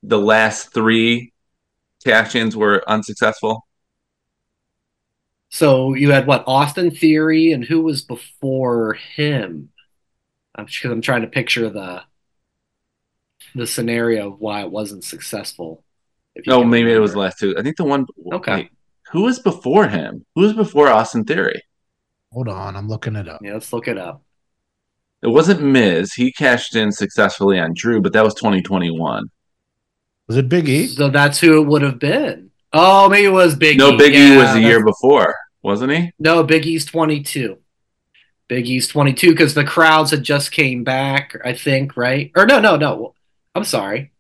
the 0.04 0.20
last 0.20 0.74
three 0.74 1.34
cash 2.06 2.36
ins 2.36 2.56
were 2.56 2.84
unsuccessful? 2.88 3.67
So 5.50 5.94
you 5.94 6.12
had 6.12 6.28
what 6.28 6.44
Austin 6.48 6.92
Theory, 6.92 7.52
and 7.52 7.64
who 7.64 7.82
was 7.82 8.02
before 8.02 8.94
him? 8.94 9.70
I'm 10.56 10.66
because 10.66 10.92
I'm 10.92 11.02
trying 11.02 11.22
to 11.22 11.28
picture 11.28 11.70
the 11.70 12.04
the 13.56 13.68
scenario 13.68 14.32
of 14.34 14.40
why 14.40 14.62
it 14.62 14.72
wasn't 14.72 15.04
successful. 15.04 15.84
If 16.36 16.48
you 16.48 16.54
Oh, 16.54 16.62
can 16.62 16.70
maybe 16.70 16.92
it 16.92 17.00
was 17.00 17.14
the 17.14 17.20
last 17.20 17.40
two. 17.40 17.56
I 17.58 17.64
think 17.64 17.78
the 17.78 17.84
one. 17.84 18.06
Okay. 18.34 18.54
wait, 18.56 18.70
who 19.12 19.24
was 19.24 19.40
before 19.40 19.88
him? 19.88 20.26
Who 20.36 20.42
was 20.42 20.54
before 20.54 20.90
Austin 20.90 21.24
Theory? 21.26 21.62
Hold 22.32 22.48
on, 22.48 22.76
I'm 22.76 22.88
looking 22.88 23.16
it 23.16 23.28
up. 23.28 23.42
Yeah, 23.44 23.54
let's 23.54 23.72
look 23.74 23.88
it 23.88 23.98
up. 23.98 24.24
It 25.22 25.28
wasn't 25.28 25.62
Miz. 25.62 26.14
He 26.14 26.32
cashed 26.32 26.76
in 26.76 26.92
successfully 26.92 27.60
on 27.60 27.74
Drew, 27.76 28.02
but 28.02 28.14
that 28.14 28.24
was 28.24 28.34
2021. 28.34 29.30
Was 30.28 30.38
it 30.38 30.50
Big 30.50 30.68
E? 30.70 30.88
So 30.88 31.10
that's 31.10 31.40
who 31.40 31.62
it 31.62 31.66
would 31.68 31.82
have 31.82 32.00
been. 32.00 32.52
Oh, 32.74 33.10
maybe 33.10 33.26
it 33.26 33.30
was 33.30 33.56
Big 33.56 33.78
no, 33.78 33.94
E. 33.94 33.98
Big 33.98 34.14
E 34.14 34.18
Yeah, 34.18 34.38
was 34.38 34.54
the 34.54 34.62
year 34.62 34.84
before, 34.84 35.36
wasn't 35.62 35.92
he? 35.92 36.12
No, 36.20 36.44
Big 36.44 36.66
E's 36.66 36.86
22. 36.86 37.58
Big 38.48 38.68
E's 38.68 38.88
22 38.88 39.32
because 39.32 39.54
the 39.54 39.64
crowds 39.64 40.12
had 40.12 40.24
just 40.24 40.52
came 40.52 40.84
back, 40.84 41.36
I 41.44 41.54
think, 41.54 41.98
right? 41.98 42.32
Or 42.36 42.46
no, 42.46 42.60
no, 42.60 42.78
no. 42.78 43.14
I'm 43.56 43.64
sorry. 43.64 44.12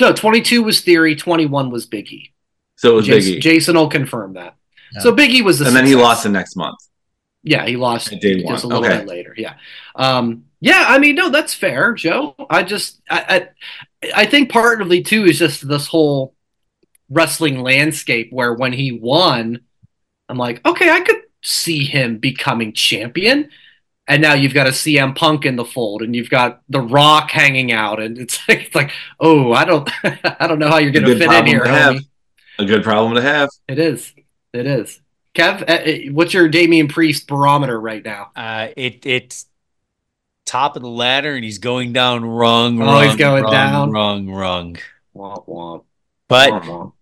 No, 0.00 0.12
22 0.12 0.62
was 0.62 0.80
Theory, 0.80 1.16
21 1.16 1.70
was 1.70 1.86
Big 1.86 2.12
E. 2.12 2.32
So 2.76 2.92
it 2.92 2.94
was 2.94 3.06
Jason, 3.06 3.32
Big 3.32 3.38
E. 3.38 3.40
Jason 3.40 3.76
will 3.76 3.88
confirm 3.88 4.34
that. 4.34 4.56
Yeah. 4.94 5.00
So 5.00 5.12
Big 5.12 5.30
E 5.32 5.42
was 5.42 5.58
the 5.58 5.66
and 5.66 5.76
then 5.76 5.86
he 5.86 5.94
lost 5.94 6.22
the 6.22 6.28
next 6.28 6.56
month. 6.56 6.78
Yeah, 7.42 7.66
he 7.66 7.76
lost 7.76 8.12
At 8.12 8.20
day 8.20 8.42
just 8.42 8.64
a 8.64 8.66
little 8.66 8.84
Okay. 8.84 8.98
bit 8.98 9.06
later. 9.06 9.34
Yeah. 9.36 9.54
Um, 9.94 10.44
yeah, 10.60 10.86
I 10.88 10.98
mean, 10.98 11.14
no, 11.14 11.30
that's 11.30 11.54
fair, 11.54 11.94
Joe. 11.94 12.34
I 12.50 12.62
just 12.64 13.00
I, 13.08 13.48
I 14.02 14.22
I 14.22 14.26
think 14.26 14.50
partly 14.50 15.02
too 15.02 15.24
is 15.24 15.38
just 15.38 15.66
this 15.66 15.86
whole 15.86 16.34
wrestling 17.10 17.62
landscape 17.62 18.28
where 18.30 18.52
when 18.52 18.72
he 18.72 18.92
won, 18.92 19.60
I'm 20.28 20.36
like, 20.38 20.64
okay, 20.66 20.90
I 20.90 21.00
could 21.00 21.22
see 21.42 21.84
him 21.84 22.18
becoming 22.18 22.72
champion. 22.72 23.50
And 24.06 24.22
now 24.22 24.32
you've 24.32 24.54
got 24.54 24.66
a 24.66 24.70
CM 24.70 25.14
Punk 25.14 25.44
in 25.44 25.56
the 25.56 25.66
fold, 25.66 26.00
and 26.00 26.16
you've 26.16 26.30
got 26.30 26.62
The 26.70 26.80
Rock 26.80 27.30
hanging 27.30 27.72
out, 27.72 28.00
and 28.00 28.16
it's 28.16 28.38
like, 28.48 28.66
it's 28.66 28.74
like 28.74 28.90
oh, 29.20 29.52
I 29.52 29.64
don't, 29.66 29.88
I 30.04 30.46
don't 30.46 30.58
know 30.58 30.68
how 30.68 30.78
you're 30.78 30.92
going 30.92 31.04
to 31.04 31.18
fit 31.18 31.30
in 31.30 31.46
here, 31.46 31.64
to 31.64 31.68
have. 31.68 31.96
A 32.58 32.64
good 32.64 32.82
problem 32.82 33.14
to 33.14 33.22
have. 33.22 33.50
It 33.68 33.78
is, 33.78 34.14
it 34.52 34.66
is. 34.66 35.00
Kev, 35.34 35.62
uh, 35.62 36.08
uh, 36.10 36.12
what's 36.12 36.32
your 36.34 36.48
Damian 36.48 36.88
Priest 36.88 37.28
barometer 37.28 37.78
right 37.78 38.04
now? 38.04 38.30
Uh, 38.34 38.68
it 38.76 39.04
it's 39.06 39.46
top 40.46 40.74
of 40.74 40.82
the 40.82 40.88
ladder, 40.88 41.34
and 41.34 41.44
he's 41.44 41.58
going 41.58 41.92
down 41.92 42.24
rung, 42.24 42.80
Oh, 42.80 42.86
rung, 42.86 43.04
he's 43.04 43.16
going 43.16 43.44
rung, 43.44 43.52
down? 43.52 43.90
rung, 43.90 44.30
rung. 44.30 44.76
Womp 45.14 45.46
womp. 45.46 45.84
But 46.28 46.50
Womp 46.50 46.64
womp. 46.64 46.92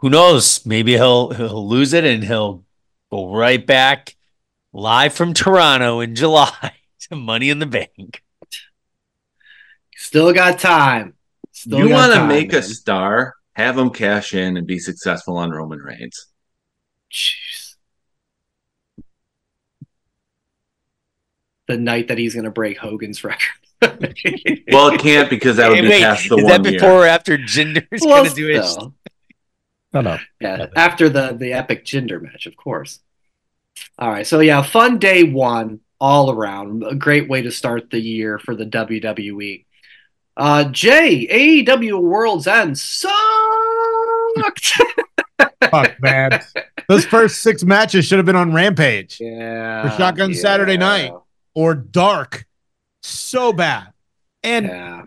Who 0.00 0.10
knows? 0.10 0.64
Maybe 0.66 0.92
he'll 0.92 1.30
he'll 1.30 1.66
lose 1.68 1.92
it, 1.92 2.04
and 2.04 2.22
he'll 2.24 2.64
go 3.10 3.32
right 3.32 3.64
back 3.64 4.16
live 4.72 5.14
from 5.14 5.32
Toronto 5.34 6.00
in 6.00 6.14
July 6.14 6.72
to 7.08 7.16
Money 7.16 7.50
in 7.50 7.58
the 7.58 7.66
Bank. 7.66 8.22
Still 9.96 10.32
got 10.32 10.58
time. 10.58 11.14
Still 11.52 11.80
you 11.80 11.88
want 11.90 12.12
to 12.12 12.18
time, 12.18 12.28
make 12.28 12.52
a 12.52 12.62
star, 12.62 13.34
have 13.54 13.78
him 13.78 13.90
cash 13.90 14.34
in 14.34 14.56
and 14.56 14.66
be 14.66 14.78
successful 14.78 15.36
on 15.38 15.50
Roman 15.50 15.78
Reigns. 15.80 16.26
Jeez. 17.10 17.76
The 21.68 21.76
night 21.76 22.08
that 22.08 22.18
he's 22.18 22.34
going 22.34 22.44
to 22.44 22.50
break 22.50 22.78
Hogan's 22.78 23.24
record. 23.24 23.40
Well, 24.70 24.88
it 24.88 25.00
can't 25.00 25.28
because 25.30 25.56
that 25.56 25.68
would 25.68 25.78
Hey, 25.78 25.82
be 25.82 25.88
wait, 25.88 26.00
past 26.00 26.28
the 26.28 26.36
is 26.36 26.44
one 26.44 26.62
that 26.62 26.70
year. 26.70 26.78
before 26.78 27.02
or 27.04 27.06
after 27.06 27.36
Jinder's 27.38 27.86
Well, 28.00 28.24
gonna 28.24 28.34
do 28.34 28.48
it? 28.48 28.64
Shut 29.96 30.06
up. 30.06 30.20
Yeah, 30.40 30.66
after 30.76 31.08
the 31.08 31.32
the 31.32 31.52
epic 31.52 31.84
Jinder 31.84 32.20
match, 32.20 32.46
of 32.46 32.56
course. 32.56 33.00
All 33.98 34.10
right, 34.10 34.26
so 34.26 34.40
yeah, 34.40 34.62
fun 34.62 34.98
day 34.98 35.22
one 35.22 35.80
all 36.00 36.30
around. 36.30 36.82
A 36.84 36.94
great 36.94 37.28
way 37.28 37.42
to 37.42 37.50
start 37.50 37.90
the 37.90 38.00
year 38.00 38.38
for 38.38 38.54
the 38.54 38.66
WWE. 38.66 39.64
Uh, 40.36 40.64
Jay, 40.64 41.26
AEW 41.64 42.00
World's 42.00 42.46
End 42.46 42.78
sucked. 42.78 43.12
Fuck, 45.70 46.00
man. 46.00 46.42
Those 46.88 47.06
first 47.06 47.42
six 47.42 47.64
matches 47.64 48.04
should 48.04 48.18
have 48.18 48.26
been 48.26 48.36
on 48.36 48.52
Rampage 48.52 49.18
yeah, 49.20 49.88
For 49.90 49.96
Shotgun 49.96 50.34
Saturday 50.34 50.76
night. 50.76 51.12
or 51.54 51.74
Dark. 51.74 52.46
So 53.02 53.52
bad. 53.52 53.92
And 54.42 54.66
Yeah, 54.66 55.02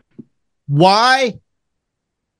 why 0.68 1.40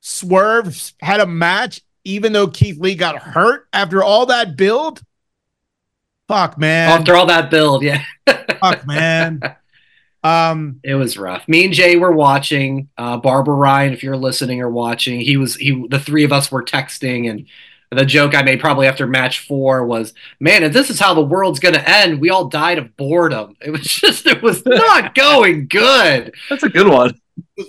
Swerve 0.02 0.94
had 1.02 1.20
a 1.20 1.28
match 1.28 1.82
even 2.10 2.34
though 2.34 2.48
Keith 2.48 2.80
Lee 2.80 2.96
got 2.96 3.18
hurt 3.18 3.68
after 3.74 4.04
all 4.04 4.26
that 4.28 4.58
build? 4.58 5.02
Fuck, 6.28 6.58
man. 6.58 6.90
after 7.00 7.16
all 7.16 7.26
that 7.28 7.50
build, 7.50 7.84
yeah. 7.84 8.04
Fuck, 8.60 8.86
man. 8.86 9.42
Um, 10.24 10.80
It 10.84 10.96
was 10.96 11.18
rough. 11.18 11.48
Me 11.48 11.66
and 11.66 11.74
Jay 11.74 11.96
were 11.96 12.12
watching. 12.12 12.90
Uh, 12.98 13.18
Barbara 13.18 13.56
Ryan, 13.56 13.94
if 13.94 14.04
you're 14.04 14.18
listening 14.18 14.62
or 14.62 14.70
watching, 14.70 15.22
he 15.22 15.38
was 15.38 15.56
he. 15.56 15.88
The 15.90 16.00
three 16.00 16.24
of 16.24 16.32
us 16.34 16.52
were 16.52 16.64
texting, 16.64 17.30
and 17.30 17.48
the 17.92 18.06
joke 18.06 18.36
I 18.36 18.44
made 18.44 18.60
probably 18.60 18.86
after 18.86 19.08
match 19.08 19.48
four 19.48 19.86
was, 19.86 20.14
"Man, 20.40 20.64
if 20.64 20.74
this 20.74 20.90
is 20.90 21.00
how 21.00 21.14
the 21.14 21.22
world's 21.22 21.60
gonna 21.60 21.84
end, 21.86 22.20
we 22.20 22.30
all 22.30 22.46
died 22.50 22.78
of 22.78 22.96
boredom." 22.98 23.56
It 23.62 23.72
was 23.72 23.82
just, 23.86 24.28
it 24.28 24.42
was 24.44 24.64
not 24.66 25.16
going 25.26 25.68
good. 25.68 26.36
That's 26.50 26.64
a 26.64 26.70
good 26.70 26.88
one. 26.88 27.20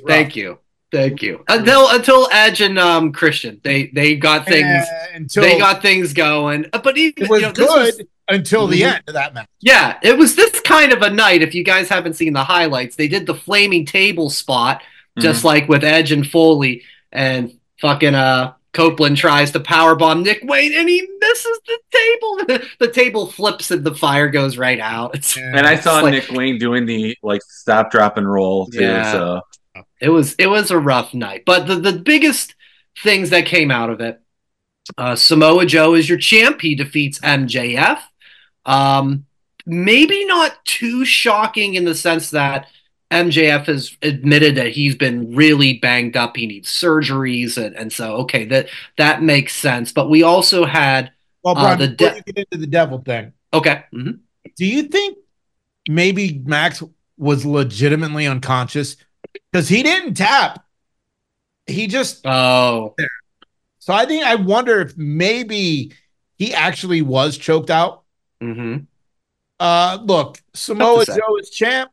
Thank 0.06 0.34
you, 0.36 0.58
thank 0.92 1.22
you. 1.22 1.44
Until 1.48 1.88
until 1.90 2.28
Edge 2.32 2.60
and 2.60 2.78
um, 2.78 3.12
Christian, 3.12 3.60
they 3.64 3.86
they 3.88 4.16
got 4.16 4.46
things. 4.46 4.66
Uh, 4.66 5.06
until 5.14 5.42
They 5.42 5.58
got 5.58 5.82
things 5.82 6.12
going, 6.12 6.66
Uh, 6.72 6.78
but 6.78 6.96
even 6.98 7.24
it 7.24 7.30
was 7.30 7.40
you 7.40 7.46
know, 7.48 7.52
this 7.52 7.66
good 7.68 7.84
was- 7.98 8.06
until 8.28 8.66
the 8.68 8.82
Mhm. 8.82 8.92
end 8.94 9.02
of 9.08 9.14
that 9.14 9.34
match. 9.34 9.48
Yeah, 9.60 9.96
it 10.02 10.16
was 10.16 10.36
this 10.36 10.60
kind 10.60 10.92
of 10.92 11.02
a 11.02 11.10
night. 11.10 11.42
If 11.42 11.52
you 11.54 11.64
guys 11.64 11.88
haven't 11.88 12.14
seen 12.14 12.32
the 12.32 12.44
highlights, 12.44 12.94
they 12.96 13.08
did 13.08 13.26
the 13.26 13.34
flaming 13.34 13.84
table 13.84 14.30
spot, 14.30 14.82
just 15.18 15.42
like 15.44 15.68
with 15.68 15.82
Edge 15.82 16.12
and 16.12 16.24
Foley, 16.26 16.82
and 17.12 17.52
fucking 17.80 18.14
uh 18.14 18.52
Copeland 18.72 19.16
tries 19.16 19.50
to 19.50 19.58
powerbomb 19.58 20.22
Nick 20.22 20.42
Wayne, 20.44 20.72
and 20.72 20.88
he 20.88 21.04
misses 21.20 21.58
the 21.66 21.78
table. 21.90 22.60
the 22.78 22.86
table 22.86 23.26
flips 23.26 23.72
and 23.72 23.82
the 23.82 23.96
fire 23.96 24.28
goes 24.28 24.56
right 24.56 24.78
out. 24.78 25.16
It's, 25.16 25.36
And 25.36 25.66
I 25.66 25.74
saw 25.74 25.96
It's 25.96 26.02
like- 26.04 26.12
Nick 26.12 26.30
Wayne 26.30 26.56
doing 26.56 26.86
the 26.86 27.16
like 27.24 27.42
stop, 27.48 27.90
drop, 27.90 28.16
and 28.16 28.30
roll 28.30 28.66
too. 28.66 28.80
Yeah. 28.82 29.10
So 29.10 29.40
it 30.00 30.08
was 30.10 30.34
it 30.38 30.46
was 30.46 30.70
a 30.70 30.78
rough 30.78 31.14
night. 31.14 31.44
But 31.44 31.66
the 31.66 31.76
the 31.76 31.92
biggest 31.92 32.54
things 33.02 33.30
that 33.30 33.46
came 33.46 33.70
out 33.70 33.90
of 33.90 34.00
it, 34.00 34.20
uh, 34.98 35.16
Samoa 35.16 35.66
Joe 35.66 35.94
is 35.94 36.08
your 36.08 36.18
champ. 36.18 36.60
He 36.60 36.74
defeats 36.74 37.18
MJF. 37.20 38.00
Um, 38.66 39.26
maybe 39.66 40.24
not 40.24 40.64
too 40.64 41.04
shocking 41.04 41.74
in 41.74 41.84
the 41.84 41.94
sense 41.94 42.30
that 42.30 42.66
MJF 43.10 43.66
has 43.66 43.96
admitted 44.02 44.54
that 44.56 44.68
he's 44.72 44.94
been 44.94 45.34
really 45.34 45.78
banged 45.78 46.16
up. 46.16 46.36
He 46.36 46.46
needs 46.46 46.68
surgeries, 46.68 47.56
and, 47.62 47.76
and 47.76 47.92
so 47.92 48.16
okay, 48.18 48.44
that 48.46 48.68
that 48.98 49.22
makes 49.22 49.54
sense. 49.56 49.92
But 49.92 50.08
we 50.10 50.22
also 50.22 50.64
had 50.64 51.12
Well, 51.42 51.56
Uh, 51.56 51.74
the 51.76 51.88
before 51.88 52.10
de- 52.10 52.16
you 52.26 52.32
get 52.32 52.46
into 52.52 52.58
the 52.58 52.66
devil 52.70 52.98
thing, 52.98 53.32
okay, 53.52 53.84
mhm. 53.92 54.20
do 54.56 54.64
you 54.66 54.84
think 54.84 55.18
maybe 55.88 56.40
Max 56.44 56.82
was 57.16 57.44
legitimately 57.44 58.26
unconscious 58.26 58.96
because 59.32 59.68
he 59.68 59.82
didn't 59.82 60.14
tap? 60.14 60.64
He 61.66 61.86
just 61.86 62.26
oh 62.26 62.94
so 63.78 63.94
I 63.94 64.06
think 64.06 64.24
I 64.24 64.34
wonder 64.36 64.80
if 64.80 64.96
maybe 64.96 65.92
he 66.36 66.54
actually 66.54 67.02
was 67.02 67.36
choked 67.36 67.70
out. 67.70 68.02
hmm 68.40 68.78
Uh, 69.58 69.98
look, 70.02 70.40
Samoa. 70.54 71.04
Joe 71.04 71.36
is 71.40 71.50
champ. 71.50 71.90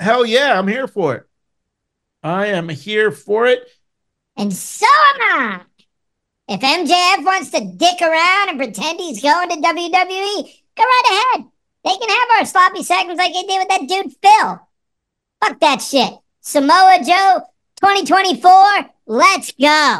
Hell 0.00 0.26
yeah, 0.26 0.58
I'm 0.58 0.68
here 0.68 0.86
for 0.86 1.14
it. 1.14 1.26
I 2.22 2.46
am 2.46 2.68
here 2.68 3.10
for 3.10 3.46
it. 3.46 3.68
And 4.36 4.52
so 4.52 4.86
am 4.86 5.40
I. 5.40 5.60
If 6.48 6.60
MJF 6.60 7.24
wants 7.24 7.50
to 7.50 7.60
dick 7.60 8.00
around 8.00 8.50
and 8.50 8.58
pretend 8.58 9.00
he's 9.00 9.20
going 9.22 9.48
to 9.48 9.56
WWE, 9.56 10.62
go 10.76 10.84
right 10.84 11.32
ahead. 11.34 11.46
They 11.84 11.96
can 11.96 12.08
have 12.08 12.28
our 12.38 12.46
sloppy 12.46 12.82
seconds 12.82 13.18
like 13.18 13.32
they 13.32 13.42
did 13.42 13.58
with 13.58 13.68
that 13.68 13.88
dude 13.88 14.14
Phil. 14.22 14.60
Fuck 15.42 15.60
that 15.60 15.82
shit. 15.82 16.12
Samoa 16.46 16.98
Joe 17.04 17.42
2024, 17.80 18.52
let's 19.06 19.50
go. 19.60 19.98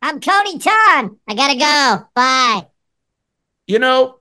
I'm 0.00 0.20
Cody 0.20 0.56
Ton. 0.60 1.18
I 1.26 1.34
gotta 1.34 1.58
go. 1.58 2.06
Bye. 2.14 2.68
You 3.66 3.80
know, 3.80 4.20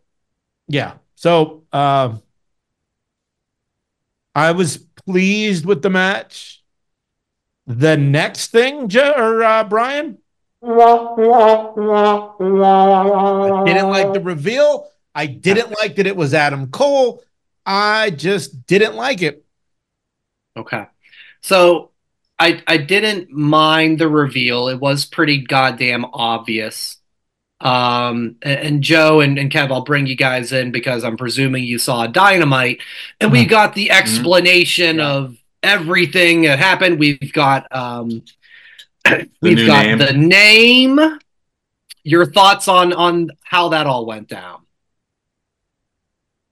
yeah. 0.68 0.94
So 1.14 1.66
um 1.72 2.24
I 4.34 4.54
was 4.54 4.78
pleased 5.06 5.68
with 5.68 5.84
the 5.84 5.92
match. 5.92 6.64
The 7.68 7.96
next 7.96 8.48
thing, 8.48 8.88
Joe 8.88 9.14
or 9.16 9.44
uh, 9.44 9.64
Brian, 9.64 10.18
I 10.64 10.74
didn't 13.68 13.90
like 13.90 14.14
the 14.14 14.22
reveal. 14.24 14.90
I 15.14 15.28
didn't 15.28 15.78
like 15.80 15.98
that 15.98 16.08
it 16.08 16.16
was 16.16 16.34
Adam 16.34 16.72
Cole. 16.72 17.24
I 17.68 18.10
just 18.10 18.66
didn't 18.66 18.96
like 18.96 19.22
it. 19.22 19.46
Okay. 20.58 20.88
So 21.42 21.92
I 22.40 22.62
I 22.68 22.78
didn't 22.78 23.32
mind 23.32 24.00
the 24.00 24.08
reveal. 24.08 24.68
It 24.68 24.80
was 24.80 25.06
pretty 25.06 25.40
goddamn 25.42 26.06
obvious. 26.06 26.98
Um 27.60 28.36
and, 28.42 28.60
and 28.60 28.84
Joe 28.84 29.20
and, 29.22 29.38
and 29.40 29.52
Kev, 29.52 29.72
I'll 29.72 29.84
bring 29.84 30.08
you 30.08 30.16
guys 30.16 30.52
in 30.52 30.72
because 30.72 31.04
I'm 31.04 31.18
presuming 31.18 31.64
you 31.64 31.80
saw 31.80 32.06
Dynamite. 32.08 32.82
And 33.20 33.32
we 33.32 33.46
got 33.46 33.74
the 33.74 33.92
explanation 33.92 35.00
of 35.00 35.38
everything 35.64 36.44
that 36.44 36.60
happened. 36.60 37.00
We've 37.00 37.34
got 37.34 37.74
um 37.76 38.24
we've 39.42 39.66
got 39.68 39.86
name. 39.86 39.98
the 39.98 40.14
name. 40.14 41.20
Your 42.04 42.26
thoughts 42.26 42.68
on 42.68 42.94
on 42.94 43.32
how 43.44 43.70
that 43.70 43.88
all 43.88 44.06
went 44.06 44.28
down. 44.28 44.62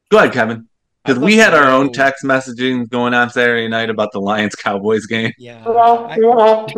go 0.09 0.17
ahead, 0.17 0.33
Kevin. 0.33 0.67
Because 1.05 1.19
we 1.21 1.35
had 1.37 1.53
our 1.53 1.69
own 1.69 1.91
text 1.91 2.23
messaging 2.23 2.89
going 2.89 3.13
on 3.13 3.29
Saturday 3.29 3.67
night 3.67 3.89
about 3.89 4.11
the 4.11 4.19
Lions 4.19 4.55
Cowboys 4.55 5.05
game. 5.05 5.31
Yeah. 5.37 5.63
I- 5.67 6.17
if 6.17 6.75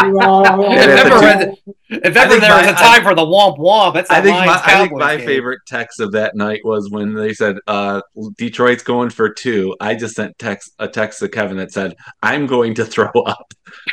Yeah, 0.00 1.04
ever, 1.04 1.10
but 1.10 1.20
there- 1.20 1.54
if 1.90 2.16
ever 2.16 2.30
think 2.30 2.40
there 2.42 2.56
was 2.56 2.66
a 2.68 2.72
time 2.74 3.02
for 3.02 3.14
the 3.14 3.22
womp 3.22 3.58
womp, 3.58 3.94
that's 3.94 4.10
I 4.10 4.20
the 4.20 4.28
think 4.28 4.38
my, 4.38 4.46
Lions 4.46 4.62
I 4.64 4.78
think 4.80 4.92
my 4.92 5.16
game. 5.16 5.26
favorite 5.26 5.60
text 5.66 6.00
of 6.00 6.12
that 6.12 6.36
night 6.36 6.60
was 6.64 6.88
when 6.90 7.14
they 7.14 7.34
said 7.34 7.56
uh, 7.66 8.00
Detroit's 8.38 8.82
going 8.84 9.10
for 9.10 9.28
two. 9.32 9.76
I 9.80 9.94
just 9.96 10.14
sent 10.14 10.38
text 10.38 10.72
a 10.78 10.86
text 10.88 11.18
to 11.20 11.28
Kevin 11.28 11.56
that 11.58 11.72
said, 11.72 11.96
"I'm 12.22 12.46
going 12.46 12.74
to 12.76 12.84
throw 12.84 13.10
up." 13.26 13.52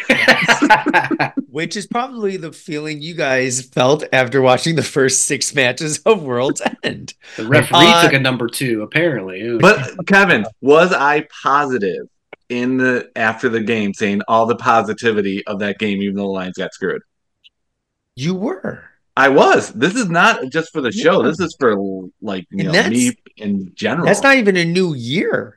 which 1.49 1.75
is 1.75 1.87
probably 1.87 2.37
the 2.37 2.51
feeling 2.51 3.01
you 3.01 3.13
guys 3.13 3.61
felt 3.61 4.03
after 4.13 4.41
watching 4.41 4.75
the 4.75 4.83
first 4.83 5.23
six 5.23 5.53
matches 5.55 5.99
of 5.99 6.23
World's 6.23 6.61
End. 6.83 7.13
The 7.35 7.47
referee 7.47 7.77
Uh, 7.79 8.03
took 8.03 8.13
a 8.13 8.19
number 8.19 8.47
two, 8.47 8.81
apparently. 8.83 9.57
But 9.57 10.05
Kevin, 10.07 10.45
was 10.61 10.93
I 10.93 11.27
positive 11.43 12.07
in 12.49 12.77
the 12.77 13.09
after 13.15 13.49
the 13.49 13.61
game 13.61 13.93
saying 13.93 14.21
all 14.27 14.45
the 14.45 14.55
positivity 14.55 15.45
of 15.47 15.59
that 15.59 15.79
game, 15.79 16.01
even 16.01 16.15
though 16.15 16.23
the 16.23 16.27
Lions 16.29 16.57
got 16.57 16.73
screwed? 16.73 17.01
You 18.15 18.35
were. 18.35 18.83
I 19.15 19.29
was. 19.29 19.71
This 19.73 19.95
is 19.95 20.09
not 20.09 20.41
just 20.51 20.71
for 20.71 20.81
the 20.81 20.91
show. 20.91 21.23
This 21.23 21.39
is 21.39 21.55
for 21.59 21.75
like 22.21 22.45
you 22.51 22.69
And 22.69 22.73
know 22.73 22.89
me 22.89 23.13
in 23.37 23.71
general. 23.73 24.05
That's 24.05 24.21
not 24.21 24.37
even 24.37 24.55
a 24.57 24.65
new 24.65 24.93
year. 24.93 25.56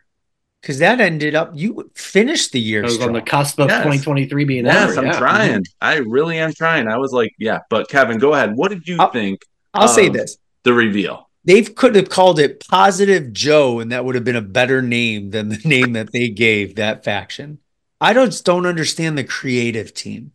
Because 0.60 0.78
that 0.80 1.00
ended 1.00 1.34
up 1.34 1.52
you 1.54 1.90
finished 1.94 2.52
the 2.52 2.60
year 2.60 2.82
I 2.82 2.86
was 2.86 3.00
on 3.00 3.12
the 3.14 3.22
cusp 3.22 3.58
of 3.58 3.68
Yes. 3.70 3.78
2023 3.78 4.44
being 4.44 4.66
Yes, 4.66 4.90
over. 4.90 5.00
I'm 5.00 5.06
yeah. 5.06 5.18
trying. 5.18 5.64
I 5.80 5.96
really 5.96 6.38
am 6.38 6.52
trying. 6.52 6.86
I 6.86 6.98
was 6.98 7.12
like, 7.12 7.32
yeah, 7.38 7.60
but 7.70 7.88
Kevin, 7.88 8.18
go 8.18 8.34
ahead. 8.34 8.54
What 8.56 8.70
did 8.70 8.86
you 8.86 8.98
I'll- 8.98 9.10
think 9.10 9.40
I'll 9.72 9.88
say 9.88 10.08
this. 10.08 10.36
the 10.64 10.72
reveal? 10.74 11.28
They 11.44 11.62
could 11.62 11.94
have 11.96 12.10
called 12.10 12.38
it 12.38 12.62
Positive 12.68 13.32
Joe, 13.32 13.80
and 13.80 13.90
that 13.92 14.04
would 14.04 14.14
have 14.14 14.24
been 14.24 14.36
a 14.36 14.42
better 14.42 14.82
name 14.82 15.30
than 15.30 15.48
the 15.48 15.56
name 15.64 15.94
that 15.94 16.12
they 16.12 16.28
gave 16.28 16.76
that 16.76 17.02
faction. 17.04 17.58
I 17.98 18.12
don't, 18.12 18.26
just 18.30 18.44
don't 18.44 18.66
understand 18.66 19.16
the 19.16 19.24
creative 19.24 19.94
team. 19.94 20.32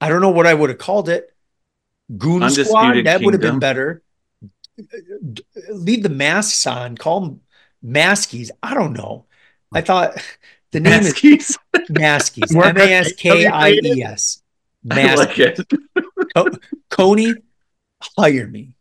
I 0.00 0.08
don't 0.08 0.22
know 0.22 0.30
what 0.30 0.46
I 0.46 0.54
would 0.54 0.70
have 0.70 0.78
called 0.78 1.10
it. 1.10 1.34
Goon 2.16 2.42
Undisputed 2.42 2.66
Squad, 2.68 3.04
that 3.04 3.20
would 3.20 3.34
have 3.34 3.42
been 3.42 3.58
better. 3.58 4.02
Leave 5.70 6.02
the 6.02 6.08
masks 6.08 6.66
on, 6.66 6.96
call 6.96 7.20
them 7.20 7.40
Maskies. 7.84 8.50
I 8.62 8.74
don't 8.74 8.92
know. 8.92 9.26
I 9.72 9.80
thought 9.80 10.14
the 10.72 10.80
name 10.80 11.02
is 11.02 11.14
Maskies? 11.14 11.56
Maskies. 11.90 12.54
Work 12.54 12.66
M 12.66 12.76
A 12.78 12.92
S 12.92 13.12
K 13.12 13.46
I 13.46 13.70
creative. 13.70 13.96
E 13.96 14.02
S. 14.02 14.42
I 14.90 15.02
Maskies. 15.02 15.16
like 15.16 15.38
it. 15.38 16.60
Coney, 16.90 17.34
hire 18.18 18.46
me. 18.46 18.74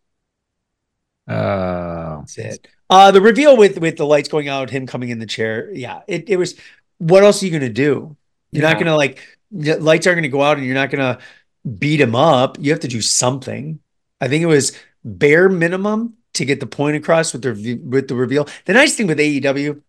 Uh, 1.27 2.19
That's 2.19 2.37
it. 2.37 2.67
Uh, 2.89 3.11
the 3.11 3.21
reveal 3.21 3.55
with 3.55 3.77
with 3.79 3.97
the 3.97 4.05
lights 4.05 4.29
going 4.29 4.47
out, 4.47 4.69
him 4.69 4.87
coming 4.87 5.09
in 5.09 5.19
the 5.19 5.25
chair. 5.25 5.69
Yeah, 5.71 6.01
it, 6.07 6.29
it 6.29 6.37
was. 6.37 6.55
What 6.97 7.23
else 7.23 7.41
are 7.41 7.45
you 7.45 7.51
gonna 7.51 7.69
do? 7.69 8.17
You're 8.51 8.63
not 8.63 8.79
gonna 8.79 8.95
like 8.95 9.21
lights 9.51 10.07
aren't 10.07 10.17
gonna 10.17 10.27
go 10.29 10.41
out, 10.41 10.57
and 10.57 10.65
you're 10.65 10.75
not 10.75 10.89
gonna 10.89 11.19
beat 11.77 12.01
him 12.01 12.15
up. 12.15 12.57
You 12.59 12.71
have 12.71 12.79
to 12.81 12.87
do 12.87 13.01
something. 13.01 13.79
I 14.19 14.27
think 14.27 14.43
it 14.43 14.47
was 14.47 14.75
bare 15.05 15.49
minimum 15.49 16.15
to 16.33 16.45
get 16.45 16.59
the 16.59 16.67
point 16.67 16.95
across 16.97 17.33
with 17.33 17.41
the 17.43 17.75
with 17.83 18.07
the 18.07 18.15
reveal. 18.15 18.47
The 18.65 18.73
nice 18.73 18.95
thing 18.95 19.07
with 19.07 19.19
AEW, 19.19 19.81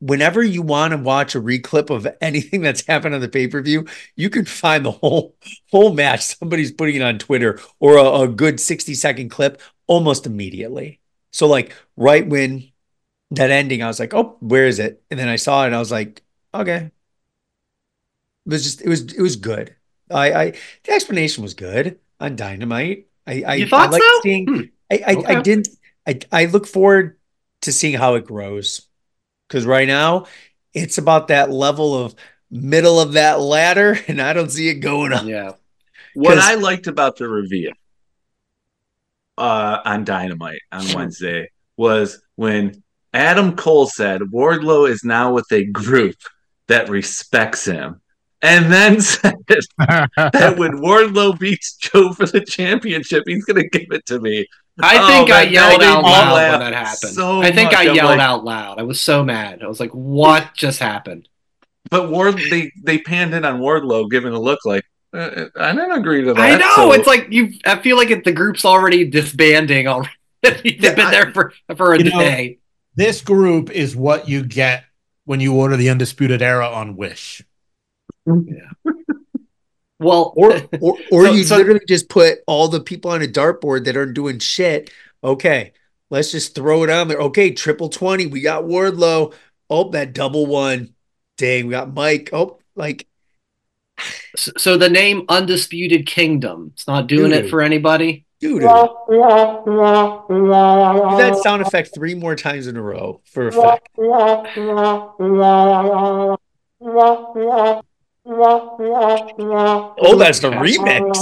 whenever 0.00 0.42
you 0.42 0.62
want 0.62 0.92
to 0.92 0.96
watch 0.98 1.34
a 1.34 1.40
reclip 1.40 1.90
of 1.90 2.06
anything 2.20 2.62
that's 2.62 2.86
happened 2.86 3.14
on 3.14 3.20
the 3.20 3.28
pay 3.28 3.48
per 3.48 3.62
view, 3.62 3.86
you 4.16 4.30
can 4.30 4.44
find 4.44 4.84
the 4.84 4.90
whole 4.92 5.36
whole 5.70 5.92
match. 5.94 6.22
Somebody's 6.22 6.72
putting 6.72 6.96
it 6.96 7.02
on 7.02 7.18
Twitter 7.18 7.60
or 7.80 7.96
a, 7.96 8.22
a 8.22 8.28
good 8.28 8.60
sixty 8.60 8.94
second 8.94 9.30
clip 9.30 9.60
almost 9.86 10.26
immediately. 10.26 11.00
So 11.32 11.46
like 11.46 11.74
right 11.96 12.26
when 12.26 12.70
that 13.32 13.50
ending, 13.50 13.82
I 13.82 13.88
was 13.88 14.00
like, 14.00 14.14
oh, 14.14 14.36
where 14.40 14.66
is 14.66 14.78
it? 14.78 15.02
And 15.10 15.20
then 15.20 15.28
I 15.28 15.36
saw 15.36 15.64
it 15.64 15.68
and 15.68 15.76
I 15.76 15.80
was 15.80 15.92
like, 15.92 16.22
okay. 16.54 16.90
It 18.46 18.50
was 18.52 18.64
just 18.64 18.82
it 18.82 18.88
was 18.88 19.12
it 19.14 19.20
was 19.22 19.36
good. 19.36 19.76
I 20.10 20.32
I 20.32 20.50
the 20.84 20.92
explanation 20.92 21.42
was 21.42 21.54
good 21.54 21.98
on 22.20 22.36
Dynamite. 22.36 23.06
I 23.26 23.42
I, 23.46 23.54
You 23.54 23.66
thought 23.68 23.94
I 23.94 23.98
so? 24.00 24.20
seeing 24.22 24.46
Hmm. 24.46 24.60
I 24.92 25.12
I, 25.12 25.36
I 25.36 25.42
didn't 25.42 25.68
I 26.06 26.20
I 26.30 26.44
look 26.46 26.66
forward 26.66 27.18
to 27.62 27.72
seeing 27.72 27.94
how 27.94 28.14
it 28.14 28.26
grows. 28.26 28.86
Cause 29.48 29.66
right 29.66 29.86
now 29.86 30.26
it's 30.72 30.98
about 30.98 31.28
that 31.28 31.50
level 31.50 31.94
of 31.94 32.14
middle 32.50 33.00
of 33.00 33.14
that 33.14 33.40
ladder, 33.40 33.98
and 34.08 34.20
I 34.20 34.32
don't 34.32 34.50
see 34.50 34.68
it 34.68 34.76
going 34.76 35.12
up. 35.12 35.24
Yeah. 35.24 35.52
What 36.14 36.38
I 36.38 36.54
liked 36.54 36.86
about 36.88 37.16
the 37.16 37.26
reveal 37.26 37.72
uh, 39.38 39.78
on 39.84 40.04
Dynamite 40.04 40.60
on 40.70 40.84
Wednesday 40.94 41.50
was 41.78 42.22
when 42.36 42.82
Adam 43.14 43.56
Cole 43.56 43.86
said 43.86 44.20
Wardlow 44.20 44.88
is 44.88 45.04
now 45.04 45.32
with 45.32 45.50
a 45.52 45.64
group 45.64 46.16
that 46.66 46.90
respects 46.90 47.64
him, 47.64 48.00
and 48.42 48.70
then 48.70 49.00
said 49.00 49.34
that 49.48 50.54
when 50.58 50.82
Wardlow 50.82 51.38
beats 51.38 51.76
Joe 51.76 52.12
for 52.12 52.26
the 52.26 52.40
championship, 52.40 53.24
he's 53.26 53.44
going 53.44 53.62
to 53.62 53.68
give 53.68 53.90
it 53.90 54.04
to 54.06 54.20
me. 54.20 54.46
I 54.80 54.98
Oh, 54.98 55.06
think 55.08 55.30
I 55.30 55.44
that- 55.44 55.50
yelled 55.50 55.80
that 55.80 55.96
out 55.98 56.02
loud 56.04 56.50
when 56.50 56.60
that 56.60 56.72
happened. 56.74 57.12
so 57.14 57.42
I 57.42 57.50
think 57.52 57.72
much. 57.72 57.80
I 57.80 57.82
yelled 57.82 57.98
like- 58.10 58.20
out 58.20 58.44
loud. 58.44 58.78
I 58.78 58.82
was 58.84 59.00
so 59.00 59.22
mad. 59.24 59.62
I 59.62 59.66
was 59.66 59.80
like, 59.80 59.90
"What 59.90 60.48
just 60.56 60.78
happened?" 60.80 61.28
But 61.90 62.10
Ward, 62.10 62.38
they 62.50 62.72
they 62.82 62.98
panned 62.98 63.34
in 63.34 63.44
on 63.44 63.60
Wardlow, 63.60 64.10
giving 64.10 64.32
a 64.32 64.40
look 64.40 64.60
like 64.64 64.84
uh, 65.14 65.46
I 65.58 65.72
didn't 65.72 65.92
agree 65.92 66.22
to 66.24 66.32
that. 66.32 66.40
I 66.40 66.56
know. 66.56 66.74
so- 66.74 66.92
It's 66.92 67.06
like 67.06 67.26
you. 67.30 67.52
I 67.66 67.76
feel 67.80 67.96
like 67.98 68.10
it, 68.10 68.24
the 68.24 68.32
group's 68.32 68.64
already 68.64 69.04
disbanding 69.04 69.86
already. 69.88 70.10
They've 70.42 70.64
Yeah, 70.82 70.94
been 70.94 71.10
there 71.10 71.30
for 71.32 71.52
for 71.76 71.92
a 71.92 71.98
You 71.98 72.10
know- 72.10 72.18
day. 72.18 72.58
This 72.94 73.20
group 73.20 73.70
is 73.70 73.94
what 73.94 74.28
you 74.28 74.42
get 74.44 74.84
when 75.24 75.40
you 75.40 75.54
order 75.54 75.76
the 75.76 75.88
Undisputed 75.90 76.40
Era 76.42 76.66
on 76.68 76.96
Wish. 76.96 77.42
Well, 80.02 80.32
Or 80.36 80.52
or, 80.80 80.96
or 81.10 81.26
So- 81.26 81.32
you 81.32 81.44
so- 81.44 81.56
literally 81.56 81.80
just 81.88 82.08
put 82.08 82.38
all 82.46 82.68
the 82.68 82.80
people 82.80 83.10
on 83.10 83.22
a 83.22 83.26
dartboard 83.26 83.84
that 83.84 83.96
aren't 83.96 84.14
doing 84.14 84.38
shit. 84.38 84.90
Okay, 85.24 85.72
let's 86.10 86.32
just 86.32 86.54
throw 86.54 86.82
it 86.84 86.90
on 86.90 87.08
there. 87.08 87.18
Okay, 87.18 87.52
triple 87.52 87.88
twenty. 87.88 88.26
We 88.26 88.40
got 88.40 88.64
Wardlow. 88.64 89.32
Oh, 89.70 89.90
that 89.90 90.12
double 90.12 90.46
one. 90.46 90.94
Dang, 91.38 91.66
we 91.66 91.70
got 91.70 91.94
Mike. 91.94 92.30
Oh, 92.32 92.58
like 92.74 93.06
so, 94.36 94.50
so 94.58 94.76
the 94.76 94.88
name 94.88 95.24
Undisputed 95.28 96.06
Kingdom. 96.06 96.72
It's 96.74 96.86
not 96.88 97.06
doing 97.06 97.32
it 97.32 97.48
for 97.48 97.62
anybody. 97.62 98.26
dude. 98.40 98.62
Do 98.62 98.68
that 101.18 101.40
sound 101.42 101.62
effect 101.62 101.94
three 101.94 102.14
more 102.14 102.34
times 102.34 102.66
in 102.66 102.76
a 102.76 102.82
row 102.82 103.20
for 103.24 103.48
effect. 103.48 103.88
Oh, 108.24 110.16
that's 110.18 110.38
the 110.40 110.50
remix. 110.50 111.12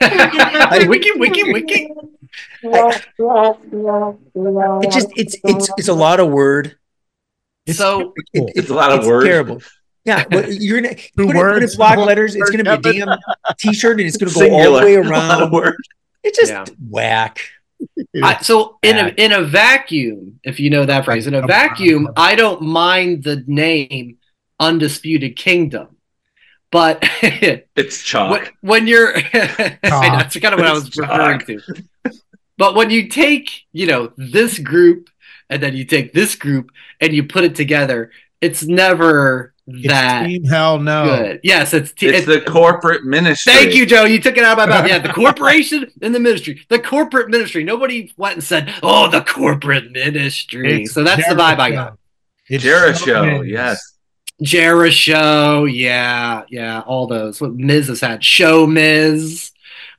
That's 0.00 0.86
wiki, 0.86 1.10
wiki, 1.16 1.52
wiki. 1.52 1.88
it. 2.62 3.02
Just 4.92 5.08
it's 5.16 5.36
it's 5.44 5.70
it's 5.76 5.88
a 5.88 5.92
lot 5.94 6.20
of 6.20 6.30
word. 6.30 6.76
So 7.68 8.14
It- 8.32 8.34
it- 8.34 8.52
It's 8.56 8.70
a 8.70 8.74
lot 8.74 8.92
of 8.92 9.00
it's 9.00 9.08
words. 9.08 9.26
Terrible. 9.26 9.62
Yeah, 10.04 10.24
but 10.30 10.52
you're 10.54 10.80
gonna 10.80 10.94
Two 10.94 11.26
put 11.26 11.36
it, 11.36 11.52
put 11.54 11.62
it 11.62 11.76
block 11.76 11.96
one 11.98 12.06
letters. 12.06 12.34
It's 12.36 12.50
gonna 12.50 12.64
be 12.64 12.70
a 12.70 12.78
damn 13.06 13.18
t-shirt, 13.58 13.98
and 14.00 14.08
it's 14.08 14.16
gonna 14.16 14.32
go 14.32 14.50
all 14.54 14.78
the 14.78 14.84
way 14.84 14.94
A 14.96 15.02
lot 15.02 15.42
of 15.42 15.52
around. 15.52 15.74
It's 16.22 16.38
just 16.38 16.52
Yeah. 16.52 16.64
whack. 16.88 17.40
I, 18.22 18.40
so 18.42 18.78
in 18.82 18.98
a 18.98 19.08
in 19.16 19.32
a 19.32 19.40
vacuum, 19.42 20.38
if 20.44 20.60
you 20.60 20.68
know 20.70 20.84
that 20.84 21.04
phrase, 21.06 21.26
in 21.26 21.34
a 21.34 21.46
vacuum, 21.46 22.08
I 22.16 22.34
don't 22.34 22.60
mind 22.62 23.24
the 23.24 23.42
name 23.46 24.18
Undisputed 24.58 25.36
Kingdom, 25.36 25.96
but 26.70 26.98
It's 27.22 28.02
chalk. 28.02 28.30
when, 28.30 28.48
when 28.60 28.86
you're, 28.86 29.16
I 29.34 29.78
know, 29.82 30.00
that's 30.18 30.38
kind 30.38 30.54
of 30.54 30.60
what 30.60 30.68
I 30.68 30.72
was 30.72 30.86
It's 30.88 30.98
referring 30.98 31.40
to. 31.40 31.60
But 32.56 32.74
when 32.74 32.90
you 32.90 33.08
take, 33.08 33.48
you 33.72 33.86
know, 33.86 34.12
this 34.16 34.58
group 34.58 35.08
and 35.48 35.62
then 35.62 35.74
you 35.76 35.84
take 35.84 36.12
this 36.12 36.34
group 36.36 36.70
and 37.00 37.12
you 37.12 37.24
put 37.24 37.44
it 37.44 37.54
together, 37.54 38.10
it's 38.40 38.62
never 38.62 39.54
It's 39.66 39.88
that 39.88 40.26
Team 40.26 40.44
Hell 40.44 40.78
No. 40.78 41.04
good. 41.04 41.40
Yes, 41.42 41.72
it's, 41.74 41.92
t- 41.92 42.06
It's 42.08 42.26
the 42.26 42.40
corporate 42.42 43.04
ministry. 43.04 43.52
Thank 43.52 43.74
you, 43.74 43.86
Joe. 43.86 44.04
You 44.04 44.20
took 44.20 44.36
it 44.36 44.44
out 44.44 44.58
of 44.58 44.68
my 44.68 44.74
mouth. 44.80 44.88
Yeah, 44.88 44.98
the 44.98 45.12
corporation 45.12 45.90
and 46.02 46.14
the 46.14 46.20
ministry. 46.20 46.64
The 46.68 46.78
corporate 46.78 47.28
ministry. 47.30 47.64
Nobody 47.64 48.12
went 48.16 48.34
and 48.34 48.44
said, 48.44 48.72
"Oh, 48.82 49.08
the 49.10 49.20
corporate 49.22 49.90
ministry." 49.92 50.82
It's 50.84 50.92
so 50.92 51.02
that's 51.04 51.26
the 51.28 51.34
vibe 51.34 51.58
I 51.58 51.70
got. 51.70 51.98
It's 52.48 52.62
Jericho, 52.64 53.40
Miz. 53.40 53.48
yes. 53.50 53.92
Jericho, 54.42 55.64
yeah, 55.64 56.44
yeah, 56.48 56.80
all 56.80 57.06
those. 57.06 57.40
What 57.40 57.54
Miz 57.54 57.88
has 57.88 58.00
had, 58.00 58.24
Show 58.24 58.66
Miz 58.66 59.50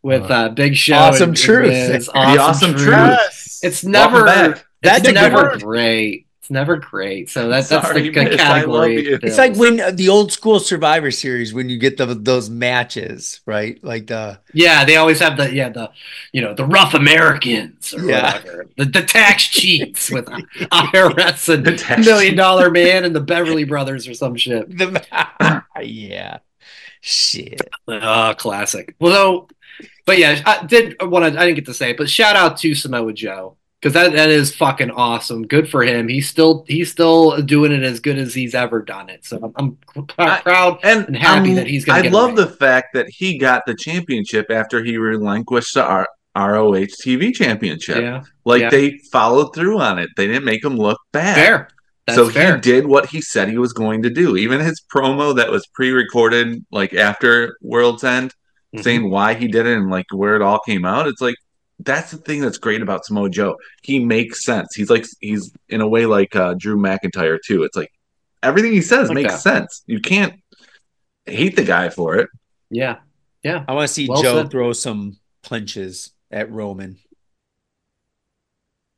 with 0.02 0.30
uh, 0.32 0.50
Big 0.50 0.76
Show, 0.76 0.96
Awesome 0.96 1.30
and- 1.30 1.38
and 1.38 1.38
Truth. 1.38 1.70
Miz. 1.70 2.06
The 2.08 2.12
Awesome 2.18 2.74
Truth. 2.74 2.88
Yes. 2.88 3.60
It's 3.64 3.84
never. 3.84 4.24
That's 4.26 4.62
it's 4.84 5.10
a 5.10 5.14
good 5.14 5.14
never 5.14 5.58
great. 5.60 6.28
It's 6.52 6.60
never 6.60 6.78
great. 6.78 7.30
So 7.30 7.48
that's 7.50 7.70
that's 7.70 7.90
Sorry, 7.90 8.02
the 8.02 8.10
Miz, 8.12 8.48
I 8.50 8.64
category. 8.64 8.66
love 8.66 8.98
you. 8.98 9.20
it 9.24 9.24
It's 9.24 9.38
like 9.38 9.56
when 9.56 9.80
uh, 9.80 9.92
the 9.92 10.10
old 10.10 10.32
school 10.32 10.60
Survivor 10.60 11.12
Series 11.12 11.54
when 11.54 11.70
you 11.70 11.78
get 11.78 11.98
the 11.98 12.06
those 12.08 12.50
matches, 12.50 13.42
right? 13.46 13.82
Like 13.84 14.08
the 14.08 14.42
Yeah, 14.54 14.84
they 14.84 14.98
always 14.98 15.20
have 15.20 15.38
the 15.38 15.54
yeah 15.54 15.70
the 15.70 15.92
you 16.34 16.42
know 16.42 16.54
the 16.54 16.66
rough 16.66 16.94
Americans 16.94 17.94
or 17.94 18.06
Yeah. 18.06 18.34
whatever 18.34 18.66
the, 18.78 18.86
the 18.86 19.02
tax 19.04 19.44
cheats 19.48 20.12
with 20.12 20.26
IRS 20.72 21.48
The 21.64 21.72
and 21.72 21.78
tax 21.78 22.06
Million 22.06 22.36
Dollar 22.36 22.70
Man 22.70 23.06
and 23.06 23.16
the 23.16 23.22
Beverly 23.22 23.64
Brothers 23.64 24.08
or 24.08 24.14
some 24.14 24.36
shit. 24.36 24.70
the 24.78 25.64
yeah, 25.82 26.40
shit. 27.02 27.70
Oh, 27.88 28.34
classic. 28.38 28.96
Well, 29.00 29.14
though, 29.14 29.50
but 30.06 30.18
yeah, 30.20 30.42
I 30.46 30.66
did 30.66 30.98
want 31.02 31.34
to. 31.34 31.40
I 31.40 31.46
didn't 31.46 31.56
get 31.58 31.66
to 31.68 31.74
say 31.74 31.92
it, 31.92 31.98
but 31.98 32.10
shout 32.10 32.36
out 32.36 32.58
to 32.60 32.76
Samoa 32.76 33.14
Joe 33.14 33.58
because 33.82 33.94
that 33.94 34.14
that 34.14 34.30
is 34.30 34.56
fucking 34.56 34.92
awesome. 34.92 35.48
Good 35.48 35.70
for 35.70 35.84
him. 35.84 36.08
He's 36.08 36.30
still 36.30 36.64
he's 36.68 36.92
still 36.92 37.42
doing 37.42 37.72
it 37.72 37.82
as 37.84 38.00
good 38.00 38.18
as 38.20 38.34
he's 38.34 38.54
ever 38.54 38.82
done 38.82 39.10
it. 39.10 39.26
So 39.26 39.52
I'm, 39.58 39.78
I'm 39.96 40.06
pr- 40.06 40.22
I- 40.22 40.42
proud. 40.42 40.80
And, 40.84 41.08
And 41.08 41.18
happy 41.18 41.48
I'm- 41.50 41.56
that 41.56 41.68
he's 41.68 41.90
I 41.90 42.02
love 42.10 42.28
ring. 42.28 42.36
the 42.36 42.48
fact 42.48 42.94
that 42.94 43.08
he 43.10 43.38
got 43.38 43.64
the 43.66 43.74
championship 43.76 44.52
after 44.52 44.84
he 44.84 44.98
relinquished 44.98 45.74
the 45.74 45.84
R- 45.84 46.08
ROH 46.36 46.88
TV 47.04 47.34
championship. 47.34 47.98
Yeah, 47.98 48.22
Like 48.46 48.62
yeah. 48.62 48.70
they 48.70 49.00
followed 49.12 49.54
through 49.56 49.80
on 49.80 50.00
it. 50.00 50.10
They 50.16 50.28
didn't 50.28 50.46
make 50.46 50.64
him 50.64 50.78
look 50.78 51.00
bad. 51.12 51.36
fair. 51.36 51.68
That's 52.08 52.18
so 52.18 52.30
fair. 52.30 52.56
he 52.56 52.62
did 52.62 52.86
what 52.88 53.08
he 53.08 53.20
said 53.22 53.50
he 53.50 53.58
was 53.58 53.74
going 53.74 54.04
to 54.04 54.10
do. 54.10 54.38
Even 54.38 54.60
his 54.60 54.82
promo 54.94 55.36
that 55.36 55.52
was 55.52 55.68
pre-recorded, 55.74 56.66
like 56.72 56.94
after 56.94 57.58
World's 57.62 58.04
End, 58.04 58.34
Mhm. 58.76 58.84
saying 58.84 59.10
why 59.10 59.34
he 59.34 59.48
did 59.48 59.66
it 59.68 59.78
and 59.78 59.90
like 59.90 60.06
where 60.14 60.36
it 60.36 60.42
all 60.42 60.60
came 60.66 60.86
out. 60.86 61.08
It's 61.08 61.22
like 61.22 61.36
that's 61.84 62.12
the 62.12 62.18
thing 62.18 62.42
that's 62.42 62.58
great 62.58 62.82
about 62.82 63.06
Samoa 63.06 63.30
Joe. 63.30 63.56
He 63.84 64.04
makes 64.04 64.44
sense. 64.46 64.76
He's 64.76 64.90
like 64.90 65.06
he's 65.20 65.52
in 65.70 65.82
a 65.82 65.88
way 65.88 66.06
like 66.06 66.36
uh, 66.36 66.54
Drew 66.56 66.78
McIntyre 66.78 67.38
too. 67.46 67.64
It's 67.64 67.76
like 67.78 67.92
everything 68.44 68.72
he 68.72 68.82
says 68.82 69.10
Like 69.10 69.16
makes 69.16 69.34
that. 69.34 69.40
sense. 69.42 69.84
You 69.88 70.00
can't 70.00 70.34
hate 71.26 71.56
the 71.56 71.64
guy 71.64 71.90
for 71.90 72.16
it. 72.18 72.30
Yeah, 72.70 72.98
yeah. 73.44 73.64
I 73.68 73.74
want 73.74 73.88
to 73.88 73.94
see 73.94 74.08
Well 74.08 74.22
Joe 74.22 74.42
said. 74.44 74.52
throw 74.52 74.74
some 74.74 75.18
punches 75.44 76.12
at 76.32 76.52
Roman. 76.52 76.98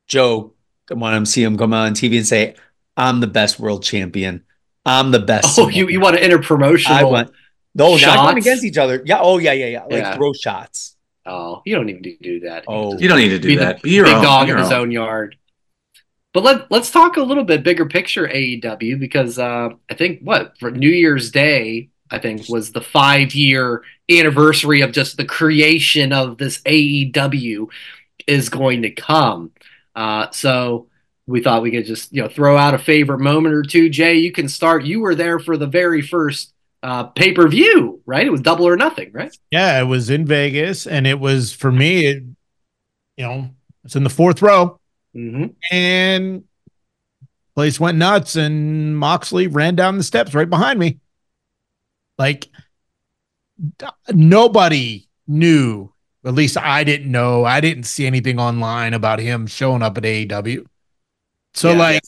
Joe, 0.06 0.52
I 0.90 0.94
want 0.94 1.24
to 1.26 1.30
see 1.30 1.42
him 1.42 1.56
come 1.56 1.72
on 1.72 1.92
TV 1.94 2.16
and 2.18 2.26
say, 2.26 2.54
"I'm 2.96 3.20
the 3.20 3.26
best 3.26 3.58
world 3.58 3.82
champion. 3.82 4.44
I'm 4.84 5.10
the 5.10 5.18
best." 5.20 5.58
Oh, 5.58 5.68
you 5.68 5.88
you 5.88 6.00
want 6.00 6.16
to 6.16 6.22
enter 6.22 6.38
promotional? 6.38 6.98
I 6.98 7.04
want. 7.04 7.30
No, 7.74 7.92
not 7.92 8.00
shots? 8.00 8.22
going 8.22 8.38
against 8.38 8.64
each 8.64 8.78
other. 8.78 9.02
Yeah. 9.04 9.18
Oh, 9.20 9.38
yeah, 9.38 9.52
yeah, 9.52 9.66
yeah. 9.66 9.82
Like 9.82 9.90
Yeah. 9.92 10.14
throw 10.16 10.32
shots. 10.32 10.94
Oh, 11.26 11.62
you 11.64 11.74
don't 11.74 11.88
even 11.88 12.02
do, 12.02 12.16
do 12.20 12.40
that. 12.40 12.64
Oh. 12.68 12.98
You 12.98 13.08
don't 13.08 13.18
need 13.18 13.30
to 13.30 13.38
do 13.38 13.48
be 13.48 13.56
the 13.56 13.64
that. 13.64 13.82
Be 13.82 13.90
your 13.92 14.04
big 14.04 14.14
own. 14.16 14.22
dog 14.22 14.46
be 14.46 14.50
in 14.50 14.56
your 14.56 14.64
his 14.64 14.72
own. 14.72 14.82
own 14.82 14.90
yard. 14.90 15.36
But 16.32 16.42
let 16.42 16.70
let's 16.70 16.90
talk 16.90 17.16
a 17.16 17.22
little 17.22 17.44
bit 17.44 17.62
bigger 17.62 17.86
picture 17.86 18.26
AEW 18.26 18.98
because 18.98 19.38
uh, 19.38 19.70
I 19.88 19.94
think 19.94 20.20
what 20.20 20.58
for 20.58 20.70
New 20.70 20.90
Year's 20.90 21.30
Day 21.30 21.90
I 22.10 22.18
think 22.18 22.48
was 22.48 22.72
the 22.72 22.80
five 22.80 23.34
year 23.34 23.82
anniversary 24.10 24.82
of 24.82 24.92
just 24.92 25.16
the 25.16 25.24
creation 25.24 26.12
of 26.12 26.36
this 26.36 26.60
AEW 26.62 27.68
is 28.26 28.48
going 28.48 28.82
to 28.82 28.90
come. 28.90 29.52
Uh, 29.94 30.30
so 30.30 30.88
we 31.26 31.42
thought 31.42 31.62
we 31.62 31.70
could 31.70 31.86
just 31.86 32.12
you 32.12 32.22
know 32.22 32.28
throw 32.28 32.56
out 32.56 32.74
a 32.74 32.78
favorite 32.78 33.20
moment 33.20 33.54
or 33.54 33.62
two. 33.62 33.88
Jay, 33.88 34.16
you 34.16 34.32
can 34.32 34.48
start. 34.48 34.84
You 34.84 35.00
were 35.00 35.14
there 35.14 35.38
for 35.38 35.56
the 35.56 35.66
very 35.66 36.02
first 36.02 36.52
uh, 36.84 37.04
pay 37.04 37.32
per 37.32 37.48
view, 37.48 38.00
right? 38.06 38.26
It 38.26 38.30
was 38.30 38.42
double 38.42 38.68
or 38.68 38.76
nothing, 38.76 39.10
right? 39.12 39.36
Yeah, 39.50 39.80
it 39.80 39.84
was 39.84 40.10
in 40.10 40.26
Vegas, 40.26 40.86
and 40.86 41.06
it 41.06 41.18
was 41.18 41.52
for 41.52 41.72
me. 41.72 42.06
It, 42.06 42.22
you 43.16 43.24
know, 43.24 43.50
it's 43.84 43.96
in 43.96 44.04
the 44.04 44.10
fourth 44.10 44.42
row, 44.42 44.78
Mm-hmm. 45.16 45.46
and 45.72 46.44
place 47.56 47.80
went 47.80 47.96
nuts, 47.98 48.36
and 48.36 48.96
Moxley 48.98 49.46
ran 49.46 49.74
down 49.76 49.96
the 49.96 50.04
steps 50.04 50.34
right 50.34 50.48
behind 50.50 50.78
me. 50.78 50.98
Like 52.18 52.48
d- 53.78 53.86
nobody 54.12 55.08
knew. 55.26 55.90
At 56.26 56.34
least 56.34 56.56
I 56.56 56.84
didn't 56.84 57.10
know. 57.10 57.44
I 57.44 57.60
didn't 57.60 57.84
see 57.84 58.06
anything 58.06 58.38
online 58.40 58.94
about 58.94 59.18
him 59.18 59.46
showing 59.46 59.82
up 59.82 59.96
at 59.98 60.04
AEW. 60.04 60.64
So 61.54 61.70
Yeah. 61.72 61.78
like 61.78 62.02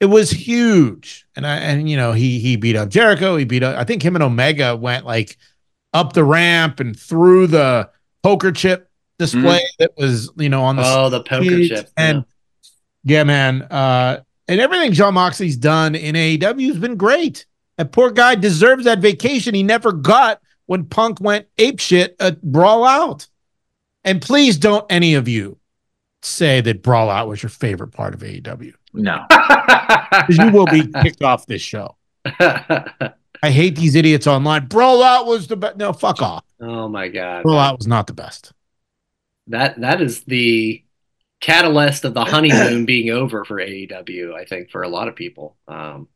it 0.00 0.06
was 0.06 0.30
huge. 0.30 1.26
And 1.36 1.46
I 1.46 1.56
and 1.56 1.88
you 1.88 1.96
know, 1.96 2.12
he 2.12 2.40
he 2.40 2.56
beat 2.56 2.76
up 2.76 2.88
Jericho, 2.88 3.36
he 3.36 3.44
beat 3.44 3.62
up 3.62 3.76
I 3.76 3.84
think 3.84 4.02
him 4.02 4.16
and 4.16 4.24
Omega 4.24 4.74
went 4.74 5.04
like 5.04 5.36
up 5.92 6.14
the 6.14 6.24
ramp 6.24 6.80
and 6.80 6.98
through 6.98 7.48
the 7.48 7.90
poker 8.22 8.50
chip 8.50 8.90
display 9.18 9.62
that 9.78 9.92
was, 9.96 10.30
you 10.36 10.48
know, 10.48 10.62
on 10.62 10.76
the 10.76 10.82
Oh, 10.84 11.10
the 11.10 11.22
poker 11.22 11.64
chip. 11.66 11.90
And 11.96 12.24
yeah, 13.04 13.24
man. 13.24 13.62
Uh 13.62 14.20
and 14.48 14.60
everything 14.60 14.92
Jon 14.92 15.14
Moxley's 15.14 15.56
done 15.56 15.94
in 15.94 16.14
AEW 16.14 16.68
has 16.68 16.78
been 16.78 16.96
great. 16.96 17.46
That 17.76 17.92
poor 17.92 18.10
guy 18.10 18.34
deserves 18.34 18.84
that 18.84 18.98
vacation 18.98 19.54
he 19.54 19.62
never 19.62 19.92
got 19.92 20.40
when 20.66 20.84
Punk 20.84 21.20
went 21.20 21.46
ape 21.58 21.80
shit 21.80 22.16
at 22.20 22.42
Brawl 22.42 22.84
Out. 22.84 23.26
And 24.04 24.22
please 24.22 24.56
don't 24.56 24.84
any 24.90 25.14
of 25.14 25.28
you 25.28 25.58
say 26.22 26.60
that 26.62 26.82
Brawl 26.82 27.10
Out 27.10 27.28
was 27.28 27.42
your 27.42 27.50
favorite 27.50 27.92
part 27.92 28.14
of 28.14 28.20
AEW. 28.20 28.72
No. 28.92 29.24
Because 30.10 30.38
you 30.38 30.50
will 30.50 30.66
be 30.66 30.86
kicked 31.02 31.22
off 31.22 31.46
this 31.46 31.62
show. 31.62 31.96
I 33.42 33.50
hate 33.50 33.76
these 33.76 33.94
idiots 33.94 34.26
online. 34.26 34.66
Brawl 34.66 35.02
Out 35.02 35.26
was 35.26 35.46
the 35.46 35.56
best. 35.56 35.76
No, 35.76 35.92
fuck 35.92 36.20
off. 36.22 36.44
oh 36.60 36.88
my 36.88 37.08
god. 37.08 37.42
Brawl 37.42 37.58
Out 37.58 37.78
was 37.78 37.86
not 37.86 38.06
the 38.06 38.12
best. 38.12 38.52
That 39.46 39.80
that 39.80 40.00
is 40.02 40.22
the 40.24 40.82
catalyst 41.40 42.04
of 42.04 42.14
the 42.14 42.24
honeymoon 42.24 42.84
being 42.84 43.10
over 43.10 43.44
for 43.44 43.56
AEW. 43.56 44.34
I 44.34 44.44
think 44.44 44.70
for 44.70 44.82
a 44.82 44.88
lot 44.88 45.08
of 45.08 45.16
people, 45.16 45.56
um, 45.66 46.08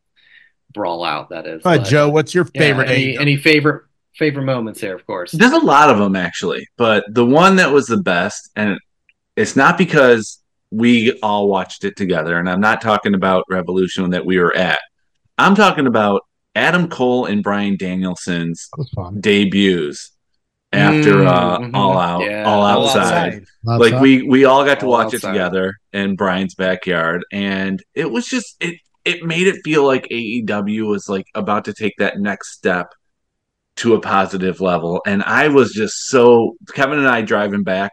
brawl 0.72 1.02
out 1.05 1.30
that 1.30 1.46
is. 1.46 1.62
All 1.64 1.72
right, 1.72 1.78
But, 1.80 1.88
Joe, 1.88 2.11
what's 2.11 2.34
your 2.34 2.46
yeah, 2.55 2.61
favorite? 2.61 2.90
any, 2.90 3.14
AEW? 3.14 3.20
any 3.20 3.36
favorite 3.36 3.84
favorite 4.16 4.44
moments 4.44 4.80
there? 4.80 4.94
Of 4.94 5.07
course. 5.07 5.32
There's 5.32 5.52
a 5.52 5.59
lot 5.59 5.88
of 5.90 5.98
them 5.98 6.14
actually, 6.16 6.68
but 6.76 7.05
the 7.09 7.24
one 7.24 7.57
that 7.57 7.72
was 7.72 7.86
the 7.86 7.96
best, 8.02 8.50
and 8.55 8.78
it's 9.36 9.57
not 9.57 9.78
because 9.78 10.40
we 10.75 11.18
all 11.22 11.49
watched 11.49 11.85
it 11.85 11.97
together, 11.97 12.39
and 12.39 12.49
I'm 12.49 12.61
not 12.61 12.81
talking 12.81 13.14
about 13.14 13.45
Revolution 13.49 14.11
that 14.11 14.27
we 14.27 14.39
were 14.39 14.55
at. 14.57 14.79
I'm 15.39 15.55
talking 15.55 15.87
about 15.87 16.22
Adam 16.55 16.89
Cole 16.89 17.27
and 17.27 17.43
Bryan 17.43 17.77
Danielson's 17.77 18.68
That 18.72 18.79
was 18.79 18.91
fun. 18.91 19.20
debuts 19.20 20.11
after 20.72 21.14
Mm, 21.14 21.27
uh, 21.29 21.59
mhm. 21.59 21.75
All 21.75 21.99
Out, 21.99 22.22
Yeah. 22.22 22.45
All 22.45 22.62
All 22.62 22.87
Outside. 22.87 23.35
outside. 23.35 23.45
Like 23.64 24.01
we 24.01 24.22
we 24.22 24.45
all 24.45 24.64
got 24.64 24.81
to 24.81 24.87
All 24.87 24.93
watch 24.93 25.14
outside. 25.14 25.29
it 25.29 25.33
together 25.33 25.75
in 25.93 26.16
Brian's 26.16 26.55
backyard, 26.55 27.25
and 27.33 27.83
it 27.95 28.11
was 28.11 28.27
just 28.27 28.57
it 28.61 28.75
it 29.05 29.22
made 29.25 29.47
it 29.47 29.57
feel 29.64 29.85
like 29.85 30.07
AEW 30.11 30.87
was 30.87 31.09
like 31.09 31.27
about 31.35 31.66
to 31.66 31.72
take 31.75 31.95
that 31.99 32.18
next 32.18 32.53
step 32.55 32.93
to 33.77 33.95
a 33.95 34.01
positive 34.01 34.61
level, 34.61 35.01
and 35.07 35.22
I 35.22 35.49
was 35.49 35.72
just 35.72 36.07
so 36.09 36.55
Kevin 36.75 36.99
and 36.99 37.09
I 37.09 37.22
driving 37.22 37.64
back 37.64 37.93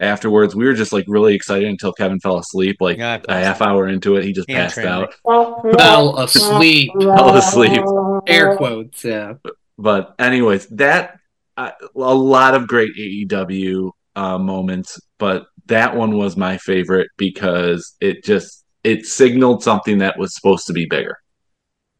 afterwards, 0.00 0.56
we 0.56 0.64
were 0.64 0.74
just 0.74 0.92
like 0.92 1.04
really 1.06 1.34
excited 1.34 1.68
until 1.68 1.92
Kevin 1.92 2.20
fell 2.20 2.38
asleep. 2.38 2.76
Like 2.80 2.98
Yeah, 2.98 3.12
I 3.12 3.14
a 3.14 3.20
fell 3.20 3.44
half 3.44 3.62
hour 3.62 3.88
into 3.88 4.16
it, 4.16 4.24
he 4.24 4.32
just 4.32 4.48
Hand 4.48 4.64
passed 4.64 4.74
train 4.74 4.86
out, 4.88 5.14
Fell 5.24 6.18
asleep. 6.18 6.92
fell 7.00 7.36
asleep. 7.36 7.82
Air 8.26 8.56
quotes. 8.56 9.04
Yeah. 9.04 9.34
But 9.78 10.14
anyways, 10.18 10.66
that 10.68 11.18
uh, 11.56 11.72
a 11.94 12.14
lot 12.14 12.54
of 12.54 12.66
great 12.66 12.94
AEW 12.96 13.90
uh, 14.16 14.38
moments, 14.38 15.00
but 15.18 15.46
that 15.66 15.94
one 15.94 16.16
was 16.16 16.36
my 16.36 16.58
favorite 16.58 17.08
because 17.16 17.96
it 18.00 18.24
just 18.24 18.64
it 18.82 19.06
signaled 19.06 19.62
something 19.62 19.98
that 19.98 20.18
was 20.18 20.34
supposed 20.34 20.66
to 20.66 20.72
be 20.72 20.86
bigger. 20.86 21.18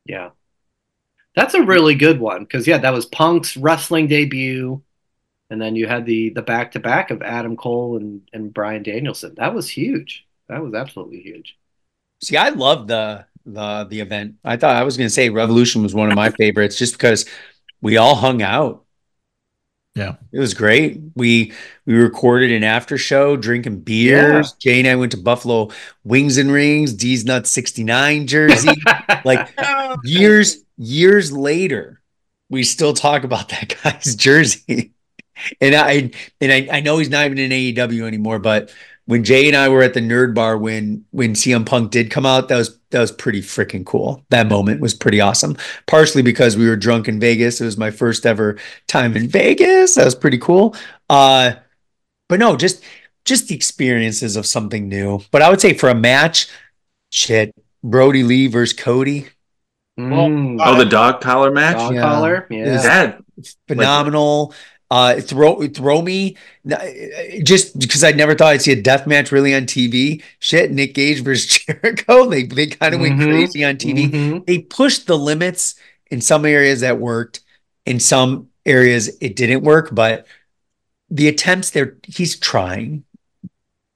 Yeah. 0.04 0.30
That's 1.36 1.54
a 1.54 1.62
really 1.62 1.94
good 1.94 2.18
one 2.18 2.42
because 2.42 2.66
yeah, 2.66 2.78
that 2.78 2.92
was 2.92 3.06
Punk's 3.06 3.56
wrestling 3.56 4.08
debut, 4.08 4.82
and 5.50 5.60
then 5.60 5.76
you 5.76 5.86
had 5.86 6.06
the 6.06 6.30
the 6.30 6.42
back 6.42 6.72
to 6.72 6.80
back 6.80 7.10
of 7.10 7.22
Adam 7.22 7.56
Cole 7.56 7.96
and 7.96 8.22
and 8.32 8.54
Bryan 8.54 8.82
Danielson. 8.82 9.34
That 9.36 9.54
was 9.54 9.68
huge. 9.68 10.26
That 10.48 10.62
was 10.62 10.74
absolutely 10.74 11.20
huge. 11.20 11.56
See, 12.22 12.36
I 12.36 12.50
love 12.50 12.86
the 12.86 13.26
the 13.44 13.84
the 13.84 14.00
event. 14.00 14.36
I 14.44 14.56
thought 14.56 14.76
I 14.76 14.84
was 14.84 14.96
going 14.96 15.06
to 15.08 15.14
say 15.14 15.28
Revolution 15.28 15.82
was 15.82 15.94
one 15.94 16.10
of 16.10 16.16
my 16.16 16.30
favorites, 16.38 16.78
just 16.78 16.94
because 16.94 17.26
we 17.82 17.96
all 17.96 18.14
hung 18.14 18.42
out. 18.42 18.84
Yeah. 19.96 20.14
it 20.32 20.38
was 20.38 20.54
great. 20.54 21.00
We 21.16 21.52
we 21.84 21.94
recorded 21.94 22.52
an 22.52 22.62
after 22.62 22.96
show, 22.96 23.36
drinking 23.36 23.80
beers. 23.80 24.52
Jay 24.52 24.78
and 24.78 24.88
I 24.88 24.94
went 24.94 25.10
to 25.12 25.18
Buffalo 25.18 25.70
Wings 26.04 26.38
and 26.38 26.52
Rings, 26.52 26.94
D's 26.94 27.24
Nuts 27.24 27.50
sixty 27.50 27.82
nine 27.82 28.28
jersey. 28.28 28.70
like 29.24 29.52
years 30.04 30.64
years 30.78 31.32
later, 31.32 32.00
we 32.48 32.62
still 32.62 32.92
talk 32.94 33.24
about 33.24 33.48
that 33.48 33.74
guy's 33.82 34.14
jersey. 34.16 34.92
And 35.60 35.74
I 35.74 36.10
and 36.40 36.52
I, 36.52 36.68
I 36.70 36.80
know 36.80 36.98
he's 36.98 37.10
not 37.10 37.24
even 37.26 37.38
in 37.38 37.50
AEW 37.50 38.06
anymore, 38.06 38.38
but 38.38 38.72
when 39.06 39.24
Jay 39.24 39.48
and 39.48 39.56
I 39.56 39.68
were 39.68 39.82
at 39.82 39.94
the 39.94 40.00
nerd 40.00 40.34
bar 40.34 40.56
when 40.56 41.04
when 41.10 41.34
CM 41.34 41.66
Punk 41.66 41.90
did 41.90 42.10
come 42.10 42.24
out, 42.26 42.48
that 42.48 42.56
was 42.56 42.78
that 42.90 43.00
was 43.00 43.12
pretty 43.12 43.40
freaking 43.40 43.84
cool. 43.84 44.24
That 44.30 44.48
moment 44.48 44.80
was 44.80 44.94
pretty 44.94 45.20
awesome. 45.20 45.56
Partially 45.86 46.22
because 46.22 46.56
we 46.56 46.68
were 46.68 46.76
drunk 46.76 47.08
in 47.08 47.18
Vegas. 47.20 47.60
It 47.60 47.64
was 47.64 47.76
my 47.76 47.90
first 47.90 48.24
ever 48.26 48.58
time 48.86 49.16
in 49.16 49.28
Vegas. 49.28 49.94
That 49.96 50.04
was 50.04 50.14
pretty 50.14 50.38
cool. 50.38 50.76
Uh 51.08 51.52
but 52.28 52.38
no, 52.38 52.56
just 52.56 52.84
just 53.24 53.48
the 53.48 53.54
experiences 53.54 54.36
of 54.36 54.46
something 54.46 54.88
new. 54.88 55.20
But 55.30 55.42
I 55.42 55.50
would 55.50 55.60
say 55.60 55.74
for 55.74 55.88
a 55.88 55.94
match, 55.94 56.48
shit, 57.10 57.52
Brodie 57.82 58.22
Lee 58.22 58.46
versus 58.46 58.78
Cody. 58.78 59.26
Mm, 59.98 60.58
Oh, 60.64 60.78
the 60.78 60.84
dog 60.86 61.20
collar 61.20 61.50
match. 61.50 61.76
dog 61.76 61.94
yeah. 61.94 62.00
collar. 62.00 62.46
Is 62.50 62.84
Yeah. 62.84 63.06
That 63.06 63.22
phenomenal. 63.68 64.54
Uh, 64.90 65.20
throw 65.20 65.66
throw 65.68 66.02
me 66.02 66.36
just 67.42 67.78
because 67.78 68.02
I 68.02 68.10
never 68.12 68.34
thought 68.34 68.48
I'd 68.48 68.62
see 68.62 68.72
a 68.72 68.82
death 68.82 69.06
match 69.06 69.30
really 69.30 69.54
on 69.54 69.62
TV. 69.62 70.22
Shit, 70.40 70.72
Nick 70.72 70.94
Gage 70.94 71.22
versus 71.22 71.46
Jericho. 71.66 72.28
They 72.28 72.42
they 72.44 72.66
kind 72.66 72.94
of 72.94 73.00
went 73.00 73.18
Mhm. 73.20 73.30
crazy 73.30 73.64
on 73.64 73.76
TV. 73.76 74.10
Mhm. 74.10 74.46
They 74.46 74.58
pushed 74.58 75.06
the 75.06 75.16
limits 75.18 75.76
in 76.10 76.20
some 76.20 76.44
areas 76.44 76.80
that 76.80 76.98
worked. 76.98 77.40
In 77.86 78.00
some 78.00 78.48
areas 78.66 79.08
it 79.20 79.36
didn't 79.36 79.62
work, 79.62 79.90
but 79.92 80.26
the 81.08 81.28
attempts 81.28 81.70
there, 81.70 81.96
he's 82.06 82.38
trying. 82.38 83.04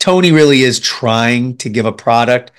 Tony 0.00 0.32
really 0.32 0.62
is 0.62 0.80
trying 0.80 1.56
to 1.58 1.68
give 1.68 1.86
a 1.86 1.92
product. 1.92 2.50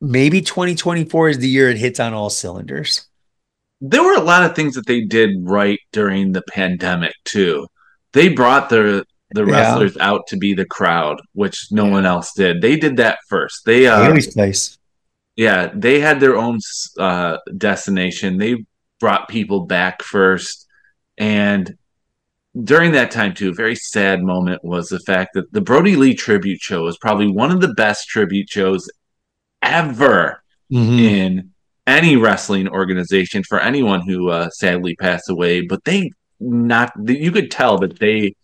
Maybe 0.00 0.40
2024 0.42 1.28
is 1.30 1.38
the 1.38 1.48
year 1.48 1.70
it 1.70 1.76
hits 1.78 1.98
on 2.00 2.12
all 2.12 2.30
cylinders. 2.30 3.06
There 3.86 4.02
were 4.02 4.14
a 4.14 4.20
lot 4.20 4.44
of 4.44 4.56
things 4.56 4.74
that 4.74 4.86
they 4.86 5.02
did 5.02 5.30
right 5.42 5.78
during 5.92 6.32
the 6.32 6.42
pandemic 6.50 7.14
too. 7.24 7.66
They 8.12 8.28
brought 8.28 8.68
the 8.70 9.04
the 9.30 9.44
Yeah. 9.44 9.52
wrestlers 9.52 9.96
out 9.98 10.22
to 10.28 10.36
be 10.36 10.54
the 10.54 10.64
crowd, 10.64 11.16
which 11.32 11.66
no 11.70 11.84
one 11.86 12.06
else 12.06 12.32
did. 12.34 12.62
They 12.62 12.76
did 12.76 12.96
that 12.98 13.18
first. 13.28 13.64
They 13.66 13.86
uh 13.86 14.14
place. 14.32 14.78
yeah, 15.36 15.70
they 15.74 16.00
had 16.00 16.20
their 16.20 16.36
own 16.36 16.58
uh 16.98 17.38
destination. 17.56 18.38
They 18.38 18.64
brought 19.00 19.28
people 19.28 19.66
back 19.66 20.02
first 20.02 20.66
and 21.18 21.74
during 22.62 22.92
that 22.92 23.10
time 23.10 23.34
too, 23.34 23.50
a 23.50 23.52
very 23.54 23.74
sad 23.74 24.22
moment 24.22 24.64
was 24.64 24.88
the 24.88 25.00
fact 25.00 25.30
that 25.34 25.52
the 25.52 25.60
Brodie 25.60 25.96
Lee 25.96 26.14
tribute 26.14 26.60
show 26.60 26.84
was 26.84 26.96
probably 26.98 27.26
one 27.28 27.50
of 27.50 27.60
the 27.60 27.74
best 27.74 28.06
tribute 28.08 28.48
shows 28.48 28.88
ever 29.60 30.40
Mhm. 30.72 31.00
in 31.00 31.50
any 31.86 32.16
wrestling 32.16 32.68
organization 32.68 33.42
for 33.42 33.60
anyone 33.60 34.02
who 34.02 34.30
uh, 34.30 34.50
sadly 34.50 34.96
passed 34.96 35.28
away. 35.30 35.62
But 35.62 35.84
they 35.84 36.10
not 36.40 36.92
you 37.06 37.32
could 37.32 37.50
tell 37.50 37.78
that 37.78 37.98
they 37.98 38.34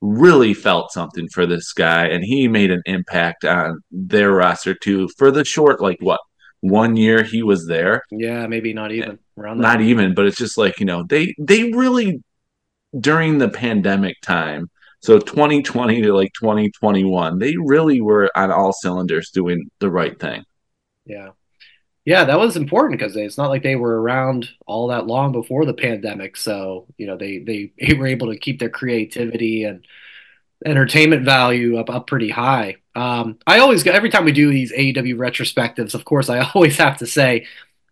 really 0.00 0.54
felt 0.54 0.92
something 0.92 1.28
for 1.32 1.46
this 1.46 1.72
guy, 1.72 2.06
and 2.06 2.24
he 2.24 2.48
made 2.48 2.70
an 2.70 2.82
impact 2.86 3.44
on 3.44 3.80
their 3.90 4.32
roster 4.32 4.74
too. 4.74 5.08
For 5.16 5.30
the 5.30 5.44
short, 5.44 5.80
like 5.80 5.98
what 6.00 6.20
one 6.60 6.96
year 6.96 7.22
he 7.22 7.42
was 7.42 7.66
there, 7.66 8.02
Yeah, 8.10 8.46
maybe 8.46 8.72
not 8.72 8.92
even 8.92 9.18
around 9.38 9.58
not 9.58 9.80
even, 9.80 10.14
but 10.14 10.26
it's 10.26 10.38
just 10.38 10.58
like 10.58 10.80
you 10.80 10.86
know 10.86 11.04
they 11.04 11.34
they 11.38 11.70
really 11.72 12.22
during 12.98 13.38
the 13.38 13.48
pandemic 13.48 14.20
time. 14.22 14.70
So 15.00 15.18
2020 15.18 16.02
to 16.02 16.14
like 16.14 16.32
2021, 16.32 17.38
they 17.38 17.54
really 17.58 18.00
were 18.00 18.30
on 18.34 18.50
all 18.50 18.72
cylinders 18.72 19.30
doing 19.30 19.70
the 19.78 19.90
right 19.90 20.18
thing. 20.18 20.42
Yeah. 21.04 21.30
Yeah, 22.06 22.24
that 22.24 22.38
was 22.38 22.56
important 22.56 22.98
because 22.98 23.16
it's 23.16 23.36
not 23.36 23.50
like 23.50 23.64
they 23.64 23.74
were 23.74 24.00
around 24.00 24.48
all 24.64 24.86
that 24.88 25.08
long 25.08 25.32
before 25.32 25.66
the 25.66 25.74
pandemic. 25.74 26.36
So, 26.36 26.86
you 26.96 27.08
know, 27.08 27.16
they, 27.16 27.38
they, 27.38 27.72
they 27.80 27.94
were 27.94 28.06
able 28.06 28.28
to 28.32 28.38
keep 28.38 28.60
their 28.60 28.70
creativity 28.70 29.64
and 29.64 29.84
entertainment 30.64 31.24
value 31.24 31.78
up, 31.78 31.90
up 31.90 32.06
pretty 32.06 32.30
high. 32.30 32.76
Um, 32.94 33.38
I 33.44 33.58
always 33.58 33.82
go, 33.82 33.90
every 33.90 34.08
time 34.08 34.24
we 34.24 34.30
do 34.30 34.50
these 34.50 34.72
AEW 34.72 35.16
retrospectives, 35.16 35.94
of 35.94 36.04
course, 36.04 36.30
I 36.30 36.48
always 36.54 36.78
have 36.78 36.98
to 36.98 37.06
say, 37.06 37.46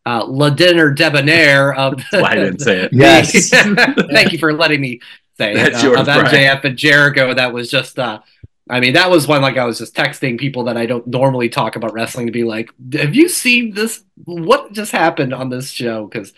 uh, 0.07 0.23
Le 0.25 0.53
Dinner 0.53 0.93
Debonair 0.93 1.75
of 1.75 1.97
That's 2.13 2.23
why 2.23 2.31
I 2.31 2.35
didn't 2.37 2.61
say 2.61 2.83
it. 2.83 2.93
Yes. 2.93 3.51
Thank 3.51 4.33
you 4.33 4.39
for 4.39 4.53
letting 4.53 4.81
me 4.81 5.01
say 5.39 5.53
it. 5.53 5.57
That's 5.57 5.83
uh, 5.83 5.89
yours, 5.89 6.01
of 6.01 6.07
Brian. 6.07 6.27
MJF 6.27 6.65
and 6.65 6.79
Jericho. 6.79 7.35
That 7.35 7.53
was 7.53 7.69
just, 7.69 7.99
uh, 7.99 8.21
I 8.69 8.81
mean, 8.81 8.95
that 8.95 9.11
was 9.11 9.29
one 9.29 9.43
like 9.43 9.59
I 9.59 9.67
was 9.67 9.79
just 9.79 9.95
texting 9.95 10.39
people 10.39 10.65
that 10.65 10.77
I 10.77 10.87
don't 10.87 11.07
normally 11.07 11.51
talk 11.51 11.77
about 11.77 11.93
wrestling 11.93 12.27
to 12.27 12.33
be 12.33 12.45
like, 12.45 12.71
have 12.95 13.15
you 13.15 13.29
seen 13.29 13.75
this? 13.75 14.03
What 14.25 14.73
just 14.73 14.91
happened 14.91 15.35
on 15.35 15.51
this 15.51 15.71
show? 15.71 16.07
Because 16.07 16.33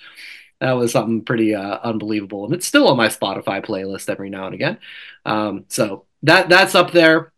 that 0.60 0.72
was 0.72 0.92
something 0.92 1.22
pretty 1.22 1.54
uh, 1.54 1.78
unbelievable, 1.82 2.44
and 2.44 2.54
it's 2.54 2.66
still 2.66 2.88
on 2.88 2.96
my 2.96 3.08
Spotify 3.08 3.64
playlist 3.64 4.08
every 4.08 4.30
now 4.30 4.46
and 4.46 4.54
again. 4.54 4.78
Um, 5.24 5.66
so 5.68 6.06
that 6.24 6.48
that's 6.48 6.74
up 6.74 6.92
there. 6.92 7.32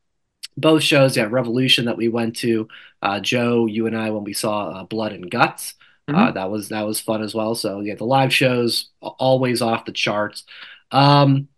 Both 0.57 0.83
shows, 0.83 1.17
yeah, 1.17 1.29
Revolution 1.31 1.85
that 1.85 1.97
we 1.97 2.09
went 2.09 2.37
to, 2.37 2.69
uh, 3.01 3.21
Joe, 3.21 3.67
you 3.67 3.87
and 3.87 3.97
I 3.97 4.11
when 4.11 4.25
we 4.25 4.33
saw 4.33 4.71
uh, 4.71 4.85
Blood 4.85 5.13
and 5.13 5.31
Guts. 5.31 5.75
Uh, 6.09 6.31
that 6.33 6.51
was 6.51 6.71
that 6.71 6.87
was 6.87 7.01
fun 7.01 7.23
as 7.23 7.35
well. 7.35 7.55
So 7.55 7.81
yeah, 7.81 7.95
the 7.95 8.05
live 8.05 8.33
shows 8.33 8.89
always 9.01 9.61
off 9.61 9.85
the 9.85 9.93
charts. 9.93 10.45
Um, 10.91 11.49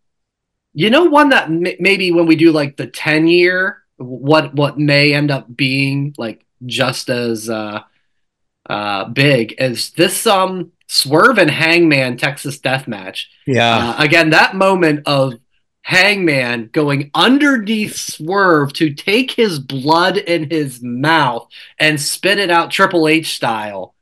you 0.73 0.91
know, 0.91 1.05
one 1.05 1.31
that 1.31 1.45
m- 1.45 1.77
maybe 1.79 2.13
when 2.13 2.27
we 2.27 2.37
do 2.37 2.53
like 2.53 2.77
the 2.77 2.87
ten 2.87 3.27
year, 3.27 3.83
what 3.97 4.55
what 4.55 4.79
may 4.79 5.15
end 5.15 5.31
up 5.31 5.55
being 5.55 6.15
like 6.19 6.45
just 6.67 7.09
as 7.09 7.49
uh, 7.49 7.81
uh, 8.69 9.05
big 9.05 9.55
is 9.59 9.91
this 9.91 10.27
um 10.27 10.73
Swerve 10.89 11.39
and 11.39 11.51
Hangman 11.51 12.17
Texas 12.17 12.59
Death 12.59 12.89
Match. 12.89 13.31
Yeah. 13.47 13.91
Uh, 13.91 14.03
again, 14.03 14.31
that 14.31 14.57
moment 14.57 15.07
of 15.07 15.35
Hangman 15.83 16.69
going 16.73 17.11
underneath 17.15 17.95
Swerve 17.95 18.73
to 18.75 18.93
take 18.93 19.31
his 19.31 19.59
blood 19.59 20.17
in 20.17 20.51
his 20.51 20.83
mouth 20.83 21.49
and 21.79 22.01
spit 22.01 22.39
it 22.39 22.51
out 22.51 22.71
Triple 22.71 23.09
H 23.09 23.35
style. 23.37 23.95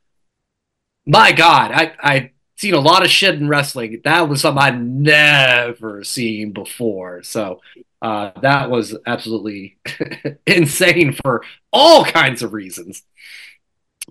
My 1.05 1.31
God, 1.31 1.71
I, 1.71 1.93
I've 2.01 2.29
seen 2.59 2.73
a 2.73 2.79
lot 2.79 3.03
of 3.03 3.09
shit 3.09 3.35
in 3.35 3.47
wrestling. 3.47 4.01
That 4.03 4.27
was 4.27 4.41
something 4.41 4.61
I'd 4.61 4.83
never 4.83 6.03
seen 6.03 6.51
before. 6.51 7.23
So 7.23 7.61
Uh, 8.01 8.31
that 8.41 8.69
was 8.69 8.95
absolutely 9.05 9.77
insane 10.47 11.11
for 11.11 11.43
all 11.71 12.05
kinds 12.05 12.41
of 12.41 12.53
reasons. 12.53 13.03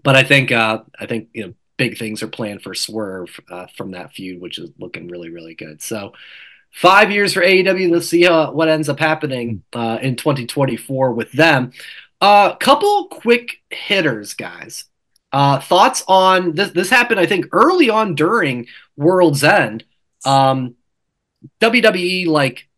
But 0.02 0.14
I 0.14 0.24
think 0.24 0.52
uh, 0.52 0.82
I 0.98 1.06
think 1.06 1.28
you 1.32 1.46
know 1.46 1.54
big 1.78 1.96
things 1.98 2.22
are 2.22 2.28
planned 2.28 2.62
for 2.62 2.74
Swerve 2.74 3.40
uh, 3.50 3.66
from 3.76 3.92
that 3.92 4.12
feud, 4.12 4.42
which 4.42 4.58
is 4.58 4.70
looking 4.78 5.08
really 5.08 5.30
really 5.30 5.54
good. 5.54 5.80
So 5.82 6.12
five 6.70 7.10
years 7.10 7.32
for 7.32 7.42
AEW. 7.42 7.90
Let's 7.90 8.08
see 8.08 8.24
how, 8.24 8.52
what 8.52 8.68
ends 8.68 8.88
up 8.88 9.00
happening 9.00 9.62
uh, 9.72 9.98
in 10.02 10.16
2024 10.16 11.12
with 11.12 11.32
them. 11.32 11.72
A 12.20 12.24
uh, 12.24 12.56
couple 12.56 13.06
quick 13.08 13.62
hitters, 13.70 14.34
guys. 14.34 14.84
Uh, 15.32 15.60
thoughts 15.60 16.02
on 16.08 16.54
this? 16.54 16.70
This 16.70 16.90
happened, 16.90 17.20
I 17.20 17.26
think, 17.26 17.46
early 17.52 17.90
on 17.90 18.14
during 18.14 18.66
World's 18.96 19.44
End. 19.44 19.84
Um, 20.24 20.74
WWE 21.60 22.26
like 22.26 22.68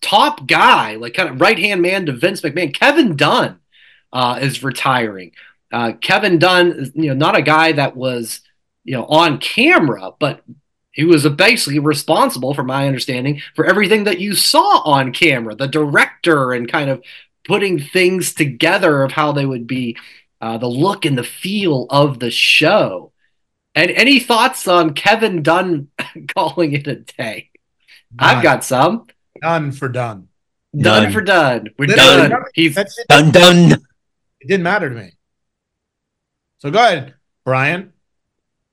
top 0.00 0.46
guy, 0.46 0.96
like 0.96 1.14
kind 1.14 1.28
of 1.28 1.40
right 1.40 1.58
hand 1.58 1.82
man 1.82 2.06
to 2.06 2.12
Vince 2.12 2.40
McMahon, 2.42 2.74
Kevin 2.74 3.16
Dunn 3.16 3.58
uh, 4.12 4.38
is 4.40 4.62
retiring. 4.62 5.32
Uh, 5.72 5.92
Kevin 6.00 6.38
Dunn 6.38 6.92
you 6.94 7.08
know 7.08 7.14
not 7.14 7.36
a 7.36 7.42
guy 7.42 7.72
that 7.72 7.96
was 7.96 8.40
you 8.84 8.94
know 8.94 9.06
on 9.06 9.38
camera, 9.38 10.12
but 10.18 10.42
he 10.94 11.04
was 11.04 11.28
basically 11.28 11.80
responsible, 11.80 12.54
from 12.54 12.66
my 12.66 12.86
understanding, 12.86 13.42
for 13.56 13.66
everything 13.66 14.04
that 14.04 14.20
you 14.20 14.34
saw 14.34 14.80
on 14.84 15.12
camera, 15.12 15.54
the 15.54 15.66
director 15.66 16.52
and 16.52 16.70
kind 16.70 16.88
of 16.88 17.02
putting 17.44 17.80
things 17.80 18.32
together 18.32 19.02
of 19.02 19.12
how 19.12 19.32
they 19.32 19.44
would 19.44 19.66
be, 19.66 19.96
uh, 20.44 20.58
the 20.58 20.68
look 20.68 21.06
and 21.06 21.16
the 21.16 21.24
feel 21.24 21.86
of 21.88 22.18
the 22.18 22.30
show. 22.30 23.12
And 23.74 23.90
any 23.90 24.20
thoughts 24.20 24.68
on 24.68 24.92
Kevin 24.92 25.42
Dunn 25.42 25.88
calling 26.36 26.74
it 26.74 26.86
a 26.86 26.96
day? 26.96 27.50
I've 28.18 28.42
got 28.42 28.62
some. 28.62 29.06
Done 29.40 29.72
for 29.72 29.88
done. 29.88 30.28
Done, 30.76 31.04
Done. 31.04 31.12
for 31.12 31.22
done. 31.22 31.68
We're 31.78 31.86
Done. 31.86 32.30
done. 32.30 32.42
He's 32.52 32.74
That's 32.74 32.98
it. 32.98 33.08
Dun 33.08 33.30
dun. 33.30 33.72
It 33.72 34.48
didn't 34.48 34.64
matter 34.64 34.90
to 34.90 34.94
me. 34.94 35.12
So 36.58 36.70
go 36.70 36.78
ahead, 36.78 37.14
Brian. 37.44 37.94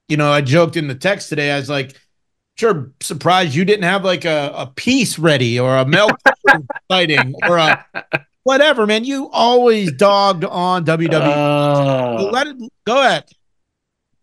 You 0.09 0.17
know, 0.17 0.30
I 0.30 0.41
joked 0.41 0.76
in 0.76 0.88
the 0.89 0.95
text 0.95 1.30
today. 1.30 1.51
I 1.51 1.57
was 1.57 1.69
like, 1.69 1.95
sure, 2.57 2.91
surprised 2.99 3.55
you 3.55 3.63
didn't 3.63 3.86
have 3.86 4.03
like 4.03 4.26
a, 4.26 4.51
a 4.53 4.67
piece 4.67 5.17
ready 5.17 5.57
or 5.57 5.78
a 5.78 5.86
Mel 5.86 6.09
Gibson 6.26 6.67
sighting 6.91 7.34
or 7.47 7.57
a 7.57 7.86
whatever, 8.43 8.85
man. 8.87 9.03
You 9.03 9.29
always 9.31 9.91
dogged 9.91 10.45
on 10.45 10.85
WWE. 10.85 11.13
Uh, 11.13 12.23
let 12.31 12.47
it 12.47 12.57
go 12.85 12.99
ahead. 13.01 13.25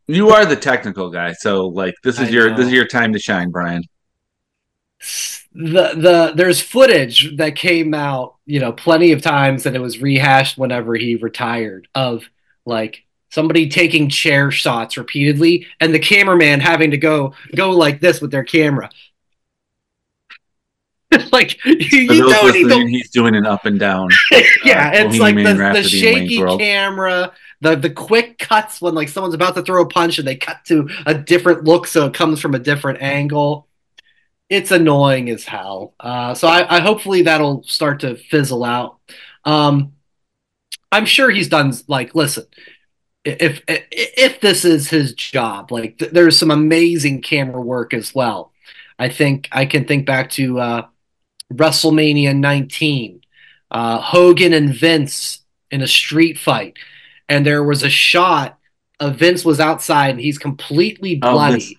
You 0.07 0.31
are 0.31 0.47
the 0.47 0.57
technical 0.57 1.11
guy, 1.11 1.33
so 1.33 1.67
like 1.67 1.95
this 2.03 2.19
is 2.19 2.29
I 2.29 2.33
your 2.33 2.51
know. 2.51 2.57
this 2.57 2.67
is 2.67 2.73
your 2.73 2.87
time 2.87 3.13
to 3.13 3.19
shine, 3.19 3.51
Brian. 3.51 3.83
the 5.53 5.93
the 5.95 6.33
there's 6.35 6.61
footage 6.61 7.37
that 7.37 7.57
came 7.57 7.95
out, 7.95 8.37
you 8.47 8.61
know, 8.61 8.73
plenty 8.73 9.13
of 9.13 9.23
times 9.23 9.67
and 9.67 9.77
it 9.77 9.81
was 9.81 10.01
rehashed 10.01 10.59
whenever 10.59 10.95
he 10.95 11.17
retired 11.17 11.89
of 11.95 12.25
like 12.65 13.05
somebody 13.31 13.69
taking 13.69 14.09
chair 14.09 14.51
shots 14.51 14.97
repeatedly 14.97 15.67
and 15.81 15.93
the 15.95 15.99
cameraman 15.99 16.61
having 16.61 16.91
to 16.91 16.97
go 16.99 17.35
go 17.55 17.71
like 17.71 18.01
this 18.01 18.21
with 18.21 18.31
their 18.31 18.45
camera. 18.45 18.89
like 21.33 21.65
you, 21.65 21.75
you 21.75 22.29
don't, 22.29 22.55
you 22.55 22.87
he's 22.89 23.11
doing 23.11 23.35
an 23.35 23.47
up 23.47 23.65
and 23.65 23.79
down. 23.79 24.11
yeah, 24.65 24.89
uh, 24.89 25.07
it's 25.07 25.19
like 25.19 25.37
the, 25.37 25.55
the 25.73 25.83
shaky 25.83 26.37
camera, 26.59 27.33
the 27.61 27.77
the 27.77 27.91
quick 27.91 28.39
cuts 28.39 28.81
when 28.81 28.95
like 28.95 29.09
someone's 29.09 29.35
about 29.35 29.55
to 29.55 29.63
throw 29.63 29.83
a 29.83 29.89
punch 29.89 30.19
and 30.19 30.29
they 30.29 30.37
cut 30.37 30.65
to 30.67 30.89
a 31.07 31.15
different 31.15 31.65
look, 31.65 31.87
so 31.87 32.07
it 32.07 32.15
comes 32.15 32.41
from 32.41 32.55
a 32.55 32.59
different 32.59 33.01
angle. 33.01 33.67
It's 34.51 34.71
annoying 34.71 35.31
as 35.31 35.45
hell. 35.45 35.95
Uh, 35.99 36.35
so 36.35 36.47
I, 36.47 36.77
I 36.77 36.81
hopefully 36.81 37.23
that'll 37.23 37.63
start 37.65 38.01
to 38.01 38.17
fizzle 38.17 38.65
out. 38.65 38.99
Um, 39.45 39.93
I'm 40.93 41.07
sure 41.07 41.31
he's 41.31 41.49
done 41.49 41.73
like 41.87 42.15
listen. 42.15 42.45
If 43.25 43.63
if, 43.67 43.87
if 43.91 44.41
this 44.43 44.67
is 44.67 44.91
his 44.91 45.15
job, 45.15 45.73
like 45.73 45.99
th- 45.99 46.13
there's 46.13 46.39
some 46.39 46.51
amazing 46.51 47.23
camera 47.23 47.61
work 47.63 47.95
as 47.95 48.15
well. 48.15 48.53
I 48.99 49.09
think 49.09 49.49
I 49.53 49.65
can 49.65 49.87
think 49.87 50.07
back 50.07 50.31
to 50.31 50.61
uh, 50.61 50.87
WrestleMania 51.53 52.37
19, 52.37 53.21
uh, 53.71 54.01
Hogan 54.01 54.53
and 54.53 54.75
Vince 54.75 55.41
in 55.71 55.83
a 55.83 55.87
street 55.87 56.39
fight, 56.39 56.77
and 57.29 57.45
there 57.45 57.63
was 57.65 57.83
a 57.83 57.91
shot 57.91 58.59
of 59.01 59.17
Vince 59.17 59.45
was 59.45 59.61
outside 59.61 60.11
and 60.11 60.21
he's 60.21 60.39
completely 60.39 61.19
Oh, 61.23 61.33
bloody, 61.33 61.57
this- 61.57 61.75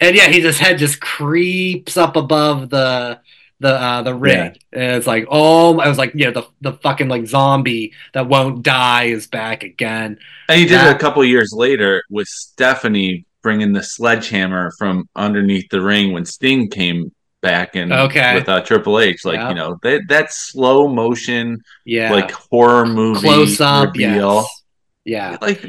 and 0.00 0.16
yeah, 0.16 0.28
he 0.28 0.40
his 0.40 0.58
head 0.58 0.78
just 0.78 1.00
creeps 1.00 1.96
up 1.96 2.16
above 2.16 2.68
the 2.70 3.20
the 3.60 3.72
uh, 3.80 4.02
the 4.02 4.14
ring, 4.14 4.36
Yeah. 4.36 4.52
and 4.72 4.96
it's 4.96 5.06
like 5.06 5.26
oh, 5.30 5.78
I 5.78 5.88
was 5.88 5.96
like 5.98 6.12
yeah, 6.14 6.30
the 6.30 6.42
the 6.60 6.72
fucking 6.72 7.08
like 7.08 7.26
zombie 7.26 7.92
that 8.12 8.28
won't 8.28 8.62
die 8.64 9.04
is 9.04 9.28
back 9.28 9.62
again. 9.62 10.18
And 10.48 10.58
he 10.60 10.66
did 10.66 10.84
it 10.84 10.94
a 10.94 10.98
couple 10.98 11.24
years 11.24 11.52
later 11.54 12.02
with 12.10 12.26
Stephanie 12.26 13.24
bringing 13.42 13.72
the 13.72 13.82
sledgehammer 13.82 14.72
from 14.78 15.08
underneath 15.14 15.68
the 15.70 15.80
ring 15.80 16.12
when 16.12 16.24
Sting 16.24 16.68
came 16.68 17.12
back 17.44 17.76
and 17.76 17.92
Okay. 17.92 18.34
with 18.34 18.48
uh, 18.48 18.60
Triple 18.62 18.98
H. 18.98 19.24
Like 19.24 19.36
Yeah. 19.36 19.48
you 19.50 19.54
know 19.54 19.78
that 19.82 20.00
that 20.08 20.32
slow 20.32 20.88
motion, 20.88 21.62
Yeah, 21.84 22.10
like 22.12 22.30
horror 22.32 22.86
movie 22.86 23.20
close 23.20 23.60
up, 23.60 23.94
reveal. 23.94 24.34
yes, 24.36 24.62
yeah. 25.04 25.36
Like 25.40 25.60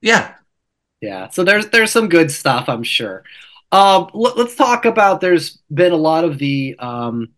yeah, 0.00 0.34
Yeah, 1.00 1.28
so 1.30 1.44
there's 1.44 1.66
there's 1.68 1.90
some 1.90 2.08
good 2.08 2.30
stuff, 2.30 2.68
I'm 2.68 2.82
sure. 2.84 3.24
Um, 3.72 4.10
let, 4.14 4.36
us 4.36 4.54
talk 4.54 4.84
about. 4.84 5.20
There's 5.20 5.58
been 5.72 5.92
a 5.92 5.96
lot 6.10 6.24
of 6.24 6.38
the 6.38 6.76
um, 6.78 7.30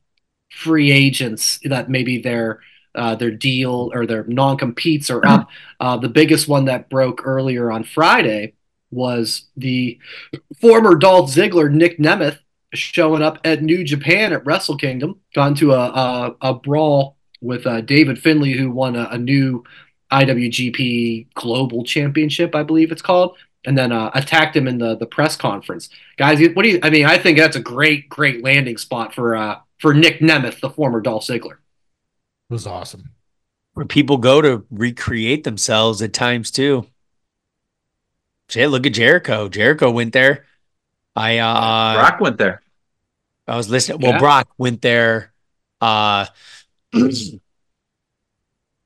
free 0.51 0.91
agents 0.91 1.61
that 1.65 1.89
maybe 1.89 2.19
their 2.23 2.61
uh, 2.95 3.15
their 3.17 3.31
deal 3.31 3.91
or 3.95 4.07
their 4.07 4.25
non 4.25 4.57
competes 4.57 5.11
are 5.11 5.25
up. 5.27 5.49
Uh, 5.81 5.97
the 5.97 6.09
biggest 6.09 6.49
one 6.49 6.65
that 6.67 6.89
broke 6.91 7.23
earlier 7.25 7.71
on 7.71 7.85
Friday 7.85 8.55
was 8.91 9.47
the 9.57 9.99
former 10.61 10.95
Dolph 10.97 11.31
Ziggler, 11.31 11.71
Nick 11.71 11.99
Nemeth, 11.99 12.39
showing 12.75 13.23
up 13.23 13.39
at 13.45 13.63
New 13.63 13.85
Japan 13.85 14.33
at 14.33 14.45
Wrestle 14.45 14.77
Kingdom. 14.77 15.21
Gone 15.35 15.55
to 15.57 15.73
a 15.73 15.81
a, 15.81 16.37
a 16.41 16.55
brawl 16.55 17.17
with 17.41 17.67
uh, 17.67 17.81
David 17.81 18.19
Finlay, 18.19 18.53
who 18.53 18.71
won 18.71 18.97
a, 18.97 19.09
a 19.11 19.19
new 19.19 19.65
IWGP 20.11 21.35
Global 21.35 21.85
Championship, 21.85 22.55
I 22.55 22.63
believe 22.63 22.93
it's 22.93 23.03
called, 23.03 23.37
and 23.65 23.77
then 23.77 23.93
uh, 23.93 24.11
attacked 24.15 24.57
him 24.57 24.69
in 24.69 24.79
the 24.79 24.97
the 24.97 25.07
press 25.07 25.37
conference. 25.37 25.89
Guys, 26.17 26.41
what 26.55 26.63
do 26.63 26.71
you? 26.71 26.81
I 26.83 26.91
mean, 26.91 27.07
I 27.07 27.19
think 27.19 27.39
that's 27.39 27.57
a 27.57 27.61
great 27.61 28.09
great 28.09 28.43
landing 28.43 28.77
spot 28.77 29.15
for 29.15 29.37
uh 29.37 29.59
for 29.79 29.95
Nick 29.95 30.21
Nemeth, 30.21 30.61
the 30.61 30.71
former 30.71 31.01
Dolph 31.01 31.27
Ziggler. 31.27 31.59
It 32.51 32.53
was 32.53 32.67
awesome. 32.67 33.11
Where 33.75 33.87
people 33.87 34.19
go 34.19 34.41
to 34.41 34.65
recreate 34.71 35.45
themselves 35.45 36.01
at 36.01 36.13
times 36.13 36.51
too. 36.51 36.87
Shit, 38.49 38.71
look 38.71 38.87
at 38.87 38.93
Jericho. 38.93 39.49
Jericho 39.49 39.91
went 39.91 40.13
there. 40.13 40.45
I 41.17 41.39
uh 41.39 41.95
Brock 41.95 42.21
went 42.21 42.39
there. 42.39 42.63
I 43.47 43.57
was 43.57 43.69
listening. 43.69 44.01
Well, 44.01 44.13
Yeah. 44.13 44.19
Brock 44.19 44.49
went 44.59 44.81
there. 44.83 45.33
Uh, 45.81 46.27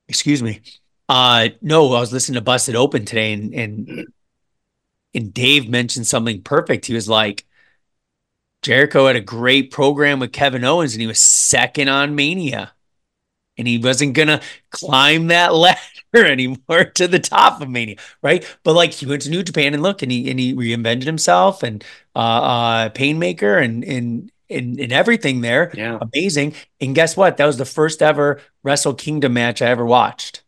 excuse 0.09 0.43
me. 0.43 0.61
Uh, 1.09 1.49
no, 1.63 1.93
I 1.95 2.01
was 2.01 2.13
listening 2.13 2.35
to 2.35 2.41
Busted 2.43 2.77
Open 2.77 3.05
today, 3.05 3.33
and 3.33 3.55
and 3.55 4.07
and 5.15 5.33
Dave 5.33 5.69
mentioned 5.69 6.07
something 6.07 6.43
perfect. 6.43 6.87
He 6.87 6.95
was 6.95 7.09
like, 7.09 7.47
Jericho 8.63 9.07
had 9.07 9.17
a 9.17 9.21
great 9.21 9.71
program 9.71 10.19
with 10.21 10.33
Kevin 10.33 10.65
Owens, 10.65 10.93
and 10.95 11.01
he 11.01 11.07
was 11.07 11.21
second 11.21 11.89
on 11.89 12.15
Mania, 12.15 12.73
and 13.57 13.67
he 13.67 13.79
wasn't 13.79 14.15
gonna 14.15 14.43
climb 14.71 15.29
that 15.29 15.55
ladder 15.55 15.79
anymore 16.15 16.85
to 16.97 17.09
the 17.09 17.19
top 17.21 17.63
of 17.63 17.71
Mania, 17.71 17.97
right? 18.23 18.45
But 18.65 18.75
like 18.75 18.93
he 18.93 19.07
went 19.07 19.23
to 19.23 19.31
New 19.31 19.43
Japan 19.43 19.73
and 19.73 19.83
look, 19.83 20.03
and 20.03 20.13
he 20.13 20.31
and 20.31 20.39
he 20.39 20.55
reinvented 20.55 21.05
himself, 21.05 21.63
and 21.63 21.83
uh, 22.15 22.19
uh, 22.19 22.89
Painmaker, 22.91 23.63
and 23.65 23.83
and 23.85 24.31
and 24.51 24.79
and 24.79 24.93
everything 24.93 25.41
there 25.41 25.71
Yeah, 25.75 25.99
amazing. 26.01 26.55
And 26.81 26.95
guess 26.95 27.17
what? 27.17 27.37
That 27.37 27.47
was 27.47 27.59
the 27.59 27.65
first 27.65 28.03
ever 28.03 28.41
Wrestle 28.63 28.95
Kingdom 28.95 29.35
match 29.35 29.63
I 29.63 29.67
ever 29.67 29.85
watched 29.85 30.43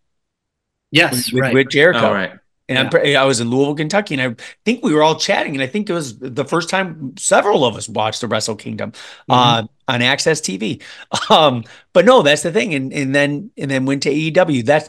yes, 0.91 1.33
with, 1.33 1.43
right. 1.43 1.55
with 1.55 1.69
Jericho. 1.69 2.07
All 2.07 2.15
right. 2.15 2.33
And 2.69 2.79
I'm, 2.79 3.17
I 3.17 3.25
was 3.25 3.41
in 3.41 3.51
Louisville, 3.51 3.75
Kentucky, 3.75 4.15
and 4.15 4.23
I 4.23 4.43
think 4.65 4.85
we 4.85 4.95
were 4.95 5.03
all 5.03 5.17
chatting, 5.17 5.55
and 5.55 5.63
I 5.63 5.67
think 5.67 5.91
it 5.91 5.93
was 5.93 6.21
the 6.21 6.45
first 6.45 6.69
time 6.69 7.17
several 7.19 7.65
of 7.65 7.75
us 7.75 7.89
watched 7.89 8.21
the 8.21 8.29
Wrestle 8.29 8.55
Kingdom 8.55 8.93
uh, 9.29 9.65
on 9.89 10.01
AXS 10.01 10.41
TV. 10.41 10.81
Um, 11.31 11.65
but 11.93 12.05
no, 12.05 12.23
that's 12.23 12.43
the 12.43 12.53
thing, 12.53 12.75
and 12.75 12.93
and 12.93 13.15
then 13.15 13.51
and 13.57 13.71
then 13.71 13.87
went 13.87 14.05
to 14.05 14.11
AEW. 14.11 14.65
That's 14.65 14.89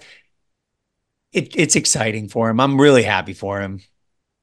it. 1.34 1.56
It's 1.56 1.76
exciting 1.76 2.30
for 2.30 2.50
him. 2.50 2.60
I'm 2.60 2.80
really 2.80 3.04
happy 3.04 3.34
for 3.34 3.62
him. 3.62 3.82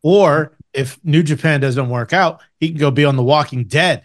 Or 0.03 0.57
if 0.73 0.99
New 1.05 1.23
Japan 1.23 1.61
doesn't 1.61 1.89
work 1.89 2.13
out, 2.13 2.41
he 2.59 2.71
can 2.71 2.79
go 2.79 2.91
be 2.91 3.05
on 3.05 3.17
The 3.17 3.23
Walking 3.23 3.65
Dead. 3.65 4.05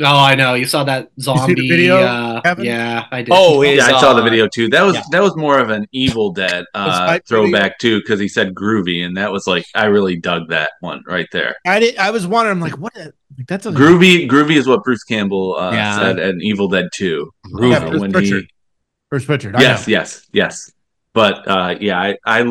Oh, 0.00 0.20
I 0.20 0.34
know. 0.34 0.54
You 0.54 0.64
saw 0.64 0.84
that 0.84 1.10
the 1.16 1.22
zombie 1.22 1.68
video, 1.68 1.96
uh, 1.98 2.40
Yeah, 2.58 3.06
I 3.10 3.22
did. 3.22 3.30
Oh, 3.32 3.62
is, 3.62 3.78
Yeah, 3.78 3.86
I 3.86 4.00
saw 4.00 4.14
the 4.14 4.20
uh, 4.20 4.24
video 4.24 4.46
too. 4.46 4.68
That 4.68 4.82
was 4.82 4.94
yeah. 4.94 5.02
that 5.10 5.22
was 5.22 5.36
more 5.36 5.58
of 5.58 5.70
an 5.70 5.86
Evil 5.92 6.32
Dead 6.32 6.64
uh, 6.74 6.92
Spike 6.92 7.26
throwback 7.26 7.78
too, 7.78 8.00
because 8.00 8.20
he 8.20 8.28
said 8.28 8.54
groovy, 8.54 9.04
and 9.04 9.16
that 9.16 9.32
was 9.32 9.46
like 9.46 9.66
I 9.74 9.86
really 9.86 10.16
dug 10.16 10.48
that 10.50 10.70
one 10.80 11.02
right 11.06 11.26
there. 11.32 11.56
I 11.66 11.80
did. 11.80 11.96
I 11.98 12.10
was 12.10 12.26
wondering, 12.26 12.56
I'm 12.56 12.60
like, 12.60 12.78
what? 12.78 12.94
Like, 12.96 13.46
that 13.46 13.62
doesn't 13.62 13.80
Groovy, 13.80 14.28
groovy 14.28 14.56
is 14.56 14.66
what 14.66 14.82
Bruce 14.82 15.04
Campbell 15.04 15.56
uh, 15.56 15.72
Yeah. 15.72 15.98
said 15.98 16.18
in 16.18 16.40
Evil 16.42 16.68
Dead 16.68 16.88
Two. 16.92 17.30
Groovy. 17.46 17.72
Yeah, 17.72 17.88
Bruce 17.88 18.00
when 18.00 18.12
Pritchard. 18.12 18.42
he, 18.42 18.50
Bruce 19.10 19.24
Pritchard. 19.24 19.56
I 19.56 19.60
yes, 19.60 19.86
know. 19.86 19.92
yes, 19.92 20.26
yes. 20.32 20.72
But 21.12 21.46
uh, 21.48 21.76
yeah, 21.80 22.00
I, 22.00 22.16
I, 22.24 22.42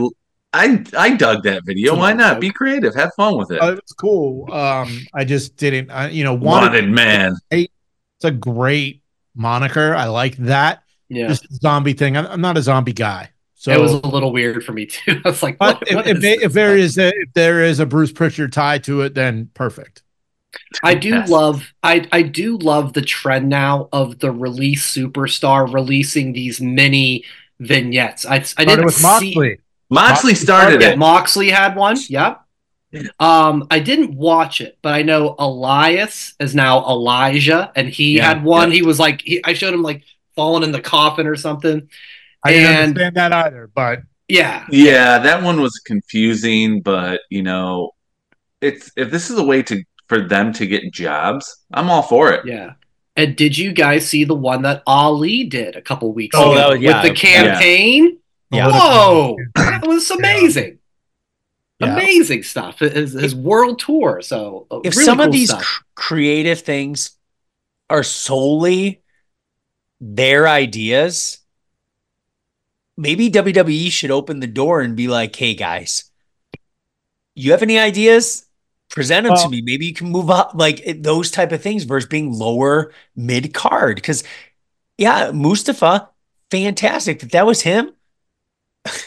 I, 0.53 0.83
I 0.97 1.15
dug 1.15 1.43
that 1.43 1.65
video. 1.65 1.95
Why 1.95 2.13
not? 2.13 2.39
Be 2.39 2.49
creative. 2.51 2.95
Have 2.95 3.11
fun 3.15 3.37
with 3.37 3.51
it. 3.51 3.59
Oh, 3.61 3.73
it 3.73 3.75
was 3.75 3.91
cool. 3.93 4.51
Um, 4.51 5.05
I 5.13 5.23
just 5.25 5.57
didn't. 5.57 5.91
I, 5.91 6.09
you 6.09 6.23
know, 6.23 6.33
wanted, 6.33 6.71
Wanted 6.71 6.89
man. 6.89 7.35
it's 7.51 7.69
a 8.23 8.31
great 8.31 9.01
moniker. 9.35 9.93
I 9.93 10.05
like 10.05 10.37
that. 10.37 10.83
Yeah. 11.09 11.27
Just 11.27 11.47
zombie 11.61 11.93
thing. 11.93 12.17
I'm, 12.17 12.25
I'm 12.27 12.41
not 12.41 12.57
a 12.57 12.61
zombie 12.61 12.93
guy, 12.93 13.29
so 13.55 13.71
it 13.71 13.79
was 13.79 13.93
a 13.93 14.07
little 14.07 14.31
weird 14.33 14.63
for 14.63 14.71
me 14.73 14.85
too. 14.87 15.21
I 15.25 15.29
was 15.29 15.43
like, 15.43 15.57
But 15.57 15.79
what, 15.79 15.87
if, 15.89 15.95
what 15.95 16.07
if, 16.07 16.17
is 16.17 16.21
they- 16.23 16.37
if 16.39 16.53
there 16.53 16.77
is 16.77 16.97
a 16.97 17.09
if 17.09 17.33
there 17.33 17.63
is 17.63 17.79
a 17.79 17.85
Bruce 17.85 18.11
Pritchard 18.11 18.51
tie 18.51 18.79
to 18.79 19.01
it, 19.01 19.13
then 19.13 19.49
perfect. 19.53 20.03
I 20.83 20.95
do 20.95 21.09
Yes. 21.09 21.29
love 21.29 21.71
I 21.83 22.07
I 22.11 22.23
do 22.23 22.57
love 22.57 22.93
the 22.93 23.01
trend 23.01 23.47
now 23.47 23.89
of 23.93 24.19
the 24.19 24.31
release 24.31 24.91
superstar 24.91 25.71
releasing 25.71 26.33
these 26.33 26.59
mini 26.59 27.23
vignettes. 27.59 28.25
I 28.25 28.35
I 28.35 28.41
Started 28.41 28.69
didn't 28.71 28.85
with 28.85 28.95
see 28.95 29.57
Moxley. 29.89 30.31
Moxley 30.31 30.35
started 30.35 30.81
Yeah, 30.81 30.89
it. 30.89 30.97
Moxley 30.97 31.49
had 31.49 31.75
one. 31.75 31.97
Yep. 32.09 32.41
Um, 33.19 33.67
I 33.69 33.79
didn't 33.79 34.15
watch 34.15 34.61
it, 34.61 34.77
but 34.81 34.93
I 34.93 35.01
know 35.01 35.35
Elias 35.37 36.33
is 36.39 36.55
now 36.55 36.79
Elijah, 36.85 37.71
and 37.75 37.87
he 37.89 38.17
Yeah, 38.17 38.27
had 38.33 38.43
one. 38.43 38.69
yeah. 38.69 38.75
He 38.75 38.81
was 38.81 38.99
like, 38.99 39.21
he, 39.21 39.41
I 39.43 39.53
showed 39.53 39.73
him 39.73 39.83
like 39.83 40.03
falling 40.35 40.63
in 40.63 40.71
the 40.71 40.81
coffin 40.81 41.27
or 41.27 41.35
something. 41.35 41.89
I 42.43 42.51
didn't 42.53 42.77
understand 42.77 43.15
that 43.17 43.33
either, 43.33 43.69
but 43.73 43.99
Yeah, 44.29 44.65
Yeah, 44.69 45.19
that 45.19 45.43
one 45.43 45.61
was 45.61 45.73
confusing, 45.85 46.81
but 46.81 47.21
you 47.29 47.43
know, 47.43 47.91
it's 48.61 48.91
if 48.95 49.11
this 49.11 49.29
is 49.29 49.37
a 49.37 49.43
way 49.43 49.61
to 49.63 49.83
for 50.07 50.27
them 50.27 50.53
to 50.53 50.65
get 50.65 50.91
jobs, 50.93 51.63
I'm 51.73 51.89
all 51.89 52.01
for 52.01 52.31
it. 52.31 52.45
yeah. 52.45 52.73
And 53.17 53.35
did 53.35 53.57
you 53.57 53.73
guys 53.73 54.07
see 54.07 54.23
the 54.25 54.35
one 54.35 54.61
that 54.61 54.83
Ali 54.85 55.43
did 55.45 55.75
a 55.75 55.81
couple 55.81 56.13
weeks 56.13 56.37
Oh, 56.37 56.51
ago 56.51 56.55
that 56.55 56.69
was- 56.69 56.79
yeah. 56.81 57.01
with 57.03 57.11
the 57.11 57.17
campaign? 57.19 58.17
Yeah. 58.51 58.69
Whoa, 58.71 59.37
that 59.55 59.85
was 59.85 60.09
amazing. 60.11 60.79
Yeah. 61.79 61.93
Amazing 61.93 62.43
stuff. 62.43 62.79
His, 62.79 63.13
his 63.13 63.35
world 63.35 63.79
tour. 63.79 64.21
So 64.21 64.65
uh, 64.71 64.79
if 64.83 64.95
really 64.95 65.05
some 65.05 65.17
cool 65.17 65.27
of 65.27 65.31
these 65.31 65.53
cr- 65.53 65.83
creative 65.95 66.61
things 66.61 67.11
are 67.89 68.03
solely 68.03 69.01
their 70.01 70.47
ideas, 70.47 71.39
maybe 72.97 73.29
WWE 73.29 73.91
should 73.91 74.11
open 74.11 74.39
the 74.39 74.47
door 74.47 74.81
and 74.81 74.95
be 74.95 75.07
like, 75.07 75.35
"Hey 75.35 75.53
guys, 75.53 76.09
you 77.35 77.51
have 77.51 77.61
any 77.61 77.77
ideas? 77.77 78.45
Present 78.89 79.25
them 79.25 79.33
Well- 79.33 79.43
to 79.43 79.49
me. 79.49 79.61
Maybe 79.61 79.85
you 79.85 79.93
can 79.93 80.09
move 80.09 80.29
up 80.31 80.53
like 80.55 80.81
it- 80.83 81.03
those 81.03 81.29
type 81.29 81.51
of 81.51 81.61
things 81.61 81.83
versus 81.83 82.07
being 82.09 82.31
lower 82.33 82.91
mid 83.15 83.53
card." 83.53 83.97
Because 83.97 84.23
yeah, 84.97 85.29
Mustafa, 85.31 86.09
fantastic. 86.49 87.21
If 87.21 87.29
that 87.31 87.45
was 87.45 87.61
him, 87.61 87.91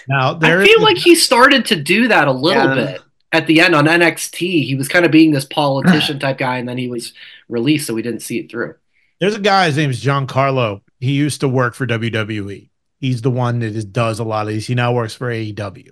now 0.08 0.34
there 0.34 0.60
I 0.60 0.64
feel 0.64 0.82
like 0.82 0.96
he 0.98 1.14
started 1.14 1.64
to 1.66 1.76
do 1.76 2.08
that 2.08 2.28
a 2.28 2.32
little 2.32 2.64
Yeah. 2.76 2.92
bit 2.92 3.00
at 3.32 3.46
the 3.46 3.60
end 3.60 3.74
on 3.74 3.84
NXT. 3.86 4.64
He 4.64 4.74
was 4.74 4.88
kind 4.88 5.04
of 5.04 5.10
being 5.10 5.30
this 5.32 5.44
politician 5.44 6.18
type 6.18 6.38
guy, 6.38 6.58
and 6.58 6.68
then 6.68 6.78
he 6.78 6.88
was 6.88 7.12
released, 7.48 7.86
so 7.86 7.94
we 7.94 8.02
didn't 8.02 8.20
see 8.20 8.38
it 8.38 8.50
through. 8.50 8.74
there's 9.20 9.34
a 9.34 9.40
guy. 9.40 9.66
His 9.66 9.76
name 9.76 9.90
is 9.90 10.00
John 10.00 10.26
Carlo. 10.26 10.82
He 10.98 11.12
used 11.12 11.40
to 11.42 11.48
work 11.48 11.74
for 11.74 11.86
WWE. 11.86 12.70
He's 13.00 13.20
the 13.22 13.30
one 13.30 13.58
that 13.60 13.74
is, 13.76 13.84
does 13.84 14.18
a 14.18 14.24
lot 14.24 14.46
of 14.46 14.52
these. 14.52 14.66
He 14.66 14.74
now 14.74 14.92
works 14.94 15.14
for 15.14 15.30
AEW. 15.30 15.90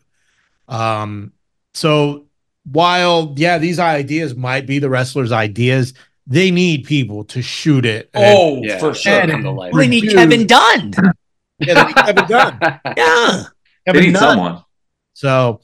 Um, 0.69 1.33
so 1.75 2.27
while 2.71 3.33
yeah, 3.37 3.59
these 3.59 3.79
ideas 3.79 4.35
might 4.35 4.67
be 4.67 4.79
the 4.79 4.89
wrestlers' 4.91 5.33
ideas, 5.33 5.95
they 6.27 6.51
need 6.51 6.85
people 6.85 7.25
to 7.25 7.41
shoot 7.43 7.85
it. 7.87 8.11
and- 8.15 8.37
oh, 8.39 8.61
Yeah, 8.63 8.79
for 8.79 8.95
sure. 8.95 9.23
sure. 9.23 9.31
Come 9.31 9.43
to 9.45 9.51
life. 9.51 9.73
We 9.75 9.87
need 9.87 10.11
Kevin 10.11 10.47
Dunn. 10.47 10.93
yeah, 11.59 11.75
they 11.75 11.85
need 11.87 11.97
Kevin 11.97 12.27
Dunn. 12.29 12.59
Yeah. 12.97 13.45
They 13.93 14.01
Kevin 14.01 14.13
need 14.13 14.19
Dunn. 14.19 14.23
someone. 14.37 14.65
So, 15.15 15.61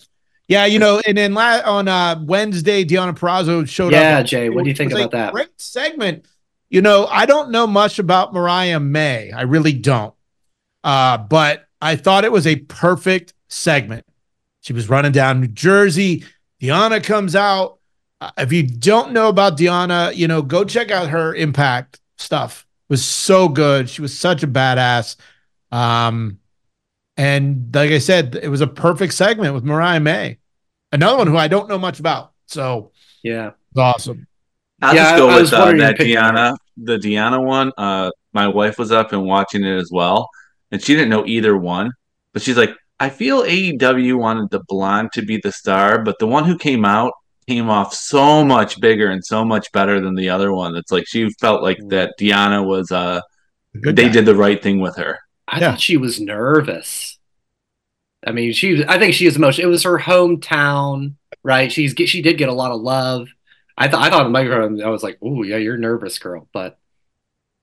yeah, 0.49 0.67
you 0.67 0.79
know, 0.79 1.01
and 1.07 1.17
then 1.17 1.35
la- 1.35 1.63
on 1.65 1.89
uh, 1.89 2.21
Wednesday, 2.25 2.85
Deonna 2.85 3.17
Purrazzo 3.17 3.69
showed 3.69 3.95
up. 3.95 4.01
yeah, 4.01 4.23
Jay, 4.23 4.49
what 4.49 4.65
do 4.65 4.71
you 4.71 4.77
think 4.77 4.93
about 4.93 5.11
that? 5.13 5.33
Great 5.33 5.61
segment. 5.61 6.27
You 6.71 6.83
know, 6.83 7.07
I 7.07 7.27
don't 7.27 7.51
know 7.51 7.67
much 7.67 7.99
about 7.99 8.35
Mariah 8.35 8.81
May. 8.81 9.31
I 9.31 9.43
really 9.43 9.73
don't. 9.73 10.15
Uh, 10.83 11.19
but 11.19 11.67
I 11.81 11.97
thought 11.97 12.25
it 12.25 12.33
was 12.33 12.47
a 12.47 12.57
perfect 12.57 13.33
segment. 13.49 14.05
She 14.61 14.73
was 14.73 14.89
running 14.89 15.13
down 15.13 15.41
New 15.41 15.49
Jersey. 15.49 16.25
Deonna 16.61 17.03
comes 17.03 17.37
out. 17.37 17.79
Uh, 18.21 18.31
if 18.39 18.53
you 18.53 18.63
don't 18.67 19.13
know 19.13 19.29
about 19.29 19.57
Deonna, 19.57 20.17
you 20.17 20.27
know, 20.27 20.43
go 20.43 20.65
check 20.65 20.91
out 20.91 21.11
her 21.11 21.35
impact 21.35 22.01
stuff. 22.19 22.67
It 22.89 22.93
was 22.93 23.05
so 23.05 23.49
good. 23.49 23.89
She 23.89 24.03
was 24.03 24.19
such 24.19 24.43
a 24.43 24.47
badass. 24.49 25.17
Um, 25.71 26.39
and 27.17 27.71
like 27.75 27.91
I 27.91 27.99
said, 27.99 28.39
it 28.43 28.49
was 28.49 28.61
a 28.61 28.67
perfect 28.67 29.15
segment 29.15 29.55
with 29.55 29.65
Mariah 29.65 30.01
May, 30.01 30.39
another 30.93 31.19
one 31.19 31.27
who 31.29 31.37
I 31.37 31.49
don't 31.49 31.69
know 31.69 31.79
much 31.79 32.01
about. 32.01 32.33
So 32.47 32.93
Yeah. 33.23 33.49
it 33.49 33.55
was 33.75 33.83
awesome. 33.83 34.27
I'll 34.83 34.95
Yeah, 34.95 35.03
just 35.05 35.17
go 35.17 35.29
I 35.31 35.41
was 35.41 35.51
with 35.53 35.61
uh, 35.61 35.73
that 35.79 35.95
opinion 35.95 36.19
on 36.19 36.35
Deonna, 36.35 36.57
the 36.77 36.99
Deonna 36.99 37.45
one. 37.45 37.73
Uh, 37.79 38.11
my 38.33 38.49
wife 38.49 38.79
was 38.79 38.91
up 38.93 39.13
and 39.13 39.25
watching 39.25 39.65
it 39.65 39.77
as 39.77 39.91
well, 39.93 40.29
and 40.73 40.83
she 40.83 40.95
didn't 40.95 41.11
know 41.11 41.25
either 41.27 41.57
one. 41.57 41.91
But 42.33 42.43
she's 42.43 42.57
like, 42.57 42.75
I 43.01 43.09
feel 43.11 43.43
AEW 43.45 44.19
wanted 44.19 44.51
the 44.51 44.61
blonde 44.69 45.11
to 45.15 45.23
be 45.23 45.39
the 45.43 45.53
star, 45.53 46.03
but 46.03 46.19
the 46.19 46.27
one 46.27 46.45
who 46.45 46.59
came 46.59 46.85
out 46.85 47.13
came 47.49 47.69
off 47.71 47.95
so 47.95 48.45
much 48.45 48.81
bigger 48.81 49.09
and 49.11 49.25
so 49.25 49.45
much 49.45 49.71
better 49.73 50.01
than 50.01 50.15
the 50.15 50.31
other 50.31 50.53
one. 50.53 50.75
It's 50.77 50.91
like 50.91 51.05
she 51.07 51.29
felt 51.41 51.63
like 51.63 51.79
that 51.89 52.15
Deonna 52.21 52.67
was. 52.67 52.91
Uh, 52.91 53.21
Good 53.83 53.97
they 53.97 54.07
guy. 54.07 54.13
did 54.13 54.27
the 54.27 54.37
right 54.37 54.63
thing 54.63 54.81
with 54.81 54.97
her. 54.97 55.19
I 55.49 55.61
Yeah. 55.61 55.71
thought 55.73 55.81
she 55.81 55.97
was 55.97 56.21
nervous. 56.21 57.19
I 58.27 58.33
mean, 58.33 58.53
she. 58.53 58.85
I 58.87 58.99
think 58.99 59.15
she 59.15 59.27
is 59.27 59.37
emotional. 59.37 59.67
It 59.69 59.71
was 59.71 59.83
her 59.83 59.99
hometown, 59.99 61.15
right? 61.43 61.71
She's 61.71 61.95
she 62.07 62.23
did 62.23 62.39
get 62.39 62.49
a 62.49 62.53
lot 62.55 62.73
of 62.73 62.81
love. 62.81 63.29
I 63.77 63.89
thought 63.89 64.03
I 64.03 64.09
thought 64.11 64.25
the 64.25 64.31
microphone. 64.31 64.83
I 64.83 64.89
was 64.89 65.03
like, 65.03 65.19
"Oh 65.21 65.43
yeah, 65.43 65.57
you're 65.59 65.77
nervous, 65.77 66.19
girl." 66.19 66.49
But 66.53 66.79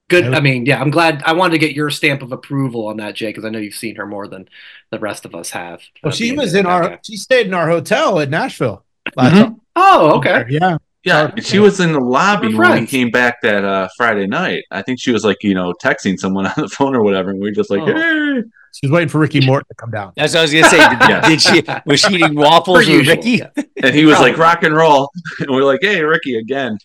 good. 0.10 0.26
Yeah. 0.26 0.38
I 0.38 0.40
mean, 0.42 0.66
yeah, 0.68 0.80
I'm 0.80 0.92
glad. 0.92 1.24
I 1.26 1.34
wanted 1.34 1.54
to 1.54 1.58
get 1.66 1.76
your 1.76 1.90
stamp 1.90 2.22
of 2.22 2.32
approval 2.32 2.88
on 2.88 2.98
that, 2.98 3.16
Jay, 3.16 3.28
because 3.28 3.46
I 3.46 3.50
know 3.50 3.58
you've 3.60 3.74
seen 3.74 3.96
her 3.96 4.06
more 4.06 4.28
than 4.28 4.48
the 4.92 5.00
rest 5.00 5.26
of 5.26 5.34
us 5.34 5.50
have. 5.52 5.82
Well, 6.04 6.12
uh, 6.12 6.16
she 6.16 6.32
was 6.34 6.54
in 6.54 6.66
our. 6.68 6.90
guy. 6.90 7.00
She 7.04 7.18
stayed 7.18 7.48
in 7.48 7.54
our 7.56 7.68
hotel 7.68 8.20
in 8.20 8.30
Nashville. 8.30 8.86
last 9.16 9.34
Mhm. 9.34 9.60
Oh, 9.76 10.18
okay. 10.20 10.46
Yeah. 10.50 10.78
Yeah, 11.04 11.24
Okay. 11.24 11.42
she 11.42 11.58
was 11.60 11.80
in 11.80 11.94
the 11.94 12.00
lobby 12.00 12.54
when 12.54 12.82
we 12.82 12.86
came 12.88 13.10
back 13.10 13.42
that 13.42 13.66
uh, 13.66 13.88
Friday 13.98 14.28
night. 14.28 14.64
I 14.70 14.84
think 14.84 15.00
she 15.02 15.12
was 15.12 15.24
like, 15.26 15.38
you 15.42 15.56
know, 15.56 15.74
texting 15.84 16.18
someone 16.20 16.46
on 16.48 16.54
the 16.58 16.68
phone 16.70 16.96
or 16.96 17.02
whatever, 17.04 17.32
and 17.32 17.40
we 17.42 17.48
were 17.50 17.56
just 17.56 17.70
like, 17.72 17.82
Oh. 17.82 17.94
hey. 17.96 18.44
She 18.74 18.88
was 18.88 18.92
waiting 18.92 19.10
for 19.10 19.20
Ricky 19.20 19.46
Morton 19.46 19.68
to 19.68 19.76
come 19.76 19.92
down. 19.92 20.14
That's 20.16 20.34
what 20.34 20.40
I 20.40 20.42
was 20.44 20.54
gonna 20.54 20.70
say. 20.70 20.78
Did, 20.90 21.00
Yes. 21.10 21.28
did 21.28 21.42
she 21.42 21.64
was 21.86 22.00
she 22.00 22.14
eating 22.16 22.36
waffles 22.36 22.88
with 22.88 23.06
Ricky? 23.08 23.32
yeah. 23.32 23.50
and 23.84 23.94
he 23.94 24.06
was 24.06 24.18
like, 24.20 24.38
rock 24.38 24.64
and 24.64 24.74
roll, 24.76 25.10
and 25.40 25.50
we're 25.50 25.64
like, 25.66 25.80
hey, 25.82 26.02
Ricky 26.04 26.38
again. 26.38 26.78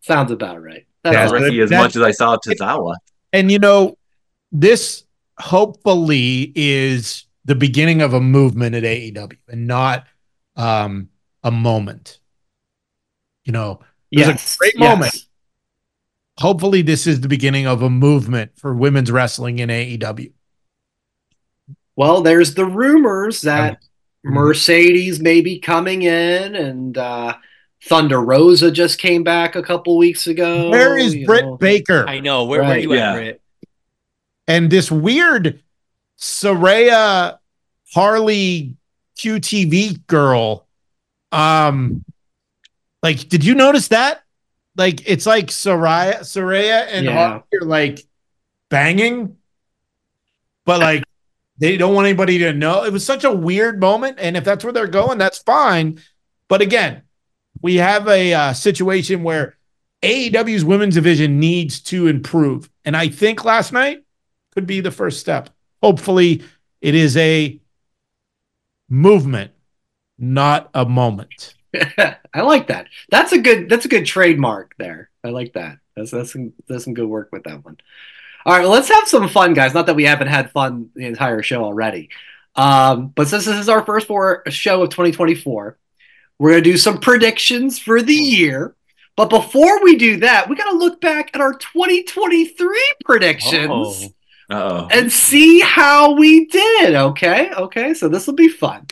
Sounds 0.00 0.30
about 0.30 0.62
right. 0.62 0.86
That's 1.02 1.30
Yeah. 1.32 1.38
Ricky 1.38 1.60
as 1.60 1.68
that- 1.70 1.78
much 1.82 1.96
as 1.96 2.02
I 2.02 2.12
saw 2.12 2.36
Tozawa. 2.38 2.94
And 3.34 3.50
you 3.52 3.58
know, 3.58 3.98
this 4.52 5.04
hopefully 5.38 6.52
is 6.54 7.24
the 7.44 7.54
beginning 7.54 8.00
of 8.02 8.14
a 8.14 8.20
movement 8.20 8.74
at 8.74 8.84
AEW 8.84 9.36
and 9.48 9.66
not 9.66 10.06
um, 10.56 11.08
a 11.42 11.50
moment. 11.50 12.20
You 13.44 13.52
know, 13.52 13.80
It 14.10 14.18
was 14.20 14.28
a 14.28 14.30
Yes, 14.32 14.56
great 14.56 14.74
yes. 14.76 14.80
moment. 14.96 15.26
hopefully 16.38 16.82
this 16.82 17.06
is 17.06 17.20
the 17.20 17.28
beginning 17.28 17.66
of 17.66 17.82
a 17.82 17.90
movement 17.90 18.52
for 18.58 18.74
women's 18.74 19.10
wrestling 19.10 19.58
in 19.58 19.70
AEW. 19.70 20.32
Well, 21.96 22.22
there's 22.22 22.54
the 22.54 22.64
rumors 22.66 23.42
that 23.42 23.80
Mhm. 24.26 24.32
Mercedes 24.32 25.20
may 25.20 25.40
be 25.40 25.58
coming 25.58 26.02
in, 26.02 26.54
and 26.56 26.96
uh, 26.98 27.34
Thunder 27.84 28.20
Rosa 28.20 28.70
just 28.70 28.98
came 28.98 29.22
back 29.22 29.54
a 29.54 29.62
couple 29.62 29.96
weeks 29.98 30.26
ago. 30.26 30.70
Where 30.70 30.96
is 30.96 31.14
you 31.14 31.26
Britt 31.26 31.44
know. 31.44 31.56
Baker? 31.56 32.08
I 32.08 32.20
know. 32.20 32.44
Where, 32.44 32.62
where 32.62 32.70
Right. 32.70 32.82
you 32.82 32.94
at, 32.94 33.14
Britt? 33.14 33.40
and 34.48 34.70
this 34.70 34.90
weird 34.90 35.62
Saraya 36.18 37.38
Harley 37.94 38.76
QTV 39.18 40.06
girl. 40.06 40.66
Um, 41.32 42.04
like, 43.04 43.28
did 43.28 43.44
you 43.44 43.54
notice 43.54 43.88
that? 43.88 44.22
Like, 44.76 45.06
it's 45.06 45.26
like 45.26 45.48
Saraya, 45.48 46.20
Saraya, 46.20 46.86
and 46.90 47.04
Yeah. 47.04 47.12
Harley 47.12 47.42
are 47.60 47.66
like 47.66 48.00
banging, 48.70 49.36
but 50.64 50.80
like 50.80 51.04
they 51.58 51.76
don't 51.76 51.94
want 51.94 52.06
anybody 52.06 52.38
to 52.38 52.54
know. 52.54 52.82
It 52.84 52.94
was 52.94 53.04
such 53.04 53.22
a 53.22 53.30
weird 53.30 53.78
moment, 53.78 54.18
and 54.18 54.38
if 54.38 54.42
that's 54.44 54.64
where 54.64 54.72
they're 54.72 54.86
going, 54.86 55.18
that's 55.18 55.38
fine. 55.38 56.00
But 56.48 56.62
again, 56.62 57.02
we 57.60 57.76
have 57.76 58.08
a 58.08 58.32
uh, 58.32 58.52
situation 58.54 59.22
where 59.22 59.58
AEW's 60.02 60.64
women's 60.64 60.94
division 60.94 61.38
needs 61.38 61.80
to 61.82 62.06
improve, 62.06 62.70
and 62.86 62.96
I 62.96 63.08
think 63.08 63.44
last 63.44 63.70
night 63.70 64.02
could 64.54 64.66
be 64.66 64.80
the 64.80 64.90
first 64.90 65.20
step. 65.20 65.50
Hopefully, 65.82 66.42
it 66.80 66.94
is 66.94 67.18
a 67.18 67.60
movement, 68.88 69.50
not 70.18 70.70
a 70.72 70.86
moment. 70.86 71.54
I 72.34 72.40
like 72.42 72.68
that. 72.68 72.88
That's 73.10 73.32
a 73.32 73.38
good. 73.38 73.68
That's 73.68 73.84
a 73.84 73.88
good 73.88 74.06
trademark 74.06 74.74
there. 74.78 75.10
I 75.24 75.28
like 75.30 75.54
that. 75.54 75.78
That's 75.96 76.10
that's 76.10 76.32
some 76.32 76.52
that's 76.68 76.84
some 76.84 76.94
good 76.94 77.08
work 77.08 77.30
with 77.32 77.44
that 77.44 77.64
one. 77.64 77.78
All 78.46 78.52
right, 78.52 78.62
well, 78.62 78.72
let's 78.72 78.88
have 78.88 79.08
some 79.08 79.28
fun, 79.28 79.54
guys. 79.54 79.72
Not 79.74 79.86
that 79.86 79.96
we 79.96 80.04
haven't 80.04 80.26
had 80.28 80.50
fun 80.50 80.90
the 80.94 81.06
entire 81.06 81.42
show 81.42 81.64
already, 81.64 82.10
um, 82.56 83.08
but 83.08 83.28
since 83.28 83.46
this 83.46 83.56
is 83.58 83.68
our 83.68 83.84
first 83.86 84.06
for 84.06 84.42
show 84.48 84.82
of 84.82 84.90
2024, 84.90 85.78
we're 86.38 86.50
gonna 86.50 86.60
do 86.62 86.76
some 86.76 86.98
predictions 86.98 87.78
for 87.78 88.02
the 88.02 88.14
year. 88.14 88.74
But 89.16 89.30
before 89.30 89.82
we 89.84 89.96
do 89.96 90.16
that, 90.18 90.48
we 90.48 90.56
gotta 90.56 90.76
look 90.76 91.00
back 91.00 91.30
at 91.34 91.40
our 91.40 91.54
2023 91.54 92.94
predictions 93.04 93.64
Oh. 93.70 94.08
Uh-oh. 94.50 94.88
and 94.90 95.10
see 95.10 95.60
how 95.60 96.12
we 96.14 96.44
did. 96.46 96.94
Okay, 96.94 97.50
okay. 97.52 97.94
So 97.94 98.08
this 98.08 98.26
will 98.26 98.34
be 98.34 98.48
fun. 98.48 98.86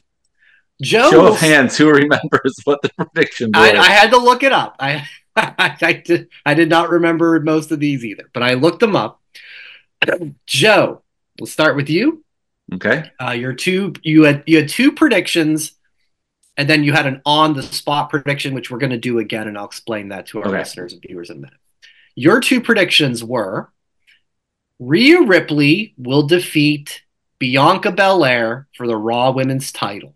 Joe, 0.83 1.11
Show 1.11 1.27
of 1.29 1.39
hands, 1.39 1.77
who 1.77 1.89
remembers 1.91 2.57
what 2.65 2.83
the 2.83 2.91
prediction 2.97 3.51
was? 3.55 3.71
I, 3.71 3.77
I 3.77 3.91
had 3.91 4.11
to 4.11 4.19
look 4.19 4.43
it 4.43 4.53
up. 4.53 4.77
I, 4.81 5.07
I, 5.37 5.77
I 5.81 5.93
did, 5.95 6.29
I 6.45 6.55
did 6.55 6.69
not 6.69 6.91
remember 6.91 7.41
most 7.41 7.71
of 7.71 7.81
these 7.81 8.05
either, 8.05 8.29
but 8.35 8.43
I 8.43 8.55
looked 8.55 8.81
them 8.81 8.97
up. 8.97 9.21
Joe, 10.47 11.03
we'll 11.39 11.47
start 11.47 11.77
with 11.77 11.89
you. 11.89 12.25
okay. 12.75 13.11
Uh, 13.21 13.31
your 13.31 13.53
two, 13.55 13.93
you 14.03 14.25
had 14.25 14.43
you 14.47 14.57
had 14.59 14.69
two 14.69 14.93
predictions, 14.93 15.73
and 16.57 16.69
then 16.69 16.83
you 16.85 16.93
had 16.93 17.07
an 17.07 17.23
on 17.25 17.55
the 17.55 17.63
spot 17.63 18.11
prediction, 18.11 18.53
which 18.55 18.71
we're 18.71 18.79
going 18.79 18.91
to 18.91 18.99
do 18.99 19.19
again, 19.21 19.47
and 19.49 19.57
I'll 19.57 19.65
explain 19.67 20.09
that 20.09 20.27
to 20.29 20.41
our 20.41 20.49
Okay. 20.49 20.59
listeners 20.59 20.93
and 20.93 21.01
viewers 21.03 21.31
in 21.31 21.37
a 21.37 21.41
minute. 21.41 21.59
Your 22.15 22.41
two 22.41 22.61
predictions 22.61 23.23
were 23.25 23.71
Rhea 24.79 25.23
Ripley 25.23 25.95
will 25.97 26.25
defeat 26.25 27.03
Bianca 27.39 27.93
Belair 27.93 28.67
for 28.77 28.87
the 28.87 28.97
Raw 28.97 29.31
Women's 29.31 29.71
title. 29.73 30.15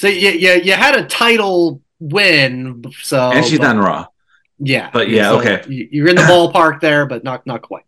So 0.00 0.08
you, 0.08 0.30
you, 0.30 0.52
you 0.62 0.72
had 0.72 0.94
a 0.96 1.04
title 1.04 1.82
win, 1.98 2.82
so 3.02 3.30
and 3.32 3.44
she's 3.44 3.58
but- 3.58 3.68
on 3.68 3.78
Raw. 3.78 4.06
yeah, 4.58 4.88
But 4.90 5.10
yeah, 5.10 5.28
So 5.28 5.40
okay. 5.40 5.62
you- 5.68 5.88
You're 5.92 6.08
in 6.08 6.16
the 6.16 6.22
ballpark 6.32 6.80
there, 6.80 7.04
but 7.04 7.22
not 7.22 7.44
not 7.46 7.60
quite. 7.60 7.84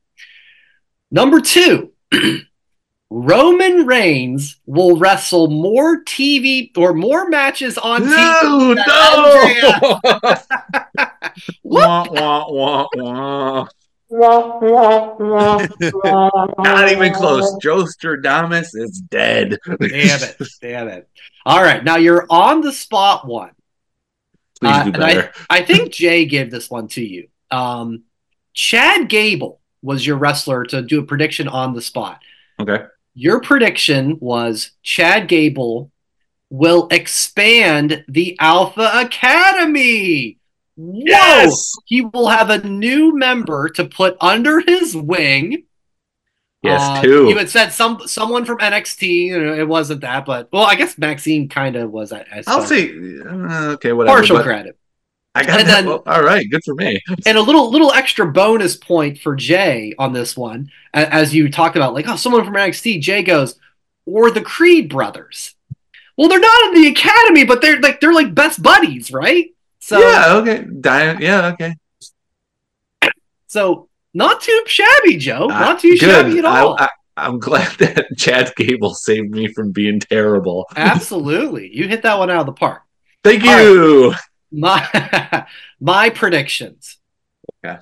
Number 1.10 1.40
two, 1.40 1.90
Roman 3.10 3.86
Reigns 3.86 4.60
will 4.66 4.98
wrestle 4.98 5.48
more 5.48 6.02
TV 6.04 6.76
or 6.76 6.92
more 6.92 7.30
matches 7.30 7.78
on 7.78 8.04
No, 8.04 8.10
TV. 8.10 8.74
than 8.74 8.84
no! 8.86 10.00
MJF. 10.04 11.52
wah, 11.62 12.06
wah, 12.10 12.46
wah, 12.50 12.86
wah. 12.94 13.66
Not 16.58 16.92
even 16.92 17.14
close. 17.14 17.56
Joe 17.62 17.84
Stradamus 17.84 18.70
is 18.74 19.00
dead. 19.10 19.58
Damn 19.66 20.22
it! 20.22 20.36
Damn 20.60 20.88
it! 20.88 21.08
All 21.46 21.62
right, 21.62 21.82
now 21.82 21.96
you're 21.96 22.26
on 22.30 22.60
the 22.60 22.72
spot 22.72 23.26
one. 23.26 23.50
Please 24.60 24.70
Uh, 24.76 24.84
do 24.84 24.90
and 24.94 25.04
I- 25.04 25.30
I 25.50 25.62
think 25.62 25.92
Jay 25.92 26.24
gave 26.26 26.50
this 26.50 26.70
one 26.70 26.88
to 26.88 27.04
you. 27.04 27.28
Um, 27.50 28.02
Chad 28.54 29.08
Gable 29.08 29.60
was 29.82 30.06
your 30.06 30.16
wrestler 30.18 30.64
to 30.64 30.82
do 30.82 31.00
a 31.00 31.04
prediction 31.04 31.48
on 31.48 31.74
the 31.74 31.82
spot. 31.82 32.20
Okay. 32.60 32.84
Your 33.14 33.40
prediction 33.40 34.18
was 34.20 34.70
Chad 34.82 35.26
Gable 35.28 35.90
will 36.50 36.86
expand 36.90 38.04
the 38.08 38.36
Alpha 38.38 38.90
Academy. 38.94 40.38
Whoa! 40.84 41.02
Yes! 41.06 41.74
He 41.86 42.00
will 42.02 42.28
have 42.28 42.50
a 42.50 42.58
new 42.66 43.16
member 43.16 43.68
to 43.70 43.84
put 43.84 44.16
under 44.20 44.60
his 44.60 44.96
wing. 44.96 45.64
Yes, 46.62 46.80
Uh, 46.82 47.02
two. 47.02 47.28
You 47.28 47.36
had 47.38 47.50
said 47.50 47.70
some 47.70 48.00
someone 48.06 48.44
from 48.44 48.58
NXT. 48.58 49.02
You 49.26 49.44
know, 49.44 49.54
it 49.54 49.66
wasn't 49.68 50.00
that, 50.02 50.24
but 50.24 50.48
well, 50.52 50.62
I 50.64 50.74
guess 50.76 50.96
Maxxine 50.98 51.48
kind 51.48 51.76
of 51.76 51.90
was. 51.90 52.12
I, 52.12 52.20
I 52.20 52.42
I'll 52.46 52.62
suppose. 52.62 52.68
say, 52.68 52.90
uh, 53.28 53.72
okay, 53.74 53.92
whatever. 53.92 54.16
partial 54.16 54.36
but 54.36 54.44
credit. 54.44 54.78
I 55.34 55.44
got 55.44 55.60
And 55.60 55.68
that. 55.68 55.74
then- 55.76 55.86
well, 55.86 56.02
all 56.06 56.22
right, 56.22 56.46
good 56.50 56.62
for 56.64 56.74
me. 56.74 57.00
And 57.26 57.38
a 57.38 57.42
little 57.42 57.70
little 57.70 57.90
extra 57.92 58.30
bonus 58.30 58.76
point 58.76 59.18
for 59.18 59.34
Jay 59.34 59.94
on 59.98 60.12
this 60.12 60.36
one, 60.36 60.70
as 60.94 61.34
you 61.34 61.50
talked 61.50 61.74
about, 61.76 61.94
like, 61.94 62.06
oh, 62.08 62.16
someone 62.16 62.44
from 62.44 62.54
NXT. 62.54 63.00
Jay 63.00 63.22
goes, 63.22 63.58
or 64.06 64.30
the 64.30 64.42
Creed 64.42 64.88
brothers. 64.88 65.54
Well, 66.16 66.28
they're 66.28 66.38
not 66.38 66.64
in 66.66 66.82
the 66.82 66.88
academy, 66.88 67.44
but 67.44 67.60
they're 67.62 67.80
like 67.80 68.00
they're 68.00 68.12
like 68.12 68.34
best 68.34 68.62
buddies, 68.62 69.10
right? 69.10 69.48
So 69.92 69.98
yeah, 69.98 70.36
okay. 70.36 70.64
Di- 70.80 71.18
yeah, 71.20 71.52
okay. 71.52 71.74
so 73.46 73.90
not 74.14 74.40
too 74.40 74.62
shabby, 74.64 75.18
Joe. 75.18 75.44
Uh, 75.44 75.48
Not 75.48 75.80
too 75.80 75.90
good. 75.90 76.00
shabby 76.00 76.38
at 76.38 76.46
all. 76.46 76.78
I, 76.78 76.84
I, 76.84 77.26
I'm 77.26 77.38
glad 77.38 77.70
that 77.78 78.06
Chad 78.16 78.54
Gable 78.56 78.94
saved 78.94 79.32
me 79.32 79.48
from 79.48 79.70
being 79.70 80.00
terrible. 80.00 80.66
Absolutely, 80.76 81.76
you 81.76 81.88
hit 81.88 82.00
that 82.04 82.18
one 82.18 82.30
out 82.30 82.40
of 82.40 82.46
the 82.46 82.52
park. 82.52 82.80
Thank 83.22 83.44
All 83.44 83.62
you. 83.62 84.14
My 84.50 85.46
my 85.80 86.08
predictions. 86.08 86.96
Okay. 87.62 87.78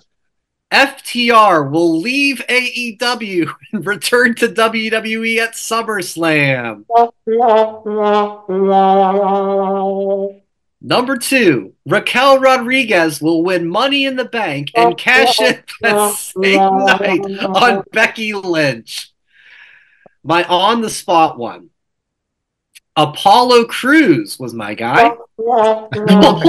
FTR 0.72 1.70
will 1.70 2.00
leave 2.00 2.42
AEW 2.48 3.54
and 3.72 3.86
return 3.86 4.34
to 4.34 4.48
WWE 4.48 5.38
at 5.38 5.52
SummerSlam. 5.52 6.86
Number 10.82 11.16
two, 11.18 11.74
Raquel 11.86 12.38
Rodriguez 12.40 13.20
will 13.20 13.42
win 13.44 13.68
Money 13.68 14.06
in 14.06 14.16
the 14.16 14.24
Bank 14.24 14.70
and 14.74 14.96
cash 14.96 15.38
in 15.40 15.62
the 15.82 16.10
same 16.12 16.76
night 16.86 17.20
on 17.44 17.84
Becky 17.92 18.32
Lynch. 18.32 19.12
My 20.22 20.44
on 20.44 20.80
the 20.80 20.90
spot 20.90 21.38
one. 21.38 21.68
Apollo 22.96 23.64
Crews 23.66 24.38
was 24.38 24.52
my 24.52 24.74
guy. 24.74 25.10
Hold 25.38 25.96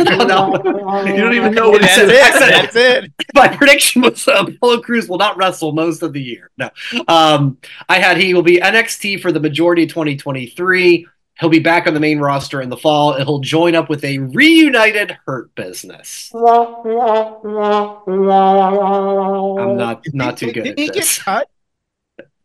on, 0.07 0.27
no. 0.27 1.05
You 1.05 1.17
don't 1.21 1.33
even 1.33 1.53
know 1.53 1.69
what 1.69 1.81
he 1.81 1.87
That's 1.87 1.95
said. 1.95 2.09
it. 2.09 2.21
I 2.23 2.39
said- 2.39 2.51
That's 2.73 2.75
it. 2.75 3.11
my 3.33 3.47
prediction 3.47 4.01
was 4.01 4.27
uh, 4.27 4.45
Apollo 4.47 4.81
Crews 4.81 5.07
will 5.07 5.17
not 5.17 5.37
wrestle 5.37 5.71
most 5.71 6.01
of 6.03 6.11
the 6.13 6.21
year. 6.21 6.49
No, 6.57 6.69
um, 7.07 7.57
I 7.87 7.99
had 7.99 8.17
he 8.17 8.33
will 8.33 8.41
be 8.41 8.57
NXT 8.57 9.21
for 9.21 9.31
the 9.31 9.39
majority 9.39 9.83
of 9.83 9.89
2023. 9.89 11.07
He'll 11.41 11.49
be 11.49 11.59
back 11.59 11.87
on 11.87 11.93
the 11.95 11.99
main 11.99 12.19
roster 12.19 12.61
in 12.61 12.69
the 12.69 12.77
fall, 12.77 13.13
and 13.13 13.25
he'll 13.25 13.39
join 13.39 13.73
up 13.75 13.89
with 13.89 14.05
a 14.05 14.19
reunited 14.19 15.17
Hurt 15.25 15.53
Business. 15.55 16.31
I'm 16.33 16.41
not 19.77 20.03
not 20.13 20.37
too 20.37 20.51
good 20.51 20.63
Did 20.63 20.73
at 20.73 20.79
he 20.79 20.85
get 20.85 20.93
this. 20.95 21.17
cut? 21.21 21.49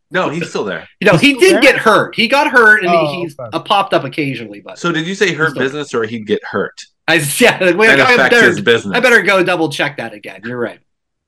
No, 0.09 0.29
he's 0.29 0.49
still 0.49 0.63
there. 0.63 0.87
You 0.99 1.11
know, 1.11 1.17
he 1.17 1.33
did 1.33 1.55
there? 1.55 1.61
get 1.61 1.75
hurt. 1.77 2.15
He 2.15 2.27
got 2.27 2.49
hurt, 2.49 2.79
and 2.83 2.89
Oh, 2.89 3.07
he, 3.13 3.21
he's 3.23 3.37
okay. 3.37 3.49
uh, 3.53 3.59
popped 3.59 3.93
up 3.93 4.03
occasionally. 4.03 4.61
But 4.61 4.79
So 4.79 4.91
did 4.91 5.05
you 5.05 5.13
say 5.15 5.33
hurt 5.33 5.51
Still- 5.51 5.63
business 5.63 5.93
or 5.93 6.03
he'd 6.05 6.25
get 6.25 6.43
hurt? 6.43 6.81
I 7.09 7.15
yeah, 7.37 7.57
like, 7.61 7.77
wait, 7.77 7.87
That 7.87 7.99
I 7.99 8.13
affects 8.13 8.35
better 8.35 8.47
his 8.47 8.61
business. 8.61 8.95
I 8.95 8.99
better 8.99 9.21
go 9.21 9.43
double 9.43 9.69
check 9.69 9.97
that 9.97 10.13
again. 10.13 10.41
You're 10.43 10.57
right. 10.59 10.79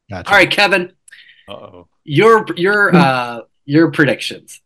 Gotcha. 0.10 0.30
All 0.30 0.36
right, 0.38 0.50
Kevin. 0.50 0.92
Uh-oh. 1.48 1.88
your 2.04 2.46
your 2.56 2.96
uh 2.96 3.42
your 3.66 3.92
predictions. 3.92 4.60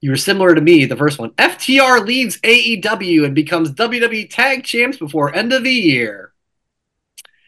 You 0.00 0.10
were 0.10 0.16
similar 0.16 0.54
to 0.54 0.60
me, 0.60 0.86
the 0.86 0.96
first 0.96 1.18
one. 1.18 1.30
FTR 1.32 2.06
leaves 2.06 2.38
AEW 2.40 3.24
and 3.24 3.34
becomes 3.34 3.70
WWE 3.72 4.30
Tag 4.30 4.64
Champs 4.64 4.96
before 4.96 5.34
end 5.34 5.52
of 5.52 5.62
the 5.62 5.72
year. 5.72 6.32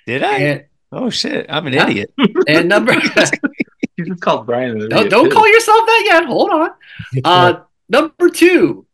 Did 0.07 0.23
I? 0.23 0.37
And, 0.39 0.65
Oh 0.95 1.09
shit! 1.09 1.47
I'm 1.49 1.67
an 1.67 1.73
Yeah. 1.73 1.89
idiot. 1.89 2.13
and 2.49 2.69
number 2.69 2.93
You 3.97 4.05
just 4.07 4.21
called 4.21 4.45
Brian. 4.47 4.81
an 4.83 4.89
don't, 4.91 5.09
don't 5.09 5.25
too. 5.31 5.35
call 5.35 5.49
yourself 5.49 5.87
that 5.87 6.03
yet. 6.05 6.25
Hold 6.27 6.51
on. 6.51 6.71
Uh 7.25 7.61
number 7.89 8.29
two. 8.29 8.87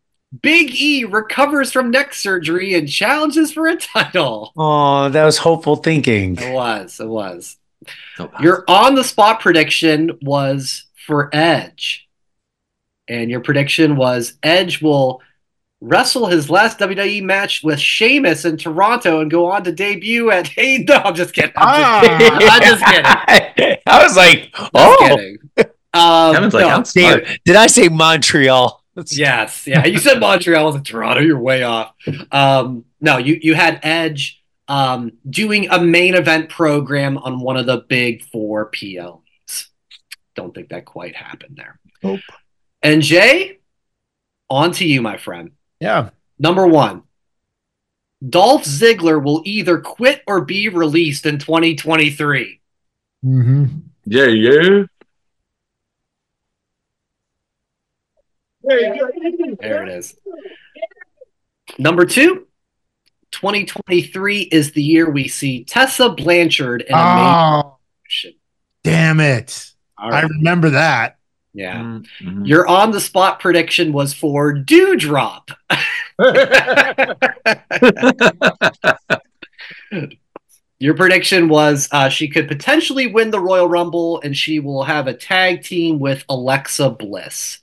Big 0.42 0.70
E 0.80 1.04
recovers 1.04 1.72
from 1.72 1.90
neck 1.90 2.12
surgery 2.14 2.74
and 2.74 2.88
challenges 2.88 3.50
for 3.52 3.66
a 3.66 3.76
title. 3.76 4.52
Oh, 4.56 5.08
that 5.08 5.24
was 5.24 5.38
hopeful 5.38 5.76
thinking. 5.76 6.36
It 6.38 6.52
was. 6.52 7.00
It 7.00 7.08
was. 7.08 7.56
So 8.16 8.30
Your 8.40 8.64
on 8.68 8.94
the 8.94 9.02
spot 9.04 9.40
prediction 9.40 10.18
was 10.22 10.84
for 11.06 11.30
Edge. 11.34 12.07
And 13.08 13.30
your 13.30 13.40
prediction 13.40 13.96
was 13.96 14.34
Edge 14.42 14.82
will 14.82 15.22
wrestle 15.80 16.26
his 16.26 16.50
last 16.50 16.78
WWE 16.78 17.22
match 17.22 17.62
with 17.62 17.78
Sheamus 17.78 18.44
in 18.44 18.56
Toronto 18.56 19.20
and 19.20 19.30
go 19.30 19.46
on 19.50 19.62
to 19.64 19.72
debut 19.72 20.30
at 20.30 20.46
Hey 20.48 20.78
No, 20.78 20.94
I'm 20.96 21.14
just 21.14 21.32
kidding. 21.34 21.52
I'm 21.56 22.00
just, 22.02 22.10
Ah. 22.10 22.38
I'm 22.52 22.62
just 22.62 22.84
kidding. 23.56 23.76
I 23.86 24.02
was 24.04 24.16
like, 24.16 24.50
oh, 24.74 24.96
kidding. 25.00 25.38
Um, 25.94 26.34
Kevin's 26.34 26.54
like, 26.54 26.66
no. 26.66 26.70
I'm 26.70 26.84
smart. 26.84 27.24
damn. 27.24 27.36
Did 27.44 27.56
I 27.56 27.66
say 27.68 27.88
Montreal? 27.88 28.82
Yes, 29.10 29.64
yeah. 29.66 29.86
You 29.86 29.98
said 29.98 30.18
Montreal, 30.18 30.60
I 30.60 30.64
was 30.66 30.74
like 30.74 30.84
Toronto. 30.84 31.22
You're 31.22 31.38
way 31.38 31.62
off. 31.62 31.94
Um, 32.32 32.84
no, 33.00 33.16
you 33.18 33.38
you 33.40 33.54
had 33.54 33.78
Edge 33.84 34.42
um, 34.66 35.12
doing 35.30 35.70
a 35.70 35.80
main 35.80 36.14
event 36.16 36.48
program 36.50 37.16
on 37.18 37.38
one 37.40 37.56
of 37.56 37.66
the 37.66 37.84
big 37.88 38.24
four 38.24 38.66
PLEs. 38.70 39.68
Don't 40.34 40.52
think 40.52 40.70
that 40.70 40.84
quite 40.84 41.14
happened 41.14 41.54
there. 41.56 41.78
Nope. 42.02 42.20
And 42.82 43.02
Jay, 43.02 43.58
on 44.50 44.72
to 44.72 44.86
you, 44.86 45.02
my 45.02 45.16
friend. 45.16 45.52
yeah. 45.80 46.10
Number 46.38 46.66
one, 46.68 47.02
Dolph 48.28 48.62
Ziggler 48.64 49.22
will 49.22 49.42
either 49.44 49.80
quit 49.80 50.22
or 50.28 50.44
be 50.44 50.68
released 50.68 51.26
in 51.26 51.38
2023. 51.38 52.60
Mm-hmm. 53.24 53.64
Yeah, 54.04 54.26
yeah. 54.26 54.84
There 58.62 59.82
it 59.86 59.88
is. 59.88 60.16
Number 61.78 62.04
two, 62.04 62.46
2023 63.32 64.40
is 64.42 64.72
the 64.72 64.82
year 64.82 65.10
we 65.10 65.28
see 65.28 65.64
Tessa 65.64 66.10
Blanchard 66.10 66.82
in 66.82 66.94
a 66.94 66.96
main 66.96 67.34
Oh, 67.34 67.78
position. 68.04 68.34
damn 68.84 69.20
it. 69.20 69.72
All 69.98 70.12
I 70.12 70.22
remember 70.22 70.70
that. 70.70 71.17
Yeah. 71.58 71.98
Mhm. 72.22 72.46
Your 72.46 72.68
on 72.68 72.92
the 72.92 73.00
spot 73.00 73.40
prediction 73.40 73.92
was 73.92 74.14
for 74.14 74.54
Doudrop. 74.54 75.50
Your 80.80 80.94
prediction 80.94 81.48
was 81.48 81.88
uh, 81.90 82.08
she 82.08 82.28
could 82.28 82.46
potentially 82.46 83.08
win 83.08 83.32
the 83.32 83.40
Royal 83.40 83.68
Rumble 83.68 84.20
and 84.20 84.36
she 84.36 84.60
will 84.60 84.84
have 84.84 85.08
a 85.08 85.14
tag 85.14 85.64
team 85.64 85.98
with 85.98 86.24
Alexa 86.28 86.90
Bliss. 86.90 87.58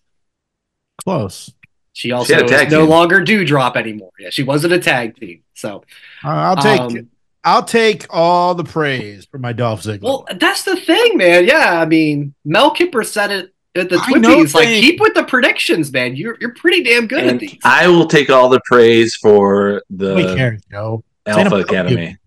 Close. 1.01 1.49
She 1.93 2.11
also 2.11 2.33
had 2.33 2.51
a 2.51 2.65
is 2.65 2.71
no 2.73 2.81
team. 2.81 2.89
longer 2.89 3.21
Doudrop 3.21 3.77
anymore. 3.77 4.11
Yeah, 4.19 4.31
she 4.31 4.43
wasn't 4.43 4.73
a 4.73 4.79
tag 4.79 5.15
team. 5.17 5.43
So 5.53 5.85
Uh, 6.25 6.29
I'll 6.29 6.57
take 6.57 6.81
um, 6.81 7.09
I'll 7.45 7.63
take 7.63 8.05
all 8.09 8.53
the 8.55 8.65
praise 8.65 9.23
for 9.25 9.37
my 9.37 9.53
Dolph 9.53 9.83
Ziggler. 9.83 10.01
Well, 10.01 10.27
that's 10.37 10.63
the 10.63 10.75
thing, 10.75 11.15
man. 11.15 11.45
Yeah, 11.45 11.79
I 11.79 11.85
mean, 11.85 12.33
Mel 12.43 12.75
Kiper 12.75 13.05
said 13.05 13.31
it 13.31 13.53
at 13.75 13.89
the 13.89 13.99
I 14.01 14.17
know 14.19 14.37
Like, 14.39 14.49
things. 14.51 14.81
keep 14.85 14.99
with 14.99 15.13
the 15.13 15.23
predictions, 15.23 15.91
man. 15.91 16.15
You're 16.15 16.37
you're 16.39 16.53
pretty 16.53 16.83
damn 16.83 17.07
good 17.07 17.25
at 17.25 17.39
these. 17.39 17.57
I 17.63 17.87
will 17.87 18.07
take 18.07 18.29
all 18.29 18.49
the 18.49 18.61
praise 18.65 19.15
for 19.15 19.81
Nobody 19.89 20.27
the 20.27 20.35
cares, 20.35 20.61
Joe. 20.71 21.03
Alpha 21.25 21.41
It's 21.41 21.47
about 21.47 21.59
Academy. 21.61 22.17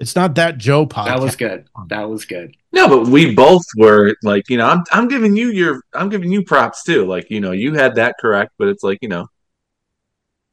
It's 0.00 0.16
not 0.16 0.34
that 0.34 0.58
Joe 0.58 0.86
podcast. 0.86 1.06
that 1.06 1.20
was 1.20 1.36
good. 1.36 1.66
That 1.88 2.08
was 2.10 2.24
good. 2.24 2.56
No, 2.72 2.88
but 2.88 3.06
we 3.08 3.34
both 3.34 3.62
were 3.76 4.14
like, 4.22 4.48
you 4.50 4.58
know, 4.58 4.66
I'm 4.66 4.82
I'm 4.92 5.08
giving 5.08 5.36
you 5.36 5.48
your 5.50 5.82
I'm 5.94 6.08
giving 6.08 6.30
you 6.32 6.42
props 6.44 6.82
too. 6.82 7.06
Like, 7.06 7.30
you 7.30 7.40
know, 7.40 7.52
you 7.52 7.74
had 7.74 7.94
that 7.94 8.16
correct, 8.20 8.52
but 8.58 8.68
it's 8.68 8.82
like, 8.82 8.98
you 9.02 9.08
know, 9.08 9.28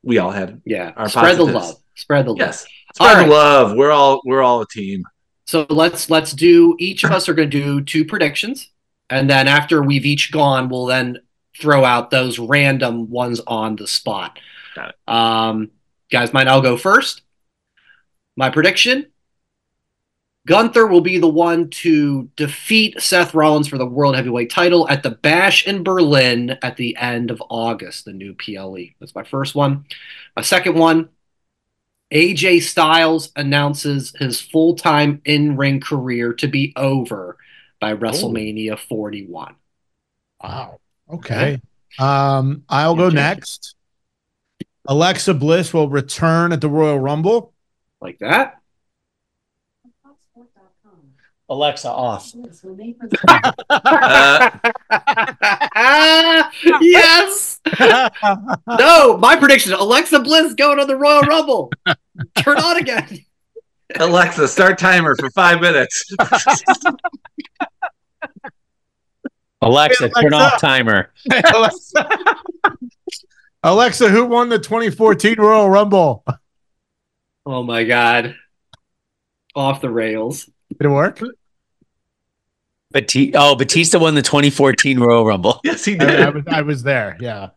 we 0.03 0.17
all 0.19 0.31
had 0.31 0.61
Yeah. 0.65 0.91
Our 0.95 1.09
Spread 1.09 1.37
the 1.37 1.43
love. 1.45 1.75
Spread 1.95 2.25
the 2.25 2.29
love. 2.31 2.37
yes. 2.39 2.65
All 2.99 3.07
Spread 3.07 3.17
right. 3.21 3.25
the 3.27 3.31
love. 3.33 3.75
We're 3.75 3.91
all 3.91 4.21
we're 4.25 4.41
all 4.43 4.61
a 4.61 4.67
team. 4.67 5.03
So 5.47 5.65
let's 5.69 6.09
let's 6.09 6.31
do. 6.33 6.75
Each 6.79 7.03
of 7.03 7.11
us 7.11 7.27
are 7.27 7.33
going 7.33 7.49
to 7.49 7.61
do 7.63 7.81
two 7.81 8.05
predictions, 8.05 8.69
and 9.11 9.29
then 9.29 9.47
after 9.47 9.83
we've 9.83 10.05
each 10.05 10.31
gone, 10.31 10.69
we'll 10.69 10.85
then 10.85 11.19
throw 11.59 11.83
out 11.83 12.09
those 12.09 12.39
random 12.39 13.09
ones 13.09 13.41
on 13.45 13.75
the 13.75 13.87
spot. 13.87 14.39
Got 14.73 14.95
Um, 15.07 15.71
guys, 16.09 16.33
mine. 16.33 16.47
I'll 16.47 16.61
go 16.61 16.77
first. 16.77 17.21
My 18.37 18.49
prediction: 18.49 19.07
Gunther 20.47 20.87
will 20.87 21.01
be 21.01 21.17
the 21.17 21.27
one 21.27 21.69
to 21.69 22.29
defeat 22.37 23.01
Seth 23.01 23.33
Rollins 23.33 23.67
for 23.67 23.77
the 23.77 23.85
World 23.85 24.15
Heavyweight 24.15 24.49
Title 24.49 24.87
at 24.87 25.03
the 25.03 25.11
Bash 25.11 25.67
in 25.67 25.83
Berlin 25.83 26.57
at 26.63 26.77
the 26.77 26.95
end 26.95 27.29
of 27.29 27.43
August. 27.49 28.05
The 28.05 28.13
new 28.13 28.33
PLE. 28.33 28.95
That's 28.99 29.13
my 29.13 29.23
first 29.23 29.55
one. 29.55 29.85
My 30.35 30.41
second 30.41 30.75
one. 30.75 31.09
AJ 32.13 32.63
Styles 32.63 33.31
announces 33.37 34.13
his 34.19 34.41
full 34.41 34.75
time 34.75 35.21
in 35.23 35.55
ring 35.55 35.79
career 35.79 36.33
to 36.33 36.47
be 36.47 36.73
over 36.75 37.37
by 37.81 37.95
WrestleMania 37.95 38.79
41. 38.79 39.55
Wow. 40.41 40.79
Okay. 41.11 41.59
Um, 41.99 42.63
I'll 42.69 42.95
go 42.95 43.09
next. 43.09 43.75
Alexa 44.87 45.33
Bliss 45.33 45.73
will 45.73 45.89
return 45.89 46.53
at 46.53 46.61
the 46.61 46.69
Royal 46.69 46.99
Rumble. 46.99 47.53
Like 47.99 48.19
that? 48.19 48.59
Alexa 51.49 51.89
off. 51.89 52.31
Uh, 53.27 54.49
yes! 56.81 57.59
No, 58.67 59.17
my 59.17 59.35
prediction 59.35 59.73
Alexa 59.73 60.21
Bliss 60.21 60.53
going 60.53 60.77
to 60.79 60.85
the 60.85 60.95
Royal 60.95 61.23
Rumble. 61.23 61.71
Turn 62.37 62.57
on 62.57 62.77
again. 62.77 63.25
Alexa, 63.99 64.47
start 64.47 64.77
timer 64.77 65.15
for 65.19 65.29
five 65.31 65.59
minutes. 65.59 66.15
Alexa, 69.61 70.09
turn 70.09 70.33
Alexa. 70.33 70.55
off 70.55 70.61
timer. 70.61 71.13
Alexa. 71.53 72.09
Alexa, 73.63 74.09
who 74.09 74.25
won 74.25 74.49
the 74.49 74.57
2014 74.57 75.39
Royal 75.39 75.69
Rumble? 75.69 76.23
Oh 77.45 77.61
my 77.61 77.83
God. 77.83 78.35
Off 79.55 79.81
the 79.81 79.89
rails. 79.89 80.45
Did 80.69 80.85
it 80.85 80.89
work? 80.89 81.19
Batista, 82.91 83.37
oh, 83.39 83.55
Batista 83.55 83.99
won 83.99 84.15
the 84.15 84.21
2014 84.23 84.99
Royal 84.99 85.25
Rumble. 85.25 85.61
yes, 85.63 85.85
he 85.85 85.97
I, 85.99 86.03
I 86.03 86.07
did. 86.07 86.35
was, 86.35 86.43
I 86.47 86.61
was 86.61 86.83
there. 86.83 87.17
Yeah. 87.19 87.49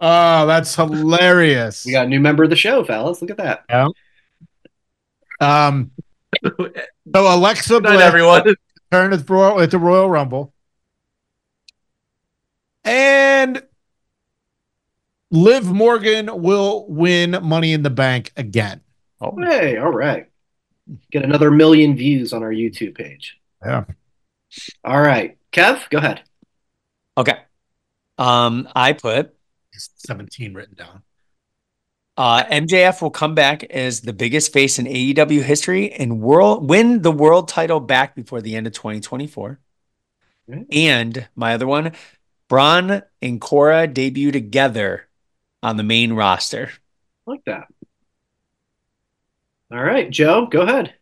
Oh, 0.00 0.46
that's 0.46 0.74
hilarious. 0.74 1.84
We 1.84 1.92
got 1.92 2.06
a 2.06 2.08
new 2.08 2.20
member 2.20 2.42
of 2.42 2.48
the 2.50 2.56
show, 2.56 2.82
fellas. 2.84 3.20
Look 3.20 3.30
at 3.30 3.36
that. 3.36 3.64
Um, 5.40 5.90
so 6.42 6.70
Alexa 7.14 7.68
Good 7.74 7.82
night, 7.82 7.92
Bliss 7.92 8.02
everyone. 8.02 8.54
Returned 8.90 9.12
at 9.14 9.26
the 9.26 9.32
Royal, 9.32 9.60
at 9.60 9.70
the 9.70 9.78
Royal 9.78 10.10
Rumble, 10.10 10.52
and 12.84 13.62
Liv 15.30 15.66
Morgan 15.70 16.42
will 16.42 16.86
win 16.88 17.38
Money 17.42 17.72
in 17.72 17.82
the 17.82 17.90
Bank 17.90 18.32
again. 18.36 18.80
Oh, 19.20 19.34
Hey, 19.38 19.76
all 19.76 19.92
right. 19.92 20.26
Get 21.12 21.22
another 21.22 21.50
million 21.50 21.96
views 21.96 22.32
on 22.32 22.42
our 22.42 22.50
YouTube 22.50 22.96
page. 22.96 23.38
Yeah. 23.64 23.84
All 24.84 25.00
right. 25.00 25.38
Kev, 25.52 25.88
go 25.90 25.98
ahead. 25.98 26.22
okay. 27.16 27.38
Um, 28.18 28.68
I 28.74 28.92
put 28.92 29.34
17 29.72 30.52
written 30.52 30.74
down. 30.74 31.02
Uh, 32.20 32.44
MJF 32.44 33.00
will 33.00 33.10
come 33.10 33.34
back 33.34 33.64
as 33.64 34.02
the 34.02 34.12
biggest 34.12 34.52
face 34.52 34.78
in 34.78 34.84
AEW 34.84 35.40
history 35.40 35.90
and 35.90 36.20
world 36.20 36.68
win 36.68 37.00
the 37.00 37.10
world 37.10 37.48
title 37.48 37.80
back 37.80 38.14
before 38.14 38.42
the 38.42 38.56
end 38.56 38.66
of 38.66 38.74
2024. 38.74 39.58
Right. 40.46 40.66
And 40.70 41.26
my 41.34 41.54
other 41.54 41.66
one, 41.66 41.92
Braun 42.46 43.00
and 43.22 43.40
Cora 43.40 43.86
debut 43.86 44.32
together 44.32 45.08
on 45.62 45.78
the 45.78 45.82
main 45.82 46.12
roster. 46.12 46.70
like 47.24 47.42
that. 47.46 47.68
All 49.72 49.82
right, 49.82 50.10
Joe, 50.10 50.44
go 50.44 50.60
ahead. 50.60 50.92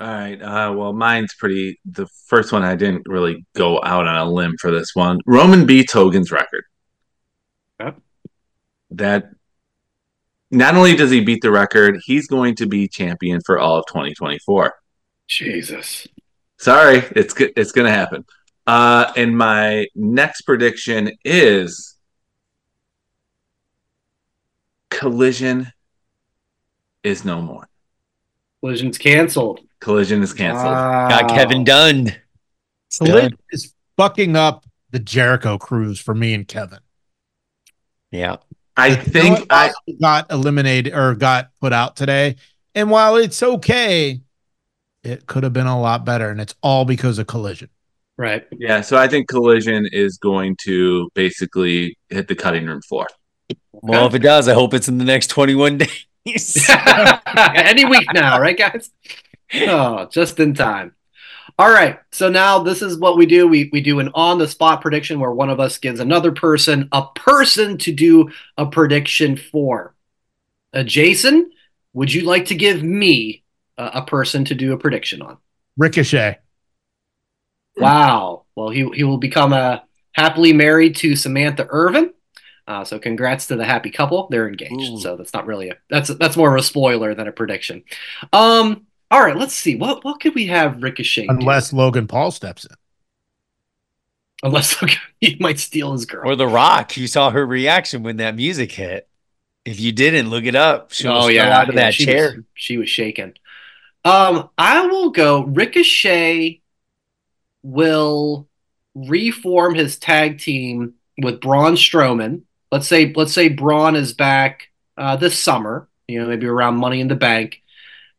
All 0.00 0.06
right. 0.06 0.40
Uh, 0.40 0.72
well, 0.72 0.94
mine's 0.94 1.34
pretty. 1.34 1.80
The 1.84 2.06
first 2.28 2.50
one 2.50 2.62
I 2.62 2.76
didn't 2.76 3.06
really 3.06 3.44
go 3.54 3.82
out 3.82 4.06
on 4.06 4.16
a 4.16 4.30
limb 4.30 4.56
for 4.58 4.70
this 4.70 4.94
one. 4.94 5.18
Roman 5.26 5.66
B. 5.66 5.86
Hogan's 5.92 6.32
record. 6.32 6.64
Okay. 7.78 7.94
That 8.92 9.32
not 10.52 10.74
only 10.76 10.94
does 10.94 11.10
he 11.10 11.20
beat 11.20 11.40
the 11.42 11.50
record, 11.50 11.98
he's 12.04 12.28
going 12.28 12.54
to 12.56 12.66
be 12.66 12.86
champion 12.86 13.40
for 13.44 13.58
all 13.58 13.78
of 13.78 13.86
2024. 13.86 14.74
Jesus. 15.26 16.06
Sorry, 16.58 16.98
it's 17.16 17.34
it's 17.56 17.72
going 17.72 17.86
to 17.86 17.92
happen. 17.92 18.24
Uh, 18.66 19.12
and 19.16 19.36
my 19.36 19.86
next 19.96 20.42
prediction 20.42 21.10
is 21.24 21.96
Collision 24.90 25.72
is 27.02 27.24
no 27.24 27.40
more. 27.40 27.68
Collision's 28.60 28.98
canceled. 28.98 29.60
Collision 29.80 30.22
is 30.22 30.32
canceled. 30.32 30.66
Got 30.74 31.28
Kevin 31.30 31.64
Dunn. 31.64 32.08
It's 32.08 32.98
So 32.98 33.06
Liv 33.06 33.30
done. 33.30 33.38
is 33.50 33.74
fucking 33.96 34.36
up 34.36 34.64
the 34.90 35.00
Jericho 35.00 35.58
cruise 35.58 35.98
for 35.98 36.14
me 36.14 36.34
and 36.34 36.46
Kevin. 36.46 36.78
Yeah. 38.12 38.36
I 38.76 38.94
think 38.94 39.38
Noah 39.38 39.46
I 39.50 39.72
got 40.00 40.30
eliminated 40.30 40.94
or 40.94 41.14
got 41.14 41.50
put 41.60 41.72
out 41.72 41.96
today. 41.96 42.36
And 42.74 42.90
while 42.90 43.16
it's 43.16 43.42
okay, 43.42 44.20
it 45.02 45.26
could 45.26 45.42
have 45.42 45.52
been 45.52 45.66
a 45.66 45.80
lot 45.80 46.04
better. 46.04 46.30
And 46.30 46.40
it's 46.40 46.54
all 46.62 46.84
because 46.84 47.18
of 47.18 47.26
collision. 47.26 47.68
Right. 48.18 48.46
yeah. 48.52 48.82
So 48.82 48.96
I 48.96 49.08
think 49.08 49.28
Collision 49.28 49.88
is 49.90 50.18
going 50.18 50.56
to 50.64 51.10
basically 51.14 51.96
hit 52.08 52.28
the 52.28 52.34
cutting 52.34 52.66
room 52.66 52.80
floor. 52.82 53.06
Well, 53.72 54.06
if 54.06 54.14
it 54.14 54.20
does, 54.20 54.48
I 54.48 54.54
hope 54.54 54.74
it's 54.74 54.86
in 54.88 54.98
the 54.98 55.04
next 55.04 55.28
21 55.28 55.78
days. 55.78 56.06
Any 57.54 57.84
week 57.84 58.06
now, 58.14 58.38
right, 58.38 58.56
guys? 58.56 58.90
Oh, 59.54 60.06
just 60.06 60.38
in 60.38 60.54
time. 60.54 60.94
All 61.62 61.70
right. 61.70 62.00
So 62.10 62.28
now 62.28 62.58
this 62.58 62.82
is 62.82 62.98
what 62.98 63.16
we 63.16 63.24
do. 63.24 63.46
We 63.46 63.70
we 63.72 63.80
do 63.80 64.00
an 64.00 64.10
on 64.14 64.38
the 64.38 64.48
spot 64.48 64.80
prediction 64.80 65.20
where 65.20 65.30
one 65.30 65.48
of 65.48 65.60
us 65.60 65.78
gives 65.78 66.00
another 66.00 66.32
person 66.32 66.88
a 66.90 67.06
person 67.14 67.78
to 67.78 67.92
do 67.92 68.32
a 68.58 68.66
prediction 68.66 69.36
for. 69.36 69.94
Uh, 70.74 70.82
Jason, 70.82 71.52
would 71.92 72.12
you 72.12 72.22
like 72.22 72.46
to 72.46 72.56
give 72.56 72.82
me 72.82 73.44
uh, 73.78 73.90
a 73.94 74.02
person 74.02 74.44
to 74.46 74.56
do 74.56 74.72
a 74.72 74.76
prediction 74.76 75.22
on? 75.22 75.38
Ricochet. 75.76 76.40
Wow. 77.76 78.42
Well, 78.56 78.70
he 78.70 78.90
he 78.92 79.04
will 79.04 79.18
become 79.18 79.52
a 79.52 79.84
happily 80.10 80.52
married 80.52 80.96
to 80.96 81.14
Samantha 81.14 81.68
Irvin. 81.70 82.12
Uh, 82.66 82.82
so 82.82 82.98
congrats 82.98 83.46
to 83.46 83.54
the 83.54 83.64
happy 83.64 83.90
couple. 83.90 84.26
They're 84.32 84.48
engaged. 84.48 84.94
Ooh. 84.94 84.98
So 84.98 85.16
that's 85.16 85.32
not 85.32 85.46
really 85.46 85.68
a 85.68 85.76
that's 85.88 86.08
that's 86.08 86.36
more 86.36 86.56
of 86.56 86.60
a 86.60 86.64
spoiler 86.64 87.14
than 87.14 87.28
a 87.28 87.32
prediction. 87.32 87.84
Um. 88.32 88.88
All 89.12 89.22
right. 89.22 89.36
Let's 89.36 89.54
see. 89.54 89.76
What 89.76 90.04
what 90.04 90.20
could 90.20 90.34
we 90.34 90.46
have 90.48 90.82
Ricochet? 90.82 91.30
do? 91.38 91.38
Unless 91.38 91.72
Logan 91.72 92.08
Paul 92.08 92.32
steps 92.32 92.64
in. 92.64 92.74
unless 94.42 94.76
he 95.20 95.36
might 95.40 95.58
steal 95.60 95.92
his 95.92 96.06
girl. 96.06 96.28
or 96.30 96.36
The 96.36 96.48
Rock. 96.48 96.96
You 96.96 97.06
saw 97.06 97.30
her 97.30 97.46
reaction 97.46 98.02
when 98.02 98.16
that 98.18 98.34
music 98.36 98.72
hit. 98.72 99.08
If 99.64 99.78
you 99.80 99.92
didn't 99.92 100.30
look 100.30 100.44
it 100.44 100.56
up, 100.56 100.92
she 100.92 101.06
oh 101.08 101.26
was 101.26 101.34
yeah, 101.34 101.60
out 101.60 101.68
of 101.68 101.76
yeah, 101.76 101.82
that 101.82 101.94
she 101.94 102.06
chair. 102.06 102.32
Was, 102.36 102.44
she 102.54 102.78
was 102.78 102.88
shaking. 102.90 103.34
Um, 104.04 104.50
I 104.58 104.86
will 104.86 105.10
go. 105.10 105.44
Ricochet 105.44 106.60
will 107.62 108.48
reform 108.94 109.74
his 109.74 109.98
tag 109.98 110.38
team 110.38 110.94
with 111.22 111.40
Braun 111.40 111.74
Strowman. 111.74 112.42
Let's 112.72 112.88
say 112.88 113.12
let's 113.14 113.32
say 113.32 113.48
Braun 113.50 113.94
is 113.94 114.14
back 114.14 114.70
uh, 114.96 115.16
this 115.16 115.38
summer. 115.38 115.88
You 116.08 116.22
know, 116.22 116.28
maybe 116.28 116.46
around 116.46 116.76
Money 116.76 117.00
in 117.00 117.08
the 117.08 117.14
Bank, 117.14 117.62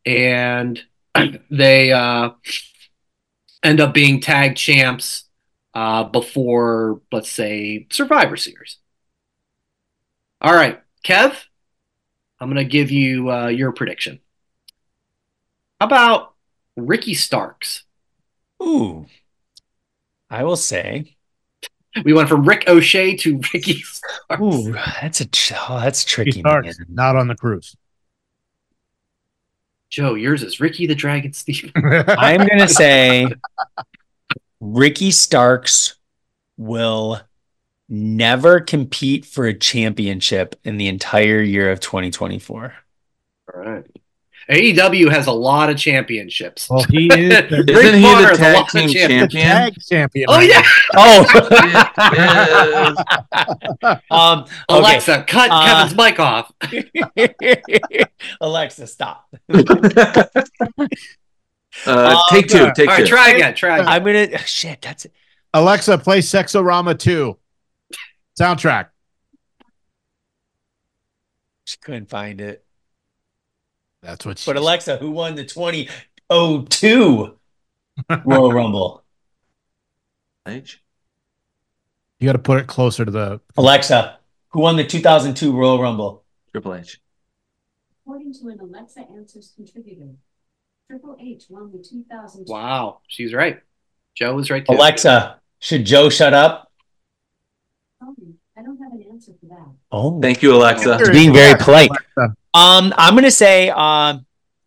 and 0.06 0.82
they 1.50 1.92
uh, 1.92 2.30
end 3.62 3.80
up 3.80 3.94
being 3.94 4.20
tag 4.20 4.56
champs 4.56 5.24
uh, 5.74 6.04
before, 6.04 7.00
let's 7.10 7.30
say, 7.30 7.86
Survivor 7.90 8.36
Series. 8.36 8.78
All 10.40 10.54
right, 10.54 10.80
Kev, 11.04 11.36
I'm 12.38 12.48
going 12.48 12.56
to 12.64 12.70
give 12.70 12.90
you 12.90 13.30
uh, 13.30 13.46
your 13.48 13.72
prediction. 13.72 14.20
How 15.80 15.86
about 15.86 16.34
Ricky 16.76 17.14
Starks? 17.14 17.84
Ooh, 18.62 19.06
I 20.30 20.44
will 20.44 20.56
say. 20.56 21.16
We 22.04 22.12
went 22.12 22.28
from 22.28 22.44
Ricochet 22.44 23.16
to 23.18 23.40
Ricky 23.54 23.82
Starks. 23.82 24.42
Ooh, 24.42 24.72
that's 24.72 25.20
a 25.20 25.26
tr- 25.26 25.54
oh, 25.68 25.80
that's 25.80 26.04
tricky. 26.04 26.40
starts 26.40 26.78
man. 26.78 26.86
not 26.90 27.16
on 27.16 27.28
the 27.28 27.36
cruise. 27.36 27.76
Joe, 29.94 30.14
yours 30.14 30.42
is 30.42 30.58
Ricky 30.58 30.88
the 30.88 30.94
Dragon 30.96 31.32
Steve. 31.32 31.70
I'm 31.76 32.44
gonna 32.48 32.66
say 32.66 33.28
Ricky 34.60 35.12
Starks 35.12 35.94
will 36.56 37.20
never 37.88 38.58
compete 38.58 39.24
for 39.24 39.46
a 39.46 39.56
championship 39.56 40.56
in 40.64 40.78
the 40.78 40.88
entire 40.88 41.40
year 41.40 41.70
of 41.70 41.78
2024. 41.78 42.74
All 43.54 43.60
right. 43.60 43.86
AEW 44.50 45.10
has 45.10 45.26
a 45.26 45.32
lot 45.32 45.70
of 45.70 45.76
championships. 45.76 46.68
well, 46.68 46.82
he 46.90 47.06
is 47.12 47.28
the, 47.48 47.64
Isn't 47.68 47.94
he 47.96 48.02
Bonner 48.02 48.30
the 48.32 48.36
tag 48.36 48.66
team 48.68 48.88
champions. 48.88 49.32
champion? 49.32 49.46
tag 49.46 49.74
champion. 49.88 50.26
Oh 50.28 50.40
yeah, 50.40 50.62
Oh, 50.96 51.24
um, 54.10 54.40
okay. 54.40 54.50
Alexa, 54.68 55.24
cut 55.26 55.50
Uh, 55.50 55.64
Kevin's 55.66 55.96
mic 55.96 56.18
off. 56.20 56.52
Alexa, 58.40 58.86
stop. 58.86 59.28
Uh, 61.86 62.22
take 62.30 62.46
two. 62.48 62.70
Take 62.76 62.88
All 62.88 62.94
right, 62.94 62.98
two. 62.98 63.06
try 63.06 63.30
again. 63.30 63.54
Try 63.54 63.78
again. 63.78 63.88
I'm 63.88 64.04
gonna 64.04 64.38
shit. 64.38 64.80
That's 64.82 65.06
it. 65.06 65.12
Alexa, 65.52 65.98
play 65.98 66.18
Sexorama 66.20 66.98
2 66.98 67.36
soundtrack. 68.40 68.88
She 71.64 71.76
couldn't 71.78 72.08
find 72.10 72.40
it. 72.40 72.63
That's 74.04 74.26
what 74.26 74.38
she 74.38 74.50
But 74.50 74.58
Alexa, 74.58 74.98
who 74.98 75.10
won 75.10 75.34
the 75.34 75.44
2002 75.44 77.38
Royal 78.24 78.52
Rumble? 78.52 79.02
H? 80.46 80.82
You 82.20 82.28
got 82.28 82.32
to 82.34 82.38
put 82.38 82.60
it 82.60 82.66
closer 82.66 83.04
to 83.04 83.10
the. 83.10 83.40
Alexa, 83.56 84.18
who 84.50 84.60
won 84.60 84.76
the 84.76 84.84
2002 84.84 85.56
Royal 85.56 85.80
Rumble? 85.80 86.22
Triple 86.52 86.74
H. 86.74 87.00
According 88.06 88.34
to 88.34 88.48
an 88.48 88.60
Alexa 88.60 89.06
Answers 89.10 89.52
contributor, 89.56 90.10
Triple 90.86 91.16
H 91.18 91.44
won 91.48 91.72
the 91.72 91.78
2000. 91.78 92.46
Wow, 92.46 93.00
she's 93.08 93.32
right. 93.32 93.60
Joe 94.14 94.34
was 94.34 94.50
right 94.50 94.64
too. 94.66 94.74
Alexa, 94.74 95.40
should 95.60 95.86
Joe 95.86 96.10
shut 96.10 96.34
up? 96.34 96.70
Sorry, 97.98 98.34
I 98.56 98.62
don't 98.62 98.78
have 98.78 98.92
an 98.92 99.04
answer 99.10 99.32
for 99.40 99.46
that. 99.46 99.66
Oh, 99.90 100.20
Thank 100.20 100.42
you, 100.42 100.54
Alexa. 100.54 100.98
It's 101.00 101.08
being 101.08 101.32
very 101.32 101.56
polite. 101.58 101.88
Alexa. 101.88 102.36
Um, 102.54 102.94
I'm 102.96 103.14
gonna 103.14 103.30
say, 103.30 103.68
um, 103.68 104.24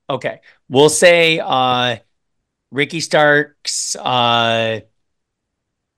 okay, 0.09 0.41
we'll 0.69 0.89
say, 0.89 1.39
uh, 1.39 1.97
Ricky 2.69 2.99
Starks, 2.99 3.95
uh, 3.95 4.81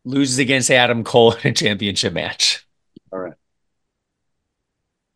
loses 0.05 0.39
against 0.39 0.69
Adam 0.69 1.03
Cole 1.03 1.33
in 1.43 1.51
a 1.51 1.53
championship 1.53 2.13
match. 2.13 2.65
All 3.11 3.19
right. 3.19 3.33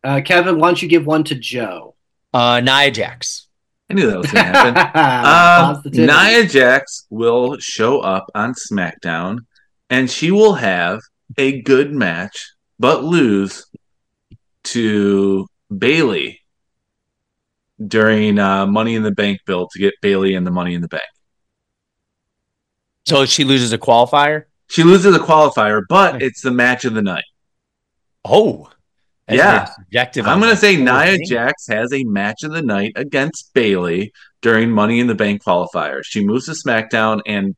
Uh, 0.02 0.20
Kevin, 0.22 0.58
why 0.58 0.68
don't 0.68 0.82
you 0.82 0.88
give 0.88 1.06
one 1.06 1.24
to 1.24 1.34
Joe? 1.34 1.94
Uh, 2.32 2.60
Nia 2.60 2.90
Jax. 2.90 3.46
I 3.88 3.94
knew 3.94 4.10
that 4.10 4.18
was 4.18 4.30
going 4.32 4.44
to 4.44 4.50
happen. 4.50 5.84
Um, 5.84 6.06
Nia 6.06 6.46
Jax 6.46 7.06
will 7.10 7.56
show 7.58 8.00
up 8.00 8.30
on 8.34 8.54
SmackDown 8.54 9.38
and 9.90 10.10
she 10.10 10.30
will 10.30 10.54
have 10.54 11.00
a 11.38 11.62
good 11.62 11.92
match, 11.92 12.54
but 12.78 13.04
lose 13.04 13.66
to 14.64 15.46
Bayley 15.76 16.40
during 17.84 18.38
uh, 18.38 18.66
Money 18.66 18.94
in 18.94 19.02
the 19.02 19.10
Bank 19.12 19.40
bill 19.46 19.68
to 19.72 19.78
get 19.78 19.94
Bayley 20.02 20.34
in 20.34 20.44
the 20.44 20.50
Money 20.50 20.74
in 20.74 20.82
the 20.82 20.88
Bank. 20.88 21.02
So 23.06 23.26
she 23.26 23.44
loses 23.44 23.72
a 23.72 23.78
qualifier. 23.78 24.44
She 24.68 24.82
loses 24.82 25.14
a 25.14 25.18
qualifier, 25.18 25.82
but 25.88 26.22
it's 26.22 26.40
the 26.42 26.50
match 26.50 26.84
of 26.84 26.94
the 26.94 27.02
night. 27.02 27.24
Oh, 28.24 28.70
Yeah. 29.28 29.56
very 29.64 29.66
subjective. 29.74 30.26
I'm 30.26 30.40
going 30.40 30.50
to 30.52 30.56
say 30.56 30.76
Nia. 30.76 31.18
Jax 31.26 31.66
has 31.68 31.92
a 31.92 32.02
match 32.04 32.42
of 32.44 32.52
the 32.52 32.62
night 32.62 32.92
against 32.96 33.52
Bayley 33.54 34.12
during 34.40 34.70
Money 34.70 35.00
in 35.00 35.06
the 35.06 35.14
Bank 35.14 35.42
qualifier. 35.44 36.00
She 36.02 36.24
moves 36.24 36.46
to 36.46 36.52
SmackDown 36.52 37.20
and 37.26 37.54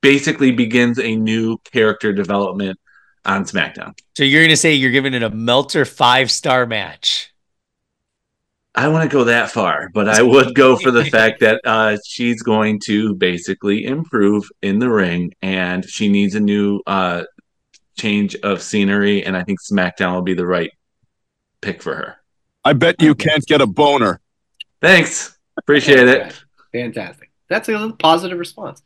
basically 0.00 0.52
begins 0.52 0.98
a 1.00 1.16
new 1.16 1.58
character 1.72 2.12
development 2.12 2.78
on 3.24 3.44
SmackDown. 3.44 3.98
So 4.16 4.22
you're 4.22 4.44
gonna 4.44 4.56
say 4.56 4.74
you're 4.74 4.92
giving 4.92 5.12
it 5.14 5.22
a 5.24 5.30
Meltzer 5.30 5.84
five 5.84 6.30
star 6.30 6.66
match. 6.66 7.32
I 8.74 8.88
want 8.88 9.10
to 9.10 9.14
go 9.14 9.24
that 9.24 9.50
far, 9.50 9.90
but 9.92 10.08
I 10.08 10.22
would 10.22 10.54
go 10.54 10.76
for 10.76 10.90
the 10.90 11.04
fact 11.04 11.40
that 11.40 11.60
uh, 11.64 11.96
she's 12.06 12.42
going 12.42 12.80
to 12.86 13.14
basically 13.14 13.84
improve 13.84 14.48
in 14.62 14.78
the 14.78 14.90
ring, 14.90 15.34
and 15.42 15.84
she 15.88 16.08
needs 16.08 16.34
a 16.34 16.40
new 16.40 16.80
uh, 16.86 17.24
change 17.96 18.36
of 18.36 18.62
scenery. 18.62 19.24
And 19.24 19.36
I 19.36 19.42
think 19.42 19.58
SmackDown 19.60 20.14
will 20.14 20.22
be 20.22 20.34
the 20.34 20.46
right 20.46 20.70
pick 21.60 21.82
for 21.82 21.94
her. 21.94 22.16
I 22.64 22.72
bet 22.74 23.00
you 23.00 23.14
can't 23.14 23.44
get 23.46 23.60
a 23.60 23.66
boner. 23.66 24.20
Thanks, 24.80 25.36
appreciate 25.56 26.06
it. 26.06 26.40
Fantastic. 26.72 27.30
That's 27.48 27.68
a 27.68 27.94
positive 27.98 28.38
response. 28.38 28.82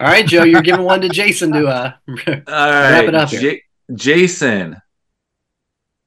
All 0.00 0.08
right, 0.08 0.26
Joe, 0.26 0.42
you're 0.42 0.62
giving 0.62 0.84
one 0.84 1.00
to 1.02 1.08
Jason 1.08 1.52
to 1.52 1.66
uh 1.68 1.92
All 2.08 2.14
Wrap 2.26 2.46
right, 2.46 3.08
it 3.08 3.14
up 3.14 3.28
here. 3.28 3.40
J- 3.40 3.62
Jason. 3.94 4.81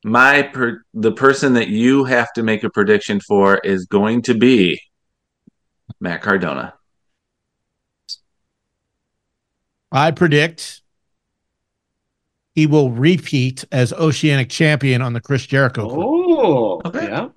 My 0.07 0.43
per- 0.43 0.83
the 0.93 1.11
person 1.11 1.53
that 1.53 1.67
you 1.69 2.03
have 2.03 2.31
to 2.33 2.43
make 2.43 2.63
a 2.63 2.69
prediction 2.69 3.19
for 3.19 3.57
is 3.57 3.85
going 3.87 4.21
to 4.23 4.35
be 4.35 4.79
Matt 5.99 6.21
Cardona. 6.21 6.75
I 9.91 10.11
predict 10.11 10.83
he 12.53 12.67
will 12.67 12.91
repeat 12.91 13.65
as 13.71 13.93
Oceanic 13.93 14.49
champion 14.49 15.01
on 15.01 15.13
the 15.13 15.21
Chris 15.21 15.45
Jericho. 15.47 15.89
Oh, 15.89 15.89
clip. 15.89 15.97
Oh, 15.97 16.81
Okay. 16.99 17.07
yeah. 17.07 17.29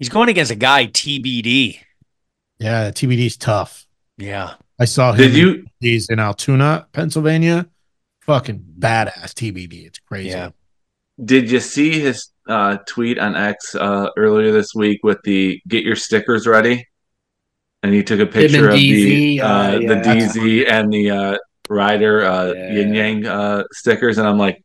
He's 0.00 0.08
going 0.08 0.28
against 0.28 0.50
a 0.50 0.56
guy 0.56 0.86
TBD. 0.88 1.78
Yeah, 2.58 2.90
TBD's 2.90 3.36
tough. 3.36 3.86
Yeah. 4.18 4.54
I 4.80 4.86
saw 4.86 5.12
him. 5.12 5.18
Did 5.18 5.34
you 5.36 5.66
He's 5.78 6.08
in 6.08 6.18
Altoona, 6.18 6.88
Pennsylvania. 6.92 7.68
Fucking 8.22 8.64
badass 8.80 9.34
TBD. 9.34 9.86
It's 9.86 10.00
crazy. 10.00 10.30
Yeah. 10.30 10.50
Did 11.22 11.50
you 11.50 11.60
see 11.60 12.00
his 12.00 12.28
uh, 12.48 12.78
tweet 12.86 13.18
on 13.18 13.36
X 13.36 13.74
uh, 13.74 14.08
earlier 14.16 14.52
this 14.52 14.74
week 14.74 15.00
with 15.02 15.18
the 15.24 15.60
"Get 15.68 15.84
your 15.84 15.96
stickers 15.96 16.46
ready"? 16.46 16.86
And 17.82 17.92
he 17.92 18.02
took 18.02 18.20
a 18.20 18.26
picture 18.26 18.70
of 18.70 18.76
the 18.76 19.38
DZ, 19.38 19.40
uh, 19.40 19.44
uh, 19.44 19.70
the. 19.78 19.94
DZ 20.02 20.70
and 20.70 20.90
the 20.92 21.10
uh, 21.10 21.38
Rider 21.68 22.24
uh, 22.24 22.52
Yeah. 22.52 22.72
Yin 22.72 22.94
Yang 22.94 23.26
uh, 23.26 23.64
stickers, 23.72 24.16
and 24.18 24.26
I'm 24.26 24.38
like, 24.38 24.64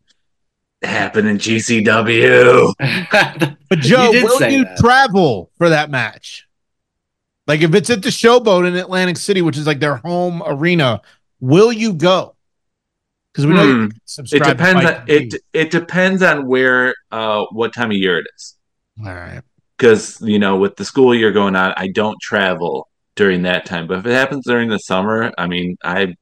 happened 0.82 1.28
in 1.28 1.38
GCW. 1.38 2.74
But 3.70 3.80
Joe, 3.80 4.12
You 4.12 4.24
will 4.26 4.50
you 4.50 4.64
that. 4.64 4.78
travel 4.78 5.52
for 5.58 5.70
that 5.70 5.92
match? 5.92 6.48
Like 7.46 7.62
if 7.62 7.76
it's 7.76 7.90
at 7.90 8.02
the 8.02 8.10
Showboat 8.10 8.68
in 8.68 8.76
Atlantic 8.76 9.18
City, 9.18 9.42
which 9.42 9.58
is 9.58 9.68
like 9.68 9.80
their 9.80 9.98
home 9.98 10.42
arena, 10.46 11.02
will 11.40 11.72
you 11.72 11.94
go? 11.94 12.36
Because 13.34 13.46
we 13.46 13.54
know 13.54 13.64
Hmm. 13.64 13.70
you 13.84 13.88
can 13.90 13.96
It 13.98 14.02
subscribe. 14.06 14.44
to 14.44 14.54
depends. 14.54 14.86
On, 14.86 15.04
it 15.08 15.36
it 15.54 15.72
depends 15.72 16.24
on 16.24 16.48
where, 16.48 16.96
uh, 17.12 17.46
what 17.52 17.74
time 17.74 17.92
of 17.92 17.98
year 17.98 18.18
it 18.20 18.26
is. 18.36 18.56
All 19.06 19.14
right. 19.14 19.42
Because 19.78 20.20
you 20.22 20.40
know, 20.40 20.58
with 20.58 20.76
the 20.76 20.86
school 20.86 21.14
year 21.16 21.32
going 21.32 21.56
on, 21.56 21.74
I 21.78 21.88
don't 21.90 22.20
travel 22.22 22.90
during 23.16 23.44
that 23.44 23.66
time. 23.66 23.88
But 23.88 24.00
if 24.00 24.06
it 24.06 24.12
happens 24.14 24.46
during 24.46 24.70
the 24.70 24.78
summer, 24.80 25.32
I 25.38 25.48
mean, 25.48 25.78
I 25.84 26.16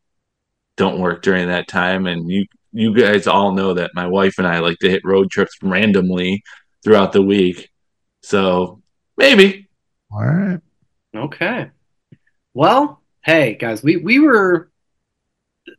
don't 0.76 1.00
work 1.00 1.22
during 1.24 1.48
that 1.48 1.68
time, 1.68 2.06
and 2.08 2.30
you 2.30 2.46
you 2.74 2.94
guys 2.94 3.26
all 3.26 3.54
know 3.54 3.74
that 3.74 3.92
my 3.96 4.06
wife 4.06 4.36
and 4.38 4.46
I 4.46 4.60
like 4.60 4.78
to 4.80 4.90
hit 4.90 5.02
road 5.06 5.32
trips 5.32 5.54
randomly 5.64 6.44
throughout 6.84 7.14
the 7.14 7.22
week. 7.24 7.70
So 8.22 8.82
maybe 9.18 9.70
All 10.12 10.26
right. 10.26 10.60
Okay. 11.16 11.72
Well, 12.54 13.02
hey 13.24 13.56
guys, 13.56 13.82
we 13.82 13.98
we 13.98 14.20
were 14.20 14.70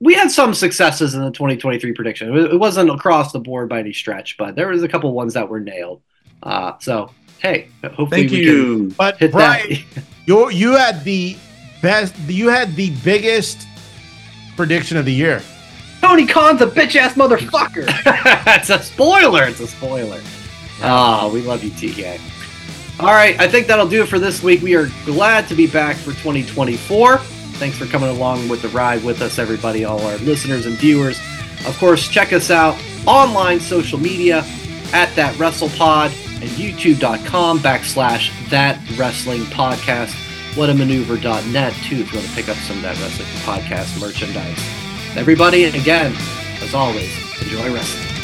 we 0.00 0.14
had 0.14 0.30
some 0.30 0.54
successes 0.54 1.14
in 1.14 1.22
the 1.22 1.30
2023 1.30 1.92
prediction. 1.92 2.36
It 2.36 2.52
it 2.52 2.56
wasn't 2.56 2.90
across 2.90 3.32
the 3.32 3.40
board 3.40 3.68
by 3.68 3.80
any 3.80 3.92
stretch, 3.92 4.36
but 4.36 4.54
there 4.54 4.68
was 4.68 4.82
a 4.82 4.88
couple 4.88 5.12
ones 5.12 5.34
that 5.34 5.48
were 5.48 5.60
nailed. 5.60 6.02
Uh, 6.42 6.78
so 6.78 7.10
hey, 7.38 7.68
hopefully 7.82 8.28
Thank 8.28 8.30
we 8.30 8.44
you. 8.44 8.92
But 8.96 9.18
can 9.18 9.28
hit 9.28 9.32
Brian, 9.32 9.68
that. 9.94 10.04
you 10.26 10.50
you 10.50 10.72
had 10.76 11.04
the 11.04 11.36
best. 11.82 12.16
You 12.28 12.48
had 12.48 12.74
the 12.76 12.90
biggest 13.02 13.66
prediction 14.56 14.96
of 14.96 15.04
the 15.04 15.14
year. 15.14 15.42
Tony 16.00 16.26
Khan's 16.26 16.62
a 16.62 16.66
bitch 16.66 16.94
ass 16.94 17.14
motherfucker. 17.14 17.86
it's 18.56 18.70
a 18.70 18.80
spoiler. 18.80 19.44
It's 19.44 19.60
a 19.60 19.66
spoiler. 19.66 20.20
Ah, 20.80 21.28
we 21.32 21.42
love 21.42 21.64
you, 21.64 21.70
TK. 21.70 22.20
All 23.00 23.08
right, 23.08 23.38
I 23.40 23.48
think 23.48 23.66
that'll 23.66 23.88
do 23.88 24.02
it 24.02 24.08
for 24.08 24.18
this 24.20 24.42
week. 24.42 24.62
We 24.62 24.74
are 24.76 24.88
glad 25.04 25.48
to 25.48 25.54
be 25.56 25.66
back 25.66 25.96
for 25.96 26.12
2024. 26.12 27.20
Thanks 27.58 27.76
for 27.76 27.86
coming 27.86 28.08
along 28.08 28.48
with 28.48 28.62
the 28.62 28.68
ride 28.68 29.02
with 29.02 29.20
us, 29.20 29.38
everybody, 29.38 29.84
all 29.84 30.00
our 30.00 30.16
listeners 30.18 30.64
and 30.64 30.76
viewers. 30.76 31.18
Of 31.66 31.76
course, 31.78 32.08
check 32.08 32.32
us 32.32 32.50
out 32.50 32.80
online, 33.06 33.58
social 33.58 33.98
media 33.98 34.44
at 34.92 35.14
that 35.16 35.34
WrestlePod 35.34 36.06
and 36.40 36.50
youtube.com 36.50 37.58
backslash 37.58 38.30
that 38.50 38.80
wrestling 38.96 39.42
podcast. 39.42 40.14
Whatamaneuver.net 40.54 41.72
too 41.84 41.96
if 41.96 42.12
you 42.12 42.18
want 42.18 42.28
to 42.28 42.34
pick 42.34 42.48
up 42.48 42.56
some 42.58 42.76
of 42.76 42.82
that 42.82 42.98
wrestling 43.00 43.28
podcast 43.42 44.00
merchandise. 44.00 44.58
Everybody, 45.16 45.64
again, 45.64 46.14
as 46.62 46.74
always, 46.74 47.10
enjoy 47.42 47.74
wrestling. 47.74 48.17